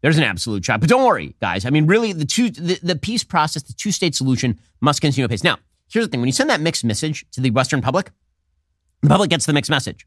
There's 0.03 0.19
an 0.19 0.25
absolute 0.25 0.63
shock. 0.63 0.81
But 0.81 0.91
don't 0.91 1.07
worry, 1.07 1.35
guys. 1.41 1.65
I 1.65 1.71
mean, 1.71 1.87
really, 1.87 2.13
the 2.13 2.27
two 2.27 2.51
the, 2.51 2.79
the 2.83 2.97
peace 2.97 3.25
process, 3.25 3.63
the 3.63 3.73
two 3.73 3.93
state 3.93 4.15
solution 4.15 4.61
must 4.83 5.01
continue 5.01 5.25
apace. 5.25 5.43
Now, 5.43 5.57
here's 5.91 6.05
the 6.05 6.11
thing: 6.11 6.21
when 6.21 6.29
you 6.29 6.33
send 6.33 6.51
that 6.51 6.61
mixed 6.61 6.85
message 6.85 7.25
to 7.33 7.41
the 7.41 7.51
Western 7.51 7.81
public, 7.81 8.11
the 9.01 9.09
public 9.09 9.31
gets 9.31 9.47
the 9.47 9.55
mixed 9.55 9.71
message. 9.71 10.07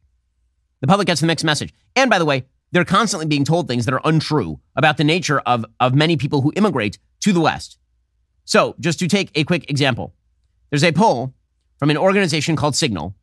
The 0.81 0.87
public 0.87 1.07
gets 1.07 1.21
the 1.21 1.27
mixed 1.27 1.43
message. 1.43 1.73
And 1.95 2.07
by 2.07 2.19
the 2.19 2.25
way, 2.25 2.43
they're 2.71 2.85
constantly 2.85 3.25
being 3.25 3.45
told 3.45 3.67
things 3.67 3.85
that 3.85 3.95
are 3.95 4.01
untrue 4.03 4.59
about 4.75 4.97
the 4.97 5.03
nature 5.03 5.39
of, 5.39 5.65
of 5.79 5.95
many 5.95 6.17
people 6.17 6.41
who 6.41 6.53
immigrate 6.55 6.99
to 7.21 7.33
the 7.33 7.41
West. 7.41 7.79
So, 8.45 8.75
just 8.79 8.99
to 8.99 9.07
take 9.07 9.31
a 9.35 9.43
quick 9.43 9.69
example, 9.69 10.13
there's 10.69 10.83
a 10.83 10.91
poll 10.91 11.33
from 11.77 11.89
an 11.89 11.97
organization 11.97 12.55
called 12.55 12.75
Signal. 12.75 13.15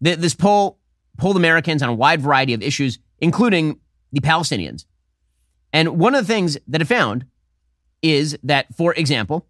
This 0.00 0.34
poll 0.34 0.78
polled 1.18 1.36
Americans 1.36 1.82
on 1.82 1.88
a 1.88 1.94
wide 1.94 2.20
variety 2.20 2.54
of 2.54 2.62
issues, 2.62 2.98
including 3.18 3.78
the 4.12 4.20
Palestinians. 4.20 4.84
And 5.72 5.98
one 5.98 6.14
of 6.14 6.26
the 6.26 6.32
things 6.32 6.58
that 6.68 6.82
it 6.82 6.86
found 6.86 7.26
is 8.02 8.38
that, 8.42 8.74
for 8.76 8.94
example, 8.94 9.46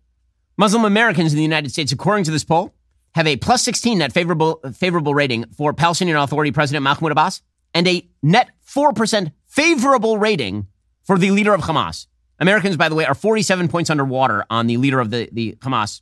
Muslim 0.56 0.84
Americans 0.84 1.32
in 1.32 1.36
the 1.36 1.42
United 1.42 1.70
States, 1.70 1.92
according 1.92 2.24
to 2.24 2.30
this 2.30 2.44
poll, 2.44 2.72
have 3.14 3.26
a 3.26 3.36
plus 3.36 3.62
16 3.62 3.98
net 3.98 4.12
favorable, 4.12 4.60
favorable 4.74 5.14
rating 5.14 5.44
for 5.56 5.72
Palestinian 5.72 6.16
Authority 6.16 6.52
President 6.52 6.82
Mahmoud 6.82 7.12
Abbas 7.12 7.42
and 7.72 7.86
a 7.88 8.08
net 8.22 8.50
4% 8.66 9.32
favorable 9.46 10.18
rating 10.18 10.66
for 11.02 11.18
the 11.18 11.30
leader 11.30 11.52
of 11.52 11.62
Hamas. 11.62 12.06
Americans, 12.40 12.76
by 12.76 12.88
the 12.88 12.94
way, 12.94 13.04
are 13.04 13.14
47 13.14 13.68
points 13.68 13.90
underwater 13.90 14.44
on 14.50 14.66
the 14.66 14.76
leader 14.76 15.00
of 15.00 15.10
the, 15.10 15.28
the 15.32 15.56
Hamas 15.60 16.00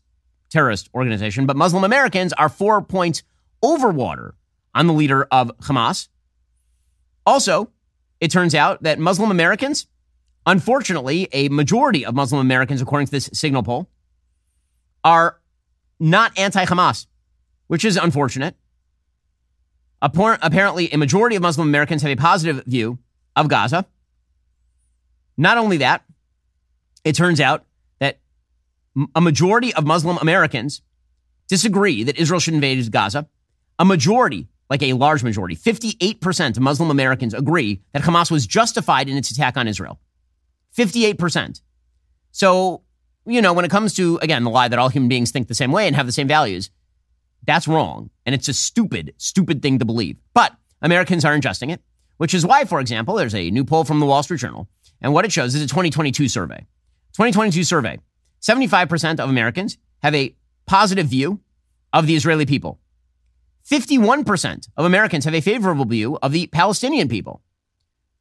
terrorist 0.50 0.88
organization, 0.94 1.46
but 1.46 1.56
Muslim 1.56 1.84
Americans 1.84 2.32
are 2.34 2.48
four 2.48 2.82
points 2.82 3.22
over 3.62 3.90
water 3.90 4.34
on 4.74 4.86
the 4.86 4.92
leader 4.92 5.26
of 5.30 5.56
Hamas. 5.58 6.08
Also, 7.26 7.70
it 8.20 8.30
turns 8.30 8.54
out 8.54 8.82
that 8.82 8.98
Muslim 8.98 9.30
Americans, 9.30 9.86
unfortunately, 10.46 11.28
a 11.32 11.48
majority 11.48 12.04
of 12.04 12.14
Muslim 12.14 12.40
Americans, 12.40 12.80
according 12.80 13.06
to 13.06 13.12
this 13.12 13.30
signal 13.32 13.62
poll, 13.62 13.88
are 15.04 15.38
not 15.98 16.36
anti 16.38 16.64
Hamas, 16.64 17.06
which 17.66 17.84
is 17.84 17.96
unfortunate. 17.96 18.56
Apparently, 20.00 20.92
a 20.92 20.98
majority 20.98 21.36
of 21.36 21.42
Muslim 21.42 21.68
Americans 21.68 22.02
have 22.02 22.10
a 22.10 22.16
positive 22.16 22.64
view 22.64 22.98
of 23.36 23.48
Gaza. 23.48 23.86
Not 25.36 25.58
only 25.58 25.76
that, 25.78 26.04
it 27.04 27.14
turns 27.14 27.40
out 27.40 27.64
that 27.98 28.20
a 29.14 29.20
majority 29.20 29.74
of 29.74 29.84
Muslim 29.84 30.18
Americans 30.18 30.82
disagree 31.48 32.04
that 32.04 32.16
Israel 32.16 32.40
should 32.40 32.54
invade 32.54 32.90
Gaza. 32.90 33.28
A 33.78 33.84
majority, 33.84 34.48
like 34.70 34.82
a 34.82 34.92
large 34.92 35.22
majority, 35.22 35.56
58% 35.56 36.56
of 36.56 36.62
Muslim 36.62 36.90
Americans 36.90 37.34
agree 37.34 37.82
that 37.92 38.02
Hamas 38.02 38.30
was 38.30 38.46
justified 38.46 39.08
in 39.08 39.16
its 39.16 39.30
attack 39.30 39.56
on 39.56 39.66
Israel. 39.66 39.98
58%. 40.76 41.60
So 42.30 42.82
you 43.26 43.40
know, 43.40 43.52
when 43.52 43.64
it 43.64 43.70
comes 43.70 43.94
to, 43.94 44.18
again, 44.20 44.44
the 44.44 44.50
lie 44.50 44.68
that 44.68 44.78
all 44.78 44.88
human 44.88 45.08
beings 45.08 45.30
think 45.30 45.48
the 45.48 45.54
same 45.54 45.72
way 45.72 45.86
and 45.86 45.94
have 45.96 46.06
the 46.06 46.12
same 46.12 46.28
values, 46.28 46.70
that's 47.46 47.68
wrong. 47.68 48.10
And 48.26 48.34
it's 48.34 48.48
a 48.48 48.54
stupid, 48.54 49.14
stupid 49.16 49.62
thing 49.62 49.78
to 49.78 49.84
believe. 49.84 50.16
But 50.34 50.54
Americans 50.80 51.24
are 51.24 51.36
ingesting 51.36 51.70
it, 51.72 51.80
which 52.16 52.34
is 52.34 52.46
why, 52.46 52.64
for 52.64 52.80
example, 52.80 53.14
there's 53.14 53.34
a 53.34 53.50
new 53.50 53.64
poll 53.64 53.84
from 53.84 54.00
the 54.00 54.06
Wall 54.06 54.22
Street 54.22 54.40
Journal. 54.40 54.68
And 55.00 55.12
what 55.12 55.24
it 55.24 55.32
shows 55.32 55.54
is 55.54 55.62
a 55.62 55.66
2022 55.66 56.28
survey. 56.28 56.66
2022 57.14 57.64
survey 57.64 57.98
75% 58.40 59.20
of 59.20 59.30
Americans 59.30 59.78
have 60.02 60.14
a 60.14 60.34
positive 60.66 61.06
view 61.06 61.40
of 61.92 62.06
the 62.06 62.16
Israeli 62.16 62.46
people. 62.46 62.78
51% 63.70 64.68
of 64.76 64.84
Americans 64.84 65.24
have 65.24 65.34
a 65.34 65.40
favorable 65.40 65.84
view 65.84 66.18
of 66.22 66.32
the 66.32 66.48
Palestinian 66.48 67.08
people. 67.08 67.42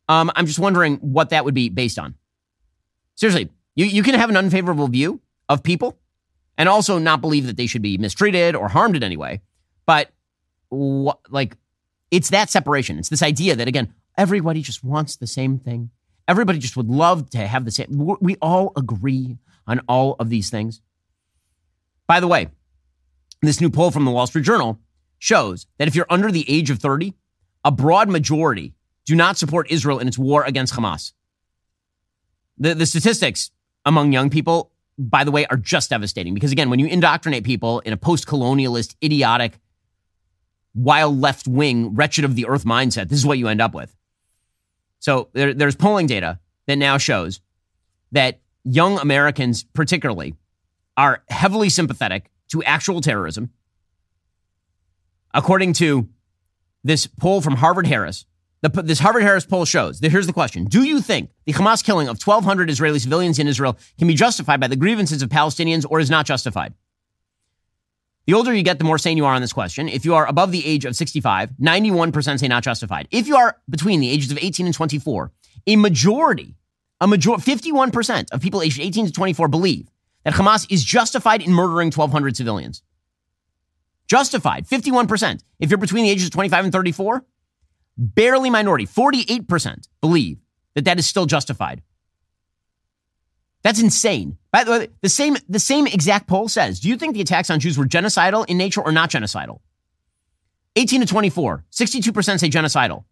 Um, 0.08 0.32
I'm 0.36 0.46
just 0.46 0.60
wondering 0.60 0.98
what 0.98 1.30
that 1.30 1.46
would 1.46 1.54
be 1.54 1.70
based 1.70 1.98
on. 1.98 2.16
Seriously, 3.16 3.50
you, 3.76 3.86
you 3.86 4.04
can 4.04 4.16
have 4.16 4.30
an 4.30 4.38
unfavorable 4.38 4.88
view 4.88 5.22
of 5.50 5.64
people 5.64 5.98
and 6.58 6.70
also 6.70 7.00
not 7.00 7.22
believe 7.22 7.48
that 7.48 7.58
they 7.58 7.66
should 7.66 7.82
be 7.82 7.98
mistreated 7.98 8.56
or 8.56 8.70
harmed 8.70 8.96
in 8.96 9.04
any 9.04 9.18
way. 9.18 9.42
But 9.86 10.12
wh- 10.72 11.18
like, 11.30 11.58
it's 12.12 12.30
that 12.30 12.50
separation. 12.50 13.00
It's 13.00 13.10
this 13.10 13.24
idea 13.24 13.56
that, 13.56 13.68
again, 13.68 13.94
everybody 14.18 14.62
just 14.62 14.84
wants 14.84 15.16
the 15.16 15.28
same 15.28 15.58
thing. 15.58 15.90
Everybody 16.28 16.60
just 16.60 16.78
would 16.78 16.90
love 16.90 17.30
to 17.32 17.40
have 17.40 17.66
the 17.66 17.72
same. 17.72 17.88
We 18.22 18.36
all 18.42 18.72
agree 18.76 19.38
on 19.68 19.82
all 19.88 20.16
of 20.20 20.30
these 20.30 20.50
things. 20.50 20.82
By 22.08 22.20
the 22.20 22.28
way, 22.28 22.50
this 23.42 23.62
new 23.62 23.70
poll 23.70 23.92
from 23.92 24.06
the 24.06 24.12
Wall 24.12 24.28
Street 24.28 24.46
Journal 24.46 24.80
shows 25.18 25.68
that 25.78 25.88
if 25.88 25.96
you're 25.96 26.08
under 26.10 26.32
the 26.32 26.50
age 26.50 26.70
of 26.70 26.80
30, 26.80 27.14
a 27.64 27.72
broad 27.72 28.10
majority 28.10 28.74
do 29.06 29.16
not 29.16 29.38
support 29.38 29.72
Israel 29.72 30.00
in 30.00 30.08
its 30.08 30.18
war 30.18 30.44
against 30.44 30.74
Hamas. 30.74 31.14
The, 32.58 32.76
the 32.76 32.86
statistics 32.86 33.52
among 33.86 34.14
young 34.14 34.30
people, 34.30 34.72
by 34.98 35.24
the 35.24 35.32
way, 35.32 35.46
are 35.48 35.58
just 35.58 35.90
devastating. 35.90 36.34
Because 36.34 36.52
again, 36.52 36.70
when 36.70 36.80
you 36.80 36.86
indoctrinate 36.86 37.44
people 37.44 37.80
in 37.80 37.94
a 37.94 37.98
post 37.98 38.28
colonialist, 38.28 38.96
idiotic, 39.04 39.60
wild 40.76 41.20
left 41.20 41.48
wing, 41.48 41.96
wretched 41.96 42.26
of 42.26 42.36
the 42.36 42.48
earth 42.48 42.64
mindset, 42.64 43.10
this 43.10 43.18
is 43.18 43.26
what 43.26 43.38
you 43.38 43.48
end 43.48 43.62
up 43.62 43.74
with. 43.74 43.96
So 45.02 45.30
there, 45.34 45.54
there's 45.54 45.76
polling 45.76 46.08
data 46.08 46.40
that 46.68 46.78
now 46.78 46.98
shows 46.98 47.42
that 48.14 48.40
young 48.64 49.00
Americans, 49.00 49.66
particularly, 49.74 50.36
are 50.96 51.24
heavily 51.28 51.70
sympathetic 51.70 52.30
to 52.50 52.64
actual 52.64 53.02
terrorism. 53.02 53.50
According 55.34 55.74
to 55.74 56.08
this 56.84 57.08
poll 57.08 57.42
from 57.42 57.56
Harvard 57.56 57.88
Harris, 57.88 58.26
the, 58.62 58.70
this 58.70 59.00
Harvard 59.00 59.24
Harris 59.24 59.46
poll 59.46 59.66
shows 59.66 60.02
that 60.02 60.12
here's 60.12 60.28
the 60.28 60.34
question 60.34 60.66
Do 60.66 60.84
you 60.84 61.02
think 61.02 61.32
the 61.46 61.54
Hamas 61.54 61.84
killing 61.84 62.08
of 62.08 62.22
1,200 62.22 62.70
Israeli 62.70 63.00
civilians 63.00 63.40
in 63.40 63.48
Israel 63.48 63.78
can 63.98 64.08
be 64.08 64.14
justified 64.14 64.60
by 64.60 64.68
the 64.68 64.76
grievances 64.76 65.24
of 65.24 65.30
Palestinians 65.30 65.84
or 65.90 66.00
is 66.00 66.12
not 66.12 66.28
justified? 66.28 66.76
The 68.28 68.34
older 68.34 68.54
you 68.54 68.64
get, 68.64 68.78
the 68.78 68.86
more 68.86 68.98
sane 68.98 69.18
you 69.18 69.26
are 69.26 69.34
on 69.34 69.42
this 69.42 69.54
question. 69.54 69.90
If 69.90 70.06
you 70.06 70.14
are 70.14 70.28
above 70.28 70.52
the 70.52 70.66
age 70.66 70.86
of 70.86 70.96
65, 70.96 71.52
91% 71.60 72.40
say 72.40 72.48
not 72.48 72.64
justified. 72.64 73.08
If 73.12 73.28
you 73.28 73.36
are 73.36 73.58
between 73.70 74.00
the 74.00 74.10
ages 74.10 74.32
of 74.32 74.38
18 74.40 74.68
and 74.68 74.76
24, 74.76 75.32
a 75.68 75.76
majority, 75.76 76.56
a 77.00 77.08
major, 77.08 77.32
51% 77.32 78.32
of 78.32 78.42
people 78.42 78.62
aged 78.62 78.80
18 78.80 79.08
to 79.08 79.12
24 79.12 79.48
believe 79.48 79.90
that 80.24 80.36
Hamas 80.36 80.72
is 80.72 80.84
justified 80.84 81.42
in 81.42 81.52
murdering 81.52 81.88
1,200 81.88 82.38
civilians. 82.38 82.84
Justified, 84.08 84.68
51%. 84.68 85.42
If 85.60 85.70
you're 85.70 85.78
between 85.78 86.04
the 86.04 86.12
ages 86.12 86.26
of 86.26 86.32
25 86.32 86.66
and 86.66 86.74
34, 86.74 87.26
barely 87.98 88.50
minority, 88.50 88.86
48% 88.86 89.88
believe 90.00 90.38
that 90.76 90.86
that 90.86 91.00
is 91.00 91.08
still 91.08 91.26
justified. 91.26 91.82
That's 93.64 93.82
insane. 93.82 94.38
By 94.52 94.64
the 94.64 94.72
way, 94.72 94.88
the 95.02 95.10
same, 95.10 95.38
the 95.48 95.60
same 95.60 95.88
exact 95.88 96.28
poll 96.28 96.48
says, 96.48 96.80
do 96.80 96.90
you 96.90 96.98
think 96.98 97.14
the 97.14 97.22
attacks 97.22 97.50
on 97.50 97.60
Jews 97.60 97.78
were 97.78 97.86
genocidal 97.86 98.46
in 98.48 98.58
nature 98.58 98.82
or 98.82 98.92
not 98.92 99.10
genocidal? 99.10 99.60
18 100.76 101.02
to 101.02 101.08
24, 101.08 101.66
62% 101.72 102.40
say 102.40 102.50
genocidal, 102.50 103.06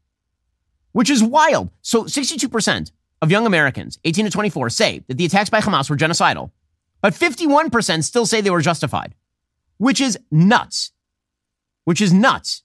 which 0.91 1.09
is 1.09 1.23
wild. 1.23 1.69
So 1.81 2.03
62% 2.03 2.91
of 3.21 3.31
young 3.31 3.45
Americans, 3.45 3.99
18 4.03 4.25
to 4.25 4.31
24, 4.31 4.69
say 4.69 5.03
that 5.07 5.17
the 5.17 5.25
attacks 5.25 5.49
by 5.49 5.61
Hamas 5.61 5.89
were 5.89 5.97
genocidal, 5.97 6.51
but 7.01 7.13
51% 7.13 8.03
still 8.03 8.25
say 8.25 8.41
they 8.41 8.49
were 8.49 8.61
justified, 8.61 9.15
which 9.77 10.01
is 10.01 10.17
nuts 10.31 10.91
which 11.89 12.01
is 12.01 12.13
nuts. 12.13 12.61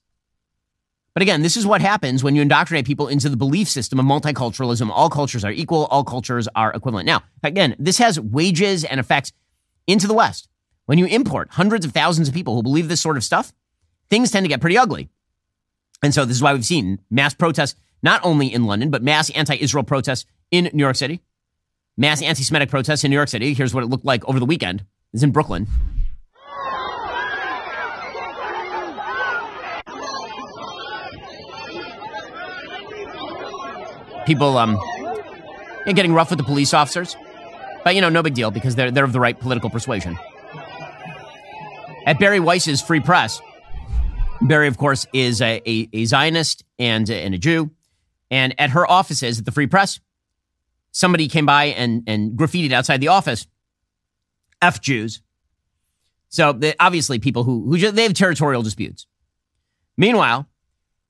But 1.15 1.21
again, 1.21 1.41
this 1.41 1.55
is 1.55 1.65
what 1.65 1.79
happens 1.79 2.25
when 2.25 2.35
you 2.35 2.41
indoctrinate 2.41 2.85
people 2.85 3.07
into 3.07 3.29
the 3.29 3.37
belief 3.37 3.69
system 3.69 3.99
of 3.99 4.05
multiculturalism. 4.05 4.89
All 4.89 5.09
cultures 5.09 5.45
are 5.45 5.51
equal, 5.51 5.85
all 5.85 6.03
cultures 6.03 6.49
are 6.55 6.73
equivalent. 6.73 7.05
Now, 7.05 7.23
again, 7.41 7.73
this 7.79 7.97
has 7.99 8.19
wages 8.19 8.83
and 8.83 8.99
effects 8.99 9.31
into 9.87 10.07
the 10.07 10.13
West. 10.13 10.49
When 10.87 10.97
you 10.97 11.05
import 11.05 11.51
hundreds 11.51 11.85
of 11.85 11.93
thousands 11.93 12.27
of 12.27 12.33
people 12.33 12.53
who 12.53 12.63
believe 12.63 12.89
this 12.89 12.99
sort 12.99 13.15
of 13.15 13.23
stuff, 13.23 13.53
things 14.09 14.29
tend 14.29 14.43
to 14.43 14.49
get 14.49 14.59
pretty 14.59 14.77
ugly. 14.77 15.09
And 16.03 16.13
so 16.13 16.25
this 16.25 16.35
is 16.35 16.43
why 16.43 16.53
we've 16.53 16.65
seen 16.65 16.99
mass 17.09 17.33
protests, 17.33 17.79
not 18.03 18.19
only 18.25 18.53
in 18.53 18.65
London, 18.65 18.91
but 18.91 19.01
mass 19.01 19.29
anti 19.29 19.55
Israel 19.55 19.85
protests 19.85 20.25
in 20.51 20.69
New 20.73 20.83
York 20.83 20.97
City, 20.97 21.21
mass 21.95 22.21
anti 22.21 22.43
Semitic 22.43 22.69
protests 22.69 23.05
in 23.05 23.09
New 23.09 23.15
York 23.15 23.29
City. 23.29 23.53
Here's 23.53 23.73
what 23.73 23.85
it 23.85 23.87
looked 23.87 24.05
like 24.05 24.27
over 24.27 24.37
the 24.37 24.45
weekend. 24.45 24.83
It's 25.13 25.23
in 25.23 25.31
Brooklyn. 25.31 25.67
People 34.25 34.57
um, 34.57 34.79
getting 35.85 36.13
rough 36.13 36.29
with 36.29 36.39
the 36.39 36.45
police 36.45 36.73
officers. 36.73 37.15
But, 37.83 37.93
you 37.93 38.01
know, 38.01 38.09
no 38.09 38.23
big 38.23 38.33
deal 38.33 38.49
because 38.49 38.75
they're, 38.75 38.89
they're 38.89 39.03
of 39.03 39.13
the 39.13 39.19
right 39.19 39.39
political 39.39 39.69
persuasion. 39.69 40.17
At 42.07 42.19
Bari 42.19 42.39
Weiss's 42.39 42.81
Free 42.81 42.99
Press, 42.99 43.39
Bari, 44.41 44.67
of 44.67 44.77
course, 44.77 45.05
is 45.13 45.41
a, 45.41 45.61
a, 45.67 45.89
a 45.93 46.05
Zionist 46.05 46.63
and, 46.79 47.09
and 47.09 47.35
a 47.35 47.37
Jew. 47.37 47.71
And 48.31 48.59
at 48.59 48.71
her 48.71 48.89
offices 48.89 49.39
at 49.39 49.45
the 49.45 49.51
Free 49.51 49.67
Press, 49.67 49.99
somebody 50.91 51.27
came 51.27 51.45
by 51.45 51.65
and, 51.65 52.03
and 52.07 52.31
graffitied 52.31 52.71
outside 52.71 53.01
the 53.01 53.09
office, 53.09 53.45
F 54.61 54.81
Jews. 54.81 55.21
So 56.29 56.59
obviously 56.79 57.19
people 57.19 57.43
who, 57.43 57.65
who 57.65 57.77
just, 57.77 57.95
they 57.95 58.03
have 58.03 58.13
territorial 58.13 58.63
disputes. 58.63 59.05
Meanwhile, 59.95 60.47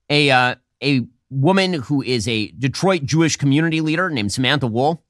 a, 0.09 0.30
uh, 0.30 0.55
a 0.84 1.07
woman 1.36 1.73
who 1.73 2.01
is 2.01 2.27
a 2.27 2.47
Detroit 2.51 3.03
Jewish 3.03 3.36
community 3.36 3.81
leader 3.81 4.09
named 4.09 4.31
Samantha 4.31 4.67
Woll 4.67 5.03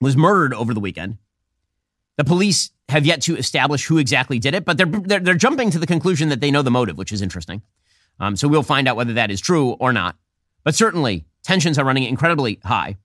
was 0.00 0.16
murdered 0.16 0.54
over 0.54 0.72
the 0.72 0.80
weekend. 0.80 1.18
The 2.16 2.24
police 2.24 2.70
have 2.88 3.06
yet 3.06 3.22
to 3.22 3.36
establish 3.36 3.86
who 3.86 3.98
exactly 3.98 4.38
did 4.38 4.54
it, 4.54 4.64
but 4.64 4.76
they're, 4.76 4.86
they're, 4.86 5.20
they're 5.20 5.34
jumping 5.34 5.70
to 5.70 5.78
the 5.78 5.86
conclusion 5.86 6.30
that 6.30 6.40
they 6.40 6.50
know 6.50 6.62
the 6.62 6.70
motive, 6.70 6.96
which 6.96 7.12
is 7.12 7.22
interesting. 7.22 7.62
Um, 8.18 8.36
so 8.36 8.48
we'll 8.48 8.62
find 8.62 8.88
out 8.88 8.96
whether 8.96 9.12
that 9.14 9.30
is 9.30 9.40
true 9.40 9.72
or 9.72 9.92
not. 9.92 10.16
But 10.64 10.74
certainly, 10.74 11.26
tensions 11.42 11.78
are 11.78 11.84
running 11.84 12.04
incredibly 12.04 12.60
high. 12.64 12.96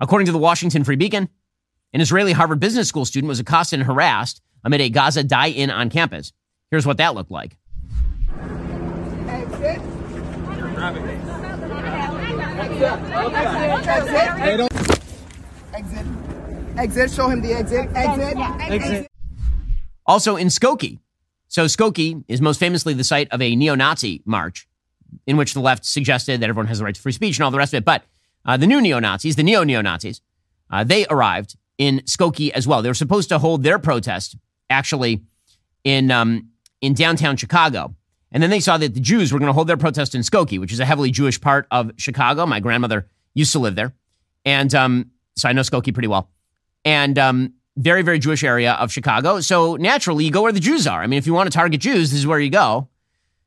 According 0.00 0.26
to 0.26 0.32
the 0.32 0.38
Washington 0.38 0.84
Free 0.84 0.96
Beacon, 0.96 1.28
an 1.92 2.00
Israeli 2.00 2.32
Harvard 2.32 2.60
Business 2.60 2.88
School 2.88 3.04
student 3.04 3.28
was 3.28 3.40
accosted 3.40 3.78
and 3.78 3.86
harassed 3.86 4.42
amid 4.64 4.80
a 4.80 4.90
Gaza 4.90 5.22
die 5.22 5.48
in 5.48 5.70
on 5.70 5.90
campus. 5.90 6.32
Here's 6.70 6.86
what 6.86 6.96
that 6.98 7.14
looked 7.14 7.30
like. 7.30 7.56
Exit. 15.74 16.06
Exit. 16.78 17.10
Show 17.10 17.28
him 17.28 17.40
the 17.42 17.52
exit. 17.52 17.88
Exit. 17.94 18.36
Exit. 18.70 19.10
Also 20.06 20.36
in 20.36 20.46
Skokie. 20.46 21.00
So 21.48 21.64
Skokie 21.64 22.22
is 22.28 22.40
most 22.40 22.60
famously 22.60 22.94
the 22.94 23.02
site 23.02 23.28
of 23.32 23.42
a 23.42 23.56
neo-Nazi 23.56 24.22
march 24.24 24.68
in 25.26 25.36
which 25.36 25.54
the 25.54 25.60
left 25.60 25.84
suggested 25.84 26.40
that 26.40 26.48
everyone 26.48 26.68
has 26.68 26.78
the 26.78 26.84
right 26.84 26.94
to 26.94 27.00
free 27.00 27.12
speech 27.12 27.38
and 27.38 27.44
all 27.44 27.50
the 27.50 27.58
rest 27.58 27.74
of 27.74 27.78
it. 27.78 27.84
But 27.84 28.04
uh, 28.44 28.56
the 28.56 28.66
new 28.66 28.80
neo-Nazis, 28.80 29.34
the 29.34 29.42
neo-neo-Nazis, 29.42 30.20
uh, 30.70 30.84
they 30.84 31.06
arrived 31.06 31.56
in 31.78 32.00
Skokie 32.00 32.50
as 32.50 32.66
well. 32.66 32.82
They 32.82 32.90
were 32.90 32.94
supposed 32.94 33.28
to 33.30 33.38
hold 33.38 33.62
their 33.64 33.78
protest 33.78 34.36
actually 34.70 35.22
in 35.82 36.10
um, 36.10 36.50
in 36.80 36.94
downtown 36.94 37.36
Chicago. 37.36 37.94
And 38.32 38.42
then 38.42 38.50
they 38.50 38.60
saw 38.60 38.76
that 38.78 38.94
the 38.94 39.00
Jews 39.00 39.32
were 39.32 39.38
going 39.38 39.48
to 39.48 39.52
hold 39.52 39.68
their 39.68 39.76
protest 39.76 40.14
in 40.14 40.22
Skokie, 40.22 40.58
which 40.58 40.72
is 40.72 40.80
a 40.80 40.84
heavily 40.84 41.10
Jewish 41.10 41.40
part 41.40 41.66
of 41.70 41.92
Chicago. 41.96 42.44
My 42.46 42.60
grandmother 42.60 43.08
used 43.34 43.52
to 43.52 43.58
live 43.58 43.76
there. 43.76 43.94
And 44.44 44.74
um, 44.74 45.10
so 45.36 45.48
I 45.48 45.52
know 45.52 45.62
Skokie 45.62 45.92
pretty 45.94 46.08
well. 46.08 46.30
And 46.84 47.18
um, 47.18 47.54
very, 47.76 48.02
very 48.02 48.18
Jewish 48.18 48.42
area 48.42 48.72
of 48.74 48.90
Chicago. 48.90 49.40
So 49.40 49.76
naturally, 49.76 50.24
you 50.24 50.30
go 50.30 50.42
where 50.42 50.52
the 50.52 50.60
Jews 50.60 50.86
are. 50.86 51.02
I 51.02 51.06
mean, 51.06 51.18
if 51.18 51.26
you 51.26 51.34
want 51.34 51.50
to 51.50 51.56
target 51.56 51.80
Jews, 51.80 52.10
this 52.10 52.18
is 52.18 52.26
where 52.26 52.40
you 52.40 52.50
go. 52.50 52.88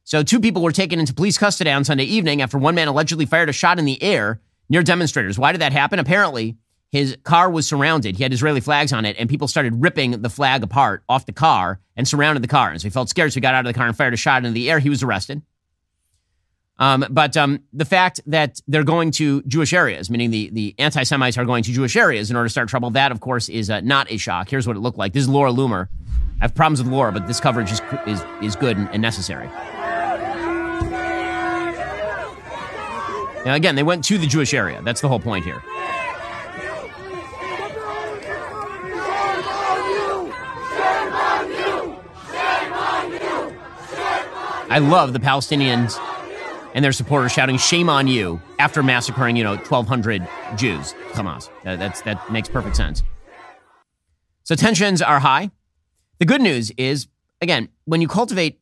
So 0.04 0.24
two 0.24 0.40
people 0.40 0.62
were 0.62 0.72
taken 0.72 1.00
into 1.00 1.14
police 1.14 1.38
custody 1.38 1.70
on 1.70 1.84
Sunday 1.84 2.06
evening 2.06 2.42
after 2.42 2.58
one 2.58 2.76
man 2.76 2.88
allegedly 2.88 3.26
fired 3.26 3.50
a 3.50 3.54
shot 3.54 3.80
in 3.80 3.86
the 3.86 4.02
air 4.02 4.42
near 4.70 4.84
demonstrators. 4.84 5.38
Why 5.38 5.52
did 5.52 5.62
that 5.62 5.74
happen? 5.74 6.00
Apparently, 6.00 6.58
his 6.92 7.18
car 7.24 7.50
was 7.50 7.68
surrounded. 7.68 8.18
He 8.18 8.24
had 8.24 8.34
Israeli 8.34 8.62
flags 8.62 8.92
on 8.92 9.06
it, 9.06 9.16
and 9.20 9.30
people 9.30 9.48
started 9.48 9.82
ripping 9.82 10.22
the 10.22 10.30
flag 10.30 10.64
apart 10.64 11.04
off 11.08 11.26
the 11.26 11.34
car 11.34 11.80
and 11.96 12.08
surrounded 12.08 12.44
the 12.44 12.48
car. 12.48 12.72
And 12.72 12.82
so 12.82 12.88
he 12.88 12.90
felt 12.90 13.10
scared, 13.10 13.32
so 13.32 13.36
he 13.36 13.42
got 13.42 13.54
out 13.54 13.66
of 13.66 13.72
the 13.72 13.78
car 13.78 13.88
and 13.88 13.96
fired 13.96 14.14
a 14.14 14.18
shot 14.18 14.38
into 14.38 14.52
the 14.52 14.72
air. 14.72 14.80
He 14.80 14.90
was 14.90 15.04
arrested. 15.04 15.42
Um, 16.80 17.06
but 17.10 17.36
um, 17.36 17.62
the 17.74 17.86
fact 17.86 18.22
that 18.26 18.62
they're 18.68 18.86
going 18.86 19.12
to 19.12 19.44
Jewish 19.44 19.74
areas, 19.74 20.10
meaning 20.10 20.32
the, 20.32 20.50
the 20.52 20.76
anti 20.80 21.04
Semites 21.04 21.38
are 21.38 21.46
going 21.46 21.62
to 21.64 21.72
Jewish 21.74 21.96
areas 21.96 22.32
in 22.32 22.38
order 22.38 22.48
to 22.48 22.52
start 22.52 22.70
trouble, 22.70 22.90
that, 22.92 23.12
of 23.12 23.20
course, 23.20 23.50
is 23.50 23.70
uh, 23.70 23.82
not 23.82 24.10
a 24.10 24.18
shock. 24.18 24.50
Here's 24.50 24.66
what 24.66 24.78
it 24.78 24.80
looked 24.80 24.98
like. 24.98 25.14
This 25.14 25.24
is 25.24 25.30
Laura 25.30 25.52
Loomer. 25.52 25.90
I 26.40 26.46
have 26.46 26.56
problems 26.56 26.82
with 26.82 26.92
Laura, 26.92 27.12
but 27.12 27.28
this 27.28 27.42
coverage 27.42 27.70
is, 27.70 27.82
is, 28.08 28.24
is 28.42 28.56
good 28.56 28.78
and, 28.78 28.90
and 28.94 29.02
necessary. 29.02 29.48
Now, 33.46 33.56
again, 33.56 33.76
they 33.76 33.84
went 33.84 34.06
to 34.06 34.18
the 34.18 34.28
Jewish 34.28 34.54
area. 34.54 34.82
That's 34.84 35.02
the 35.02 35.10
whole 35.10 35.20
point 35.20 35.44
here. 35.44 35.62
I 44.70 44.78
love 44.78 45.14
the 45.14 45.20
Palestinians 45.20 46.00
and 46.76 46.86
their 46.86 46.92
supporters 46.92 47.32
shouting 47.32 47.58
"Shame 47.58 47.90
on 47.90 48.08
you" 48.08 48.40
after 48.60 48.84
massacring, 48.84 49.36
you 49.36 49.44
know, 49.44 49.56
1,200 49.56 50.28
Jews. 50.56 50.94
Hamas. 51.14 51.50
That, 51.64 51.80
that's 51.80 52.02
that 52.02 52.32
makes 52.32 52.48
perfect 52.48 52.76
sense. 52.76 53.02
So 54.44 54.56
tensions 54.56 55.02
are 55.02 55.20
high. 55.20 55.52
The 56.20 56.26
good 56.26 56.42
news 56.42 56.72
is, 56.78 57.08
again, 57.42 57.70
when 57.86 58.02
you 58.02 58.08
cultivate 58.08 58.60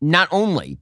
not 0.00 0.28
only 0.32 0.78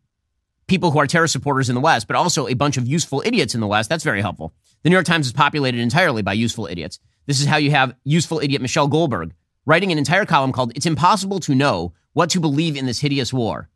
people 0.66 0.90
who 0.90 0.98
are 0.98 1.06
terror 1.06 1.26
supporters 1.26 1.68
in 1.68 1.74
the 1.74 1.80
West, 1.80 2.06
but 2.06 2.16
also 2.16 2.48
a 2.48 2.54
bunch 2.54 2.76
of 2.78 2.86
useful 2.86 3.22
idiots 3.26 3.54
in 3.54 3.60
the 3.60 3.66
West, 3.66 3.90
that's 3.90 4.04
very 4.04 4.22
helpful. 4.22 4.54
The 4.82 4.88
New 4.88 4.96
York 4.96 5.04
Times 5.04 5.26
is 5.26 5.32
populated 5.32 5.80
entirely 5.80 6.22
by 6.22 6.32
useful 6.32 6.66
idiots. 6.66 6.98
This 7.26 7.40
is 7.40 7.46
how 7.46 7.56
you 7.58 7.70
have 7.72 7.94
useful 8.04 8.40
idiot 8.40 8.62
Michelle 8.62 8.88
Goldberg 8.88 9.34
writing 9.66 9.92
an 9.92 9.98
entire 9.98 10.24
column 10.24 10.52
called 10.52 10.72
"It's 10.74 10.86
Impossible 10.86 11.40
to 11.40 11.54
Know 11.54 11.92
What 12.14 12.30
to 12.30 12.40
Believe 12.40 12.76
in 12.76 12.86
This 12.86 13.00
Hideous 13.00 13.32
War." 13.32 13.68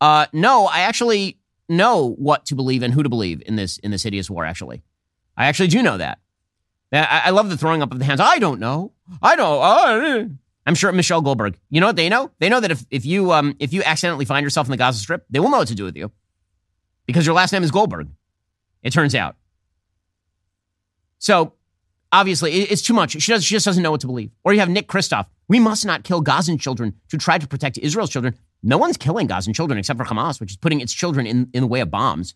Uh, 0.00 0.26
no, 0.32 0.66
I 0.66 0.80
actually 0.80 1.38
know 1.68 2.14
what 2.18 2.46
to 2.46 2.54
believe 2.54 2.82
and 2.82 2.92
who 2.92 3.02
to 3.02 3.08
believe 3.08 3.42
in 3.46 3.56
this 3.56 3.78
in 3.78 3.90
this 3.90 4.02
hideous 4.02 4.30
war. 4.30 4.44
Actually, 4.44 4.82
I 5.36 5.46
actually 5.46 5.68
do 5.68 5.82
know 5.82 5.96
that. 5.98 6.18
I, 6.92 7.22
I 7.26 7.30
love 7.30 7.50
the 7.50 7.56
throwing 7.56 7.82
up 7.82 7.92
of 7.92 7.98
the 7.98 8.04
hands. 8.04 8.20
I 8.20 8.38
don't 8.38 8.60
know. 8.60 8.92
I 9.22 9.36
don't. 9.36 9.62
Uh, 9.62 10.28
I'm 10.66 10.74
sure 10.74 10.90
Michelle 10.92 11.20
Goldberg. 11.20 11.58
You 11.70 11.80
know 11.80 11.86
what 11.86 11.96
they 11.96 12.08
know? 12.08 12.30
They 12.38 12.48
know 12.48 12.60
that 12.60 12.70
if 12.70 12.84
if 12.90 13.06
you 13.06 13.32
um 13.32 13.56
if 13.58 13.72
you 13.72 13.82
accidentally 13.82 14.24
find 14.24 14.44
yourself 14.44 14.66
in 14.66 14.70
the 14.70 14.76
Gaza 14.76 14.98
Strip, 14.98 15.24
they 15.30 15.40
will 15.40 15.50
know 15.50 15.58
what 15.58 15.68
to 15.68 15.74
do 15.74 15.84
with 15.84 15.96
you 15.96 16.10
because 17.06 17.24
your 17.24 17.34
last 17.34 17.52
name 17.52 17.62
is 17.62 17.70
Goldberg. 17.70 18.08
It 18.82 18.92
turns 18.92 19.14
out. 19.14 19.36
So 21.18 21.54
obviously, 22.12 22.52
it's 22.52 22.82
too 22.82 22.94
much. 22.94 23.20
She, 23.20 23.32
does, 23.32 23.44
she 23.44 23.54
just 23.54 23.64
doesn't 23.64 23.82
know 23.82 23.90
what 23.90 24.00
to 24.02 24.06
believe. 24.06 24.30
Or 24.44 24.52
you 24.52 24.60
have 24.60 24.68
Nick 24.68 24.88
Kristof. 24.88 25.26
We 25.48 25.58
must 25.58 25.86
not 25.86 26.04
kill 26.04 26.20
Gazan 26.20 26.58
children 26.58 26.94
to 27.08 27.16
try 27.16 27.38
to 27.38 27.46
protect 27.46 27.78
Israel's 27.78 28.10
children. 28.10 28.36
No 28.66 28.78
one's 28.78 28.96
killing 28.96 29.28
Gazan 29.28 29.54
children 29.54 29.78
except 29.78 29.96
for 29.96 30.04
Hamas, 30.04 30.40
which 30.40 30.50
is 30.50 30.56
putting 30.56 30.80
its 30.80 30.92
children 30.92 31.24
in, 31.24 31.48
in 31.54 31.60
the 31.60 31.68
way 31.68 31.80
of 31.80 31.90
bombs. 31.90 32.34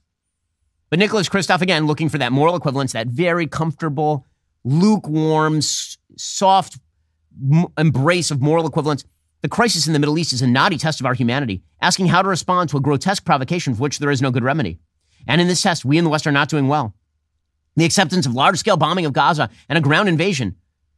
But 0.89 1.01
Nicholas 1.01 1.28
Kristof, 1.28 1.61
again, 1.61 1.89
looking 1.89 2.09
for 2.09 2.18
that 2.18 2.31
moral 2.31 2.55
equivalence, 2.55 2.93
that 2.93 3.09
very 3.09 3.49
comfortable, 3.49 4.24
lukewarm, 4.64 5.61
soft 5.61 6.78
embrace 7.76 8.31
of 8.31 8.41
moral 8.41 8.66
equivalence. 8.66 9.05
The 9.43 9.49
crisis 9.49 9.89
in 9.89 9.93
the 9.93 9.99
Middle 9.99 10.18
East 10.18 10.33
is 10.33 10.41
a 10.41 10.47
knotty 10.47 10.78
test 10.78 11.01
of 11.01 11.07
our 11.07 11.14
humanity, 11.14 11.62
asking 11.83 12.07
how 12.07 12.22
to 12.22 12.28
respond 12.28 12.70
to 12.70 12.76
a 12.76 12.81
grotesque 12.81 13.24
provocation 13.24 13.74
for 13.74 13.83
which 13.83 13.99
there 13.99 14.11
is 14.11 14.22
no 14.22 14.31
good 14.31 14.45
remedy. 14.45 14.78
And 15.26 15.41
in 15.41 15.49
this 15.49 15.62
test, 15.62 15.85
we 15.85 15.99
in 15.99 16.05
the 16.05 16.11
West 16.11 16.28
are 16.28 16.33
not 16.33 16.49
doing 16.49 16.68
well. 16.68 16.95
The 17.74 17.85
acceptance 17.85 18.26
of 18.26 18.35
large 18.35 18.59
scale 18.59 18.76
bombing 18.76 19.07
of 19.07 19.12
Gaza 19.12 19.51
and 19.68 19.76
a 19.76 19.81
ground 19.81 20.09
invasion 20.09 20.55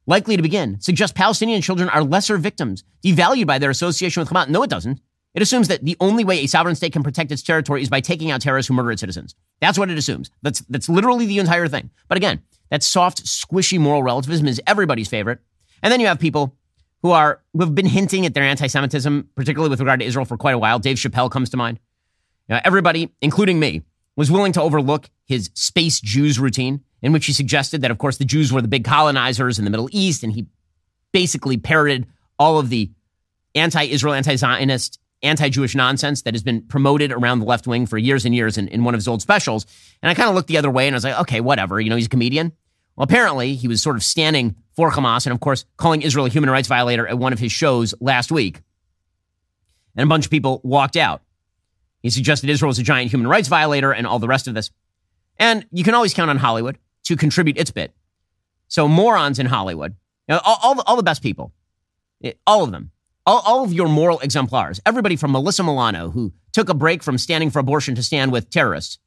likely 0.06 0.36
to 0.36 0.42
begin 0.42 0.78
suggests 0.80 1.16
Palestinian 1.16 1.62
children 1.62 1.88
are 1.88 2.04
lesser 2.04 2.36
victims, 2.36 2.84
devalued 3.02 3.46
by 3.46 3.58
their 3.58 3.70
association 3.70 4.20
with 4.20 4.28
Hamas. 4.28 4.48
No, 4.48 4.62
it 4.62 4.68
doesn't. 4.70 5.00
It 5.34 5.42
assumes 5.42 5.68
that 5.68 5.84
the 5.84 5.96
only 5.98 6.24
way 6.24 6.40
a 6.40 6.46
sovereign 6.46 6.74
state 6.74 6.92
can 6.92 7.02
protect 7.02 7.32
its 7.32 7.42
territory 7.42 7.82
is 7.82 7.88
by 7.88 8.00
taking 8.00 8.30
out 8.30 8.42
terrorists 8.42 8.68
who 8.68 8.74
murder 8.74 8.90
its 8.90 9.00
citizens. 9.00 9.34
That's 9.60 9.78
what 9.78 9.90
it 9.90 9.96
assumes. 9.96 10.30
That's, 10.42 10.60
that's 10.68 10.88
literally 10.88 11.26
the 11.26 11.38
entire 11.38 11.68
thing. 11.68 11.90
But 12.08 12.18
again, 12.18 12.42
that 12.70 12.82
soft, 12.82 13.24
squishy 13.24 13.78
moral 13.78 14.02
relativism 14.02 14.46
is 14.46 14.60
everybody's 14.66 15.08
favorite. 15.08 15.38
And 15.82 15.90
then 15.90 16.00
you 16.00 16.06
have 16.06 16.18
people 16.18 16.54
who 17.02 17.10
are 17.10 17.40
who 17.52 17.60
have 17.60 17.74
been 17.74 17.86
hinting 17.86 18.26
at 18.26 18.34
their 18.34 18.44
anti-Semitism, 18.44 19.28
particularly 19.34 19.70
with 19.70 19.80
regard 19.80 20.00
to 20.00 20.06
Israel, 20.06 20.24
for 20.24 20.36
quite 20.36 20.54
a 20.54 20.58
while. 20.58 20.78
Dave 20.78 20.96
Chappelle 20.96 21.30
comes 21.30 21.50
to 21.50 21.56
mind. 21.56 21.80
Everybody, 22.48 23.10
including 23.20 23.58
me, 23.58 23.82
was 24.14 24.30
willing 24.30 24.52
to 24.52 24.62
overlook 24.62 25.08
his 25.24 25.50
space 25.54 26.00
Jews 26.00 26.38
routine, 26.38 26.84
in 27.00 27.12
which 27.12 27.26
he 27.26 27.32
suggested 27.32 27.80
that, 27.80 27.90
of 27.90 27.98
course, 27.98 28.18
the 28.18 28.24
Jews 28.24 28.52
were 28.52 28.62
the 28.62 28.68
big 28.68 28.84
colonizers 28.84 29.58
in 29.58 29.64
the 29.64 29.70
Middle 29.70 29.88
East, 29.90 30.22
and 30.22 30.32
he 30.32 30.46
basically 31.12 31.56
parroted 31.56 32.06
all 32.38 32.58
of 32.58 32.68
the 32.68 32.90
anti-Israel, 33.54 34.14
anti-Zionist 34.14 34.98
anti 35.22 35.48
Jewish 35.48 35.74
nonsense 35.74 36.22
that 36.22 36.34
has 36.34 36.42
been 36.42 36.62
promoted 36.62 37.12
around 37.12 37.38
the 37.38 37.44
left 37.44 37.66
wing 37.66 37.86
for 37.86 37.98
years 37.98 38.24
and 38.24 38.34
years 38.34 38.58
in, 38.58 38.68
in 38.68 38.84
one 38.84 38.94
of 38.94 38.98
his 38.98 39.08
old 39.08 39.22
specials. 39.22 39.66
And 40.02 40.10
I 40.10 40.14
kind 40.14 40.28
of 40.28 40.34
looked 40.34 40.48
the 40.48 40.58
other 40.58 40.70
way 40.70 40.86
and 40.86 40.94
I 40.94 40.96
was 40.96 41.04
like, 41.04 41.20
okay, 41.20 41.40
whatever. 41.40 41.80
You 41.80 41.90
know, 41.90 41.96
he's 41.96 42.06
a 42.06 42.10
comedian. 42.10 42.52
Well, 42.96 43.04
apparently 43.04 43.54
he 43.54 43.68
was 43.68 43.82
sort 43.82 43.96
of 43.96 44.02
standing 44.02 44.56
for 44.74 44.90
Hamas 44.90 45.26
and, 45.26 45.32
of 45.32 45.40
course, 45.40 45.64
calling 45.76 46.02
Israel 46.02 46.26
a 46.26 46.28
human 46.28 46.50
rights 46.50 46.68
violator 46.68 47.06
at 47.06 47.18
one 47.18 47.32
of 47.32 47.38
his 47.38 47.52
shows 47.52 47.94
last 48.00 48.30
week. 48.30 48.60
And 49.96 50.04
a 50.04 50.08
bunch 50.08 50.24
of 50.24 50.30
people 50.30 50.60
walked 50.64 50.96
out. 50.96 51.22
He 52.02 52.10
suggested 52.10 52.50
Israel 52.50 52.70
is 52.70 52.78
a 52.78 52.82
giant 52.82 53.10
human 53.10 53.28
rights 53.28 53.48
violator 53.48 53.92
and 53.92 54.06
all 54.06 54.18
the 54.18 54.28
rest 54.28 54.48
of 54.48 54.54
this. 54.54 54.70
And 55.38 55.66
you 55.70 55.84
can 55.84 55.94
always 55.94 56.14
count 56.14 56.30
on 56.30 56.38
Hollywood 56.38 56.78
to 57.04 57.16
contribute 57.16 57.58
its 57.58 57.70
bit. 57.70 57.92
So 58.68 58.88
morons 58.88 59.38
in 59.38 59.46
Hollywood, 59.46 59.94
you 60.28 60.34
know, 60.34 60.40
all, 60.44 60.58
all, 60.62 60.74
the, 60.74 60.82
all 60.86 60.96
the 60.96 61.02
best 61.02 61.22
people, 61.22 61.52
all 62.46 62.64
of 62.64 62.70
them, 62.70 62.90
all, 63.26 63.40
all 63.44 63.64
of 63.64 63.72
your 63.72 63.88
moral 63.88 64.18
exemplars, 64.20 64.80
everybody 64.84 65.16
from 65.16 65.32
Melissa 65.32 65.62
Milano, 65.62 66.10
who 66.10 66.32
took 66.52 66.68
a 66.68 66.74
break 66.74 67.02
from 67.02 67.18
standing 67.18 67.50
for 67.50 67.58
abortion 67.58 67.94
to 67.94 68.02
stand 68.02 68.32
with 68.32 68.50
terrorists. 68.50 68.98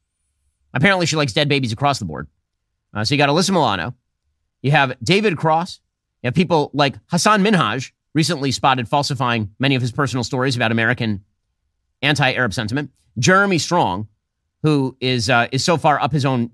Apparently, 0.74 1.06
she 1.06 1.16
likes 1.16 1.32
dead 1.32 1.48
babies 1.48 1.72
across 1.72 1.98
the 1.98 2.04
board. 2.04 2.28
Uh, 2.94 3.04
so 3.04 3.14
you 3.14 3.18
got 3.18 3.28
Alyssa 3.28 3.50
Milano. 3.50 3.94
You 4.62 4.70
have 4.72 4.96
David 5.02 5.36
Cross. 5.36 5.80
You 6.22 6.28
have 6.28 6.34
people 6.34 6.70
like 6.72 6.96
Hassan 7.10 7.42
Minhaj, 7.42 7.92
recently 8.14 8.50
spotted 8.50 8.88
falsifying 8.88 9.54
many 9.58 9.74
of 9.74 9.82
his 9.82 9.92
personal 9.92 10.24
stories 10.24 10.56
about 10.56 10.72
American 10.72 11.24
anti-Arab 12.02 12.52
sentiment. 12.52 12.90
Jeremy 13.18 13.58
Strong, 13.58 14.08
who 14.62 14.96
is 15.00 15.30
uh, 15.30 15.48
is 15.52 15.64
so 15.64 15.76
far 15.76 16.00
up 16.00 16.12
his 16.12 16.24
own 16.24 16.50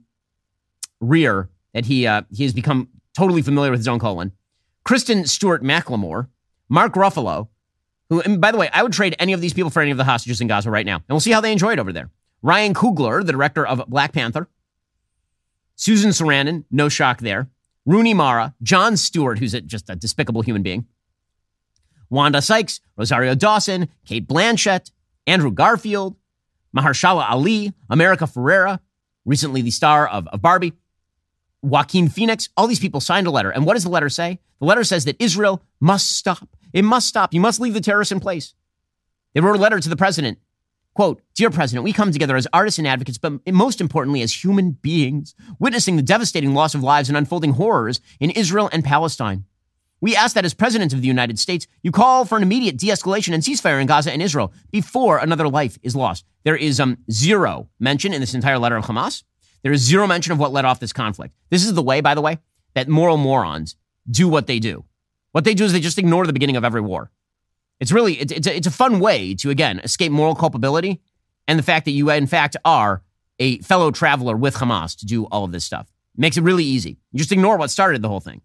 rear 1.00 1.48
that 1.74 1.86
he 1.86 2.06
uh, 2.06 2.22
he 2.30 2.42
has 2.44 2.52
become 2.52 2.88
totally 3.16 3.42
familiar 3.42 3.70
with 3.70 3.80
his 3.80 3.88
own 3.88 3.98
colon. 3.98 4.32
Kristen 4.84 5.26
Stewart 5.26 5.62
Macklemore, 5.62 6.28
Mark 6.68 6.94
Ruffalo, 6.94 7.48
who, 8.12 8.20
and 8.20 8.42
by 8.42 8.52
the 8.52 8.58
way, 8.58 8.68
I 8.74 8.82
would 8.82 8.92
trade 8.92 9.16
any 9.18 9.32
of 9.32 9.40
these 9.40 9.54
people 9.54 9.70
for 9.70 9.80
any 9.80 9.90
of 9.90 9.96
the 9.96 10.04
hostages 10.04 10.42
in 10.42 10.46
Gaza 10.46 10.70
right 10.70 10.84
now, 10.84 10.96
and 10.96 11.04
we'll 11.08 11.20
see 11.20 11.30
how 11.30 11.40
they 11.40 11.50
enjoy 11.50 11.72
it 11.72 11.78
over 11.78 11.94
there. 11.94 12.10
Ryan 12.42 12.74
Coogler, 12.74 13.24
the 13.24 13.32
director 13.32 13.66
of 13.66 13.88
Black 13.88 14.12
Panther, 14.12 14.48
Susan 15.76 16.10
Sarandon, 16.10 16.64
no 16.70 16.90
shock 16.90 17.20
there. 17.20 17.48
Rooney 17.86 18.12
Mara, 18.12 18.54
Jon 18.62 18.98
Stewart, 18.98 19.38
who's 19.38 19.54
a, 19.54 19.62
just 19.62 19.88
a 19.88 19.96
despicable 19.96 20.42
human 20.42 20.62
being, 20.62 20.84
Wanda 22.10 22.42
Sykes, 22.42 22.80
Rosario 22.98 23.34
Dawson, 23.34 23.88
Cate 24.04 24.28
Blanchett, 24.28 24.90
Andrew 25.26 25.50
Garfield, 25.50 26.14
Mahershala 26.76 27.30
Ali, 27.30 27.72
America 27.88 28.26
Ferrera, 28.26 28.80
recently 29.24 29.62
the 29.62 29.70
star 29.70 30.06
of, 30.06 30.28
of 30.28 30.42
Barbie, 30.42 30.74
Joaquin 31.62 32.10
Phoenix, 32.10 32.50
all 32.58 32.66
these 32.66 32.78
people 32.78 33.00
signed 33.00 33.26
a 33.26 33.30
letter. 33.30 33.50
And 33.50 33.64
what 33.64 33.72
does 33.74 33.84
the 33.84 33.90
letter 33.90 34.10
say? 34.10 34.38
The 34.58 34.66
letter 34.66 34.84
says 34.84 35.06
that 35.06 35.16
Israel 35.18 35.62
must 35.80 36.16
stop. 36.16 36.46
It 36.72 36.84
must 36.84 37.08
stop. 37.08 37.34
You 37.34 37.40
must 37.40 37.60
leave 37.60 37.74
the 37.74 37.80
terrorists 37.80 38.12
in 38.12 38.20
place. 38.20 38.54
They 39.34 39.40
wrote 39.40 39.56
a 39.56 39.60
letter 39.60 39.80
to 39.80 39.88
the 39.88 39.96
president. 39.96 40.38
Quote, 40.94 41.22
Dear 41.34 41.50
President, 41.50 41.84
we 41.84 41.92
come 41.94 42.12
together 42.12 42.36
as 42.36 42.46
artists 42.52 42.78
and 42.78 42.86
advocates, 42.86 43.16
but 43.16 43.40
most 43.50 43.80
importantly 43.80 44.20
as 44.20 44.44
human 44.44 44.72
beings, 44.72 45.34
witnessing 45.58 45.96
the 45.96 46.02
devastating 46.02 46.52
loss 46.52 46.74
of 46.74 46.82
lives 46.82 47.08
and 47.08 47.16
unfolding 47.16 47.52
horrors 47.52 48.00
in 48.20 48.30
Israel 48.30 48.68
and 48.72 48.84
Palestine. 48.84 49.44
We 50.02 50.16
ask 50.16 50.34
that 50.34 50.44
as 50.44 50.52
President 50.52 50.92
of 50.92 51.00
the 51.00 51.06
United 51.06 51.38
States, 51.38 51.66
you 51.82 51.92
call 51.92 52.24
for 52.24 52.36
an 52.36 52.42
immediate 52.42 52.76
de 52.76 52.88
escalation 52.88 53.32
and 53.32 53.42
ceasefire 53.42 53.80
in 53.80 53.86
Gaza 53.86 54.12
and 54.12 54.20
Israel 54.20 54.52
before 54.70 55.18
another 55.18 55.48
life 55.48 55.78
is 55.82 55.96
lost. 55.96 56.26
There 56.42 56.56
is 56.56 56.80
um, 56.80 56.98
zero 57.10 57.68
mention 57.78 58.12
in 58.12 58.20
this 58.20 58.34
entire 58.34 58.58
letter 58.58 58.76
of 58.76 58.84
Hamas. 58.84 59.22
There 59.62 59.72
is 59.72 59.80
zero 59.80 60.06
mention 60.06 60.32
of 60.32 60.40
what 60.40 60.52
led 60.52 60.64
off 60.64 60.80
this 60.80 60.92
conflict. 60.92 61.34
This 61.50 61.64
is 61.64 61.72
the 61.72 61.82
way, 61.82 62.00
by 62.00 62.14
the 62.14 62.20
way, 62.20 62.38
that 62.74 62.88
moral 62.88 63.16
morons 63.16 63.76
do 64.10 64.28
what 64.28 64.48
they 64.48 64.58
do. 64.58 64.84
What 65.32 65.44
they 65.44 65.54
do 65.54 65.64
is 65.64 65.72
they 65.72 65.80
just 65.80 65.98
ignore 65.98 66.26
the 66.26 66.32
beginning 66.32 66.56
of 66.56 66.64
every 66.64 66.80
war. 66.80 67.10
It's 67.80 67.90
really, 67.90 68.14
it's, 68.14 68.32
it's, 68.32 68.46
a, 68.46 68.56
it's 68.56 68.66
a 68.66 68.70
fun 68.70 69.00
way 69.00 69.34
to, 69.36 69.50
again, 69.50 69.80
escape 69.80 70.12
moral 70.12 70.34
culpability 70.34 71.00
and 71.48 71.58
the 71.58 71.62
fact 71.62 71.84
that 71.86 71.90
you, 71.90 72.10
in 72.10 72.26
fact, 72.26 72.56
are 72.64 73.02
a 73.38 73.58
fellow 73.58 73.90
traveler 73.90 74.36
with 74.36 74.54
Hamas 74.54 74.96
to 74.98 75.06
do 75.06 75.24
all 75.26 75.44
of 75.44 75.52
this 75.52 75.64
stuff. 75.64 75.88
It 76.14 76.20
makes 76.20 76.36
it 76.36 76.42
really 76.42 76.64
easy. 76.64 76.98
You 77.10 77.18
just 77.18 77.32
ignore 77.32 77.56
what 77.56 77.70
started 77.70 78.02
the 78.02 78.08
whole 78.08 78.20
thing. 78.20 78.40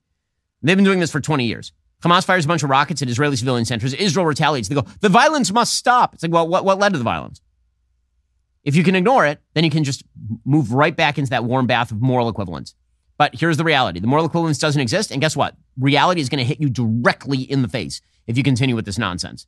They've 0.63 0.75
been 0.77 0.85
doing 0.85 0.99
this 0.99 1.11
for 1.11 1.21
20 1.21 1.45
years. 1.45 1.71
Hamas 2.01 2.25
fires 2.25 2.45
a 2.45 2.47
bunch 2.47 2.63
of 2.63 2.69
rockets 2.69 3.01
at 3.01 3.09
Israeli 3.09 3.35
civilian 3.35 3.65
centers. 3.65 3.93
Israel 3.93 4.25
retaliates. 4.25 4.69
They 4.69 4.75
go, 4.75 4.85
the 5.01 5.09
violence 5.09 5.51
must 5.51 5.75
stop. 5.75 6.13
It's 6.13 6.23
like, 6.23 6.31
well, 6.31 6.47
what, 6.47 6.65
what 6.65 6.79
led 6.79 6.93
to 6.93 6.97
the 6.97 7.03
violence? 7.03 7.41
If 8.63 8.75
you 8.75 8.83
can 8.83 8.95
ignore 8.95 9.25
it, 9.25 9.39
then 9.53 9.63
you 9.63 9.69
can 9.69 9.83
just 9.83 10.03
move 10.45 10.73
right 10.73 10.95
back 10.95 11.17
into 11.17 11.29
that 11.29 11.43
warm 11.43 11.67
bath 11.67 11.91
of 11.91 12.01
moral 12.01 12.27
equivalence. 12.27 12.75
But 13.17 13.35
here's 13.35 13.57
the 13.57 13.63
reality 13.63 13.99
the 13.99 14.07
moral 14.07 14.25
equivalence 14.25 14.59
doesn't 14.59 14.81
exist. 14.81 15.11
And 15.11 15.21
guess 15.21 15.35
what? 15.35 15.55
Reality 15.79 16.21
is 16.21 16.29
going 16.29 16.39
to 16.39 16.45
hit 16.45 16.61
you 16.61 16.69
directly 16.69 17.39
in 17.41 17.61
the 17.61 17.67
face 17.67 18.01
if 18.27 18.37
you 18.37 18.43
continue 18.43 18.75
with 18.75 18.85
this 18.85 18.97
nonsense. 18.97 19.47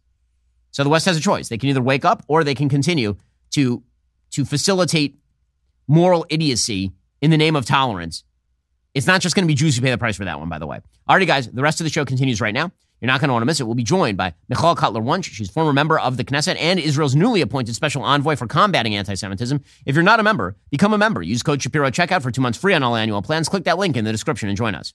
So 0.72 0.84
the 0.84 0.90
West 0.90 1.06
has 1.06 1.18
a 1.18 1.22
choice. 1.22 1.50
They 1.50 1.58
can 1.58 1.70
either 1.70 1.82
wake 1.82 2.06
up 2.06 2.24
or 2.28 2.44
they 2.44 2.56
can 2.56 2.70
continue 2.70 3.18
to, 3.52 3.84
to 4.32 4.46
facilitate 4.46 5.18
moral 5.88 6.26
idiocy 6.30 6.92
in 7.22 7.32
the 7.32 7.38
name 7.38 7.56
of 7.56 7.66
tolerance 7.66 8.24
it's 8.94 9.08
not 9.08 9.22
just 9.22 9.36
going 9.36 9.44
to 9.44 9.48
be 9.48 9.56
Jews 9.56 9.76
who 9.76 9.82
pay 9.82 9.92
the 9.92 9.98
price 9.98 10.18
for 10.18 10.26
that 10.26 10.40
one, 10.40 10.50
by 10.50 10.60
the 10.60 10.68
way. 10.68 10.82
Alrighty, 11.08 11.28
guys, 11.28 11.48
the 11.48 11.62
rest 11.62 11.80
of 11.80 11.86
the 11.86 11.90
show 11.90 12.06
continues 12.06 12.42
right 12.42 12.54
now. 12.54 12.72
You're 13.02 13.08
not 13.08 13.20
going 13.22 13.30
to 13.30 13.34
want 13.34 13.42
to 13.42 13.46
miss 13.46 13.60
it. 13.60 13.64
We'll 13.64 13.76
be 13.76 13.84
joined 13.84 14.18
by 14.18 14.34
Michal 14.50 14.76
Cotler 14.76 15.04
Wunsh. 15.04 15.26
She's 15.26 15.50
former 15.50 15.74
member 15.74 16.00
of 16.00 16.18
the 16.18 16.24
Knesset 16.24 16.58
and 16.60 16.80
Israel's 16.80 17.16
newly 17.16 17.42
appointed 17.42 17.76
special 17.76 18.04
envoy 18.04 18.36
for 18.36 18.48
combating 18.48 18.96
anti 18.96 19.14
Semitism. 19.14 19.64
If 19.86 19.96
you're 19.96 20.04
not 20.04 20.20
a 20.20 20.24
member, 20.24 20.56
become 20.70 20.94
a 20.94 20.98
member. 20.98 21.22
Use 21.22 21.44
code 21.44 21.62
Shapiro 21.62 21.90
checkout 21.90 22.22
for 22.22 22.32
two 22.32 22.42
months 22.42 22.58
free 22.58 22.74
on 22.74 22.84
all 22.84 22.96
annual 22.96 23.22
plans. 23.22 23.50
Click 23.50 23.64
that 23.64 23.78
link 23.78 23.96
in 23.96 24.06
the 24.06 24.12
description 24.12 24.50
and 24.50 24.58
join 24.58 24.76
us. 24.76 24.94